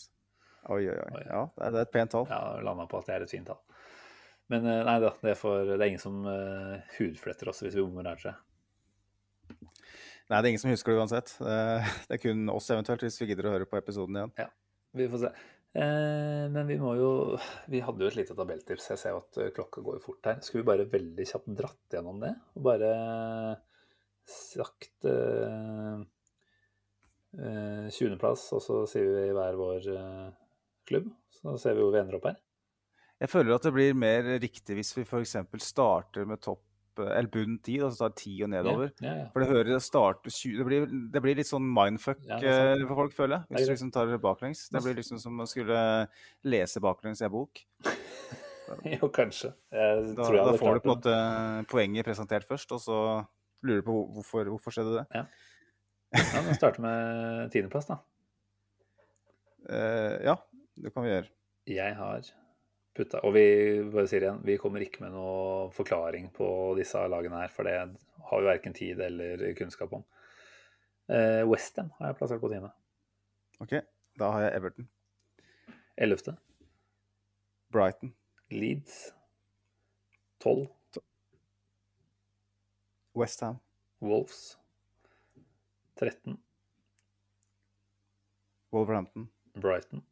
Oi, 0.67 0.83
oi, 0.91 0.97
oi. 0.97 1.23
Ja, 1.25 1.45
det 1.55 1.69
er, 1.69 1.79
et 1.85 1.93
pent 1.93 2.13
tall. 2.13 2.27
Ja, 2.29 2.59
landa 2.65 2.87
på 2.89 2.99
at 2.99 3.09
det 3.09 3.15
er 3.15 3.25
et 3.25 3.33
fint 3.33 3.47
tall. 3.49 3.61
Men 4.51 4.65
eh, 4.65 4.81
nei 4.85 4.97
da, 5.03 5.13
det 5.21 5.33
er, 5.35 5.39
for, 5.39 5.63
det 5.67 5.77
er 5.77 5.91
ingen 5.91 6.01
som 6.01 6.23
uh, 6.25 6.79
hudfletter 6.97 7.51
oss 7.51 7.61
hvis 7.63 7.77
vi 7.77 7.85
bommer 7.85 8.09
tror. 8.19 8.39
Nei, 10.29 10.37
det 10.37 10.41
er 10.43 10.49
ingen 10.51 10.61
som 10.61 10.73
husker 10.73 10.93
det 10.93 11.01
uansett. 11.01 11.31
Det 11.39 12.17
er 12.17 12.21
kun 12.21 12.49
oss 12.53 12.67
eventuelt, 12.69 13.05
hvis 13.05 13.17
vi 13.21 13.31
gidder 13.31 13.49
å 13.49 13.55
høre 13.55 13.69
på 13.69 13.79
episoden 13.79 14.19
igjen. 14.19 14.35
Ja, 14.37 14.49
Vi 14.97 15.07
får 15.09 15.23
se. 15.23 15.31
Eh, 15.77 16.45
men 16.49 16.65
vi 16.65 16.79
må 16.81 16.95
jo 16.97 17.09
Vi 17.69 17.81
hadde 17.85 18.01
jo 18.01 18.09
et 18.09 18.17
lite 18.17 18.33
tabelltips. 18.37 18.89
Jeg 18.89 19.01
ser 19.01 19.17
at 19.19 19.37
eh, 19.37 19.51
klokka 19.53 19.83
går 19.85 19.99
fort 20.01 20.25
her. 20.25 20.39
Skulle 20.41 20.63
vi 20.63 20.71
bare 20.71 20.89
veldig 20.89 21.25
kjapt 21.29 21.51
dratt 21.59 21.97
gjennom 21.97 22.21
det? 22.23 22.33
Og 22.57 22.65
bare 22.65 22.93
sagt 24.29 25.05
eh, 25.09 26.01
eh, 27.37 27.85
20.-plass, 27.93 28.47
og 28.57 28.63
så 28.65 28.81
sier 28.89 29.09
vi 29.13 29.29
hver 29.37 29.57
vår 29.57 29.89
klubb. 30.89 31.11
Så 31.39 31.55
ser 31.61 31.77
vi 31.77 31.85
hvor 31.85 31.93
vi 31.95 32.01
ender 32.01 32.17
opp 32.19 32.31
her. 32.31 32.39
Jeg 33.19 33.31
føler 33.31 33.55
at 33.55 33.65
det 33.67 33.75
blir 33.75 33.95
mer 33.99 34.27
riktig 34.39 34.77
hvis 34.77 34.93
vi 34.95 35.03
f.eks. 35.03 35.35
starter 35.63 36.27
med 36.27 36.41
topp 36.43 36.63
eller 36.99 37.29
bunn 37.31 37.57
10, 37.63 37.83
altså 37.85 38.07
tar 38.07 38.15
10 38.17 38.43
og 38.43 38.49
nedover. 38.51 38.89
Ja, 38.99 39.05
ja, 39.07 39.15
ja. 39.21 39.27
For 39.31 39.43
det 39.43 39.49
hører 39.53 39.79
starte 39.83 40.33
20 40.33 40.57
Det 40.57 40.65
blir, 40.67 40.87
det 41.13 41.21
blir 41.23 41.37
litt 41.39 41.49
sånn 41.49 41.63
mindfuck 41.63 42.21
Ja, 42.27 42.39
det 42.41 42.51
eh, 42.51 42.83
for 42.89 43.03
folk, 43.03 43.15
føler 43.15 43.37
jeg. 43.37 43.55
Hvis 43.55 43.69
du 43.69 43.73
liksom 43.73 43.93
tar 43.95 44.11
det 44.11 44.19
baklengs. 44.23 44.65
Det 44.73 44.83
blir 44.83 44.97
liksom 44.99 45.21
som 45.21 45.39
å 45.39 45.47
skulle 45.49 45.79
lese 46.43 46.83
baklengs 46.83 47.21
i 47.23 47.27
en 47.29 47.33
bok. 47.33 47.63
jo, 48.95 49.11
kanskje. 49.15 49.53
Jeg 49.71 50.13
Da, 50.17 50.27
da 50.27 50.57
får 50.59 50.79
du 50.79 50.83
på 50.83 50.91
en 50.91 50.95
måte 50.97 51.15
poenget 51.71 52.07
presentert 52.07 52.47
først, 52.49 52.75
og 52.75 52.83
så 52.83 52.99
lurer 53.65 53.81
du 53.81 53.87
på 53.89 53.97
hvorfor, 54.17 54.51
hvorfor 54.51 54.75
skjedde 54.75 54.99
det. 54.99 55.07
Ja, 55.15 55.25
vi 56.47 56.55
starter 56.57 56.83
med 56.83 57.51
tiendeplass, 57.53 57.89
da. 57.91 57.99
Uh, 59.69 60.15
ja, 60.25 60.39
det 60.83 60.93
kan 60.93 61.05
vi 61.05 61.11
gjøre. 61.11 61.29
Jeg 61.69 61.95
har 61.97 62.29
putta 62.95 63.21
Og 63.23 63.33
vi 63.35 63.43
bare 63.93 64.07
sier 64.09 64.25
igjen, 64.25 64.41
vi 64.43 64.57
kommer 64.59 64.83
ikke 64.83 65.03
med 65.05 65.13
noe 65.13 65.69
forklaring 65.75 66.29
på 66.35 66.47
disse 66.79 66.99
lagene 67.11 67.43
her, 67.43 67.53
for 67.53 67.67
det 67.67 67.75
har 67.77 68.41
vi 68.41 68.49
verken 68.49 68.75
tid 68.75 68.99
eller 69.05 69.43
kunnskap 69.59 69.93
om. 69.95 70.03
Eh, 71.09 71.43
Westham 71.47 71.93
har 71.99 72.11
jeg 72.11 72.19
plassert 72.19 72.41
på 72.41 72.51
tiende. 72.51 72.71
OK, 73.63 73.77
da 74.19 74.31
har 74.33 74.47
jeg 74.47 74.55
Everton. 74.59 74.89
Ellevte. 75.99 76.35
Brighton. 77.71 78.13
Leeds. 78.51 79.13
12. 80.39 80.67
Westham. 83.15 83.59
Wolves. 84.01 84.57
13. 85.99 86.37
Wolverhampton. 88.71 89.29
Brighton. 89.53 90.05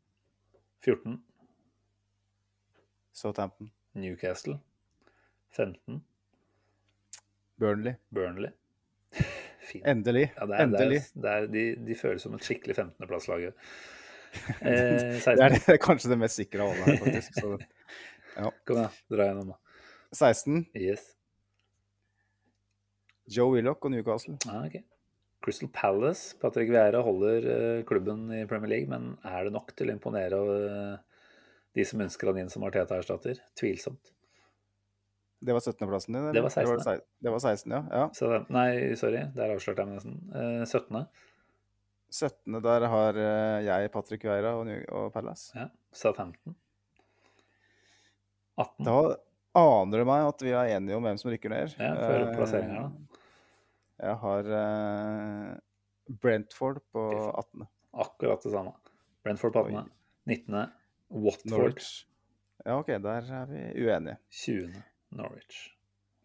14. 0.86 1.18
Southampton. 3.14 3.72
Newcastle. 3.94 4.60
15. 5.58 6.04
Burnley. 7.58 7.94
Burnley. 8.14 8.52
Fint. 9.68 9.86
Endelig. 9.88 10.28
Ja, 10.38 10.46
det 10.46 10.54
er, 10.54 10.58
det 10.58 10.64
Endelig. 10.64 10.98
er, 10.98 11.22
det 11.22 11.32
er, 11.32 11.48
de, 11.52 11.64
de 11.88 11.96
føles 12.00 12.22
som 12.24 12.36
et 12.38 12.46
skikkelig 12.46 12.76
15.-plasslag. 12.80 13.48
Eh, 14.62 15.16
Det 15.18 15.40
er, 15.40 15.50
det 15.56 15.72
er 15.72 15.78
kanskje 15.82 16.10
det 16.12 16.18
mest 16.22 16.36
sikre 16.38 16.62
av 16.62 16.70
alle 16.76 16.84
her, 16.86 16.98
faktisk. 17.02 17.38
Så, 17.40 17.54
Kom 18.68 18.78
igjen, 18.78 18.98
dra 19.10 19.26
gjennom. 19.30 19.48
da. 19.54 19.80
16. 20.14 20.60
Yes. 20.78 21.06
Joe 23.34 23.56
Willoch 23.56 23.88
og 23.88 23.94
Newcastle. 23.96 24.36
Ah, 24.52 24.68
ok. 24.68 24.76
Crystal 25.48 25.70
Palace. 25.72 26.36
Patrick 26.42 26.68
Vieira 26.74 27.00
holder 27.06 27.48
eh, 27.54 27.82
klubben 27.88 28.26
i 28.36 28.42
Premier 28.50 28.74
League, 28.74 28.92
men 28.92 29.14
er 29.24 29.48
det 29.48 29.54
nok 29.56 29.72
til 29.80 29.88
å 29.88 29.96
imponere 29.96 30.42
eh, 30.58 31.22
de 31.78 31.86
som 31.88 32.04
ønsker 32.04 32.28
han 32.34 32.42
inn 32.44 32.52
som 32.52 32.66
Arteta-erstatter? 32.68 33.40
Tvilsomt. 33.56 34.12
Det 35.48 35.54
var 35.54 35.62
17.-plassen 35.64 36.16
din? 36.18 36.24
eller? 36.24 36.34
Det 36.36 36.44
var 36.44 36.52
16.. 36.52 36.66
Det 36.66 36.74
var, 36.74 36.84
sei- 36.84 37.24
det 37.24 37.34
var 37.36 37.44
16, 37.46 37.74
ja. 37.78 37.82
ja. 38.02 38.06
Så, 38.18 38.30
nei, 38.52 38.68
sorry, 39.00 39.24
der 39.38 39.54
avslørte 39.56 39.84
jeg 39.86 39.92
meg 39.92 40.00
nesten. 40.02 40.20
Eh, 40.34 40.64
17. 40.66 41.04
17. 42.18 42.60
der 42.64 42.88
har 42.92 43.18
jeg 43.66 43.92
Patrick 43.94 44.24
Vieira 44.28 44.56
og, 44.60 44.70
og 44.96 45.10
Palace. 45.16 45.52
Ja. 45.56 45.68
Sa 45.96 46.12
15. 46.16 46.56
18. 48.58 48.86
Da 48.88 48.98
aner 49.58 50.02
det 50.02 50.08
meg 50.10 50.28
at 50.32 50.44
vi 50.46 50.54
er 50.54 50.72
enige 50.78 50.98
om 50.98 51.06
hvem 51.06 51.18
som 51.22 51.30
rykker 51.34 51.52
ned. 51.54 51.76
Ja, 51.82 51.92
for 52.00 52.32
plasseringa, 52.38 52.88
da. 52.88 53.17
Jeg 53.98 54.20
har 54.22 54.52
eh, 54.60 55.54
Brentford 56.22 56.84
på 56.94 57.06
18. 57.32 57.66
Akkurat 57.98 58.44
det 58.44 58.52
samme. 58.54 58.76
Brentford 59.26 59.56
på 59.56 59.64
18. 59.66 59.90
19. 60.30 60.60
Watford. 61.10 61.52
Norwich. 61.52 61.90
Ja, 62.66 62.78
OK, 62.80 62.92
der 63.02 63.32
er 63.42 63.50
vi 63.50 63.64
uenige. 63.86 64.18
20. 64.30 64.84
Norwich. 65.18 65.62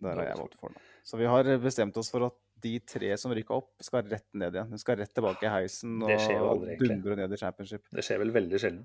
Der 0.03 0.19
har 0.19 0.33
jeg 0.33 0.41
Watford. 0.43 0.79
Så 1.03 1.17
vi 1.17 1.27
har 1.31 1.49
bestemt 1.63 1.97
oss 1.97 2.11
for 2.11 2.27
at 2.27 2.39
de 2.63 2.77
tre 2.87 3.11
som 3.19 3.33
rykka 3.35 3.57
opp, 3.57 3.71
skal 3.83 4.07
rett 4.11 4.29
ned 4.39 4.55
igjen. 4.55 4.71
De 4.71 4.79
skal 4.79 5.01
rett 5.01 5.11
tilbake 5.15 5.47
i 5.49 5.51
heisen 5.51 6.03
og 6.07 6.67
dundre 6.79 7.17
ned 7.19 7.35
i 7.35 7.41
championship. 7.41 7.89
Det 7.91 8.05
skjer 8.07 8.21
vel 8.23 8.35
veldig 8.35 8.61
sjelden. 8.63 8.85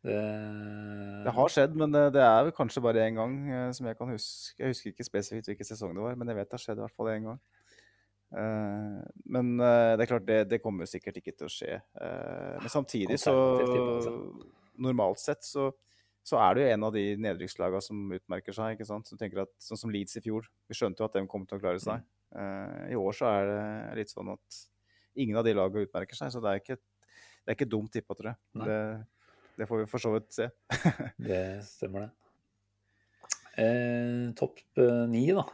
Det, 0.00 0.18
Det 1.26 1.32
har 1.36 1.52
skjedd, 1.52 1.74
men 1.76 1.92
det, 1.92 2.06
det 2.16 2.22
er 2.24 2.46
vel 2.46 2.54
kanskje 2.56 2.82
bare 2.84 3.02
én 3.04 3.18
gang 3.18 3.34
eh, 3.50 3.66
som 3.76 3.88
jeg 3.88 3.98
kan 3.98 4.12
huske. 4.14 4.54
Jeg 4.56 4.72
husker 4.72 4.94
ikke 4.94 5.06
spesifikt 5.06 5.50
hvilken 5.50 5.68
sesong 5.68 5.92
det 5.96 6.04
var, 6.06 6.16
men 6.16 6.32
jeg 6.32 6.38
vet 6.38 6.48
det 6.48 6.56
har 6.56 6.64
skjedd 6.64 6.80
i 6.80 6.84
hvert 6.86 6.96
fall 6.96 7.12
én 7.12 7.28
gang. 7.28 7.42
Uh, 8.30 9.02
men 9.26 9.56
uh, 9.58 9.98
det 9.98 10.04
er 10.04 10.08
klart, 10.12 10.26
det, 10.28 10.36
det 10.52 10.60
kommer 10.62 10.86
sikkert 10.86 11.16
ikke 11.18 11.34
til 11.34 11.48
å 11.48 11.52
skje. 11.52 11.80
Uh, 11.98 12.60
men 12.62 12.70
samtidig 12.70 13.18
så 13.18 13.34
altså. 13.34 14.12
Normalt 14.80 15.18
sett 15.18 15.42
så, 15.44 15.66
så 16.24 16.38
er 16.38 16.54
det 16.54 16.62
jo 16.62 16.74
en 16.76 16.86
av 16.86 16.94
de 16.94 17.04
nedrykkslagene 17.20 17.82
som 17.84 18.14
utmerker 18.16 18.54
seg. 18.54 18.76
ikke 18.76 18.86
sant? 18.88 19.10
Som 19.10 19.18
tenker 19.20 19.42
at, 19.44 19.52
Sånn 19.60 19.80
som 19.80 19.92
Leeds 19.92 20.16
i 20.16 20.24
fjor. 20.24 20.46
Vi 20.70 20.78
skjønte 20.78 21.02
jo 21.02 21.08
at 21.10 21.18
de 21.18 21.26
kom 21.28 21.44
til 21.48 21.58
å 21.58 21.62
klare 21.62 21.82
seg. 21.82 22.06
Eh, 22.38 22.92
I 22.94 22.98
år 22.98 23.16
så 23.16 23.28
er 23.28 23.48
det 23.50 23.98
litt 24.02 24.12
sånn 24.12 24.30
at 24.32 24.60
ingen 25.18 25.38
av 25.40 25.46
de 25.46 25.56
lagene 25.56 25.88
utmerker 25.88 26.18
seg, 26.18 26.30
så 26.32 26.42
det 26.42 26.52
er 26.52 26.62
ikke, 26.62 26.76
det 26.78 27.50
er 27.50 27.58
ikke 27.58 27.70
dumt 27.72 27.92
tippa, 27.92 28.16
tror 28.16 28.32
jeg. 28.32 28.40
Det, 29.60 29.68
får 29.68 29.82
vi 29.82 29.88
for 29.90 30.02
så 30.02 30.14
vidt 30.14 30.30
se. 30.32 30.48
Det 31.30 31.42
stemmer, 31.66 32.08
det. 32.08 32.10
Eh, 33.60 34.30
Topp 34.38 34.62
eh, 34.80 35.02
ni, 35.10 35.26
da. 35.36 35.44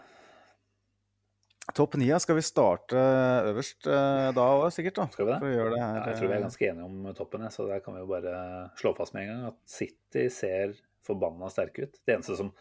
Topp 1.75 1.97
ni, 1.99 2.07
ja. 2.07 2.21
Skal 2.23 2.39
vi 2.39 2.45
starte 2.47 3.03
øverst 3.51 3.89
eh, 3.91 4.29
da 4.37 4.47
òg, 4.55 4.69
sikkert? 4.75 5.01
da? 5.01 5.09
Skal 5.13 5.27
vi 5.27 5.35
det? 5.35 5.41
Det 5.43 5.59
her. 5.59 5.77
Ja, 5.81 5.91
jeg 6.13 6.21
tror 6.21 6.31
vi 6.31 6.33
er 6.33 6.39
eh, 6.39 6.47
ganske 6.47 6.71
enige 6.71 6.87
om 6.87 7.11
toppen, 7.19 7.49
så 7.53 7.67
der 7.69 7.83
kan 7.85 7.99
vi 7.99 8.05
jo 8.05 8.11
bare 8.15 8.37
slå 8.79 8.95
fast 8.99 9.17
med 9.17 9.27
en 9.27 9.33
gang 9.33 9.47
at 9.51 9.61
City 9.69 10.29
ser 10.33 10.77
forbanna 11.07 11.51
sterke 11.51 11.89
ut. 11.89 12.01
Det 12.07 12.17
eneste 12.17 12.39
som 12.39 12.55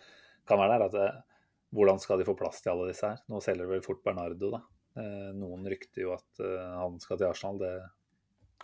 kan 0.49 0.61
være 0.61 0.81
der, 0.81 0.89
er 0.89 1.09
at 1.13 1.23
hvordan 1.75 1.99
skal 2.01 2.21
de 2.21 2.27
få 2.27 2.35
plass 2.37 2.61
til 2.63 2.71
alle 2.73 2.89
disse 2.89 3.07
her? 3.07 3.21
Nå 3.31 3.41
selger 3.43 3.69
vel 3.69 3.83
fort 3.85 4.03
Bernardo, 4.05 4.51
da. 4.53 4.61
Eh, 4.95 5.31
noen 5.35 5.65
rykter 5.67 6.05
jo 6.05 6.13
at 6.15 6.43
eh, 6.43 6.73
han 6.79 6.99
skal 7.03 7.19
til 7.19 7.27
Arsenal. 7.27 7.59
Det 7.59 7.73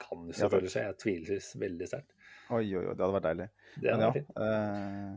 kan 0.01 0.25
jo 0.27 0.35
selvfølgelig 0.37 0.71
skje. 0.73 0.83
Jeg 0.89 0.97
tviler 1.03 1.45
veldig 1.65 1.87
sterkt. 1.91 2.11
Oi, 2.51 2.65
oi, 2.75 2.81
oi, 2.83 2.93
det 2.93 2.99
hadde 3.05 3.13
vært 3.15 3.25
deilig. 3.29 3.45
Det 3.79 3.91
hadde 3.93 3.93
hadde 3.93 4.01
ja, 4.01 4.07
vært 4.09 4.17
fint. 4.17 4.31
eh, 4.35 4.47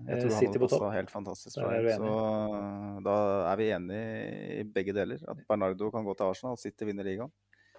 jeg 0.06 0.14
Eh, 0.14 0.20
tror 0.22 0.30
City 0.36 0.46
han 0.46 0.52
hadde 0.54 0.62
passa 0.68 0.90
helt 0.94 1.10
fantastisk. 1.10 1.56
Der 1.58 1.74
er 1.74 1.96
Så 1.98 3.02
da 3.08 3.16
er 3.52 3.56
vi 3.58 3.66
enige 3.74 4.60
i 4.60 4.62
begge 4.76 4.94
deler. 4.94 5.24
At 5.32 5.40
Bernardo 5.48 5.90
kan 5.90 6.04
gå 6.06 6.14
til 6.14 6.28
Arsenal, 6.30 6.56
City 6.62 6.84
vinner 6.86 7.04
ligaen. 7.08 7.32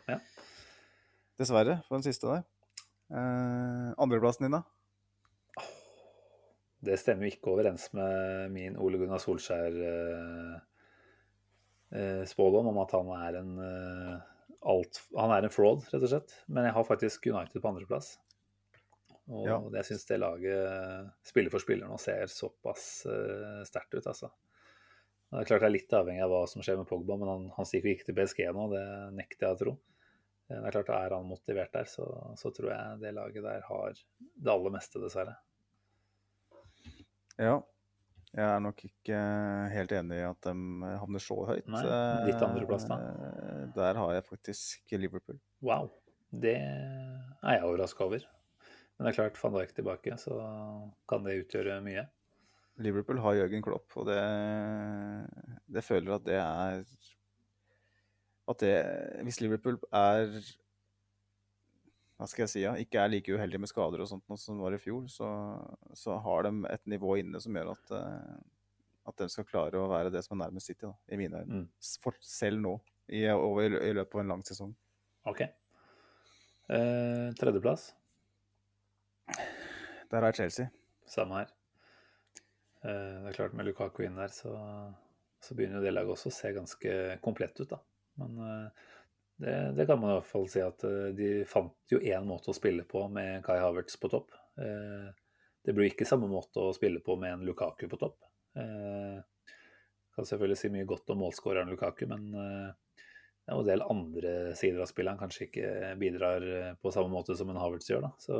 Ja. 0.09 0.19
Dessverre, 1.39 1.79
for 1.87 1.95
den 1.99 2.03
siste 2.03 2.27
der. 2.27 2.43
Eh, 3.11 3.93
Andreplassen 3.97 4.43
din, 4.49 4.57
da? 4.59 4.63
Det 6.85 6.99
stemmer 7.01 7.25
jo 7.25 7.31
ikke 7.33 7.49
overens 7.55 7.87
med 7.97 8.51
min 8.53 8.75
Ole 8.77 8.99
Gunnar 9.01 9.17
Solskjær 9.23 9.77
eh, 9.89 10.55
eh, 11.95 12.23
spådom 12.29 12.67
om 12.73 12.77
at 12.83 12.91
han 12.93 13.07
er 13.15 13.39
en 13.39 13.53
alt, 14.65 15.01
Han 15.15 15.31
er 15.35 15.45
en 15.45 15.53
fraud, 15.53 15.83
rett 15.91 16.03
og 16.03 16.09
slett. 16.11 16.33
Men 16.47 16.65
jeg 16.67 16.73
har 16.77 16.87
faktisk 16.87 17.27
United 17.29 17.61
på 17.61 17.69
andreplass. 17.69 18.15
Og 19.25 19.45
Ja. 19.47 19.57
jeg 19.79 19.85
syns 19.89 20.05
det 20.09 20.19
laget, 20.21 21.11
spiller 21.25 21.53
for 21.53 21.63
spiller 21.63 21.89
nå, 21.89 21.97
ser 22.01 22.27
såpass 22.29 23.05
uh, 23.09 23.63
sterkt 23.65 23.93
ut, 23.97 24.05
altså. 24.05 24.29
Det 25.31 25.41
er 25.41 25.47
klart 25.49 25.63
det 25.65 25.67
er 25.67 25.73
litt 25.73 25.93
avhengig 25.97 26.21
av 26.23 26.29
hva 26.31 26.43
som 26.47 26.61
skjer 26.61 26.77
med 26.77 26.87
Pogba, 26.87 27.17
men 27.17 27.27
han, 27.31 27.47
han 27.57 27.65
stikker 27.67 27.91
ikke 27.95 28.05
til 28.11 28.15
PSG 28.19 28.43
nå, 28.53 28.67
det 28.71 28.83
nekter 29.17 29.47
jeg 29.47 29.55
å 29.55 29.59
tro. 29.63 29.73
Eh, 30.49 30.59
Det 30.61 30.67
er 30.69 30.75
klart, 30.77 30.91
Er 30.93 31.15
han 31.17 31.25
motivert 31.27 31.73
der, 31.73 31.89
så, 31.89 32.05
så 32.37 32.51
tror 32.53 32.69
jeg 32.71 32.99
det 33.01 33.15
laget 33.17 33.43
der 33.43 33.65
har 33.65 33.97
det 33.97 34.53
aller 34.53 34.75
meste, 34.77 35.01
dessverre. 35.01 35.33
Ja. 37.41 37.57
Jeg 38.35 38.43
er 38.43 38.59
nok 38.59 38.81
ikke 38.83 39.19
helt 39.71 39.93
enig 39.95 40.17
i 40.19 40.25
at 40.27 40.47
de 40.47 40.53
havner 40.99 41.23
så 41.23 41.37
høyt. 41.47 41.67
Nei, 41.71 41.83
ditt 42.27 42.41
andreplass 42.43 42.87
da? 42.89 42.97
Eh, 42.99 43.61
Der 43.77 43.99
har 44.01 44.11
jeg 44.17 44.25
faktisk 44.27 44.91
Liverpool. 44.99 45.37
Wow. 45.63 45.87
Det 46.35 46.57
er 46.59 47.55
jeg 47.55 47.63
overraska 47.63 48.03
over. 48.03 48.25
Men 48.97 49.07
det 49.07 49.13
er 49.13 49.17
klart, 49.21 49.39
van 49.39 49.55
Dijk 49.55 49.71
tilbake, 49.75 50.17
så 50.19 50.35
kan 51.07 51.23
det 51.23 51.37
utgjøre 51.45 51.79
mye. 51.83 52.05
Liverpool 52.83 53.21
har 53.23 53.37
Jørgen 53.39 53.63
Klopp, 53.63 53.87
og 53.95 54.09
det, 54.09 54.19
det 55.71 55.83
føler 55.83 56.17
at 56.17 56.25
det 56.27 56.35
er 56.41 56.81
At 58.51 58.59
det 58.59 58.73
Hvis 59.23 59.39
Liverpool 59.39 59.79
er 59.95 60.35
Hva 62.15 62.27
skal 62.31 62.45
jeg 62.45 62.51
si, 62.53 62.61
ja, 62.63 62.71
ikke 62.79 63.01
er 63.01 63.09
like 63.11 63.33
uheldig 63.35 63.59
med 63.59 63.67
skader 63.67 63.99
og 63.99 64.07
sånt 64.07 64.29
som 64.39 64.61
var 64.63 64.75
i 64.75 64.79
fjor, 64.79 65.03
så, 65.11 65.27
så 65.97 66.15
har 66.23 66.45
de 66.47 66.51
et 66.71 66.85
nivå 66.87 67.17
inne 67.19 67.41
som 67.43 67.57
gjør 67.57 67.73
at, 67.73 67.91
eh, 67.97 68.37
at 69.11 69.19
de 69.19 69.27
skal 69.33 69.47
klare 69.49 69.81
å 69.81 69.89
være 69.91 70.13
det 70.13 70.21
som 70.23 70.37
er 70.37 70.45
nærmest 70.45 70.71
City, 70.71 70.87
da, 70.87 70.93
i 71.11 71.19
mine 71.19 71.41
øyne. 71.43 71.65
Mm. 71.65 72.15
Selv 72.23 72.63
nå, 72.63 72.77
i, 73.11 73.25
over, 73.33 73.75
i 73.83 73.91
løpet 73.97 74.15
av 74.15 74.23
en 74.23 74.31
lang 74.31 74.45
sesong. 74.47 74.71
OK. 75.27 75.43
Eh, 75.43 77.27
tredjeplass, 77.37 77.91
Der 80.11 80.23
er 80.23 80.31
Chelsea. 80.37 80.69
samme 81.05 81.41
her. 81.41 81.51
Eh, 82.85 83.15
det 83.25 83.33
er 83.33 83.37
klart, 83.41 83.53
med 83.57 83.65
Lukaku 83.67 84.03
inn 84.05 84.15
der, 84.15 84.31
så, 84.31 84.55
så 85.41 85.55
begynner 85.57 85.81
jo 85.81 85.85
det 85.85 85.93
laget 85.93 86.15
også 86.15 86.31
å 86.31 86.35
se 86.39 86.53
ganske 86.55 86.95
komplett 87.25 87.59
ut, 87.59 87.69
da. 87.75 87.81
Men 88.21 88.39
eh, 88.39 88.85
det, 89.41 89.55
det 89.77 89.85
kan 89.89 89.99
man 89.99 90.13
i 90.13 90.17
hvert 90.19 90.29
fall 90.29 90.47
si 90.51 90.61
at 90.63 90.83
eh, 90.87 91.11
de 91.17 91.29
fant 91.49 91.75
jo 91.91 91.99
én 91.99 92.27
måte 92.27 92.51
å 92.51 92.57
spille 92.57 92.85
på 92.87 93.05
med 93.11 93.43
Kai 93.45 93.57
Havertz 93.59 93.97
på 93.99 94.11
topp. 94.13 94.31
Eh, 94.61 95.09
det 95.65 95.73
blir 95.73 95.89
ikke 95.89 96.07
samme 96.07 96.29
måte 96.29 96.61
å 96.61 96.73
spille 96.77 97.01
på 97.03 97.17
med 97.19 97.33
en 97.33 97.45
Lukaku 97.47 97.87
på 97.89 97.99
topp. 97.99 98.21
Jeg 98.55 99.23
kan 100.15 100.27
selvfølgelig 100.29 100.59
si 100.61 100.69
mye 100.71 100.87
godt 100.87 101.09
om 101.11 101.19
målskåreren 101.19 101.71
Lukaku, 101.73 102.05
men 102.07 102.27
eh, 102.39 103.01
det 103.45 103.53
er 103.53 103.59
en 103.59 103.67
del 103.67 103.83
andre 103.83 104.31
sider 104.57 104.81
av 104.81 104.89
spillet 104.89 105.11
han 105.11 105.19
kanskje 105.21 105.49
ikke 105.49 105.71
bidrar 106.01 106.45
eh, 106.49 106.69
på 106.81 106.93
samme 106.93 107.11
måte 107.11 107.35
som 107.37 107.51
en 107.51 107.59
Havertz 107.59 107.91
gjør. 107.91 108.07
da. 108.07 108.11
Så 108.21 108.37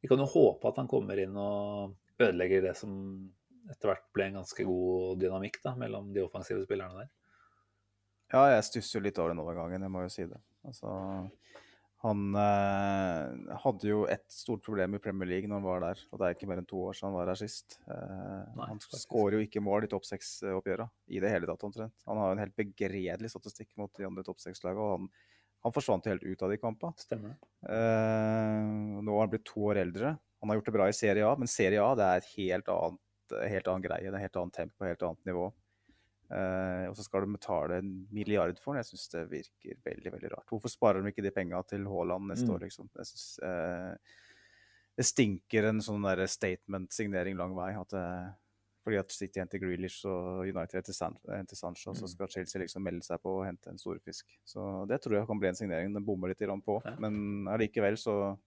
vi 0.00 0.08
kan 0.08 0.22
jo 0.22 0.30
håpe 0.30 0.70
at 0.70 0.80
han 0.80 0.88
kommer 0.90 1.20
inn 1.20 1.36
og 1.38 1.94
ødelegger 2.16 2.64
det 2.64 2.72
som 2.80 2.96
etter 3.70 3.90
hvert 3.90 4.08
ble 4.14 4.30
en 4.30 4.40
ganske 4.40 4.66
god 4.66 5.20
dynamikk 5.20 5.60
da, 5.62 5.74
mellom 5.78 6.08
de 6.14 6.24
offensive 6.24 6.64
spillerne 6.64 7.02
der. 7.02 7.12
Ja, 8.32 8.42
jeg 8.50 8.66
stusser 8.66 8.98
jo 8.98 9.04
litt 9.06 9.18
over 9.22 9.32
den 9.32 9.42
overgangen, 9.42 9.84
jeg 9.86 9.92
må 9.92 10.02
jo 10.02 10.12
si 10.12 10.24
det. 10.26 10.38
Altså, 10.66 10.92
han 12.02 12.24
eh, 12.38 13.54
hadde 13.62 13.88
jo 13.88 14.00
et 14.10 14.24
stort 14.30 14.64
problem 14.66 14.96
i 14.98 15.00
Premier 15.02 15.30
League 15.30 15.50
når 15.50 15.60
han 15.60 15.66
var 15.66 15.84
der, 15.84 16.02
og 16.10 16.20
det 16.20 16.26
er 16.26 16.36
ikke 16.36 16.48
mer 16.50 16.60
enn 16.60 16.68
to 16.68 16.82
år 16.88 16.98
siden 16.98 17.08
han 17.10 17.16
var 17.16 17.30
her 17.32 17.40
sist. 17.40 17.78
Eh, 17.86 18.42
Nei, 18.58 18.68
han 18.72 18.82
skårer 18.82 19.38
jo 19.38 19.46
ikke 19.46 19.62
mål 19.64 19.86
i 19.86 19.92
topp 19.94 20.08
seks-oppgjøra 20.08 20.88
i 21.14 21.22
det 21.22 21.32
hele 21.32 21.48
tatt, 21.50 21.64
omtrent. 21.70 21.96
Han 22.10 22.20
har 22.20 22.30
jo 22.30 22.36
en 22.36 22.44
helt 22.44 22.58
begredelig 22.58 23.32
statistikk 23.32 23.72
mot 23.80 23.94
de 23.96 24.10
andre 24.10 24.26
topp 24.26 24.42
seks-laga, 24.42 24.82
og 24.82 24.98
han, 24.98 25.08
han 25.66 25.74
forsvant 25.74 26.06
jo 26.06 26.14
helt 26.16 26.26
ut 26.26 26.46
av 26.46 26.52
de 26.52 26.60
kampene. 26.62 27.06
Stemmer 27.06 27.34
det? 27.34 27.50
Eh, 27.78 29.00
nå 29.06 29.16
har 29.16 29.26
han 29.26 29.34
blitt 29.34 29.48
to 29.48 29.70
år 29.70 29.82
eldre. 29.86 30.16
Han 30.42 30.50
har 30.50 30.60
gjort 30.60 30.70
det 30.72 30.78
bra 30.80 30.90
i 30.90 30.98
Serie 30.98 31.26
A, 31.26 31.34
men 31.38 31.50
Serie 31.50 31.82
A 31.82 31.94
det 31.98 32.10
er 32.10 32.22
et 32.24 32.32
helt 32.36 32.74
annet 32.74 33.02
helt 33.26 33.66
annen 33.66 33.82
greie. 33.82 34.10
Det 34.10 34.14
er 34.14 34.26
helt 34.26 34.36
annet 34.38 34.54
tempo, 34.54 34.84
helt 34.86 35.02
annet 35.02 35.30
nivå. 35.30 35.48
Eh, 36.30 36.88
og 36.90 36.96
så 36.98 37.04
skal 37.06 37.22
de 37.26 37.36
betale 37.38 37.78
en 37.78 37.90
milliard 38.10 38.58
for 38.58 38.74
den. 38.74 38.82
Jeg 38.82 38.90
syns 38.92 39.08
det 39.12 39.28
virker 39.30 39.76
veldig 39.84 40.12
veldig 40.12 40.30
rart. 40.32 40.46
Hvorfor 40.50 40.68
sparer 40.72 41.02
de 41.02 41.12
ikke 41.12 41.22
de 41.22 41.30
penga 41.30 41.60
til 41.68 41.84
Haaland 41.86 42.26
neste 42.32 42.46
Mm. 42.48 42.54
år, 42.54 42.58
liksom? 42.66 42.88
Jeg 42.96 43.06
synes, 43.06 43.38
uh, 43.42 43.96
det 44.96 45.04
stinker 45.06 45.68
en 45.68 45.78
sånn 45.80 46.02
statement-signering 46.26 47.36
lang 47.36 47.54
vei. 47.54 47.70
At 47.78 47.92
uh, 47.94 48.32
fordi 48.84 48.98
at 48.98 49.10
City 49.10 49.40
henter 49.40 49.58
Grealish 49.58 50.04
og 50.06 50.46
United 50.46 50.74
henter 50.78 50.92
San, 50.94 51.16
henter 51.28 51.56
Sancho, 51.56 51.92
så 51.94 52.02
Mm. 52.06 52.08
skal 52.08 52.28
Chelsea 52.28 52.60
liksom 52.62 52.82
melde 52.82 53.02
seg 53.04 53.20
på 53.22 53.38
og 53.40 53.46
hente 53.46 53.68
en 53.68 53.78
storfisk. 53.78 54.24
Så 54.44 54.86
det 54.88 55.00
tror 55.02 55.18
jeg 55.18 55.26
kan 55.26 55.38
bli 55.38 55.48
en 55.48 55.54
signering. 55.54 55.92
Den 55.94 56.04
bommer 56.04 56.28
litt 56.28 56.38
på, 56.38 56.82
Ja. 56.84 56.96
men 56.98 57.46
allikevel 57.48 57.96
så 57.96 58.38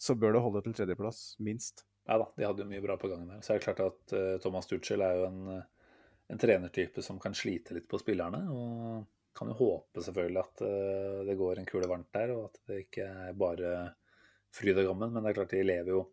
så 0.00 0.14
bør 0.14 0.32
det 0.34 0.42
holde 0.42 0.62
til 0.62 0.72
tredjeplass, 0.74 1.36
minst. 1.40 1.84
Ja 2.08 2.18
da, 2.18 2.26
de 2.36 2.44
hadde 2.44 2.58
jo 2.62 2.68
mye 2.70 2.80
bra 2.80 2.96
på 2.96 3.08
gangen 3.10 3.26
der. 3.28 3.40
Så 3.40 3.50
er 3.54 3.58
det 3.58 3.66
klart 3.66 3.80
at 3.80 4.40
Thomas 4.40 4.66
Tuchel 4.66 5.02
er 5.02 5.14
jo 5.16 5.24
en, 5.26 5.64
en 6.28 6.40
trenertype 6.40 7.02
som 7.02 7.20
kan 7.20 7.34
slite 7.34 7.76
litt 7.76 7.88
på 7.88 8.00
spillerne. 8.00 8.42
Og 8.52 9.06
kan 9.38 9.50
jo 9.52 9.56
håpe 9.58 10.02
selvfølgelig 10.02 10.40
at 10.42 10.62
eh, 10.66 11.18
det 11.28 11.38
går 11.38 11.60
en 11.60 11.68
kule 11.68 11.88
varmt 11.90 12.10
der, 12.14 12.34
og 12.34 12.48
at 12.48 12.60
det 12.68 12.80
ikke 12.84 13.06
er 13.06 13.36
bare 13.38 13.74
fryd 14.54 14.80
og 14.82 14.90
gammen. 14.90 15.12
Men 15.14 15.24
det 15.24 15.32
er 15.32 15.38
klart 15.38 15.54
de 15.54 15.66
lever 15.66 15.94
jo 15.94 16.04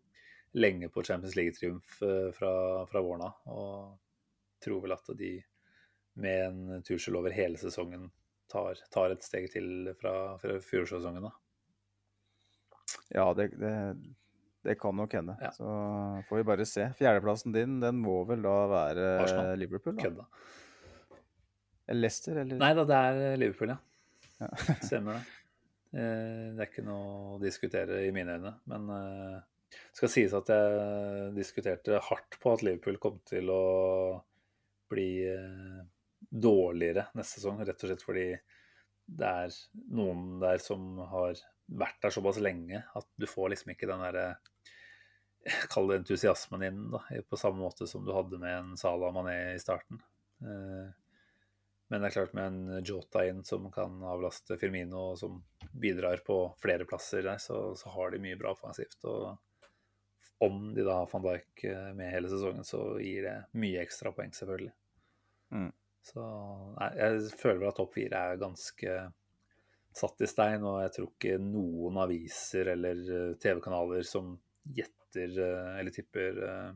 lenge 0.56 0.88
på 0.92 1.02
Champions 1.04 1.36
League-triumf 1.36 1.96
eh, 2.06 2.28
fra, 2.36 2.52
fra 2.88 3.02
våren 3.02 3.26
av. 3.26 3.40
Og 3.52 4.62
tror 4.62 4.84
vel 4.84 4.96
at 4.96 5.10
de 5.18 5.32
med 6.16 6.44
en 6.46 6.84
Tuchel 6.86 7.18
over 7.18 7.34
hele 7.34 7.58
sesongen 7.60 8.08
tar, 8.48 8.78
tar 8.94 9.12
et 9.12 9.26
steg 9.26 9.50
til 9.52 9.90
fra, 10.00 10.36
fra 10.40 10.56
fjorårssesongen. 10.64 11.28
Ja, 13.12 13.26
det, 13.36 13.50
det, 13.60 13.74
det 14.66 14.74
kan 14.82 14.96
nok 14.98 15.12
hende. 15.14 15.36
Ja. 15.42 15.52
Så 15.54 15.64
får 16.28 16.40
vi 16.40 16.46
bare 16.50 16.66
se. 16.68 16.88
Fjerdeplassen 16.98 17.54
din, 17.54 17.78
den 17.82 17.98
må 18.02 18.18
vel 18.28 18.42
da 18.44 18.54
være 18.72 19.08
Arsenal. 19.22 19.52
Liverpool? 19.62 19.94
da? 19.96 20.02
Kødda. 20.08 20.26
Leicester, 21.94 22.40
eller? 22.42 22.58
Nei 22.58 22.72
da, 22.74 22.84
det 22.88 22.96
er 22.98 23.36
Liverpool, 23.40 23.70
ja. 23.74 23.78
Ja. 24.42 24.48
Stemmer 24.88 25.18
det. 25.20 25.34
Eh, 25.96 26.48
Det 26.56 26.64
er 26.64 26.70
ikke 26.70 26.84
noe 26.86 27.36
å 27.36 27.38
diskutere 27.42 28.00
i 28.08 28.10
mine 28.14 28.34
øyne. 28.40 28.52
Men 28.72 28.88
eh, 28.96 29.36
det 29.76 30.00
skal 30.00 30.10
sies 30.12 30.34
at 30.36 30.50
jeg 30.52 31.30
diskuterte 31.36 32.00
hardt 32.10 32.38
på 32.42 32.56
at 32.56 32.64
Liverpool 32.66 32.98
kom 33.02 33.20
til 33.28 33.48
å 33.54 33.62
bli 34.90 35.08
eh, 35.30 35.80
dårligere 36.30 37.06
neste 37.16 37.38
sesong. 37.40 37.62
Rett 37.66 37.80
og 37.86 37.92
slett 37.92 38.04
fordi 38.04 38.28
det 39.06 39.30
er 39.46 39.54
noen 39.94 40.40
der 40.42 40.58
som 40.58 40.96
har 41.12 41.38
vært 41.70 42.00
der 42.02 42.14
såpass 42.14 42.38
lenge 42.42 42.80
at 42.98 43.06
du 43.18 43.26
får 43.30 43.52
liksom 43.52 43.72
ikke 43.72 43.86
den 43.90 44.02
derre 44.02 44.26
Kall 45.72 45.88
det 45.90 46.02
entusiasmen 46.02 46.62
inn, 46.66 46.84
da, 46.92 47.02
på 47.28 47.38
samme 47.40 47.62
måte 47.62 47.86
som 47.86 48.04
du 48.04 48.12
hadde 48.16 48.38
med 48.42 48.58
en 48.58 48.76
Salah 48.80 49.14
Mané 49.14 49.54
i 49.54 49.62
starten. 49.62 50.02
Eh, 50.42 50.86
men 51.88 52.02
det 52.02 52.08
er 52.08 52.14
klart 52.16 52.34
med 52.34 52.46
en 52.46 52.84
Jota 52.86 53.22
inn 53.28 53.44
som 53.46 53.68
kan 53.70 54.00
avlaste 54.02 54.58
Firmino, 54.58 55.12
og 55.12 55.18
som 55.20 55.38
bidrar 55.72 56.22
på 56.26 56.40
flere 56.62 56.86
plasser 56.88 57.22
der, 57.22 57.38
så, 57.42 57.76
så 57.78 57.92
har 57.94 58.10
de 58.10 58.22
mye 58.22 58.38
bra 58.40 58.56
offensivt. 58.56 58.98
Og 59.06 59.36
om 60.42 60.74
de 60.74 60.82
da 60.84 60.98
har 61.00 61.12
van 61.12 61.24
Dijk 61.28 61.64
eh, 61.64 61.92
med 61.94 62.10
hele 62.10 62.30
sesongen, 62.32 62.66
så 62.66 62.96
gir 63.00 63.28
det 63.28 63.36
mye 63.56 63.84
ekstra 63.84 64.12
poeng, 64.16 64.34
selvfølgelig. 64.34 64.74
Mm. 65.54 65.70
Så 66.06 66.24
nei, 66.76 66.90
jeg 66.98 67.30
føler 67.38 67.62
vel 67.62 67.70
at 67.70 67.78
topp 67.78 67.94
fire 67.96 68.24
er 68.32 68.42
ganske 68.42 68.98
satt 69.96 70.20
i 70.20 70.28
stein, 70.28 70.66
og 70.66 70.82
jeg 70.84 70.92
tror 70.96 71.08
ikke 71.12 71.38
noen 71.40 72.02
aviser 72.02 72.74
eller 72.74 73.00
eh, 73.06 73.32
TV-kanaler 73.42 74.04
som 74.06 74.34
gjetter 74.66 75.05
eh, 75.24 75.78
eller 75.80 75.90
tipper 75.94 76.42
eh, 76.44 76.72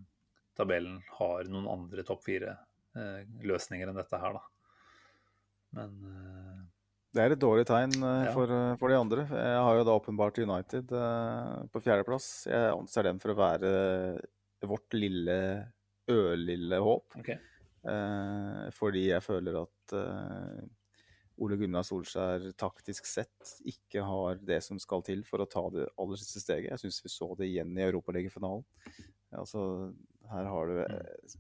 tabellen, 0.57 1.01
har 1.19 1.45
noen 1.53 1.69
andre 1.71 2.03
topp 2.05 2.25
fire-løsninger 2.27 3.89
enn 3.93 3.97
dette 4.01 4.19
her, 4.21 4.33
da. 4.39 4.43
Men 5.79 5.93
eh, 6.11 6.63
Det 7.15 7.23
er 7.25 7.35
et 7.37 7.43
dårlig 7.43 7.67
tegn 7.69 7.95
eh, 8.03 8.25
Ja. 8.29 8.33
for, 8.35 8.51
eh, 8.55 8.77
for 8.81 8.89
de 8.89 8.99
andre. 8.99 9.27
Jeg 9.29 9.61
har 9.67 9.77
jo 9.79 9.85
da 9.87 9.99
åpenbart 10.01 10.39
United 10.43 10.93
eh, 10.93 11.55
på 11.73 11.83
fjerdeplass. 11.85 12.29
Jeg 12.51 12.75
anser 12.75 13.03
dem 13.11 13.19
for 13.23 13.35
å 13.35 13.39
være 13.39 13.71
vårt 14.67 14.93
lille, 14.99 15.39
ørlille 16.11 16.79
håp. 16.85 17.17
OK. 17.23 17.31
Eh, 17.31 18.67
fordi 18.77 19.07
jeg 19.09 19.23
føler 19.25 19.57
at 19.63 19.95
eh, 19.97 20.61
Ole 21.41 21.57
Gunnar 21.57 21.85
Solskjær 21.87 22.51
taktisk 22.61 23.07
sett 23.09 23.55
ikke 23.69 24.05
har 24.05 24.41
det 24.45 24.61
som 24.65 24.79
skal 24.81 25.05
til 25.07 25.23
for 25.29 25.43
å 25.43 25.49
ta 25.49 25.63
det 25.73 25.87
aller 26.01 26.21
siste 26.21 26.43
steget. 26.43 26.71
Jeg 26.75 26.83
syns 26.83 27.01
vi 27.05 27.13
så 27.13 27.31
det 27.39 27.49
igjen 27.49 27.73
i 27.79 27.87
Europaligafinalen. 27.87 28.65
Altså, 29.39 29.63
her 30.33 30.49
har 30.51 30.71
du 30.71 30.81
eh, 30.85 31.37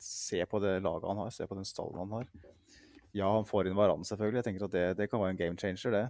Se 0.00 0.40
på 0.48 0.58
det 0.64 0.78
laget 0.80 1.04
han 1.10 1.18
har, 1.20 1.32
se 1.34 1.44
på 1.44 1.56
den 1.58 1.66
stallen 1.68 1.98
han 2.00 2.14
har. 2.16 2.28
Ja, 3.12 3.26
han 3.34 3.44
får 3.44 3.68
inn 3.68 3.76
Varan, 3.76 4.04
selvfølgelig. 4.06 4.38
Jeg 4.40 4.46
tenker 4.46 4.64
at 4.64 4.72
det, 4.72 4.84
det 4.96 5.08
kan 5.12 5.20
være 5.20 5.34
en 5.34 5.40
game 5.40 5.60
changer, 5.60 5.92
det. 5.92 6.06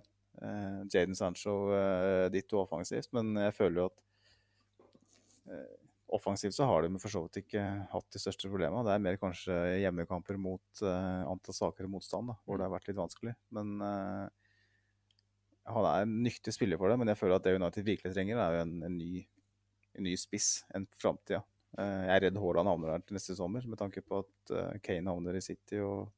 Eh, 0.46 0.76
Jaden 0.92 1.18
Sancho 1.18 1.54
eh, 1.74 2.28
ditto 2.30 2.60
offensivt, 2.62 3.10
men 3.16 3.34
jeg 3.48 3.56
føler 3.56 3.82
jo 3.82 3.88
at 3.90 4.06
offensivt 6.16 6.56
så 6.56 6.66
har 6.68 6.84
de 6.84 7.00
for 7.00 7.12
så 7.12 7.22
vidt 7.24 7.40
ikke 7.42 7.62
hatt 7.92 8.08
de 8.14 8.20
største 8.22 8.50
problemene. 8.50 8.84
Det 8.86 8.94
er 8.94 9.04
mer 9.04 9.18
kanskje 9.20 9.56
hjemmekamper 9.82 10.38
mot 10.40 10.82
uh, 10.84 11.22
antall 11.30 11.56
saker 11.56 11.86
i 11.86 11.90
motstand, 11.92 12.32
da, 12.32 12.36
hvor 12.44 12.58
det 12.58 12.66
har 12.66 12.74
vært 12.74 12.90
litt 12.90 13.00
vanskelig. 13.00 13.34
Men 13.56 13.76
uh, 13.82 14.26
han 15.70 15.88
er 15.88 16.06
en 16.06 16.16
nyttig 16.24 16.54
spiller 16.56 16.80
for 16.80 16.92
det, 16.92 16.98
men 17.00 17.12
jeg 17.12 17.20
føler 17.20 17.38
at 17.38 17.46
det 17.46 17.56
United 17.58 17.86
virkelig 17.86 18.14
trenger, 18.16 18.40
er 18.42 18.58
jo 18.58 18.64
en, 18.66 18.76
en, 18.88 18.98
ny, 18.98 19.24
en 19.98 20.06
ny 20.08 20.16
spiss, 20.20 20.52
en 20.76 20.88
framtida. 21.00 21.42
Uh, 21.78 22.00
jeg 22.08 22.14
er 22.16 22.24
redd 22.26 22.40
Haaland 22.42 22.72
havner 22.72 22.94
der 22.96 23.06
til 23.06 23.18
neste 23.20 23.38
sommer, 23.38 23.66
med 23.70 23.78
tanke 23.80 24.02
på 24.02 24.24
at 24.24 24.56
eh, 24.56 24.80
Kane 24.82 25.12
havner 25.12 25.38
i 25.38 25.44
City 25.44 25.78
og 25.84 26.10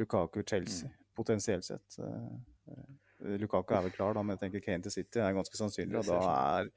Lukaku 0.00 0.42
Chelsea, 0.42 0.90
potensielt 1.14 1.64
sett. 1.64 1.98
Eh, 1.98 2.34
eh, 2.72 3.38
Lukaku 3.38 3.74
er 3.76 3.86
vel 3.86 3.94
klar, 3.94 4.16
da, 4.16 4.24
men 4.24 4.36
jeg 4.36 4.46
tenker 4.46 4.64
Kane 4.64 4.82
til 4.86 4.94
City 4.94 5.20
er 5.22 5.36
ganske 5.36 5.58
sannsynlig. 5.58 6.00
Og 6.00 6.08
da 6.08 6.18
sånn 6.18 6.30
er, 6.32 6.72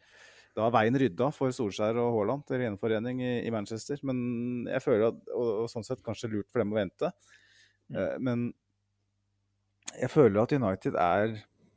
da 0.56 0.68
er 0.68 0.76
veien 0.76 0.98
rydda 1.00 1.32
for 1.36 1.52
Solskjær 1.52 1.98
og 2.00 2.14
Haaland 2.16 2.46
til 2.48 2.62
gjenforening 2.64 3.20
i, 3.24 3.34
i 3.44 3.52
Manchester. 3.52 4.00
Men 4.08 4.20
jeg 4.70 4.84
føler 4.86 5.10
at, 5.10 5.18
og, 5.36 5.50
og 5.64 5.72
sånn 5.72 5.84
sett 5.88 6.04
kanskje 6.06 6.32
lurt 6.32 6.48
for 6.52 6.64
dem 6.64 6.72
å 6.72 6.80
vente. 6.80 7.12
Mm. 7.92 7.98
Uh, 7.98 8.16
men 8.24 8.46
jeg 9.96 10.12
føler 10.12 10.42
at 10.42 10.56
United 10.56 10.98
er 11.00 11.36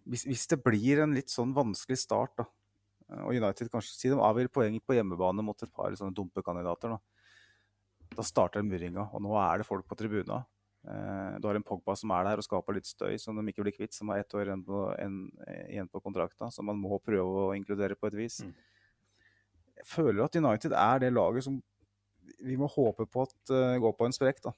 hvis, 0.09 0.25
hvis 0.25 0.47
det 0.51 0.61
blir 0.65 1.03
en 1.03 1.15
litt 1.17 1.33
sånn 1.33 1.53
vanskelig 1.57 1.99
start, 2.01 2.39
da, 2.41 2.47
eh, 3.11 3.25
og 3.27 3.35
United 3.37 3.71
kanskje 3.73 3.95
si 3.95 4.13
de 4.13 4.21
avgir 4.25 4.51
poeng 4.53 4.79
på 4.81 4.97
hjemmebane 4.97 5.45
mot 5.45 5.65
et 5.65 5.75
par 5.75 5.93
sånne 5.99 6.17
dumpekandidater, 6.17 6.95
da, 6.95 8.15
da 8.17 8.25
starter 8.25 8.65
murringa. 8.65 9.11
Og 9.13 9.25
nå 9.25 9.37
er 9.43 9.61
det 9.61 9.69
folk 9.69 9.85
på 9.89 9.99
tribuna. 9.99 10.41
Eh, 10.87 11.39
du 11.41 11.49
har 11.49 11.59
en 11.59 11.67
Pogba 11.67 11.97
som 11.99 12.13
er 12.15 12.29
der 12.29 12.41
og 12.41 12.47
skaper 12.47 12.77
litt 12.77 12.89
støy, 12.89 13.17
som 13.21 13.37
de 13.37 13.51
ikke 13.51 13.65
blir 13.67 13.75
kvitt, 13.75 13.97
som 13.97 14.13
har 14.13 14.23
ett 14.23 14.35
år 14.37 14.47
igjen 14.47 14.65
på, 14.67 14.85
en, 15.03 15.19
igjen 15.67 15.91
på 15.91 16.03
kontrakta, 16.05 16.53
som 16.55 16.69
man 16.71 16.79
må 16.81 17.01
prøve 17.03 17.49
å 17.49 17.57
inkludere 17.59 17.99
på 17.99 18.11
et 18.11 18.19
vis. 18.19 18.41
Mm. 18.47 18.55
Jeg 19.83 19.89
føler 19.89 20.25
at 20.25 20.39
United 20.39 20.75
er 20.75 21.03
det 21.03 21.13
laget 21.15 21.47
som 21.47 21.61
vi 22.45 22.57
må 22.61 22.69
håpe 22.71 23.07
på 23.09 23.25
at 23.25 23.53
uh, 23.55 23.77
går 23.81 23.95
på 23.99 24.07
en 24.07 24.15
sprekk, 24.15 24.43
da. 24.45 24.55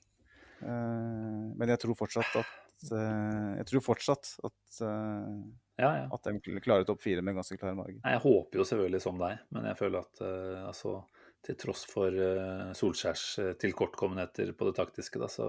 Eh, 0.61 1.45
men 1.57 1.71
jeg 1.73 1.81
tror 1.81 1.97
fortsatt 1.97 2.35
at 2.37 2.49
uh, 2.93 3.55
Jeg 3.57 3.65
tror 3.71 3.81
fortsatt 3.81 4.35
at, 4.45 4.81
Ja, 5.81 5.89
ja. 5.97 6.03
at 6.13 6.27
de 6.27 6.61
klarer 6.61 6.85
topp 6.85 7.01
fire 7.01 7.25
med 7.25 7.39
ganske 7.39 7.57
klar 7.57 7.73
margin. 7.79 8.03
Jeg 8.05 8.21
håper 8.21 8.61
jo 8.61 8.67
selvfølgelig 8.69 9.01
som 9.07 9.21
deg, 9.21 9.41
men 9.57 9.71
jeg 9.71 9.79
føler 9.79 10.05
at 10.05 10.23
altså, 10.67 10.99
til 11.47 11.57
tross 11.61 11.87
for 11.89 12.21
Solskjærs 12.77 13.57
tilkortkommenheter 13.63 14.53
på 14.53 14.69
det 14.69 14.77
taktiske, 14.77 15.23
da, 15.23 15.31
så 15.33 15.49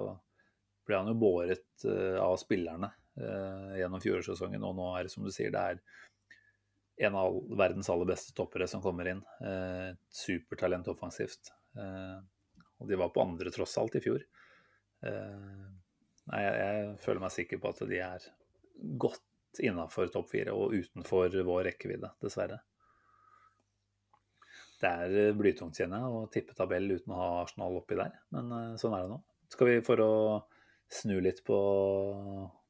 ble 0.88 0.98
han 0.98 1.12
jo 1.12 1.18
båret 1.20 1.86
eh, 1.86 2.18
av 2.22 2.38
spillerne 2.42 2.92
eh, 3.20 3.78
gjennom 3.82 4.02
fjorårssesongen. 4.04 4.64
Og 4.68 4.78
nå 4.78 4.88
er 4.96 5.08
det 5.08 5.14
som 5.14 5.26
du 5.26 5.32
sier, 5.34 5.54
det 5.54 5.62
er 5.62 7.08
en 7.08 7.18
av 7.18 7.38
verdens 7.58 7.90
aller 7.90 8.10
beste 8.10 8.36
toppere 8.38 8.68
som 8.70 8.84
kommer 8.84 9.10
inn. 9.12 9.24
Eh, 9.46 9.92
supertalent 10.14 10.90
offensivt. 10.92 11.54
Og 11.72 12.90
de 12.90 12.98
var 13.00 13.14
på 13.14 13.24
andre 13.24 13.52
tross 13.54 13.78
alt 13.80 13.96
i 13.96 14.02
fjor. 14.04 14.24
Nei, 15.02 16.42
jeg, 16.42 16.90
føler 17.00 17.22
meg 17.24 17.32
sikker 17.32 17.62
på 17.62 17.70
at 17.72 17.80
de 17.88 18.02
er 18.04 18.26
godt 19.00 19.62
innafor 19.64 20.12
topp 20.12 20.28
fire 20.34 20.52
og 20.52 20.76
utenfor 20.76 21.38
vår 21.48 21.64
rekkevidde, 21.70 22.12
dessverre. 22.20 22.60
Det 24.82 24.92
er 24.92 25.38
blytungt, 25.38 25.80
kjenner 25.80 26.04
jeg, 26.04 26.12
å 26.12 26.28
tippe 26.34 26.58
tabell 26.58 26.92
uten 26.92 27.16
å 27.16 27.22
ha 27.22 27.32
Arsenal 27.46 27.80
oppi 27.80 27.96
der, 28.02 28.20
men 28.36 28.76
sånn 28.82 28.98
er 28.98 29.06
det 29.06 29.14
nå. 29.14 29.22
Skal 29.56 29.70
vi 29.70 29.80
for 29.86 30.04
å 30.04 30.12
snu 30.94 31.16
litt 31.24 31.42
på, 31.48 31.58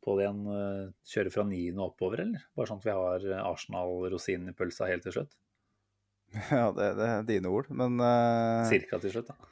på 0.05 0.15
det 0.17 0.25
igjen, 0.25 0.41
eh, 0.55 0.89
kjøre 1.13 1.31
fra 1.33 1.45
niende 1.47 1.81
og 1.81 1.93
oppover, 1.93 2.23
eller? 2.25 2.43
Bare 2.57 2.69
sånn 2.69 2.81
at 2.81 2.87
vi 2.89 2.95
har 2.97 3.25
eh, 3.31 3.43
Arsenal-rosinen 3.47 4.51
i 4.51 4.55
pølsa 4.57 4.89
helt 4.91 5.05
til 5.07 5.15
slutt? 5.19 5.37
Ja, 6.51 6.69
det, 6.71 6.91
det 6.95 7.07
er 7.11 7.25
dine 7.27 7.49
ord, 7.51 7.67
men 7.75 7.97
uh... 7.99 8.63
Cirka 8.69 9.01
til 9.03 9.11
slutt, 9.17 9.31
da. 9.33 9.49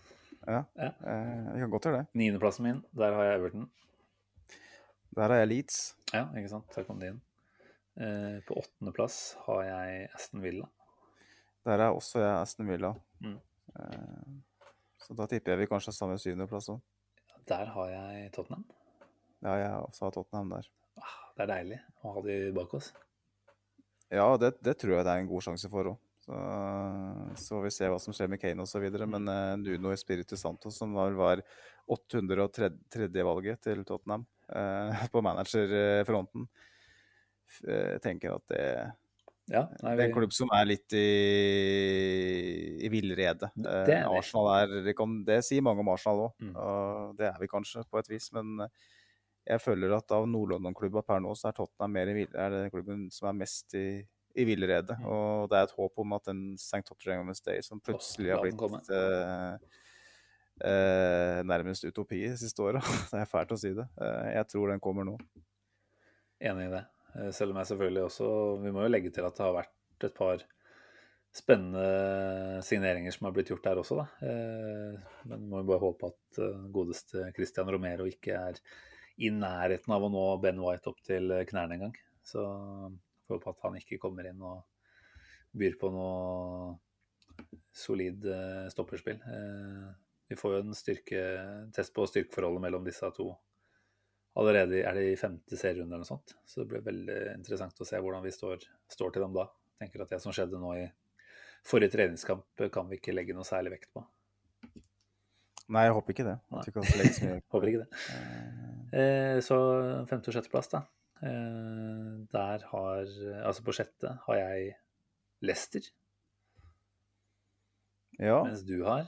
ja, 0.48 0.62
Ja. 0.80 0.92
vi 1.52 1.64
kan 1.66 1.74
godt 1.74 1.90
gjøre 1.90 2.04
det. 2.04 2.12
Niendeplassen 2.22 2.64
min, 2.70 2.84
der 2.96 3.18
har 3.18 3.28
jeg 3.28 3.40
Everton. 3.42 3.66
Der 5.18 5.26
har 5.34 5.42
jeg 5.42 5.50
Leeds. 5.52 5.80
Ja, 6.14 6.28
ikke 6.38 6.52
sant. 6.54 6.70
Der 6.76 6.86
kom 6.88 7.02
din. 7.02 7.18
inn. 7.18 7.26
Eh, 8.00 8.38
på 8.48 8.56
åttendeplass 8.62 9.18
har 9.48 9.64
jeg 9.68 10.06
Aston 10.16 10.44
Villa. 10.46 10.70
Der 11.68 11.82
er 11.84 11.92
også 11.92 12.22
jeg 12.22 12.32
Aston 12.38 12.70
Villa. 12.72 12.94
Mm. 13.20 13.36
Så 15.04 15.16
da 15.20 15.26
tipper 15.28 15.52
jeg 15.58 15.66
vi 15.66 15.68
kanskje 15.74 15.92
har 15.92 15.98
samme 15.98 16.16
syvendeplass 16.22 16.70
òg. 16.72 16.80
Der 17.50 17.72
har 17.74 17.90
jeg 17.90 18.32
Tottenham. 18.36 18.66
Ja, 19.42 19.56
jeg 19.58 19.72
også 19.80 20.06
har 20.06 20.14
Tottenham 20.14 20.52
der. 20.54 20.68
Ah, 21.00 21.16
Det 21.36 21.46
er 21.46 21.52
deilig 21.54 21.80
å 22.04 22.14
ha 22.14 22.22
de 22.26 22.36
bak 22.54 22.76
oss. 22.78 22.92
Ja, 24.10 24.28
det, 24.42 24.56
det 24.66 24.76
tror 24.82 24.98
jeg 24.98 25.06
det 25.08 25.14
er 25.14 25.24
en 25.24 25.30
god 25.30 25.46
sjanse 25.46 25.70
for 25.72 25.94
òg. 25.94 25.98
Så, 26.20 26.38
så 27.42 27.56
får 27.56 27.64
vi 27.66 27.72
se 27.74 27.90
hva 27.90 27.98
som 28.02 28.14
skjer 28.14 28.30
med 28.30 28.42
Kane 28.42 28.62
osv. 28.66 28.86
Men 29.02 29.30
uh, 29.32 29.56
Nuno 29.58 29.94
Espirito 29.96 30.38
Santos, 30.38 30.78
som 30.78 30.94
var, 30.94 31.16
var 31.18 31.42
803. 31.90 32.70
valget 33.26 33.64
til 33.66 33.82
Tottenham 33.88 34.28
eh, 34.54 35.06
på 35.10 35.24
managerfronten, 35.26 36.46
eh, 37.66 37.96
tenker 38.04 38.36
at 38.36 38.46
det, 38.52 38.66
Ja, 39.50 39.64
nei, 39.82 39.96
det 39.98 40.04
er 40.04 40.10
en 40.12 40.14
klubb 40.14 40.34
som 40.36 40.52
er 40.54 40.68
litt 40.70 40.94
i, 40.94 41.06
i 42.86 42.90
villrede. 42.94 43.50
Det 43.56 43.72
Eh, 43.88 43.96
er. 44.04 44.06
Arsenal 44.14 44.50
er 44.60 44.84
det, 44.86 44.94
kan, 44.98 45.24
det 45.26 45.40
sier 45.48 45.64
mange 45.66 45.82
om 45.82 45.90
Arsenal 45.90 46.28
òg, 46.28 46.34
Mm. 46.44 46.56
og 46.56 47.18
det 47.18 47.28
er 47.32 47.40
vi 47.42 47.48
kanskje 47.50 47.84
på 47.90 47.98
et 48.00 48.10
vis. 48.12 48.30
Men 48.36 48.62
eh, 48.62 48.70
jeg 49.50 49.62
føler 49.64 49.96
at 49.98 50.12
av 50.14 50.28
Nord-London-klubba 50.30 51.02
per 51.06 51.20
nå, 51.26 51.34
så 51.36 51.50
er 51.50 51.58
Tottenham 51.58 51.92
mer 51.98 52.08
i, 52.14 52.28
er 52.30 52.50
den 52.54 52.70
klubben 52.70 53.08
som 53.12 53.30
er 53.32 53.40
mest 53.42 53.74
i, 53.74 54.06
i 54.36 54.46
villrede. 54.46 54.94
Mm. 55.00 55.06
Og 55.10 55.50
det 55.50 55.58
er 55.58 55.64
et 55.70 55.76
håp 55.80 55.98
om 56.06 56.14
at 56.14 56.26
den 56.30 56.44
St. 56.54 56.84
Tottenham 56.86 57.34
Day 57.46 57.62
som 57.66 57.82
plutselig 57.82 58.30
har 58.36 58.44
blitt 58.46 58.92
eh, 58.94 59.58
eh, 60.70 61.42
nærmest 61.44 61.84
utopi 61.90 62.22
de 62.28 62.38
siste 62.38 62.62
åra. 62.62 62.80
det 63.12 63.24
er 63.24 63.26
fælt 63.34 63.52
å 63.56 63.58
si 63.58 63.74
det. 63.74 63.88
Eh, 63.98 64.30
jeg 64.38 64.48
tror 64.54 64.70
den 64.70 64.80
kommer 64.84 65.04
nå. 65.10 65.18
Enig 66.40 66.70
i 66.70 66.74
det. 66.78 66.86
Eh, 67.16 67.32
Selv 67.36 67.54
om 67.54 67.60
jeg 67.62 67.72
selvfølgelig 67.72 68.06
også 68.08 68.30
Vi 68.64 68.72
må 68.76 68.86
jo 68.86 68.94
legge 68.94 69.12
til 69.14 69.28
at 69.28 69.38
det 69.38 69.46
har 69.46 69.58
vært 69.62 70.08
et 70.08 70.16
par 70.16 70.46
spennende 71.36 72.62
signeringer 72.66 73.14
som 73.14 73.28
har 73.28 73.34
blitt 73.36 73.52
gjort 73.52 73.68
der 73.68 73.78
også, 73.78 74.00
da. 74.00 74.06
Eh, 74.26 74.96
Men 75.30 75.46
må 75.50 75.62
jo 75.62 75.68
bare 75.70 75.84
håpe 75.84 76.10
at 76.10 76.40
eh, 76.42 76.64
godeste 76.74 77.28
Christian 77.36 77.70
Romero 77.70 78.08
ikke 78.10 78.34
er 78.38 78.62
i 79.20 79.30
nærheten 79.36 79.94
av 79.94 80.06
å 80.08 80.10
nå 80.10 80.24
Ben 80.42 80.62
White 80.64 80.90
opp 80.90 81.02
til 81.06 81.34
knærne 81.50 81.76
engang. 81.76 81.96
Så 82.24 82.42
får 83.28 83.36
håpe 83.36 83.52
at 83.52 83.66
han 83.68 83.78
ikke 83.78 84.00
kommer 84.02 84.30
inn 84.30 84.40
og 84.42 84.64
byr 85.60 85.76
på 85.82 85.90
noe 85.92 86.78
solid 87.76 88.24
stopperspill. 88.72 89.20
Vi 90.32 90.38
får 90.40 90.56
jo 90.56 90.62
en 90.64 90.78
styrke, 90.78 91.22
test 91.76 91.92
på 91.94 92.08
styrkeforholdet 92.08 92.64
mellom 92.64 92.88
disse 92.88 93.12
to 93.18 93.34
allerede 94.40 94.82
er 94.84 94.96
det 94.98 95.06
i 95.12 95.18
femte 95.20 95.58
serierunde 95.60 95.94
eller 95.96 96.06
noe 96.06 96.10
sånt. 96.10 96.36
Så 96.48 96.62
det 96.64 96.70
blir 96.72 96.86
veldig 96.86 97.18
interessant 97.36 97.82
å 97.82 97.88
se 97.88 98.00
hvordan 98.00 98.24
vi 98.26 98.34
står, 98.34 98.64
står 98.92 99.16
til 99.16 99.26
dem 99.26 99.36
da. 99.36 99.48
Tenker 99.80 100.04
at 100.04 100.14
det 100.14 100.22
som 100.24 100.36
skjedde 100.36 100.60
nå 100.62 100.74
i 100.80 100.86
forrige 101.68 101.94
treningskamp, 101.96 102.64
kan 102.74 102.88
vi 102.90 103.00
ikke 103.00 103.16
legge 103.16 103.36
noe 103.36 103.48
særlig 103.48 103.76
vekt 103.76 103.92
på. 103.96 104.04
Nei, 105.70 105.84
jeg 105.86 105.94
håper 105.94 106.16
ikke 106.16 106.26
det. 106.26 106.38
Håper 107.54 107.72
ikke 107.72 107.84
det. 107.86 107.90
Eh, 108.16 108.66
Eh, 108.90 109.38
så 109.46 109.56
femte- 110.10 110.32
og 110.32 110.34
sjetteplass, 110.34 110.72
da. 110.72 110.80
Eh, 111.22 112.26
der 112.34 112.64
har 112.72 113.04
Altså 113.46 113.62
på 113.62 113.76
sjette 113.76 114.16
har 114.26 114.40
jeg 114.40 114.72
Lester. 115.46 115.86
Ja, 118.18 118.42
mens 118.44 118.66
du 118.68 118.80
har 118.84 119.06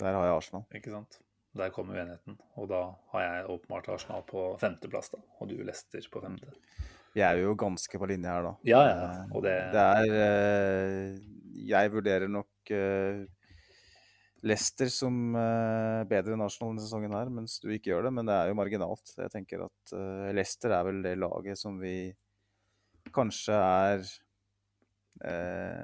der 0.00 0.14
har 0.16 0.26
jeg 0.28 0.36
Arsenal. 0.36 0.62
Ikke 0.76 0.92
sant? 0.92 1.18
Der 1.58 1.72
kommer 1.74 1.98
uenigheten. 1.98 2.36
Og 2.60 2.68
da 2.70 2.84
har 3.12 3.24
jeg 3.24 3.48
åpenbart 3.50 3.88
Arsenal 3.90 4.22
på 4.28 4.44
femteplass, 4.60 5.10
da. 5.10 5.18
Og 5.40 5.50
du 5.50 5.56
Leicester 5.66 6.04
på 6.12 6.22
femte. 6.22 6.52
Vi 7.16 7.24
er 7.26 7.40
jo 7.42 7.56
ganske 7.58 7.98
på 7.98 8.06
linje 8.06 8.30
her, 8.30 8.46
da. 8.46 8.52
Ja, 8.68 8.80
ja. 8.86 8.94
Eh, 9.08 9.34
Og 9.34 9.42
det, 9.42 9.56
Det 9.74 9.82
er 9.82 10.14
eh, 10.20 11.18
Jeg 11.66 11.90
vurderer 11.90 12.30
nok 12.30 12.70
eh, 12.70 13.24
Leicester 14.46 14.88
som 14.94 15.34
bedre 16.08 16.32
enn 16.32 16.44
Arsenal 16.46 16.70
denne 16.70 16.84
sesongen 16.86 17.12
her, 17.12 17.28
mens 17.34 17.58
du 17.60 17.68
ikke 17.74 17.90
gjør 17.90 18.06
det. 18.06 18.14
Men 18.16 18.30
det 18.30 18.36
er 18.38 18.48
jo 18.48 18.56
marginalt. 18.56 19.12
Jeg 19.18 19.34
tenker 19.34 19.66
at 19.66 19.92
Leicester 20.32 20.72
er 20.72 20.86
vel 20.86 21.02
det 21.04 21.18
laget 21.18 21.60
som 21.60 21.76
vi 21.82 22.14
kanskje 23.12 23.58
er 23.58 24.06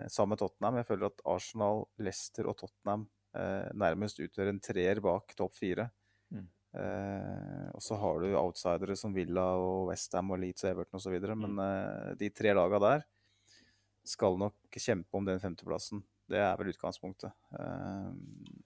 sammen 0.09 0.33
med 0.33 0.41
Tottenham. 0.41 0.79
Jeg 0.81 0.89
føler 0.89 1.11
at 1.11 1.21
Arsenal, 1.29 1.85
Leicester 2.01 2.49
og 2.49 2.57
Tottenham 2.63 3.05
nærmest 3.77 4.21
utgjør 4.23 4.51
en 4.51 4.61
treer 4.63 5.01
bak 5.05 5.35
topp 5.39 5.57
fire. 5.59 5.89
Mm. 6.33 6.47
Eh, 6.77 7.69
og 7.73 7.83
så 7.83 7.97
har 7.97 8.21
du 8.21 8.35
outsidere 8.37 8.97
som 8.99 9.15
Villa 9.17 9.47
og 9.57 9.89
Westham 9.91 10.35
og 10.35 10.43
Leeds 10.43 10.67
og 10.67 10.75
Everton 10.75 11.01
osv. 11.01 11.17
Men 11.33 11.63
eh, 11.63 12.13
de 12.21 12.31
tre 12.35 12.53
laga 12.57 12.81
der 12.83 13.07
skal 14.07 14.37
nok 14.39 14.79
kjempe 14.79 15.17
om 15.17 15.27
den 15.27 15.41
femteplassen. 15.43 16.05
Det 16.27 16.41
er 16.43 16.57
vel 16.59 16.73
utgangspunktet. 16.75 17.33
Eh, 17.57 18.11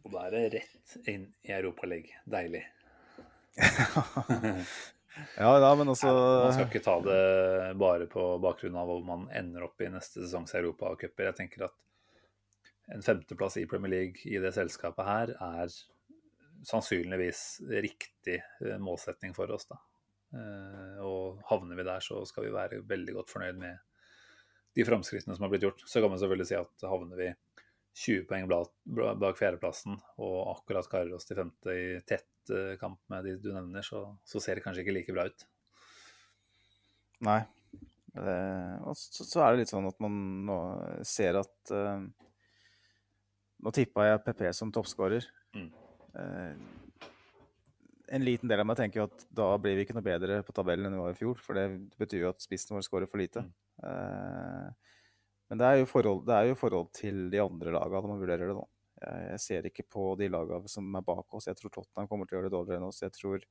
og 0.05 0.15
da 0.15 0.27
er 0.27 0.37
det 0.37 0.47
rett 0.57 1.11
inn 1.13 1.29
i 1.47 1.55
Europaligaen. 1.55 2.25
Deilig. 2.31 2.65
ja, 3.61 5.51
ja, 5.59 5.71
men 5.77 5.91
også 5.91 6.11
Man 6.11 6.53
skal 6.55 6.69
ikke 6.69 6.85
ta 6.85 6.97
det 7.03 7.23
bare 7.83 8.07
på 8.11 8.27
bakgrunn 8.43 8.79
av 8.79 8.91
hvor 8.91 9.03
man 9.05 9.27
ender 9.37 9.67
opp 9.67 9.83
i 9.83 9.91
neste 9.93 10.25
sesongs 10.25 10.55
europacuper. 10.59 11.31
Jeg 11.31 11.39
tenker 11.45 11.67
at 11.69 11.77
en 12.95 13.05
femteplass 13.05 13.57
i 13.61 13.67
Premier 13.71 13.93
League 13.93 14.27
i 14.31 14.41
det 14.43 14.53
selskapet 14.57 15.07
her 15.07 15.35
er 15.37 15.75
sannsynligvis 16.67 17.45
riktig 17.71 18.41
eh, 18.41 18.79
målsetning 18.83 19.35
for 19.37 19.51
oss. 19.55 19.69
da. 19.71 19.79
Eh, 20.37 20.99
Og 21.07 21.41
havner 21.51 21.79
vi 21.79 21.87
der, 21.87 22.03
så 22.05 22.25
skal 22.29 22.49
vi 22.49 22.55
være 22.55 22.83
veldig 22.89 23.17
godt 23.21 23.33
fornøyd 23.33 23.61
med 23.61 23.79
de 24.77 24.87
framskrittene 24.87 25.35
som 25.37 25.47
har 25.47 25.53
blitt 25.53 25.67
gjort. 25.67 25.83
Så 25.87 26.03
kan 26.03 26.13
man 26.13 26.21
selvfølgelig 26.21 26.51
si 26.51 26.59
at 26.59 26.89
havner 26.91 27.19
vi 27.19 27.31
20 28.01 28.27
poeng 28.31 28.47
bak 29.19 29.39
fjerdeplassen 29.39 29.97
og 30.23 30.37
akkurat 30.53 30.89
karer 30.91 31.15
oss 31.17 31.27
til 31.27 31.41
femte 31.41 31.75
i 31.75 31.87
tett 32.07 32.53
eh, 32.55 32.77
kamp 32.81 33.01
med 33.11 33.27
de 33.27 33.39
du 33.43 33.51
nevner, 33.55 33.83
så, 33.87 34.05
så 34.25 34.43
ser 34.43 34.59
det 34.59 34.67
kanskje 34.67 34.85
ikke 34.85 34.95
like 34.99 35.17
bra 35.17 35.27
ut. 35.31 35.47
Nei. 37.27 37.41
Det, 38.11 38.39
og 38.91 38.97
så, 38.99 39.23
så 39.27 39.43
er 39.45 39.53
det 39.53 39.63
litt 39.63 39.71
sånn 39.71 39.87
at 39.87 40.01
man 40.03 40.15
nå 40.49 40.57
ser 41.07 41.39
at 41.39 41.75
eh, 41.75 42.07
Nå 43.61 43.73
tippa 43.77 44.07
jeg 44.09 44.23
PP 44.25 44.45
som 44.57 44.73
toppskårer. 44.73 45.27
Mm. 45.57 45.71
Eh, 46.21 47.01
en 48.11 48.25
liten 48.27 48.51
del 48.51 48.63
av 48.63 48.67
meg 48.67 48.79
tenker 48.81 49.03
jo 49.03 49.07
at 49.07 49.27
da 49.37 49.53
blir 49.61 49.77
vi 49.79 49.85
ikke 49.87 49.95
noe 49.95 50.07
bedre 50.07 50.41
på 50.47 50.55
tabellen 50.57 50.89
enn 50.89 50.97
vi 50.97 51.03
var 51.05 51.15
i 51.15 51.19
fjor. 51.19 51.39
For 51.45 51.59
det 51.59 51.67
betyr 52.01 52.25
jo 52.25 52.33
at 52.33 52.43
spissen 52.43 52.75
vår 52.77 52.87
skårer 52.87 53.11
for 53.11 53.23
lite. 53.23 53.45
Eh, 53.85 54.97
men 55.51 55.61
det 55.61 55.67
er, 55.67 55.81
jo 55.81 55.89
forhold, 55.91 56.25
det 56.29 56.37
er 56.37 56.51
jo 56.51 56.59
forhold 56.59 56.93
til 56.95 57.25
de 57.33 57.41
andre 57.43 57.75
lagene 57.75 58.03
når 58.03 58.13
man 58.13 58.23
vurderer 58.23 58.53
det. 58.53 58.67
Jeg, 59.01 59.23
jeg 59.31 59.45
ser 59.47 59.71
ikke 59.71 59.87
på 59.93 60.09
de 60.21 60.31
lagene 60.31 60.71
som 60.71 60.89
er 60.95 61.07
bak 61.07 61.39
oss. 61.39 61.49
Jeg 61.51 61.59
tror 61.59 61.75
Tottenham 61.75 62.11
kommer 62.11 62.29
til 62.29 62.37
å 62.37 62.41
gjøre 62.41 62.51
det 62.51 62.57
dårligere 62.57 62.83
enn 62.83 62.91
oss. 62.91 63.03
Jeg 63.05 63.15
tror 63.17 63.47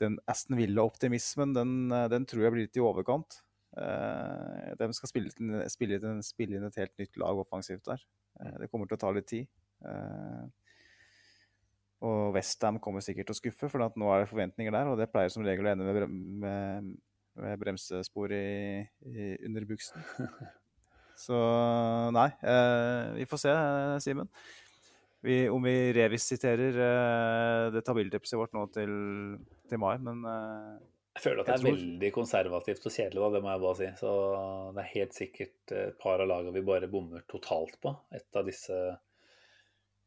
den 0.00 0.16
Aston 0.30 0.56
Villa-optimismen, 0.58 1.54
den, 1.54 1.72
eh, 1.92 2.08
den 2.12 2.26
tror 2.28 2.46
jeg 2.46 2.54
blir 2.56 2.66
litt 2.66 2.80
i 2.80 2.84
overkant. 2.84 3.42
Eh, 3.78 4.70
de 4.78 4.88
skal 4.96 5.10
spille, 5.10 5.30
spille, 5.30 6.14
spille 6.26 6.58
inn 6.58 6.66
et 6.66 6.78
helt 6.80 6.96
nytt 6.98 7.20
lag 7.22 7.38
offensivt 7.38 7.86
der. 7.86 8.02
Eh, 8.40 8.56
det 8.62 8.70
kommer 8.70 8.90
til 8.90 8.98
å 8.98 9.02
ta 9.04 9.12
litt 9.14 9.28
tid. 9.30 9.50
Eh, 9.86 10.46
og 12.08 12.32
Westham 12.34 12.80
kommer 12.82 13.04
sikkert 13.04 13.28
til 13.28 13.36
å 13.36 13.38
skuffe, 13.38 13.68
for 13.68 13.84
nå 13.84 14.08
er 14.10 14.24
det 14.24 14.30
forventninger 14.30 14.74
der. 14.74 14.90
Og 14.90 14.98
det 14.98 15.10
pleier 15.12 15.30
som 15.32 15.44
regel 15.46 15.68
å 15.68 15.74
ende 15.74 15.86
med, 15.86 15.98
brem, 16.00 16.16
med, 16.42 16.88
med 17.44 17.60
bremsespor 17.60 18.34
i, 18.34 18.80
i, 19.12 19.30
under 19.46 19.68
buksen. 19.68 20.02
Så 21.20 21.36
nei, 22.16 22.30
eh, 22.48 23.12
vi 23.20 23.28
får 23.28 23.42
se, 23.42 23.54
Simen. 24.06 24.30
Om 25.20 25.66
vi 25.66 25.74
revisiterer 25.92 26.78
det 27.74 27.82
tabelltipset 27.84 28.38
vårt 28.40 28.54
nå 28.56 28.62
til, 28.72 28.94
til 29.68 29.82
mai, 29.82 29.98
men 30.00 30.24
Jeg 31.20 31.26
føler 31.26 31.42
at 31.42 31.48
det 31.50 31.52
er 31.52 31.60
tror- 31.60 31.74
veldig 31.76 32.10
konservativt 32.16 32.86
og 32.88 32.92
kjedelig, 32.94 33.20
da, 33.20 33.28
det 33.34 33.40
må 33.44 33.50
jeg 33.52 33.60
bare 33.60 33.76
si. 33.76 33.88
Så 34.00 34.12
det 34.72 34.80
er 34.80 34.94
helt 34.94 35.16
sikkert 35.16 35.74
et 35.76 35.98
par 36.00 36.22
av 36.24 36.30
lagene 36.30 36.54
vi 36.54 36.62
bare 36.64 36.88
bommer 36.88 37.26
totalt 37.28 37.76
på. 37.82 37.92
Et 38.16 38.38
av 38.40 38.46
disse 38.48 38.78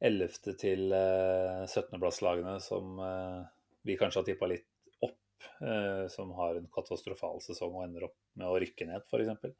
11. 0.01 0.55
til 0.57 0.89
eh, 0.97 1.61
17.-plasslagene 1.69 2.55
som 2.65 2.97
eh, 2.97 3.43
vi 3.85 3.97
kanskje 3.99 4.23
har 4.23 4.27
tippa 4.31 4.49
litt 4.49 4.65
opp, 5.05 5.45
eh, 5.61 6.07
som 6.09 6.33
har 6.39 6.57
en 6.57 6.67
katastrofal 6.73 7.39
sesong 7.45 7.77
og 7.77 7.85
ender 7.85 8.09
opp 8.09 8.17
med 8.33 8.49
å 8.49 8.57
rykke 8.65 8.89
ned, 8.89 9.05
f.eks. 9.05 9.53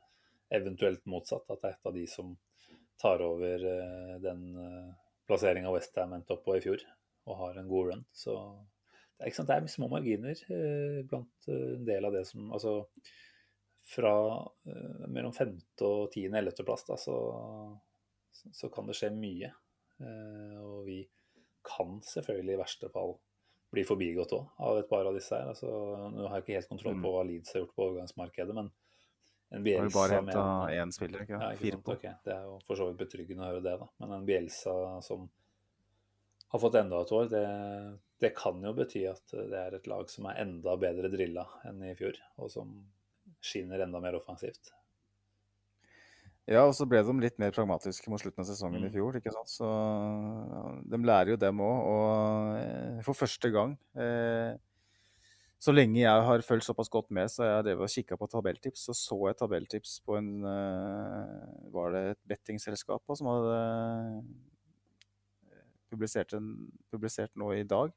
Eventuelt 0.53 1.05
motsatt, 1.05 1.45
at 1.53 1.61
det 1.61 1.69
er 1.69 1.77
et 1.77 1.91
av 1.93 1.95
de 2.01 2.07
som 2.09 2.34
tar 2.99 3.21
over 3.21 3.69
eh, 3.69 4.17
den 4.25 4.43
plasseringa 5.30 5.71
Westham 5.71 6.17
endte 6.17 6.34
opp 6.35 6.43
på 6.49 6.57
i 6.57 6.65
fjor, 6.65 6.81
og 7.30 7.39
har 7.45 7.61
en 7.61 7.69
god 7.69 7.93
run. 7.93 8.05
Så 8.11 8.35
det 9.19 9.30
er, 9.30 9.45
det 9.48 9.56
er 9.56 9.68
små 9.72 9.90
marginer 9.91 10.40
eh, 10.52 11.02
blant 11.10 11.48
eh, 11.48 11.76
en 11.77 11.85
del 11.88 12.06
av 12.07 12.15
det 12.15 12.26
som 12.27 12.52
Altså 12.56 12.80
fra 13.94 14.14
eh, 14.68 15.03
mellom 15.11 15.34
femte 15.35 15.84
og 15.88 16.11
tiende, 16.14 16.40
ellevteplass, 16.40 16.85
da, 16.88 16.95
så, 16.99 17.18
så, 18.31 18.52
så 18.56 18.69
kan 18.72 18.88
det 18.88 18.95
skje 18.95 19.10
mye. 19.15 19.49
Eh, 19.99 20.60
og 20.64 20.85
vi 20.88 21.02
kan 21.68 21.98
selvfølgelig 22.07 22.56
i 22.56 22.61
verste 22.61 22.90
fall 22.94 23.18
bli 23.73 23.84
forbigått 23.88 24.35
òg 24.38 24.64
av 24.64 24.80
et 24.80 24.90
par 24.90 25.07
av 25.10 25.15
disse 25.18 25.35
her. 25.35 25.49
Altså, 25.52 25.68
nå 26.14 26.27
har 26.30 26.40
jeg 26.40 26.45
ikke 26.45 26.57
helt 26.60 26.72
kontroll 26.72 26.98
på 27.03 27.11
hva 27.15 27.26
Leeds 27.27 27.56
har 27.56 27.64
gjort 27.64 27.76
på 27.76 27.85
overgangsmarkedet, 27.90 28.56
men 28.56 28.72
en 29.53 29.64
Bielsa 29.65 29.94
bare 29.98 30.18
henta 30.19 30.44
en- 30.44 30.88
én 30.88 30.91
spiller, 30.94 31.23
ikke 31.26 31.38
ja, 31.38 31.52
ikke 31.53 31.61
Fire 31.61 31.77
sant? 31.77 31.85
på. 31.85 31.95
Okay. 31.98 32.14
Det 32.26 32.34
er 32.34 32.44
jo 32.48 32.60
for 32.68 32.80
så 32.80 32.88
vidt 32.90 33.02
betryggende 33.03 33.44
å 33.45 33.52
høre 33.52 33.64
det, 33.65 33.76
da. 33.81 33.88
Men 34.02 34.15
en 34.18 34.26
Bielsa 34.26 34.76
som 35.06 35.27
har 36.53 36.61
fått 36.61 36.77
enda 36.80 37.02
et 37.02 37.11
år, 37.18 37.30
det, 37.30 37.44
det 38.23 38.33
kan 38.37 38.61
jo 38.63 38.71
bety 38.77 39.03
at 39.11 39.33
det 39.35 39.59
er 39.59 39.75
et 39.77 39.87
lag 39.91 40.07
som 40.11 40.25
er 40.31 40.39
enda 40.43 40.77
bedre 40.79 41.11
drilla 41.11 41.43
enn 41.67 41.83
i 41.85 41.93
fjor, 41.99 42.17
og 42.39 42.49
som 42.53 42.71
skinner 43.43 43.83
enda 43.83 43.99
mer 44.03 44.15
offensivt. 44.19 44.71
Ja, 46.43 46.65
og 46.67 46.73
så 46.75 46.83
ble 46.89 46.99
de 47.07 47.13
litt 47.23 47.37
mer 47.39 47.53
pragmatiske 47.55 48.11
mot 48.11 48.19
slutten 48.19 48.43
av 48.43 48.49
sesongen 48.49 48.81
Mm. 48.83 48.87
i 48.89 48.91
fjor. 48.91 49.15
ikke 49.15 49.31
sant? 49.31 49.47
Så 49.47 49.67
de 50.91 50.97
lærer 50.99 51.29
jo 51.31 51.37
dem 51.39 51.61
òg. 51.63 51.77
Og 51.87 52.57
eh, 52.59 53.01
for 53.05 53.15
første 53.15 53.51
gang 53.51 53.77
eh, 53.95 54.57
Så 55.63 55.71
lenge 55.71 56.01
jeg 56.01 56.23
har 56.27 56.41
fulgt 56.43 56.65
såpass 56.67 56.89
godt 56.91 57.09
med, 57.15 57.29
så 57.31 57.45
jeg 57.47 57.63
drevet 57.69 57.85
og 57.87 57.93
kikka 57.93 58.17
på 58.19 58.27
tabelltips. 58.27 58.81
Så 58.89 58.93
så 58.93 59.15
jeg 59.29 59.37
tabelltips 59.39 60.01
på 60.03 60.17
en 60.19 60.43
eh, 60.43 61.71
Var 61.71 61.91
det 61.95 62.03
et 62.11 62.19
bettingselskap 62.27 63.01
som 63.15 63.27
hadde 63.31 63.55
eh, 63.61 64.21
publisert, 65.93 66.33
en, 66.37 66.49
publisert 66.91 67.33
nå 67.39 67.51
i 67.55 67.63
dag? 67.63 67.93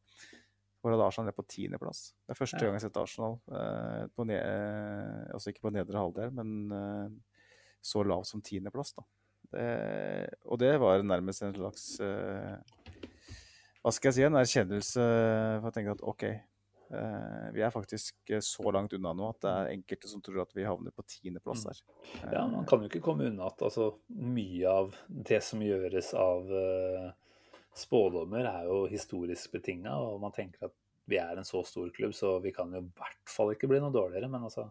Hvor 0.82 0.92
hadde 0.94 1.06
Arsenal 1.08 1.26
ned 1.30 1.34
på 1.34 1.42
tiendeplass. 1.50 2.12
Det 2.28 2.34
er 2.36 2.38
første 2.38 2.60
Ja. 2.60 2.66
gang 2.68 2.76
jeg 2.76 2.82
har 2.82 2.86
sett 2.88 3.00
Arsenal 3.00 3.38
eh, 3.50 4.04
på 4.14 4.26
ne 4.28 4.36
eh, 4.38 5.32
Altså 5.34 5.50
ikke 5.50 5.64
på 5.66 5.72
nedre 5.74 5.98
halvdel, 5.98 6.30
men 6.36 6.52
eh, 6.76 7.08
så 7.82 8.04
lav 8.06 8.22
som 8.28 8.42
tiendeplass, 8.44 8.92
da. 8.94 9.02
Det, 9.46 9.66
og 10.50 10.58
det 10.58 10.72
var 10.82 11.02
nærmest 11.06 11.42
en 11.46 11.52
slags 11.54 11.84
Hva 12.00 13.92
skal 13.94 14.10
jeg 14.10 14.16
si? 14.16 14.24
En 14.26 14.38
erkjennelse 14.40 15.04
for 15.62 15.68
å 15.70 15.74
tenke 15.74 15.92
at 15.94 16.02
OK, 16.02 16.24
vi 17.54 17.62
er 17.66 17.70
faktisk 17.74 18.32
så 18.42 18.72
langt 18.74 18.92
unna 18.96 19.12
nå 19.14 19.28
at 19.30 19.38
det 19.44 19.52
er 19.52 19.70
enkelte 19.76 20.10
som 20.10 20.22
tror 20.22 20.42
at 20.44 20.52
vi 20.54 20.66
havner 20.66 20.90
på 20.94 21.04
tiendeplass 21.06 21.62
Mm. 21.64 21.70
her. 21.70 22.32
Ja, 22.34 22.42
man 22.50 22.66
kan 22.66 22.82
jo 22.82 22.88
ikke 22.90 23.02
komme 23.06 23.26
unna 23.30 23.46
at 23.50 23.62
altså, 23.62 23.92
mye 24.10 24.66
av 24.70 24.94
det 25.08 25.40
som 25.46 25.62
gjøres 25.62 26.12
av 26.14 26.50
eh, 26.50 27.08
spådommer, 27.76 28.48
er 28.48 28.66
jo 28.70 28.82
historisk 28.90 29.52
betinga, 29.56 29.94
og 30.00 30.20
man 30.22 30.34
tenker 30.34 30.68
at 30.68 30.76
vi 31.06 31.20
er 31.22 31.38
en 31.38 31.46
så 31.46 31.62
stor 31.66 31.90
klubb, 31.94 32.14
så 32.16 32.38
vi 32.42 32.52
kan 32.54 32.72
jo 32.74 32.82
i 32.82 32.90
hvert 32.98 33.30
fall 33.30 33.52
ikke 33.54 33.68
bli 33.70 33.78
noe 33.82 33.94
dårligere. 33.94 34.30
Men 34.32 34.48
altså, 34.48 34.66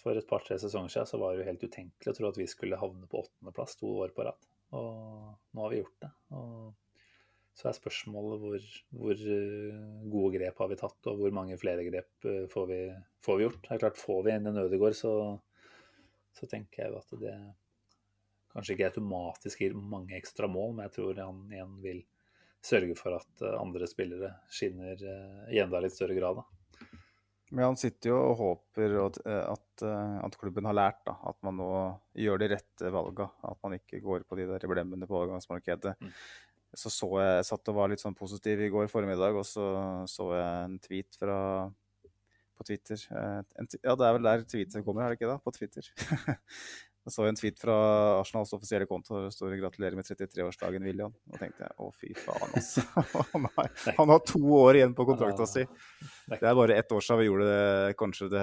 for 0.00 0.16
et 0.16 0.28
par-tre 0.28 0.56
sesonger 0.60 0.92
siden 0.92 1.10
så 1.10 1.20
var 1.20 1.34
det 1.34 1.42
jo 1.42 1.50
helt 1.50 1.66
utenkelig 1.66 2.12
å 2.12 2.16
tro 2.16 2.30
at 2.30 2.40
vi 2.40 2.48
skulle 2.48 2.80
havne 2.80 3.08
på 3.10 3.20
åttendeplass 3.24 3.76
to 3.80 3.92
år 4.04 4.14
på 4.16 4.24
rad. 4.28 4.48
Og 4.76 5.36
nå 5.52 5.64
har 5.64 5.74
vi 5.74 5.82
gjort 5.82 6.06
det. 6.06 6.10
Og 6.38 6.72
så 7.56 7.70
er 7.70 7.76
spørsmålet 7.76 8.40
hvor, 8.42 8.64
hvor 9.00 9.26
eh, 9.36 9.84
gode 10.12 10.32
grep 10.36 10.58
har 10.62 10.72
vi 10.72 10.80
tatt, 10.80 10.98
og 11.10 11.20
hvor 11.20 11.36
mange 11.36 11.56
flere 11.60 11.84
grep 11.86 12.28
eh, 12.28 12.42
får 12.52 12.66
vi, 12.72 12.80
får 13.24 13.38
vi 13.38 13.46
gjort. 13.46 13.62
Det 13.64 13.76
er 13.76 13.84
klart, 13.84 14.00
Får 14.00 14.24
vi 14.26 14.34
en 14.34 14.50
Ødegaard, 14.64 14.96
så, 14.98 15.12
så 16.36 16.48
tenker 16.50 16.84
jeg 16.84 16.92
jo 16.92 17.00
at 17.00 17.16
det 17.22 17.36
kanskje 18.56 18.76
ikke 18.76 18.90
automatisk 18.90 19.62
gir 19.62 19.76
mange 19.76 20.16
ekstra 20.16 20.48
mål, 20.50 20.76
men 20.76 20.86
jeg 20.88 20.96
tror 20.96 21.20
han 21.20 21.42
igjen 21.52 21.74
vil 21.84 22.04
sørge 22.66 22.96
for 22.98 23.16
at 23.18 23.44
eh, 23.44 23.56
andre 23.60 23.88
spillere 23.90 24.32
skinner 24.52 25.00
eh, 25.00 25.42
i 25.54 25.60
enda 25.62 25.80
litt 25.82 25.94
større 25.94 26.16
grad. 26.16 26.40
Da. 26.40 26.46
Men 27.54 27.68
han 27.68 27.78
sitter 27.78 28.10
jo 28.10 28.16
og 28.32 28.40
håper 28.40 28.96
at, 29.04 29.20
at, 29.26 29.84
eh, 29.86 30.16
at 30.26 30.38
klubben 30.40 30.66
har 30.66 30.76
lært 30.76 31.04
da, 31.06 31.14
at 31.30 31.38
man 31.46 31.60
nå 31.60 31.70
gjør 32.18 32.42
de 32.42 32.50
rette 32.56 32.92
valga. 32.92 33.28
At 33.46 33.60
man 33.62 33.78
ikke 33.78 34.02
går 34.02 34.26
på 34.26 34.40
de 34.40 34.48
der 34.50 34.68
blemmene 34.70 35.08
på 35.08 35.18
overgangsmarkedet. 35.20 35.94
Mm. 36.00 36.12
Så 36.76 36.90
så 36.92 37.08
jeg, 37.22 37.34
jeg 37.38 37.48
satt 37.48 37.70
og 37.72 37.78
var 37.78 37.92
litt 37.92 38.02
sånn 38.02 38.18
positiv 38.18 38.60
i 38.60 38.70
går 38.72 38.90
formiddag, 38.92 39.38
og 39.38 39.46
så 39.48 39.66
så 40.10 40.32
jeg 40.34 40.64
en 40.64 40.80
tweet 40.82 41.18
fra 41.20 41.38
på 42.56 42.64
Twitter. 42.64 43.00
Ja, 43.12 43.94
det 43.94 44.06
er 44.06 44.14
vel 44.16 44.24
der 44.26 44.44
tweetet 44.48 44.84
kommer, 44.84 45.04
er 45.04 45.12
det 45.12 45.20
ikke 45.20 45.28
da? 45.28 45.36
På 45.44 45.52
Twitter. 45.52 45.88
Jeg 47.06 47.14
så 47.14 47.26
en 47.28 47.36
tweet 47.38 47.60
fra 47.62 47.74
Arsenals 48.18 48.50
offisielle 48.56 48.86
konto 48.90 49.14
der 49.14 49.28
det 49.28 49.34
står 49.36 49.52
'Gratulerer 49.60 49.94
med 49.94 50.04
33-årsdagen, 50.08 50.82
William'. 50.82 51.12
Og 51.30 51.38
tenkte 51.38 51.62
jeg 51.62 51.76
å, 51.78 51.92
fy 51.94 52.10
faen, 52.18 52.50
altså. 52.58 52.82
Han 54.00 54.10
har, 54.10 54.18
to 54.26 54.40
år 54.58 54.74
igjen 54.80 54.94
på 54.98 55.06
kontrakta 55.06 55.46
si. 55.46 55.62
Det 56.26 56.42
er 56.42 56.58
bare 56.58 56.74
ett 56.74 56.90
år 56.90 57.00
siden 57.06 57.20
vi 57.22 57.28
gjorde 57.28 57.46
det, 57.46 57.94
kanskje 58.00 58.28
det, 58.32 58.42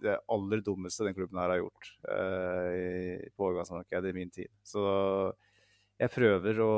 det 0.00 0.16
aller 0.32 0.62
dummeste 0.64 1.04
den 1.04 1.14
klubben 1.18 1.36
her 1.42 1.52
har 1.52 1.60
gjort 1.60 1.92
eh, 2.08 2.72
i- 2.80 3.30
på 3.36 3.44
overgangsmarkedet 3.50 4.08
i 4.08 4.16
min 4.16 4.30
tid. 4.32 4.48
Så 4.64 4.80
jeg 6.00 6.08
prøver 6.16 6.62
å 6.64 6.72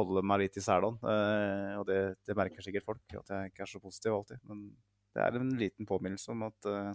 holde 0.00 0.22
meg 0.24 0.40
litt 0.46 0.56
i 0.56 0.64
selen. 0.64 0.96
eh, 1.04 1.76
og 1.76 1.84
det, 1.86 2.00
det 2.24 2.36
merker 2.40 2.64
sikkert 2.64 2.88
folk, 2.88 3.04
at 3.12 3.28
jeg 3.28 3.52
ikke 3.52 3.66
er 3.68 3.72
så 3.76 3.80
positiv 3.84 4.16
alltid. 4.16 4.40
Men 4.48 4.70
det 5.14 5.20
er 5.22 5.36
en 5.36 5.52
liten 5.60 5.84
påminnelse 5.84 6.32
om 6.32 6.48
at 6.48 6.64
eh, 6.72 6.94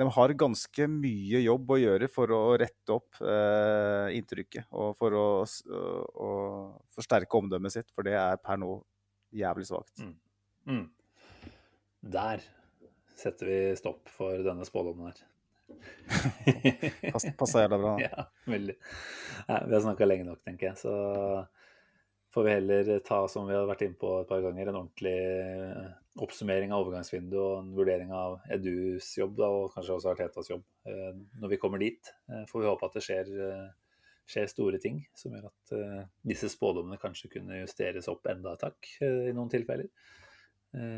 de 0.00 0.06
har 0.16 0.32
ganske 0.40 0.86
mye 0.88 1.42
jobb 1.44 1.74
å 1.74 1.80
gjøre 1.80 2.08
for 2.08 2.32
å 2.32 2.40
rette 2.60 2.94
opp 2.94 3.20
eh, 3.20 4.16
inntrykket 4.16 4.70
og 4.72 4.94
for 4.96 5.16
å, 5.16 5.26
å, 5.44 5.82
å 6.24 6.30
forsterke 6.96 7.36
omdømmet 7.36 7.74
sitt, 7.74 7.90
for 7.92 8.08
det 8.08 8.16
er 8.16 8.40
per 8.40 8.60
nå 8.60 8.78
jævlig 9.36 9.68
svakt. 9.68 10.00
Mm. 10.00 10.14
Mm. 10.70 10.86
Der 12.16 12.46
setter 13.20 13.50
vi 13.50 13.58
stopp 13.76 14.08
for 14.08 14.40
denne 14.44 14.64
spådommen 14.64 15.10
her. 15.10 15.20
Pass, 17.12 17.28
passa 17.38 17.66
jævla 17.66 17.78
bra. 17.78 17.94
Ja, 18.06 18.24
veldig. 18.48 18.76
Nei, 19.50 19.60
vi 19.66 19.76
har 19.76 19.84
snakka 19.84 20.08
lenge 20.08 20.30
nok, 20.30 20.40
tenker 20.46 20.70
jeg. 20.70 20.80
Så 20.80 20.94
får 22.34 22.44
vi 22.44 22.50
heller 22.50 22.98
ta, 22.98 23.28
som 23.28 23.48
vi 23.48 23.56
har 23.56 23.66
vært 23.68 23.82
inne 23.86 23.98
på 23.98 24.12
et 24.20 24.28
par 24.28 24.42
ganger, 24.44 24.70
en 24.70 24.78
ordentlig 24.84 25.16
eh, 25.18 25.90
oppsummering 26.22 26.72
av 26.72 26.84
overgangsvinduet 26.84 27.40
og 27.40 27.56
en 27.58 27.72
vurdering 27.74 28.12
av 28.14 28.38
Edus 28.54 29.10
jobb, 29.18 29.36
da, 29.40 29.48
og 29.50 29.74
kanskje 29.74 29.96
også 29.96 30.12
Artetas 30.12 30.50
jobb, 30.52 30.64
eh, 30.86 31.10
når 31.42 31.54
vi 31.54 31.60
kommer 31.62 31.82
dit. 31.82 32.12
Eh, 32.30 32.44
Får 32.50 32.62
vi 32.62 32.70
håpe 32.70 32.86
at 32.86 32.98
det 32.98 33.04
skjer, 33.06 33.32
skjer 34.30 34.50
store 34.52 34.78
ting 34.82 35.02
som 35.18 35.34
gjør 35.34 35.48
at 35.48 35.74
disse 36.30 36.52
spådommene 36.52 37.00
kanskje 37.02 37.32
kunne 37.32 37.64
justeres 37.64 38.06
opp 38.12 38.30
enda 38.30 38.54
et 38.54 38.66
hakk 38.68 38.92
i 39.02 39.34
noen 39.34 39.50
tilfeller. 39.50 39.90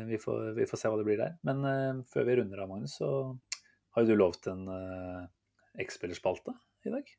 Vi 0.05 0.19
får, 0.21 0.51
vi 0.53 0.67
får 0.69 0.77
se 0.77 0.91
hva 0.91 0.99
det 0.99 1.07
blir 1.07 1.17
der. 1.17 1.33
Men 1.49 2.03
før 2.05 2.27
vi 2.27 2.35
runder 2.37 2.61
av, 2.61 2.69
Magnus, 2.69 2.99
så 2.99 3.09
har 3.97 4.05
jo 4.05 4.13
du 4.13 4.19
lovt 4.21 4.51
en 4.53 4.69
X-spillerspalte 5.81 6.53
i 6.85 6.93
dag. 6.93 7.09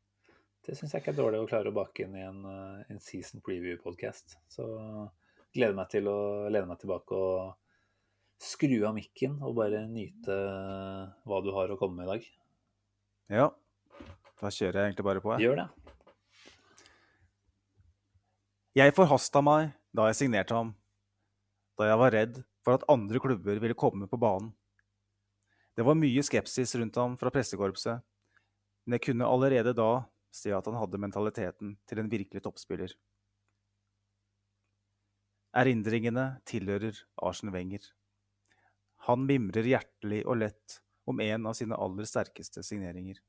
Det 0.65 0.73
syns 0.79 0.95
jeg 0.95 1.03
ikke 1.03 1.13
er 1.13 1.19
dårlig 1.19 1.43
å 1.43 1.49
klare 1.49 1.69
å 1.69 1.77
bake 1.77 2.07
inn 2.07 2.15
i 2.17 2.23
en, 2.25 2.41
eh, 2.49 2.85
en 2.95 3.01
season 3.03 3.43
preview-podkast. 3.45 4.39
Så 4.49 4.65
gleder 5.53 5.77
meg 5.77 5.91
til 5.93 6.09
å 6.09 6.49
lene 6.49 6.71
meg 6.71 6.81
tilbake 6.81 7.19
og 7.19 7.53
skru 8.41 8.79
av 8.89 8.95
mikken 8.97 9.37
og 9.45 9.59
bare 9.59 9.85
nyte 9.91 10.33
eh, 10.33 11.13
hva 11.29 11.41
du 11.45 11.51
har 11.53 11.69
å 11.69 11.77
komme 11.81 12.01
med 12.01 12.09
i 12.09 12.13
dag. 12.15 12.31
Ja. 13.37 13.51
Da 14.41 14.51
kjører 14.53 14.81
jeg 14.81 14.93
egentlig 14.93 15.07
bare 15.07 15.23
på, 15.25 15.35
jeg. 15.35 15.45
Gjør 15.47 15.61
det. 15.63 15.69
Jeg 18.75 18.97
forhasta 18.97 19.45
meg 19.45 19.71
da 19.95 20.09
jeg 20.09 20.19
signerte 20.19 20.57
ham, 20.57 20.73
da 21.79 21.93
jeg 21.93 22.01
var 22.01 22.17
redd 22.17 22.41
for 22.65 22.75
at 22.75 22.89
andre 22.91 23.21
klubber 23.23 23.61
ville 23.63 23.77
komme 23.79 24.09
på 24.11 24.19
banen. 24.19 24.51
Det 25.77 25.85
var 25.87 25.99
mye 25.99 26.25
skepsis 26.25 26.75
rundt 26.81 26.97
ham 26.99 27.15
fra 27.21 27.31
pressekorpset, 27.35 28.03
men 28.85 28.97
jeg 28.97 29.07
kunne 29.11 29.29
allerede 29.31 29.75
da 29.77 30.05
se 30.35 30.53
at 30.55 30.67
han 30.67 30.79
hadde 30.81 31.01
mentaliteten 31.01 31.77
til 31.89 32.01
en 32.01 32.11
virkelig 32.11 32.43
toppspiller. 32.45 32.95
Erindringene 35.55 36.41
tilhører 36.49 36.99
Arsen 37.23 37.53
Wenger. 37.55 37.85
Han 39.07 39.27
mimrer 39.29 39.69
hjertelig 39.69 40.25
og 40.27 40.41
lett 40.41 40.81
om 41.07 41.21
en 41.23 41.47
av 41.47 41.55
sine 41.55 41.79
aller 41.79 42.09
sterkeste 42.09 42.65
signeringer. 42.67 43.21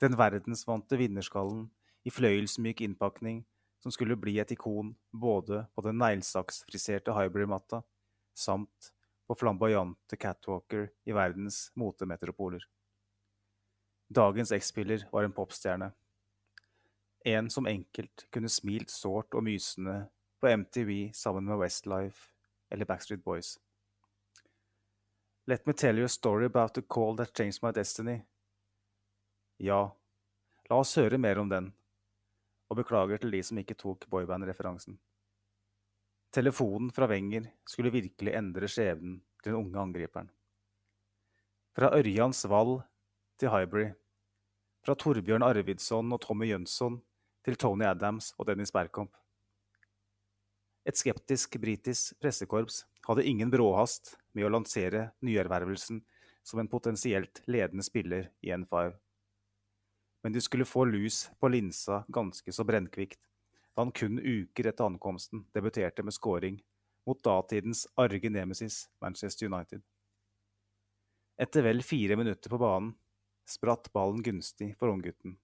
Den 0.00 0.16
verdensvante 0.16 0.96
vinnerskallen 0.96 1.66
i 2.08 2.12
fløyelsmyk 2.14 2.80
innpakning 2.86 3.42
som 3.82 3.92
skulle 3.92 4.16
bli 4.16 4.38
et 4.40 4.52
ikon 4.54 4.94
både 5.12 5.66
på 5.74 5.84
den 5.84 6.00
neglesaksfriserte 6.00 7.12
Hybrid-matta 7.16 7.82
samt 8.36 8.92
på 9.28 9.36
flamboyante 9.36 10.16
catwalker 10.16 10.88
i 11.04 11.12
verdens 11.16 11.66
motemetropoler. 11.76 12.64
Dagens 14.10 14.52
X-spiller 14.52 15.08
var 15.12 15.22
en 15.22 15.32
popstjerne. 15.32 15.92
En 17.24 17.50
som 17.50 17.66
enkelt 17.66 18.26
kunne 18.34 18.48
smilt 18.48 18.90
sårt 18.90 19.36
og 19.38 19.44
mysende 19.46 20.08
på 20.42 20.50
MTV 20.50 21.12
sammen 21.14 21.46
med 21.46 21.60
Westlife 21.60 22.32
eller 22.70 22.88
Backstreet 22.90 23.22
Boys. 23.24 23.58
Let 25.46 25.66
me 25.66 25.72
tell 25.72 25.98
you 25.98 26.04
a 26.04 26.08
story 26.08 26.44
about 26.44 26.74
the 26.74 26.82
call 26.82 27.16
that 27.16 27.36
changed 27.36 27.62
my 27.62 27.70
destiny. 27.70 28.20
Ja, 29.56 29.92
la 30.70 30.82
oss 30.82 30.96
høre 30.98 31.18
mer 31.18 31.38
om 31.38 31.48
den 31.48 31.70
og 32.70 32.82
beklager 32.82 33.22
til 33.22 33.30
de 33.30 33.44
som 33.46 33.62
ikke 33.62 33.78
tok 33.78 34.08
boyband-referansen. 34.10 34.98
Telefonen 36.34 36.90
fra 36.90 37.06
Wenger 37.10 37.46
skulle 37.66 37.94
virkelig 37.94 38.34
endre 38.34 38.66
skjebnen 38.70 39.20
til 39.42 39.52
den 39.52 39.62
unge 39.62 39.78
angriperen. 39.78 40.30
Fra 41.78 41.94
Ørjans 41.94 42.42
Vall 42.50 42.80
til 43.38 43.50
Highbury. 43.50 43.90
Fra 44.90 44.96
Torbjørn 44.98 45.44
Arvidsson 45.46 46.10
og 46.10 46.18
Tommy 46.24 46.48
Jønsson 46.48 46.96
til 47.46 47.54
Tony 47.62 47.86
Adams 47.86 48.32
og 48.42 48.48
Dennis 48.48 48.74
Bergkamp. 48.74 49.12
Et 50.82 50.98
skeptisk 50.98 51.54
britisk 51.62 52.18
pressekorps 52.18 52.80
hadde 53.06 53.22
ingen 53.30 53.52
bråhast 53.54 54.16
med 54.34 54.48
å 54.48 54.50
lansere 54.50 55.12
nyervervelsen 55.22 56.02
som 56.42 56.58
en 56.58 56.72
potensielt 56.72 57.38
ledende 57.46 57.86
spiller 57.86 58.32
i 58.42 58.50
N5 58.50 58.98
men 60.22 60.32
de 60.32 60.40
skulle 60.40 60.64
få 60.64 60.84
lus 60.84 61.30
på 61.40 61.48
linsa 61.48 62.04
ganske 62.08 62.52
så 62.52 62.64
brennkvikt 62.64 63.20
da 63.74 63.84
han 63.84 63.92
kun 63.92 64.18
uker 64.18 64.68
etter 64.68 64.84
ankomsten 64.84 65.46
debuterte 65.54 66.02
med 66.02 66.14
scoring 66.14 66.58
mot 67.06 67.22
datidens 67.24 67.86
arge 67.94 68.30
nemesis 68.30 68.88
Manchester 69.00 69.48
United. 69.48 69.80
Etter 71.40 71.64
vel 71.64 71.82
fire 71.82 72.18
minutter 72.20 72.52
på 72.52 72.58
banen 72.60 72.92
spratt 73.50 73.90
ballen 73.92 74.22
gunstig 74.22 74.72
for 74.78 74.92
unggutten, 74.92 75.36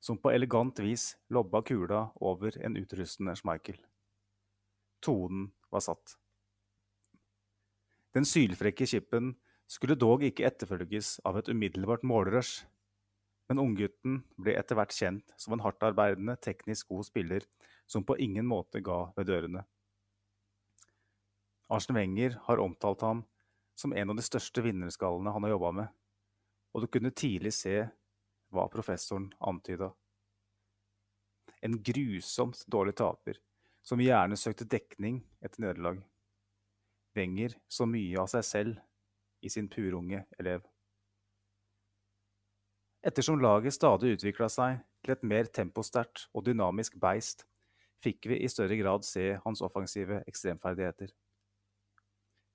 som 0.00 0.18
på 0.18 0.32
elegant 0.32 0.78
vis 0.80 1.14
lobba 1.32 1.62
kula 1.66 2.06
over 2.16 2.56
en 2.64 2.78
utrustende 2.80 3.36
Schmeichel. 3.36 3.78
Tonen 5.04 5.50
var 5.70 5.84
satt. 5.84 6.16
Den 8.16 8.24
sylfrekke 8.24 8.86
kippen 8.88 9.34
skulle 9.68 9.98
dog 9.98 10.24
ikke 10.24 10.46
etterfølges 10.48 11.18
av 11.28 11.36
et 11.40 11.50
umiddelbart 11.52 12.06
målrush, 12.06 12.64
men 13.46 13.60
unggutten 13.62 14.22
ble 14.40 14.56
etter 14.58 14.78
hvert 14.78 14.94
kjent 14.94 15.34
som 15.38 15.54
en 15.54 15.62
hardtarbeidende, 15.62 16.38
teknisk 16.42 16.88
god 16.90 17.06
spiller 17.06 17.46
som 17.86 18.06
på 18.06 18.16
ingen 18.18 18.46
måte 18.48 18.80
ga 18.82 19.10
ved 19.18 19.28
dørene. 19.30 19.66
Arsen 21.70 21.98
Wenger 21.98 22.38
har 22.46 22.62
omtalt 22.62 23.02
ham 23.02 23.24
som 23.76 23.92
en 23.92 24.10
av 24.10 24.18
de 24.18 24.24
største 24.24 24.62
vinnerskallene 24.64 25.32
han 25.34 25.44
har 25.44 25.54
jobba 25.54 25.72
med, 25.82 25.88
og 26.76 26.84
du 26.84 26.90
kunne 26.92 27.14
tidlig 27.16 27.54
se 27.56 27.86
hva 28.52 28.66
professoren 28.68 29.30
antyda. 29.40 29.88
En 31.64 31.78
grusomt 31.80 32.60
dårlig 32.68 32.92
taper, 33.00 33.40
som 33.80 34.02
gjerne 34.02 34.36
søkte 34.36 34.68
dekning 34.68 35.22
etter 35.40 35.64
nederlag. 35.64 36.02
Wenger 37.16 37.56
så 37.72 37.88
mye 37.88 38.20
av 38.20 38.28
seg 38.28 38.44
selv 38.44 38.82
i 39.40 39.48
sin 39.48 39.70
purunge 39.72 40.26
elev. 40.36 40.66
Ettersom 43.06 43.40
laget 43.40 43.72
stadig 43.72 44.16
utvikla 44.18 44.50
seg 44.52 44.82
til 45.00 45.14
et 45.14 45.24
mer 45.24 45.48
temposterkt 45.48 46.26
og 46.34 46.44
dynamisk 46.44 46.98
beist, 47.00 47.46
fikk 48.04 48.28
vi 48.28 48.42
i 48.44 48.52
større 48.52 48.76
grad 48.76 49.06
se 49.08 49.38
hans 49.46 49.64
offensive 49.64 50.20
ekstremferdigheter. 50.28 51.08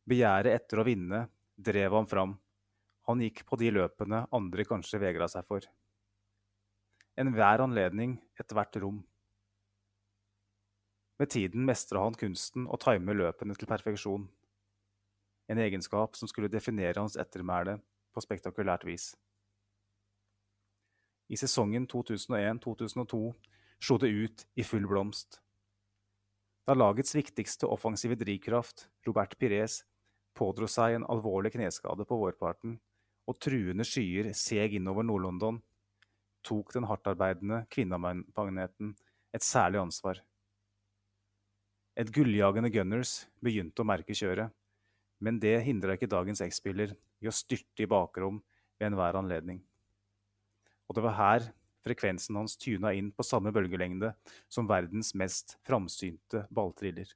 Begjæret 0.06 0.54
etter 0.54 0.82
å 0.82 0.86
vinne 0.86 1.26
drev 1.58 1.98
ham 1.98 2.10
fram. 2.10 2.38
Han 3.12 3.20
gikk 3.20 3.44
på 3.44 3.58
de 3.60 3.68
løpene 3.76 4.24
andre 4.32 4.64
kanskje 4.64 5.02
vegra 5.02 5.28
seg 5.28 5.44
for. 5.44 5.66
Enhver 7.20 7.60
anledning, 7.60 8.16
ethvert 8.40 8.78
rom. 8.80 9.02
Med 11.20 11.30
tiden 11.30 11.66
mestra 11.68 12.06
han 12.06 12.16
kunsten 12.16 12.70
å 12.72 12.80
time 12.80 13.12
løpene 13.14 13.58
til 13.60 13.68
perfeksjon. 13.68 14.30
En 15.52 15.60
egenskap 15.60 16.16
som 16.16 16.32
skulle 16.32 16.50
definere 16.50 17.04
hans 17.04 17.18
ettermæle 17.20 17.82
på 18.16 18.24
spektakulært 18.24 18.88
vis. 18.88 19.12
I 21.28 21.40
sesongen 21.40 21.90
2001-2002 21.92 23.20
slo 23.84 23.98
det 24.00 24.12
ut 24.12 24.46
i 24.56 24.64
full 24.64 24.88
blomst. 24.88 25.42
Da 26.64 26.78
lagets 26.80 27.12
viktigste 27.18 27.68
offensive 27.68 28.16
drivkraft, 28.16 28.88
Robert 29.04 29.36
Pires, 29.36 29.82
pådro 30.38 30.72
seg 30.72 30.96
en 30.96 31.10
alvorlig 31.12 31.52
kneskade 31.58 32.08
på 32.08 32.22
vårparten, 32.24 32.80
og 33.30 33.38
truende 33.42 33.86
skyer 33.88 34.32
seg 34.38 34.78
innover 34.78 35.06
Nord-London, 35.06 35.60
tok 36.42 36.74
den 36.74 36.88
hardtarbeidende 36.90 37.64
kvinnemagneten 37.72 38.96
et 39.32 39.46
særlig 39.46 39.82
ansvar. 39.84 40.22
Et 42.00 42.10
gulljagende 42.14 42.72
Gunners 42.74 43.26
begynte 43.44 43.84
å 43.84 43.88
merke 43.88 44.16
kjøret, 44.18 44.50
men 45.22 45.38
det 45.40 45.60
hindra 45.68 45.96
ikke 45.96 46.10
dagens 46.10 46.42
X-spiller 46.42 46.96
i 47.22 47.30
å 47.30 47.36
styrte 47.36 47.86
i 47.86 47.90
bakrom 47.90 48.40
ved 48.80 48.90
enhver 48.90 49.20
anledning. 49.20 49.62
Og 50.90 50.98
det 50.98 51.04
var 51.06 51.20
her 51.20 51.50
frekvensen 51.86 52.38
hans 52.38 52.58
tuna 52.60 52.94
inn 52.98 53.12
på 53.14 53.26
samme 53.26 53.54
bølgelengde 53.54 54.14
som 54.52 54.70
verdens 54.70 55.14
mest 55.18 55.58
framsynte 55.68 56.46
balltriller. 56.54 57.10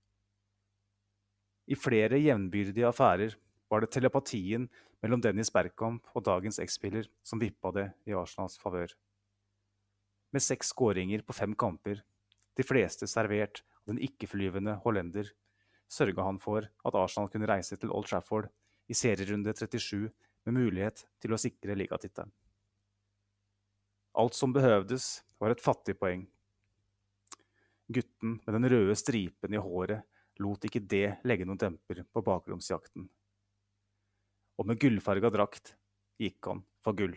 I 1.65 1.77
flere 1.77 2.19
jevnbyrdige 2.21 2.87
affærer 2.89 3.33
var 3.71 3.81
det 3.81 3.91
telepatien 3.95 4.67
mellom 5.05 5.21
Dennis 5.21 5.51
Bergkamp 5.53 6.07
og 6.17 6.23
dagens 6.25 6.57
X-spiller 6.63 7.05
som 7.21 7.37
vippa 7.37 7.69
det 7.75 7.85
i 8.09 8.15
Arsenals 8.17 8.57
favør. 8.57 8.89
Med 10.33 10.41
seks 10.41 10.71
skåringer 10.73 11.21
på 11.21 11.35
fem 11.37 11.53
kamper, 11.53 11.99
de 12.57 12.63
fleste 12.65 13.05
servert 13.05 13.61
av 13.61 13.91
den 13.91 13.99
ikke-flyvende 14.01 14.79
hollender, 14.81 15.29
sørga 15.85 16.25
han 16.25 16.39
for 16.41 16.65
at 16.65 16.97
Arsenal 16.97 17.29
kunne 17.29 17.49
reise 17.51 17.77
til 17.77 17.93
Old 17.93 18.09
Trafford 18.09 18.49
i 18.89 18.97
serierunde 18.97 19.53
37 19.53 20.07
med 20.09 20.57
mulighet 20.57 21.03
til 21.21 21.35
å 21.35 21.39
sikre 21.39 21.77
ligatittelen. 21.77 22.33
Alt 24.17 24.33
som 24.33 24.55
behøvdes, 24.55 25.21
var 25.37 25.51
et 25.51 25.61
fattig 25.61 25.97
poeng. 25.99 26.23
Gutten 27.91 28.39
med 28.39 28.55
den 28.55 28.69
røde 28.71 28.95
stripen 28.97 29.53
i 29.53 29.61
håret 29.61 30.01
lot 30.41 30.65
ikke 30.65 30.81
det 30.81 31.19
legge 31.27 31.45
noen 31.45 31.61
demper 31.61 32.01
på 32.09 32.23
bakromsjakten. 32.25 33.05
Og 34.55 34.67
med 34.69 34.79
gullfarga 34.79 35.31
drakt 35.33 35.73
gikk 36.21 36.47
han 36.47 36.63
for 36.83 36.95
gull. 36.97 37.15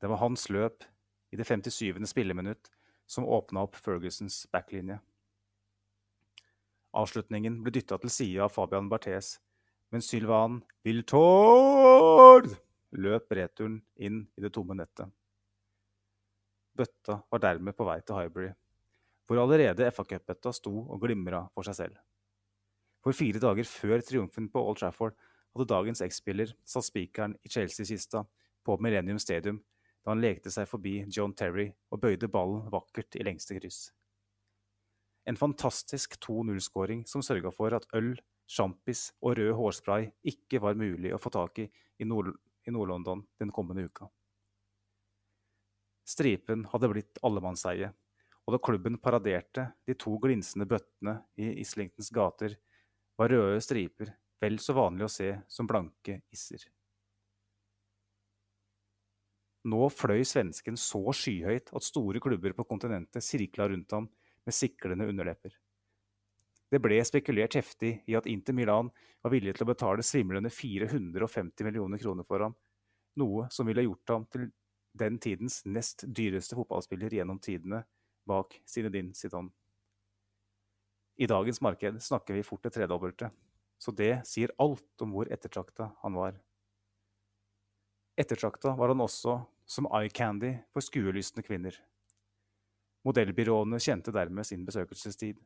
Det 0.00 0.10
var 0.10 0.22
hans 0.22 0.48
løp 0.52 0.84
i 1.32 1.38
det 1.40 1.46
57. 1.48 2.04
spilleminutt 2.08 2.70
som 3.06 3.28
åpna 3.28 3.66
opp 3.66 3.76
Fergusons 3.76 4.44
backlinje. 4.52 4.98
Avslutningen 6.94 7.60
ble 7.64 7.74
dytta 7.74 7.98
til 8.00 8.12
side 8.12 8.44
av 8.44 8.52
Fabian 8.54 8.88
Barthes, 8.88 9.38
men 9.90 10.04
Sylvan 10.04 10.60
Viltord 10.86 12.52
løp 12.94 13.32
returen 13.34 13.80
inn 13.96 14.24
i 14.38 14.44
det 14.44 14.52
tomme 14.54 14.76
nettet. 14.78 15.10
Bøtta 16.74 17.20
var 17.30 17.42
dermed 17.42 17.76
på 17.76 17.86
vei 17.86 18.00
til 18.02 18.18
Highbury 18.18 18.52
hvor 19.26 19.40
allerede 19.40 19.88
FA-cupbøtta 19.88 20.52
sto 20.52 20.72
og 20.84 21.00
glimra 21.00 21.46
for 21.54 21.66
seg 21.66 21.78
selv. 21.78 22.00
For 23.04 23.16
fire 23.16 23.40
dager 23.40 23.68
før 23.68 24.02
triumfen 24.04 24.50
på 24.52 24.60
Old 24.60 24.80
Trafford 24.80 25.16
hadde 25.54 25.68
dagens 25.70 26.02
X-spiller 26.04 26.52
satt 26.66 26.88
spikeren 26.88 27.36
i 27.42 27.50
Chelsea-kista 27.50 28.24
på 28.64 28.76
Millennium 28.82 29.20
Stadium 29.22 29.60
da 30.04 30.12
han 30.12 30.20
lekte 30.20 30.52
seg 30.52 30.68
forbi 30.68 30.98
John 31.08 31.32
Terry 31.32 31.70
og 31.90 32.02
bøyde 32.02 32.28
ballen 32.28 32.66
vakkert 32.72 33.16
i 33.16 33.24
lengste 33.24 33.56
kryss. 33.56 33.86
En 35.24 35.38
fantastisk 35.40 36.18
2-0-skåring 36.20 37.06
som 37.08 37.24
sørga 37.24 37.54
for 37.54 37.72
at 37.72 37.86
øl, 37.96 38.12
sjampis 38.44 39.06
og 39.24 39.38
rød 39.38 39.54
hårspray 39.56 40.10
ikke 40.34 40.60
var 40.60 40.76
mulig 40.76 41.14
å 41.14 41.20
få 41.22 41.32
tak 41.32 41.62
i 41.64 41.70
i 42.00 42.04
Nord-London 42.72 43.24
den 43.38 43.52
kommende 43.52 43.84
uka. 43.84 44.08
Stripen 46.04 46.66
hadde 46.72 46.90
blitt 46.92 47.20
allemannseie, 47.24 47.90
og 48.44 48.52
da 48.52 48.60
klubben 48.60 48.98
paraderte 49.00 49.70
de 49.88 49.96
to 49.96 50.18
glinsende 50.20 50.66
bøttene 50.68 51.16
i 51.40 51.54
Islingtons 51.62 52.10
gater, 52.12 52.58
var 53.16 53.32
røde 53.32 53.60
striper 53.62 54.10
vel 54.44 54.60
så 54.60 54.76
vanlig 54.76 55.08
å 55.08 55.12
se 55.12 55.32
som 55.48 55.68
blanke 55.68 56.20
isser. 56.34 56.68
Nå 59.64 59.86
fløy 59.88 60.20
svensken 60.28 60.76
så 60.76 61.00
skyhøyt 61.16 61.72
at 61.72 61.86
store 61.86 62.20
klubber 62.20 62.52
på 62.56 62.66
kontinentet 62.68 63.24
sirkla 63.24 63.70
rundt 63.70 63.94
ham 63.96 64.10
med 64.44 64.54
siklende 64.54 65.06
underlepper. 65.08 65.54
Det 66.70 66.80
ble 66.82 66.98
spekulert 67.06 67.56
heftig 67.56 67.94
i 68.10 68.16
at 68.18 68.28
Inter 68.28 68.56
Milan 68.56 68.90
var 69.22 69.32
villig 69.32 69.54
til 69.56 69.64
å 69.64 69.70
betale 69.70 70.04
svimlende 70.04 70.50
450 70.52 71.64
millioner 71.64 72.00
kroner 72.02 72.26
for 72.28 72.44
ham, 72.44 72.56
noe 73.20 73.46
som 73.54 73.68
ville 73.68 73.86
gjort 73.86 74.12
ham 74.12 74.28
til 74.32 74.48
den 74.94 75.18
tidens 75.22 75.62
nest 75.64 76.04
dyreste 76.06 76.58
fotballspiller 76.58 77.14
gjennom 77.14 77.40
tidene, 77.42 77.84
bak 78.28 78.58
Zinedine 78.68 79.14
Zidane. 79.16 79.52
I 81.16 81.28
dagens 81.30 81.60
marked 81.62 82.02
snakker 82.02 82.34
vi 82.34 82.44
fort 82.46 82.66
det 82.66 82.74
tredobbelte, 82.74 83.30
så 83.78 83.92
det 83.92 84.22
sier 84.28 84.52
alt 84.62 85.04
om 85.04 85.14
hvor 85.14 85.30
ettertrakta 85.32 85.90
han 86.02 86.16
var. 86.16 86.36
Ettertrakta 88.16 88.74
var 88.78 88.92
han 88.92 89.02
også 89.02 89.40
som 89.66 89.88
eye 89.96 90.12
candy 90.12 90.52
for 90.72 90.84
skuelystne 90.84 91.42
kvinner. 91.42 91.76
Modellbyråene 93.04 93.80
kjente 93.82 94.14
dermed 94.14 94.46
sin 94.48 94.64
besøkelsestid, 94.64 95.40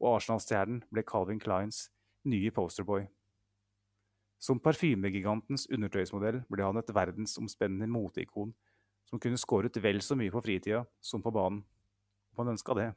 og 0.00 0.16
Arsenal-stjernen 0.16 0.84
ble 0.92 1.04
Calvin 1.06 1.40
Kleins 1.42 1.88
nye 2.28 2.52
posterboy. 2.54 3.06
Som 4.40 4.60
parfymegigantens 4.62 5.66
undertøysmodell 5.68 6.42
ble 6.48 6.64
han 6.64 6.80
et 6.80 6.92
verdensomspennende 6.96 7.90
moteikon 7.90 8.54
som 9.08 9.20
kunne 9.20 9.40
skåret 9.40 9.76
vel 9.82 10.00
så 10.04 10.16
mye 10.16 10.32
på 10.32 10.40
fritida 10.44 10.84
som 11.04 11.22
på 11.22 11.32
banen 11.34 11.64
om 12.30 12.44
han 12.44 12.54
ønska 12.54 12.76
det. 12.78 12.90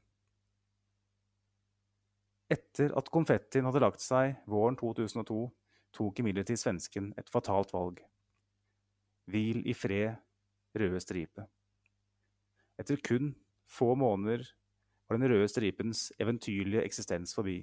Etter 2.54 2.92
at 3.00 3.10
konfettien 3.14 3.66
hadde 3.66 3.82
lagt 3.82 4.04
seg 4.04 4.36
våren 4.50 4.76
2002, 4.78 5.38
tok 5.94 6.20
imidlertid 6.22 6.60
svensken 6.60 7.12
et 7.18 7.30
fatalt 7.34 7.74
valg. 7.74 8.02
Hvil 9.32 9.64
i 9.70 9.74
fred, 9.78 10.20
røde 10.78 11.02
stripe. 11.02 11.46
Etter 12.82 13.00
kun 13.06 13.32
få 13.70 13.94
måneder 13.98 14.44
var 15.08 15.18
den 15.18 15.30
røde 15.32 15.50
stripens 15.50 16.12
eventyrlige 16.22 16.84
eksistens 16.84 17.34
forbi. 17.38 17.62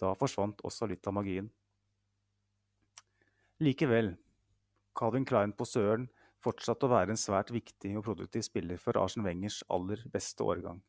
Da 0.00 0.12
forsvant 0.18 0.64
også 0.66 0.88
litt 0.90 1.06
av 1.06 1.16
magien. 1.16 1.48
Likevel, 3.62 4.16
Calvin 4.98 5.28
Klein 5.28 5.52
på 5.56 5.68
Søren 5.68 6.08
fortsatte 6.42 6.88
å 6.88 6.92
være 6.92 7.14
en 7.14 7.20
svært 7.20 7.52
viktig 7.54 7.94
og 7.96 8.08
produktiv 8.08 8.42
spiller 8.48 8.80
for 8.80 8.98
Arsen 8.98 9.24
Wengers 9.24 9.62
aller 9.70 10.02
beste 10.12 10.42
årgang. 10.42 10.82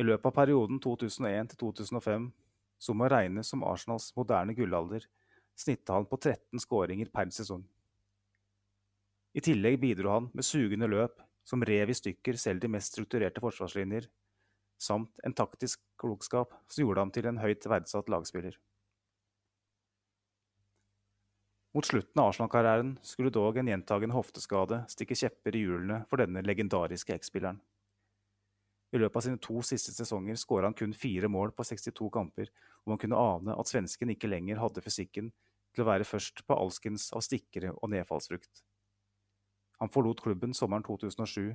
I 0.00 0.04
løpet 0.06 0.30
av 0.30 0.32
perioden 0.32 0.78
2001 0.80 1.50
til 1.52 1.58
2005, 1.60 2.30
som 2.80 2.96
må 2.96 3.08
regnes 3.12 3.50
som 3.52 3.64
Arsenals 3.68 4.06
moderne 4.16 4.54
gullalder, 4.56 5.04
snittet 5.58 5.92
han 5.92 6.06
på 6.08 6.16
13 6.16 6.62
skåringer 6.62 7.10
per 7.12 7.28
sesong. 7.36 7.66
I 9.36 9.42
tillegg 9.44 9.76
bidro 9.82 10.14
han 10.14 10.30
med 10.32 10.46
sugende 10.46 10.88
løp 10.88 11.20
som 11.44 11.60
rev 11.66 11.92
i 11.92 11.98
stykker 11.98 12.38
selv 12.40 12.62
de 12.62 12.70
mest 12.72 12.94
strukturerte 12.94 13.42
forsvarslinjer, 13.44 14.08
samt 14.80 15.20
en 15.26 15.36
taktisk 15.36 15.82
klokskap 16.00 16.54
som 16.66 16.86
gjorde 16.86 17.04
ham 17.04 17.12
til 17.12 17.28
en 17.28 17.40
høyt 17.42 17.68
verdsatt 17.68 18.08
lagspiller. 18.08 18.56
Mot 21.76 21.86
slutten 21.86 22.18
av 22.18 22.32
Arsenal-karrieren 22.32 22.96
skulle 23.06 23.30
dog 23.30 23.60
en 23.60 23.68
gjentagende 23.70 24.16
hofteskade 24.16 24.80
stikke 24.90 25.18
kjepper 25.18 25.54
i 25.54 25.66
hjulene 25.66 26.00
for 26.08 26.18
denne 26.24 26.42
legendariske 26.42 27.14
X-spilleren. 27.20 27.60
I 28.90 28.98
løpet 28.98 29.20
av 29.20 29.22
sine 29.22 29.38
to 29.38 29.60
siste 29.62 29.94
sesonger 29.94 30.38
skåra 30.40 30.66
han 30.66 30.74
kun 30.74 30.92
fire 30.96 31.28
mål 31.30 31.52
på 31.54 31.66
62 31.66 32.08
kamper, 32.10 32.50
og 32.82 32.94
man 32.94 32.98
kunne 32.98 33.18
ane 33.18 33.54
at 33.54 33.70
svensken 33.70 34.10
ikke 34.10 34.30
lenger 34.30 34.58
hadde 34.58 34.82
fysikken 34.82 35.30
til 35.74 35.84
å 35.84 35.88
være 35.90 36.06
først 36.08 36.42
på 36.46 36.56
alskens 36.58 37.10
av 37.14 37.22
stikkere 37.22 37.70
og 37.76 37.92
nedfallsfrukt. 37.94 38.64
Han 39.80 39.92
forlot 39.94 40.22
klubben 40.24 40.52
sommeren 40.56 40.84
2007 40.84 41.54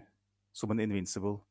som 0.56 0.72
en 0.72 0.80
invincible, 0.80 1.42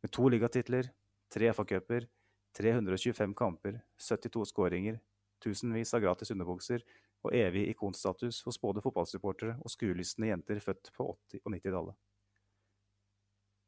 med 0.00 0.12
to 0.12 0.26
ligatitler, 0.32 0.88
tre 1.32 1.52
FA-cuper, 1.52 2.08
325 2.56 3.34
kamper, 3.36 3.78
72 4.00 4.46
skåringer, 4.48 4.98
tusenvis 5.44 5.92
av 5.96 6.02
gratis 6.04 6.32
underbukser 6.32 6.84
og 7.24 7.36
evig 7.36 7.68
ikonstatus 7.72 8.40
hos 8.46 8.60
både 8.60 8.82
fotballsupportere 8.84 9.56
og 9.60 9.72
skuelystne 9.72 10.30
jenter 10.30 10.60
født 10.64 10.92
på 10.96 11.06
80- 11.12 11.44
og 11.44 11.54
90-tallet. 11.56 11.96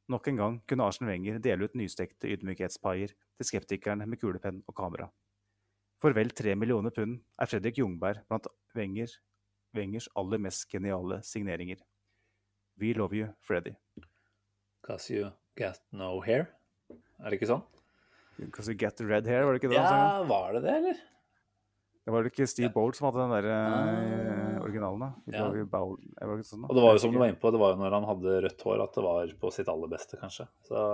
Nok 0.08 0.28
en 0.30 0.36
gang 0.38 0.56
kunne 0.70 0.84
Arsen 0.86 1.08
Wenger 1.10 1.40
dele 1.42 1.66
ut 1.66 1.74
nystekte 1.74 2.28
ydmykhetspaier 2.30 3.10
til 3.10 3.48
skeptikerne 3.48 4.06
med 4.06 4.20
kulepenn 4.22 4.60
og 4.68 4.76
kamera. 4.78 5.08
For 6.02 6.14
vel 6.14 6.30
tre 6.36 6.54
millioner 6.54 6.92
pund 6.94 7.18
er 7.40 7.50
Fredrik 7.50 7.80
Jungberg 7.80 8.20
blant 8.28 8.46
Wenger, 8.76 9.10
Wengers 9.74 10.06
aller 10.16 10.38
mest 10.38 10.68
geniale 10.70 11.18
signeringer. 11.26 11.80
We 12.78 12.92
love 12.94 13.16
you, 13.16 13.32
Freddy. 13.40 13.74
Cause 14.86 15.10
you 15.10 15.32
get 15.58 15.80
no 15.90 16.20
hair. 16.22 16.46
Er 17.18 17.32
det 17.32 17.40
ikke 17.40 17.50
sånn? 17.50 17.64
Because 18.36 18.68
you 18.70 18.76
get 18.78 19.00
red 19.00 19.26
hair, 19.26 19.46
var 19.48 19.56
det 19.56 19.62
ikke 19.62 19.72
det? 19.72 19.80
Ja, 19.80 20.22
var 20.28 20.52
det 20.54 20.62
det, 20.68 20.74
eller? 20.82 20.98
Det 22.04 22.12
var 22.12 22.22
vel 22.22 22.30
ikke 22.30 22.46
Steve 22.46 22.68
Ja. 22.68 22.74
Bolt 22.76 22.94
som 22.98 23.08
hadde 23.08 23.24
den 23.24 23.32
der 23.34 23.48
eh, 23.50 23.56
Ah. 23.56 24.35
Originalen, 24.66 25.02
da? 25.02 25.08
Ja. 25.34 25.46
Bowl- 25.72 25.96
sånn, 26.44 26.62
da? 26.62 26.68
Og 26.68 26.76
det 26.76 26.84
var 26.84 26.94
jo 26.96 27.02
som 27.02 27.14
du 27.14 27.18
var 27.22 27.32
inne 27.32 27.40
på, 27.42 27.52
det 27.54 27.62
var 27.62 27.74
jo 27.74 27.80
når 27.80 27.96
han 27.96 28.08
hadde 28.10 28.36
rødt 28.44 28.64
hår 28.68 28.84
at 28.84 28.98
det 28.98 29.04
var 29.06 29.34
på 29.42 29.52
sitt 29.54 29.72
aller 29.72 29.92
beste, 29.92 30.20
kanskje. 30.20 30.46
Så, 30.68 30.84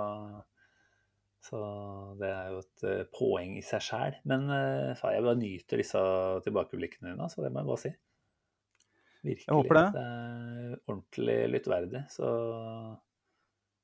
så 1.49 1.61
det 2.21 2.31
er 2.31 2.53
jo 2.53 2.63
et 2.63 2.87
eh, 2.89 3.05
poeng 3.17 3.57
i 3.59 3.65
seg 3.65 3.83
sjæl. 3.83 4.19
Men 4.29 4.47
eh, 4.53 4.93
jeg 4.95 5.27
bare 5.27 5.39
nyter 5.41 5.83
disse 5.83 6.03
tilbakeblikkene 6.47 7.13
dine, 7.13 7.29
så 7.31 7.43
det 7.43 7.51
må 7.51 7.63
jeg 7.63 7.71
bare 7.73 7.83
si. 7.83 7.93
Virkelig. 9.23 9.47
Jeg 9.47 9.55
håper 9.55 9.79
det. 9.79 9.87
Det 9.95 10.03
er 10.03 10.77
ordentlig 10.91 11.39
lyttverdig. 11.53 12.05
Så 12.11 12.29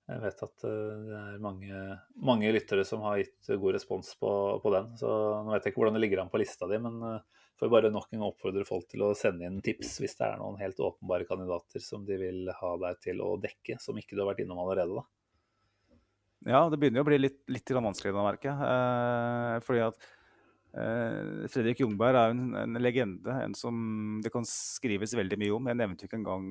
jeg 0.10 0.24
vet 0.24 0.40
at 0.48 0.64
eh, 0.66 1.04
det 1.06 1.18
er 1.20 1.44
mange, 1.44 1.82
mange 2.28 2.54
lyttere 2.56 2.86
som 2.88 3.04
har 3.06 3.20
gitt 3.22 3.52
god 3.52 3.76
respons 3.78 4.16
på, 4.20 4.32
på 4.64 4.72
den. 4.74 4.90
Så 5.00 5.10
nå 5.46 5.54
vet 5.54 5.68
jeg 5.68 5.74
ikke 5.74 5.84
hvordan 5.84 6.00
det 6.00 6.04
ligger 6.06 6.24
an 6.24 6.32
på 6.34 6.42
lista 6.42 6.68
di, 6.70 6.80
men 6.82 6.98
eh, 7.06 7.39
får 7.60 7.72
bare 7.72 7.92
nok 7.94 8.08
en 8.10 8.22
gang 8.22 8.32
oppfordre 8.32 8.66
folk 8.68 8.88
til 8.90 9.04
å 9.06 9.14
sende 9.18 9.48
inn 9.48 9.60
tips 9.64 9.98
hvis 10.02 10.16
det 10.20 10.28
er 10.30 10.40
noen 10.42 10.60
helt 10.62 10.80
åpenbare 10.80 11.28
kandidater 11.28 11.84
som 11.84 12.06
de 12.08 12.18
vil 12.20 12.52
ha 12.56 12.74
deg 12.86 13.02
til 13.04 13.24
å 13.26 13.34
dekke, 13.42 13.80
som 13.84 13.98
ikke 14.00 14.16
du 14.16 14.24
har 14.24 14.32
vært 14.32 14.44
innom 14.46 14.62
allerede. 14.64 15.02
da. 15.02 15.08
Ja, 16.48 16.62
det 16.72 16.80
begynner 16.80 17.02
jo 17.02 17.08
å 17.08 17.10
bli 17.10 17.20
litt, 17.20 17.42
litt 17.52 17.74
vanskelig, 17.76 18.16
da, 18.16 18.24
merker 18.24 18.52
jeg. 18.52 18.72
Eh, 18.72 19.56
fordi 19.66 19.84
at 19.84 20.10
eh, 20.80 21.48
Fredrik 21.52 21.84
Jungberg 21.84 22.16
er 22.16 22.36
en, 22.36 22.46
en 22.62 22.80
legende, 22.80 23.40
en 23.44 23.56
som 23.58 24.22
det 24.24 24.32
kan 24.32 24.48
skrives 24.48 25.18
veldig 25.20 25.40
mye 25.42 25.58
om. 25.58 25.68
Jeg 25.72 25.82
nevnte 25.82 26.06
jo 26.06 26.12
ikke 26.12 26.22
engang 26.22 26.48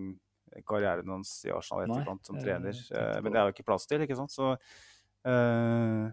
karrieren 0.68 1.08
hans 1.12 1.32
i 1.46 1.52
Arsenal 1.54 1.86
etterkant 1.86 2.28
som 2.28 2.38
trener. 2.40 2.76
Eh, 2.76 3.16
men 3.22 3.32
det. 3.32 3.40
er 3.40 3.48
jo 3.48 3.56
ikke 3.56 3.68
plass 3.68 3.88
til, 3.88 4.04
ikke 4.04 4.18
sant. 4.18 4.34
Så 4.34 4.52
eh, 4.52 6.04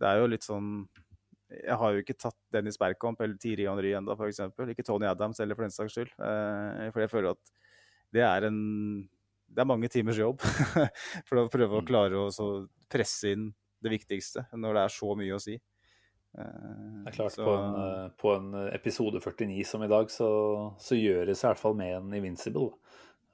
det 0.00 0.10
er 0.10 0.20
jo 0.20 0.30
litt 0.30 0.46
sånn 0.46 0.72
Jeg 1.50 1.76
har 1.80 1.92
jo 1.96 2.02
ikke 2.04 2.14
tatt 2.18 2.36
Dennis 2.54 2.78
Bergkamp 2.78 3.20
eller 3.20 3.36
Tiri 3.42 3.64
Henry 3.66 3.90
ennå, 3.98 4.14
f.eks. 4.16 4.40
Ikke 4.70 4.84
Tony 4.86 5.06
Adams 5.10 5.38
heller, 5.42 5.54
for 5.58 5.66
den 5.66 5.74
saks 5.74 5.96
skyld. 5.96 6.12
Eh, 6.22 6.90
for 6.94 7.00
jeg 7.02 7.10
føler 7.10 7.30
at 7.34 7.50
det 8.14 8.22
er 8.26 8.46
en 8.50 8.60
det 9.50 9.58
er 9.64 9.66
mange 9.66 9.88
timers 9.90 10.14
jobb 10.20 10.38
for 11.26 11.40
å 11.40 11.48
prøve 11.50 11.80
å 11.80 11.82
Mm. 11.82 11.86
klare 11.88 12.14
å 12.22 12.28
så 12.30 12.68
presse 12.88 13.32
inn 13.34 13.48
det 13.82 13.90
viktigste 13.90 14.44
når 14.54 14.76
det 14.76 14.82
er 14.84 14.92
så 14.94 15.16
mye 15.18 15.34
å 15.34 15.40
si. 15.42 15.56
Eh, 16.38 16.44
Det 17.04 17.10
er 17.10 17.16
klart, 17.16 17.32
så- 17.34 17.44
på 17.48 17.54
en, 17.58 17.74
eh, 17.82 18.08
på 18.20 18.34
en 18.36 18.54
episode 18.74 19.18
49 19.20 19.64
som 19.66 19.82
i 19.82 19.88
dag, 19.88 20.06
så, 20.06 20.28
så 20.78 20.94
gjøres 20.94 21.42
i 21.42 21.46
hvert 21.48 21.58
fall 21.58 21.74
med 21.74 21.96
en 21.96 22.12
Invincible. 22.14 22.70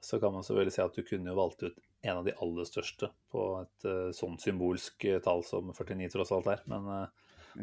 Så 0.01 0.19
kan 0.19 0.33
man 0.33 0.41
selvfølgelig 0.41 0.73
si 0.73 0.81
at 0.81 0.95
du 0.97 1.03
kunne 1.03 1.29
jo 1.29 1.35
valgt 1.37 1.61
ut 1.63 1.77
en 2.03 2.17
av 2.17 2.25
de 2.25 2.33
aller 2.41 2.65
største 2.65 3.09
på 3.31 3.45
et 3.61 3.87
sånn 4.17 4.37
symbolsk 4.41 5.05
tall 5.23 5.43
som 5.43 5.69
49 5.73 6.09
tross 6.13 6.31
alt 6.31 6.47
er. 6.47 6.61
Men 6.65 6.85
uh, 6.87 7.07
Men 7.07 7.09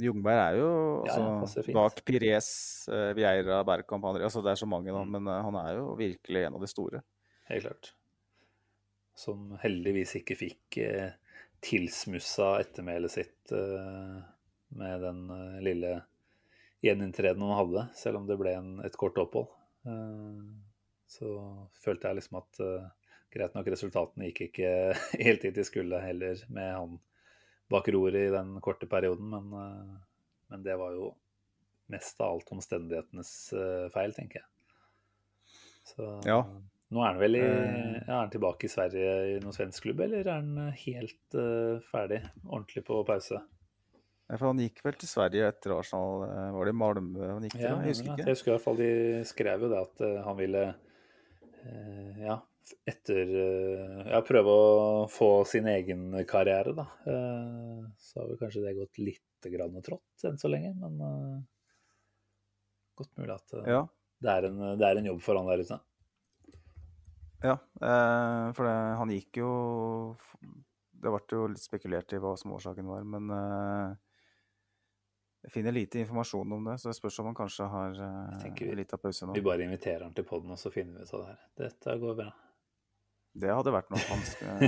Jungberg 0.03 0.41
er 0.41 0.57
jo 0.59 0.69
altså, 1.07 1.62
ja, 1.66 1.75
bak 1.77 2.01
Pires, 2.07 2.49
uh, 2.91 3.12
Vieira, 3.16 3.61
Bergkamp 3.66 4.05
altså 4.11 4.43
Det 4.43 4.53
er 4.55 4.61
så 4.61 4.66
mange, 4.66 4.91
da, 4.93 5.03
Mm. 5.05 5.12
men 5.16 5.29
eh, 5.31 5.43
han 5.47 5.59
er 5.61 5.75
jo 5.79 5.95
virkelig 5.99 6.47
en 6.47 6.55
av 6.59 6.61
de 6.65 6.71
store. 6.71 7.03
helt 7.51 7.66
klart. 7.66 7.93
Som 9.15 9.53
heldigvis 9.62 10.16
ikke 10.19 10.35
fikk 10.37 10.79
eh, 10.83 11.12
tilsmussa 11.62 12.57
ettermælet 12.65 13.12
sitt 13.15 13.53
eh, 13.55 14.19
med 14.75 15.01
den 15.05 15.21
eh, 15.31 15.61
lille 15.62 15.93
gjeninntreden 16.85 17.43
han 17.47 17.57
hadde, 17.61 17.87
selv 17.97 18.19
om 18.21 18.27
det 18.29 18.37
ble 18.41 18.57
en, 18.59 18.73
et 18.85 18.97
kort 19.01 19.16
opphold. 19.23 19.49
Eh, 19.87 20.43
så 21.15 21.31
følte 21.85 22.11
jeg 22.11 22.19
liksom 22.19 22.41
at 22.41 22.61
eh, 22.65 22.89
greit 23.35 23.55
nok, 23.55 23.71
resultatene 23.71 24.31
gikk 24.33 24.49
ikke 24.49 24.73
helt 25.27 25.47
dit 25.47 25.55
de 25.55 25.65
skulle 25.66 26.01
heller 26.03 26.43
med 26.49 26.73
han 26.75 26.99
bak 27.75 27.91
roret 27.95 28.29
i 28.29 28.33
den 28.33 28.57
korte 28.65 28.89
perioden, 28.91 29.31
men, 29.35 29.53
eh, 29.61 29.95
men 30.53 30.67
det 30.67 30.77
var 30.81 30.95
jo 30.97 31.13
mest 31.93 32.21
av 32.25 32.37
alt 32.39 32.53
omstendighetenes 32.55 33.33
eh, 33.53 33.89
feil, 33.95 34.15
tenker 34.17 34.41
jeg. 34.41 34.49
Så 35.85 36.07
Ja. 36.27 36.39
nå 36.95 37.03
er 37.03 37.11
han 37.13 37.21
vel 37.21 37.37
i, 37.37 37.43
Eh. 37.45 37.97
er 38.07 38.15
han 38.15 38.31
tilbake 38.33 38.65
i 38.65 38.73
Sverige 38.73 39.11
i 39.35 39.41
noen 39.43 39.53
svensk 39.57 39.85
klubb, 39.85 40.01
eller 40.07 40.25
er 40.25 40.39
han 40.39 40.73
helt 40.73 41.37
uh, 41.37 41.83
ferdig, 41.91 42.23
ordentlig 42.47 42.85
på 42.87 43.03
pause? 43.05 43.43
Ja, 44.31 44.39
For 44.39 44.47
han 44.49 44.63
gikk 44.63 44.81
vel 44.87 44.97
til 44.97 45.11
Sverige 45.11 45.51
etter 45.51 45.75
Arsenal, 45.77 46.25
var 46.55 46.65
det 46.65 46.73
i 46.73 46.79
Malmö 46.81 47.29
han 47.29 47.45
gikk 47.45 47.59
til? 47.59 47.67
Ja, 47.67 47.77
jeg 47.83 47.93
husker 47.93 48.17
jeg 48.17 48.31
husker 48.31 48.51
i 48.51 48.55
hvert 48.55 48.65
fall 48.65 48.81
de 48.81 48.91
skrev 49.29 49.67
jo 49.67 49.69
det 49.69 49.83
at 49.83 50.25
han 50.25 50.39
ville 50.39 50.65
ja, 52.25 52.39
etter 52.85 53.32
eh, 53.41 54.11
ja, 54.11 54.20
prøve 54.24 54.53
å 54.53 55.07
få 55.11 55.31
sin 55.49 55.69
egen 55.69 56.12
karriere, 56.28 56.73
da. 56.77 56.86
Eh, 57.11 57.81
så 58.01 58.20
har 58.20 58.31
vel 58.31 58.41
kanskje 58.41 58.62
det 58.65 58.77
gått 58.78 59.01
litt 59.03 59.49
grann 59.53 59.77
trått 59.85 60.24
enn 60.24 60.39
så 60.41 60.49
lenge, 60.49 60.73
men 60.81 61.03
eh, 61.05 61.43
godt 63.01 63.12
mulig 63.20 63.35
at 63.35 63.57
Ja, 63.69 63.82
det, 64.24 64.36
er 64.36 64.49
en, 64.49 64.62
det 64.81 64.89
er 64.89 65.01
en 65.01 65.11
jobb 65.12 65.20
for 65.24 65.41
han 65.41 65.51
der 65.51 65.65
ute. 65.66 65.81
ja 67.45 67.59
for 67.77 68.65
det, 68.65 68.77
han 68.97 69.11
gikk 69.12 69.36
jo 69.43 69.49
Det 70.97 71.11
ble 71.12 71.36
jo 71.36 71.49
litt 71.53 71.61
spekulert 71.61 72.15
i 72.16 72.20
hva 72.23 72.32
som 72.41 72.55
årsaken 72.57 72.89
var, 72.89 73.05
men 73.05 73.28
jeg 75.45 75.53
finner 75.53 75.77
lite 75.77 76.01
informasjon 76.01 76.53
om 76.57 76.70
det, 76.70 76.78
så 76.81 76.89
det 76.89 76.97
spørs 76.97 77.19
om 77.20 77.27
han 77.28 77.36
kanskje 77.36 77.66
har 77.69 77.99
uh, 78.01 78.62
litt 78.78 78.95
av 78.97 79.03
pause 79.03 79.28
nå. 79.28 79.35
Vi 79.36 79.45
bare 79.45 79.66
inviterer 79.66 80.07
han 80.07 80.15
til 80.16 80.24
poden, 80.24 80.55
og 80.55 80.61
så 80.61 80.73
finner 80.73 80.97
vi 80.97 81.05
ut 81.05 81.12
av 81.12 81.20
det 81.20 81.35
her. 81.35 81.43
Dette 81.66 81.97
går 82.01 82.16
bra. 82.23 82.31
Det 83.35 83.51
hadde 83.51 83.73
vært 83.74 83.90
noe. 83.90 84.05
Han, 84.11 84.23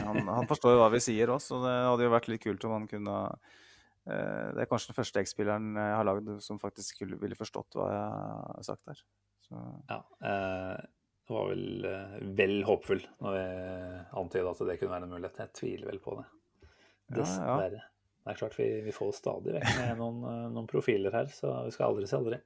han, 0.09 0.33
han 0.41 0.49
forstår 0.51 0.75
jo 0.75 0.81
hva 0.83 0.91
vi 0.95 1.03
sier 1.05 1.31
også, 1.31 1.55
så 1.55 1.63
det 1.63 1.77
hadde 1.87 2.09
jo 2.09 2.15
vært 2.17 2.29
litt 2.33 2.43
kult 2.43 2.67
om 2.67 2.75
han 2.75 2.89
kunne 2.91 3.15
eh, 3.31 4.49
Det 4.57 4.65
er 4.65 4.71
kanskje 4.71 4.91
den 4.91 4.99
første 4.99 5.23
X-spilleren 5.23 5.79
jeg 5.79 5.95
har 6.01 6.09
lagd 6.09 6.33
som 6.43 6.59
faktisk 6.63 6.97
skulle, 6.99 7.21
ville 7.23 7.39
forstått 7.39 7.79
hva 7.79 7.89
jeg 7.93 8.05
har 8.11 8.67
sagt 8.67 8.91
der. 8.91 9.03
Så, 9.47 9.63
Ja, 9.93 10.01
eh, 10.31 10.85
det 11.27 11.35
var 11.35 11.51
vel 11.51 11.87
eh, 11.91 12.17
vel 12.39 12.57
håpfull 12.67 13.03
når 13.23 13.37
vi 13.37 13.45
antyda 14.23 14.51
at 14.53 14.65
det 14.69 14.79
kunne 14.81 14.95
være 14.95 15.09
en 15.09 15.15
mulighet. 15.15 15.41
Jeg 15.43 15.55
tviler 15.59 15.93
vel 15.93 16.03
på 16.03 16.19
det. 16.21 16.27
Ja, 17.17 17.23
ja. 17.23 17.87
Det 18.27 18.33
er 18.33 18.39
klart 18.41 18.57
vi, 18.59 18.67
vi 18.83 18.95
får 18.95 19.13
stadig 19.15 19.53
vekk 19.55 19.69
med 19.79 20.01
noen, 20.01 20.23
eh, 20.27 20.47
noen 20.55 20.67
profiler 20.71 21.15
her, 21.15 21.31
så 21.31 21.53
vi 21.69 21.75
skal 21.75 21.93
aldri 21.93 22.11
si 22.11 22.17
aldri. 22.19 22.41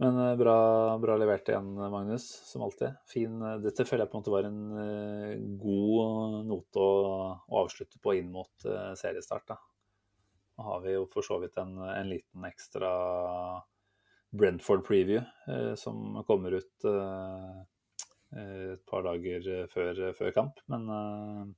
Men 0.00 0.20
eh, 0.24 0.36
bra, 0.40 0.58
bra 1.02 1.16
levert 1.20 1.48
igjen, 1.52 1.74
Magnus, 1.92 2.28
som 2.48 2.64
alltid. 2.64 2.96
Fin, 3.10 3.40
eh, 3.42 3.58
dette 3.64 3.84
føler 3.88 4.06
jeg 4.06 4.12
på 4.12 4.18
en 4.18 4.22
måte 4.24 4.34
var 4.36 4.48
en 4.48 4.62
eh, 4.84 5.34
god 5.60 6.38
note 6.48 6.84
å, 6.84 6.94
å 7.44 7.64
avslutte 7.64 8.00
på 8.02 8.16
inn 8.20 8.30
mot 8.32 8.68
seriestart. 8.96 9.50
Da. 9.52 9.58
Nå 10.56 10.64
har 10.66 10.80
vi 10.84 10.96
jo 10.96 11.04
for 11.12 11.24
så 11.24 11.38
vidt 11.40 11.60
en, 11.60 11.76
en 11.84 12.08
liten 12.08 12.48
ekstra 12.48 12.94
Brentford-preview 14.30 15.22
eh, 15.48 15.74
som 15.74 16.22
kommer 16.26 16.52
ut 16.52 16.84
eh, 16.84 17.60
et 18.74 18.84
par 18.86 19.02
dager 19.02 19.66
før, 19.72 20.04
før 20.14 20.34
kamp. 20.36 20.60
Men 20.70 20.86
eh, 20.96 21.48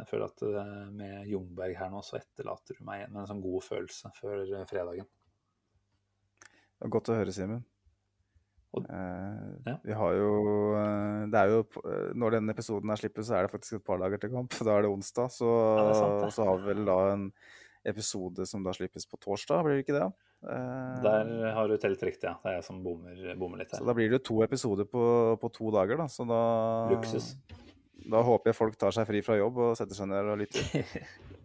Jeg 0.00 0.06
føler 0.06 0.30
at 0.30 0.44
med 0.96 1.26
Jungberg 1.28 1.74
her 1.76 1.90
nå, 1.92 1.98
så 2.06 2.20
etterlater 2.20 2.78
du 2.78 2.84
meg 2.86 3.08
med 3.10 3.24
en 3.24 3.32
sånn 3.32 3.42
god 3.42 3.64
følelse 3.66 4.12
før 4.16 4.44
fredagen. 4.70 5.08
Det 6.80 6.88
var 6.88 6.94
godt 6.96 7.10
å 7.12 7.18
høre, 7.20 7.32
Simen. 7.36 7.60
Og- 8.72 8.86
Eh, 8.88 9.50
ja. 9.66 9.76
Vi 9.84 9.92
har 9.98 10.12
jo 10.14 10.28
eh, 10.78 11.26
Det 11.26 11.34
er 11.40 11.48
jo 11.50 11.64
eh, 11.90 12.12
Når 12.14 12.30
denne 12.36 12.52
episoden 12.54 12.88
er 12.94 13.00
slippet, 13.00 13.26
så 13.26 13.34
er 13.34 13.42
det 13.48 13.50
faktisk 13.50 13.80
et 13.80 13.84
par 13.84 13.98
dager 13.98 14.16
til 14.22 14.30
kamp. 14.30 14.50
Da 14.64 14.76
er 14.78 14.82
det 14.86 14.90
onsdag. 14.94 15.28
Så, 15.34 15.48
Ja, 15.76 15.88
det 15.88 15.96
sant, 15.98 16.20
det. 16.22 16.32
så 16.38 16.44
har 16.46 16.56
vi 16.62 16.68
vel 16.72 16.84
da 16.86 16.98
en 17.12 17.32
episode 17.84 18.46
som 18.46 18.62
da 18.62 18.70
slippes 18.76 19.06
på 19.10 19.18
torsdag, 19.18 19.64
blir 19.64 19.76
det 19.80 19.84
ikke 19.86 19.96
det? 19.98 20.06
Eh, 20.46 21.02
Der 21.02 21.52
har 21.56 21.66
du 21.68 21.76
telt 21.82 22.00
riktig, 22.00 22.24
ja. 22.30 22.36
Det 22.44 22.46
er 22.52 22.56
jeg 22.60 22.64
som 22.64 22.82
bommer, 22.84 23.34
bommer 23.36 23.58
litt 23.58 23.70
Så 23.74 23.84
da 23.84 23.92
blir 23.92 24.08
det 24.08 24.20
jo 24.20 24.24
to 24.30 24.42
episoder 24.46 24.84
på, 24.86 25.36
på 25.40 25.50
to 25.52 25.70
dager, 25.74 25.96
da. 25.98 26.06
Så 26.06 26.24
da 26.28 26.40
Luksus. 26.94 27.34
Da 28.08 28.22
håper 28.22 28.48
jeg 28.52 28.56
folk 28.56 28.78
tar 28.80 28.92
seg 28.96 29.06
fri 29.10 29.20
fra 29.20 29.36
jobb 29.36 29.58
og 29.58 29.76
setter 29.76 29.94
seg 29.98 30.08
ned 30.08 30.30
og 30.30 30.38
lytter. 30.38 30.86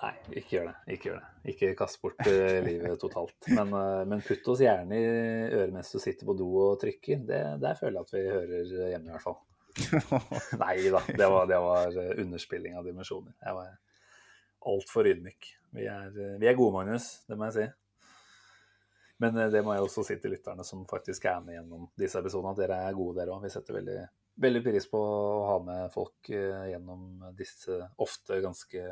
Nei, 0.00 0.12
ikke 0.40 0.54
gjør 0.54 0.68
det. 0.70 0.74
Ikke 0.94 1.08
gjør 1.10 1.18
det. 1.18 1.50
Ikke 1.52 1.70
kast 1.76 2.00
bort 2.00 2.22
eh, 2.24 2.58
livet 2.64 2.96
totalt. 3.02 3.36
Men, 3.58 3.72
eh, 3.76 4.04
men 4.08 4.22
putt 4.24 4.48
oss 4.48 4.62
gjerne 4.64 4.96
i 4.96 5.10
øret 5.58 5.74
mens 5.74 5.92
du 5.92 6.00
sitter 6.00 6.28
på 6.28 6.36
do 6.38 6.48
og 6.62 6.78
trykker. 6.80 7.20
Det, 7.28 7.40
der 7.60 7.76
føler 7.76 7.98
jeg 7.98 8.06
at 8.06 8.14
vi 8.14 8.22
hører 8.24 8.72
hjemme, 8.94 9.10
i 9.10 9.14
hvert 9.14 9.26
fall. 9.26 9.38
Nei 10.62 10.88
da, 10.90 11.04
det 11.04 11.28
var, 11.30 11.44
det 11.50 11.60
var 11.66 12.00
eh, 12.00 12.14
underspilling 12.24 12.80
av 12.80 12.88
dimensjoner. 12.88 13.36
Jeg 13.44 13.58
var 13.58 13.76
altfor 14.72 15.12
ydmyk. 15.12 15.52
Vi 15.76 15.86
er, 15.88 16.10
vi 16.40 16.48
er 16.48 16.56
gode, 16.56 16.78
Magnus. 16.78 17.12
Det 17.28 17.36
må 17.36 17.50
jeg 17.50 17.58
si. 17.58 17.68
Men 19.20 19.36
det 19.52 19.60
må 19.60 19.76
jeg 19.76 19.84
også 19.84 20.06
si 20.08 20.16
til 20.16 20.32
lytterne 20.32 20.64
som 20.64 20.86
faktisk 20.88 21.26
er 21.28 21.42
med 21.44 21.58
gjennom 21.58 21.90
disse 22.00 22.20
episodene, 22.22 22.54
at 22.56 22.62
dere 22.62 22.78
er 22.88 22.96
gode, 22.96 23.18
dere 23.20 23.34
òg. 23.34 23.44
Vi 23.44 23.52
setter 23.52 23.76
veldig, 23.76 23.98
veldig 24.40 24.62
pris 24.64 24.88
på 24.88 25.00
å 25.00 25.42
ha 25.44 25.56
med 25.64 25.92
folk 25.92 26.30
gjennom 26.32 27.26
disse 27.36 27.76
ofte 28.00 28.40
ganske 28.40 28.86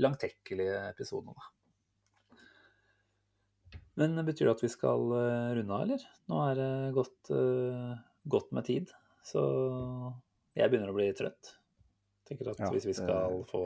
langtekkelige 0.00 0.78
episodene. 0.90 1.34
Men 4.00 4.18
betyr 4.26 4.48
det 4.48 4.56
at 4.56 4.64
vi 4.64 4.70
skal 4.72 5.04
eh, 5.14 5.50
runde 5.60 5.74
av, 5.76 5.84
eller? 5.86 6.04
Nå 6.30 6.40
er 6.48 6.58
det 6.58 6.70
gått, 6.96 7.30
eh, 7.30 7.92
godt 8.26 8.50
med 8.56 8.66
tid, 8.66 8.90
så 9.26 9.44
jeg 10.58 10.70
begynner 10.72 10.90
å 10.90 10.96
bli 10.96 11.06
trøtt. 11.14 11.52
Tenker 12.26 12.50
at 12.50 12.58
Ja, 12.64 12.70
hvis 12.74 12.88
vi 12.88 12.94
det- 12.96 13.02
skal 13.04 13.44
få 13.46 13.62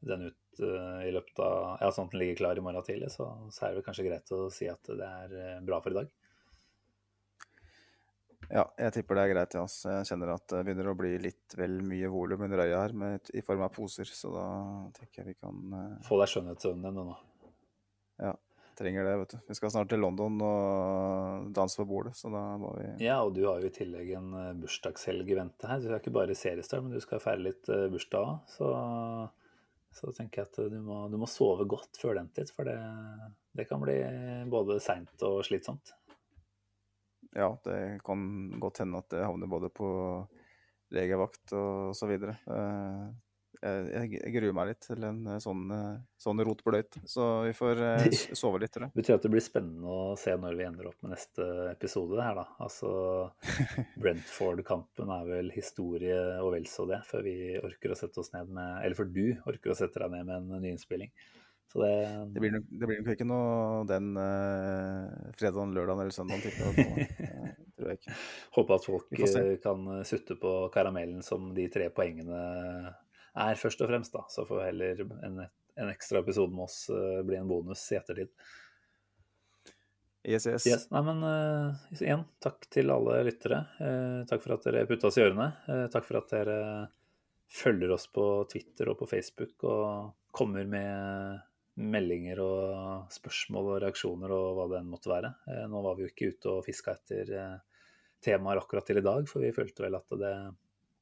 den 0.00 0.30
ut 0.30 0.60
eh, 0.64 1.08
i 1.08 1.12
løpet 1.12 1.38
av 1.44 1.78
Ja, 1.82 1.90
sånn 1.92 2.06
at 2.08 2.12
den 2.12 2.20
ligger 2.22 2.36
klar 2.40 2.56
i 2.56 2.64
morgen 2.64 2.82
tidlig, 2.86 3.10
så, 3.12 3.28
så 3.52 3.66
er 3.68 3.74
det 3.74 3.84
kanskje 3.84 4.06
greit 4.08 4.32
å 4.32 4.50
si 4.50 4.66
at 4.68 4.82
det 4.88 5.04
er 5.04 5.60
bra 5.66 5.80
for 5.80 5.90
i 5.90 5.98
dag. 6.00 6.10
Ja, 8.48 8.64
jeg 8.80 8.94
tipper 8.94 9.18
det 9.18 9.24
er 9.24 9.32
greit. 9.34 9.54
Ja. 9.58 9.64
Jeg 9.68 10.06
kjenner 10.08 10.34
at 10.34 10.46
det 10.50 10.62
begynner 10.66 10.90
å 10.90 10.98
bli 10.98 11.12
litt 11.22 11.56
vel 11.58 11.80
mye 11.86 12.08
volum 12.10 12.46
under 12.46 12.64
øya 12.64 12.82
her 12.82 12.94
med, 12.96 13.32
i 13.36 13.42
form 13.44 13.64
av 13.66 13.74
poser, 13.74 14.08
så 14.08 14.32
da 14.34 14.46
tenker 14.96 15.22
jeg 15.22 15.34
vi 15.34 15.36
kan 15.38 15.74
eh, 15.76 15.98
Få 16.06 16.18
deg 16.22 16.32
skjønnhetsøynene 16.32 16.90
dine 16.90 17.04
nå. 17.10 17.18
Ja, 18.20 18.32
trenger 18.78 19.06
det, 19.06 19.12
vet 19.20 19.34
du. 19.34 19.38
Vi 19.50 19.58
skal 19.58 19.74
snart 19.74 19.92
til 19.92 20.02
London 20.02 20.40
og 20.44 21.50
danse 21.56 21.78
på 21.82 21.86
bordet, 21.92 22.16
så 22.18 22.32
da 22.32 22.42
må 22.60 22.72
vi 22.78 22.88
Ja, 23.04 23.20
og 23.22 23.36
du 23.36 23.44
har 23.46 23.60
jo 23.60 23.70
i 23.70 23.76
tillegg 23.76 24.14
en 24.18 24.32
eh, 24.40 24.56
bursdagshelg 24.64 25.30
i 25.30 25.38
vente 25.38 25.70
her. 25.70 25.84
Du 25.84 25.92
er 25.92 26.00
ikke 26.00 26.16
bare 26.16 26.38
seriestar, 26.38 26.82
men 26.82 26.96
du 26.96 27.04
skal 27.04 27.22
feire 27.22 27.44
litt 27.44 27.70
eh, 27.70 27.86
bursdag 27.92 28.32
òg. 28.32 28.50
Så, 28.56 28.72
så 30.00 30.16
tenker 30.16 30.42
jeg 30.42 30.50
at 30.50 30.74
du 30.74 30.80
må, 30.82 31.04
du 31.12 31.20
må 31.20 31.30
sove 31.30 31.68
godt 31.70 32.00
før 32.02 32.18
den 32.18 32.32
tid, 32.34 32.50
for 32.56 32.66
det, 32.66 32.80
det 33.54 33.68
kan 33.70 33.84
bli 33.84 34.00
både 34.50 34.80
seint 34.82 35.28
og 35.28 35.44
slitsomt. 35.46 35.94
Ja, 37.36 37.52
det 37.64 38.00
kan 38.06 38.22
godt 38.60 38.82
hende 38.82 38.98
at 39.02 39.10
det 39.12 39.24
havner 39.26 39.50
både 39.50 39.70
på 39.70 39.88
legevakt 40.90 41.52
og 41.54 41.96
så 41.96 42.08
videre. 42.10 42.38
Eh, 42.50 43.10
Jeg, 43.60 43.80
jeg, 43.92 44.10
jeg 44.22 44.32
gruer 44.32 44.54
meg 44.56 44.68
litt 44.70 44.86
til 44.86 45.02
en 45.04 45.18
eh, 45.28 45.40
sånn, 45.42 45.66
eh, 45.74 45.98
sånn 46.22 46.38
rotbløyt, 46.46 46.96
så 47.04 47.26
vi 47.44 47.50
får 47.52 47.82
sove 48.40 48.60
litt, 48.62 48.78
jeg. 48.78 48.88
Det 48.94 49.02
betyr 49.02 49.18
at 49.18 49.26
det 49.26 49.32
blir 49.34 49.44
spennende 49.44 49.90
å 49.90 50.14
se 50.16 50.32
når 50.32 50.56
vi 50.56 50.64
ender 50.64 50.88
opp 50.88 50.96
med 51.04 51.12
neste 51.12 51.44
episode 51.68 52.22
her, 52.24 52.38
da. 52.40 52.46
Altså 52.64 52.88
Brentford-kampen 54.00 55.12
er 55.12 55.28
vel 55.28 55.52
historie 55.52 56.16
og 56.40 56.54
vel 56.54 56.66
så 56.70 56.86
det, 56.88 57.02
før 57.10 57.26
vi 57.26 57.36
orker 57.60 57.92
å 57.92 57.98
sette 58.00 58.22
oss 58.22 58.32
ned 58.32 58.48
med 58.48 58.80
Eller 58.80 58.96
før 58.96 59.12
du 59.12 59.26
orker 59.44 59.74
å 59.74 59.78
sette 59.78 60.00
deg 60.02 60.14
ned 60.14 60.30
med 60.30 60.40
en 60.56 60.64
nyinnspilling. 60.64 61.12
Så 61.72 61.82
det, 61.82 62.26
Det 62.34 62.40
blir, 62.40 62.50
nok, 62.50 62.64
det 62.68 62.86
blir 62.86 62.98
nok 62.98 63.12
ikke 63.14 63.26
noe 63.30 63.82
den 63.86 64.08
uh, 64.18 65.30
fredagen, 65.38 65.74
lørdagen 65.76 66.00
eller 66.02 66.14
søndagen, 66.14 66.56
nå, 66.58 66.86
eh, 67.06 67.50
tror 67.78 67.92
jeg 67.92 68.00
ikke. 68.00 68.14
Håper 68.56 68.74
at 68.74 68.86
folk 68.88 69.12
eh, 69.14 69.52
kan 69.62 69.84
sutte 70.08 70.34
på 70.40 70.54
karamellen 70.74 71.20
som 71.22 71.52
de 71.54 71.68
tre 71.70 71.86
poengene 71.94 72.40
er, 72.90 73.54
først 73.60 73.84
og 73.84 73.90
fremst. 73.92 74.16
da. 74.16 74.24
Så 74.34 74.42
får 74.48 74.64
heller 74.66 75.04
en, 75.22 75.44
en 75.46 75.92
ekstra 75.92 76.24
episode 76.24 76.50
med 76.56 76.66
oss 76.66 76.80
uh, 76.90 77.20
bli 77.26 77.38
en 77.38 77.50
bonus 77.50 77.84
i 77.94 78.00
ettertid. 78.00 78.32
Yes, 80.26 80.48
yes. 80.50 80.66
Yes. 80.66 80.88
Nei, 80.90 81.04
men 81.06 81.22
uh, 81.22 81.84
igjen, 81.94 82.24
takk 82.42 82.66
til 82.74 82.90
alle 82.90 83.20
lyttere. 83.28 83.60
Uh, 83.78 84.26
takk 84.28 84.42
for 84.42 84.56
at 84.56 84.66
dere 84.66 84.82
putta 84.90 85.06
oss 85.06 85.20
i 85.20 85.22
ørene. 85.22 85.52
Takk 85.94 86.08
for 86.08 86.18
at 86.18 86.34
dere 86.34 86.58
følger 87.50 87.94
oss 87.94 88.10
på 88.10 88.26
Twitter 88.50 88.90
og 88.90 88.98
på 88.98 89.08
Facebook 89.10 89.62
og 89.70 90.34
kommer 90.34 90.66
med 90.66 91.46
meldinger 91.80 92.40
og 92.44 93.12
spørsmål 93.12 93.74
og 93.74 93.82
reaksjoner 93.84 94.32
og 94.34 94.48
hva 94.56 94.66
det 94.70 94.80
enn 94.80 94.90
måtte 94.92 95.12
være. 95.12 95.32
Eh, 95.50 95.66
nå 95.70 95.82
var 95.84 95.96
vi 95.96 96.06
jo 96.06 96.12
ikke 96.12 96.32
ute 96.34 96.54
og 96.54 96.64
fiska 96.66 96.96
etter 96.98 97.34
eh, 97.36 97.84
temaer 98.24 98.60
akkurat 98.60 98.86
til 98.88 99.00
i 99.00 99.04
dag, 99.04 99.28
for 99.30 99.44
vi 99.44 99.54
følte 99.56 99.86
vel 99.86 99.96
at 99.98 100.18
det, 100.20 100.32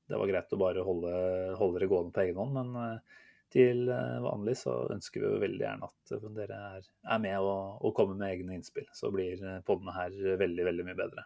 det 0.08 0.20
var 0.20 0.30
greit 0.30 0.54
å 0.54 0.60
bare 0.60 0.84
holde, 0.86 1.14
holde 1.58 1.82
det 1.82 1.90
gående 1.90 2.14
på 2.14 2.24
egen 2.24 2.42
hånd. 2.42 2.58
Men 2.58 2.82
eh, 2.84 3.24
til 3.48 3.88
vanlig 3.88 4.58
så 4.60 4.74
ønsker 4.92 5.22
vi 5.22 5.28
jo 5.30 5.40
veldig 5.40 5.64
gjerne 5.64 5.88
at 5.88 6.18
dere 6.36 6.58
er, 6.74 6.90
er 7.14 7.22
med 7.24 7.38
og, 7.40 7.80
og 7.80 7.94
kommer 7.96 8.18
med 8.18 8.34
egne 8.34 8.58
innspill. 8.58 8.86
Så 8.92 9.08
blir 9.14 9.40
podene 9.66 9.96
her 9.96 10.12
veldig, 10.44 10.68
veldig 10.68 10.86
mye 10.90 10.98
bedre. 11.00 11.24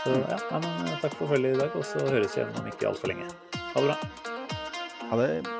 Så 0.00 0.16
ja, 0.16 0.40
nei, 0.56 0.60
men 0.64 0.98
takk 1.04 1.14
for 1.20 1.30
følget 1.30 1.54
i 1.54 1.60
dag, 1.60 1.76
og 1.76 1.86
så 1.86 2.02
høres 2.08 2.34
vi 2.34 2.42
igjen 2.42 2.60
om 2.64 2.70
ikke 2.72 2.90
altfor 2.90 3.14
lenge. 3.14 3.30
Ha 3.60 3.78
det 3.78 3.88
bra. 3.92 4.36
Ha 5.12 5.22
det. 5.22 5.59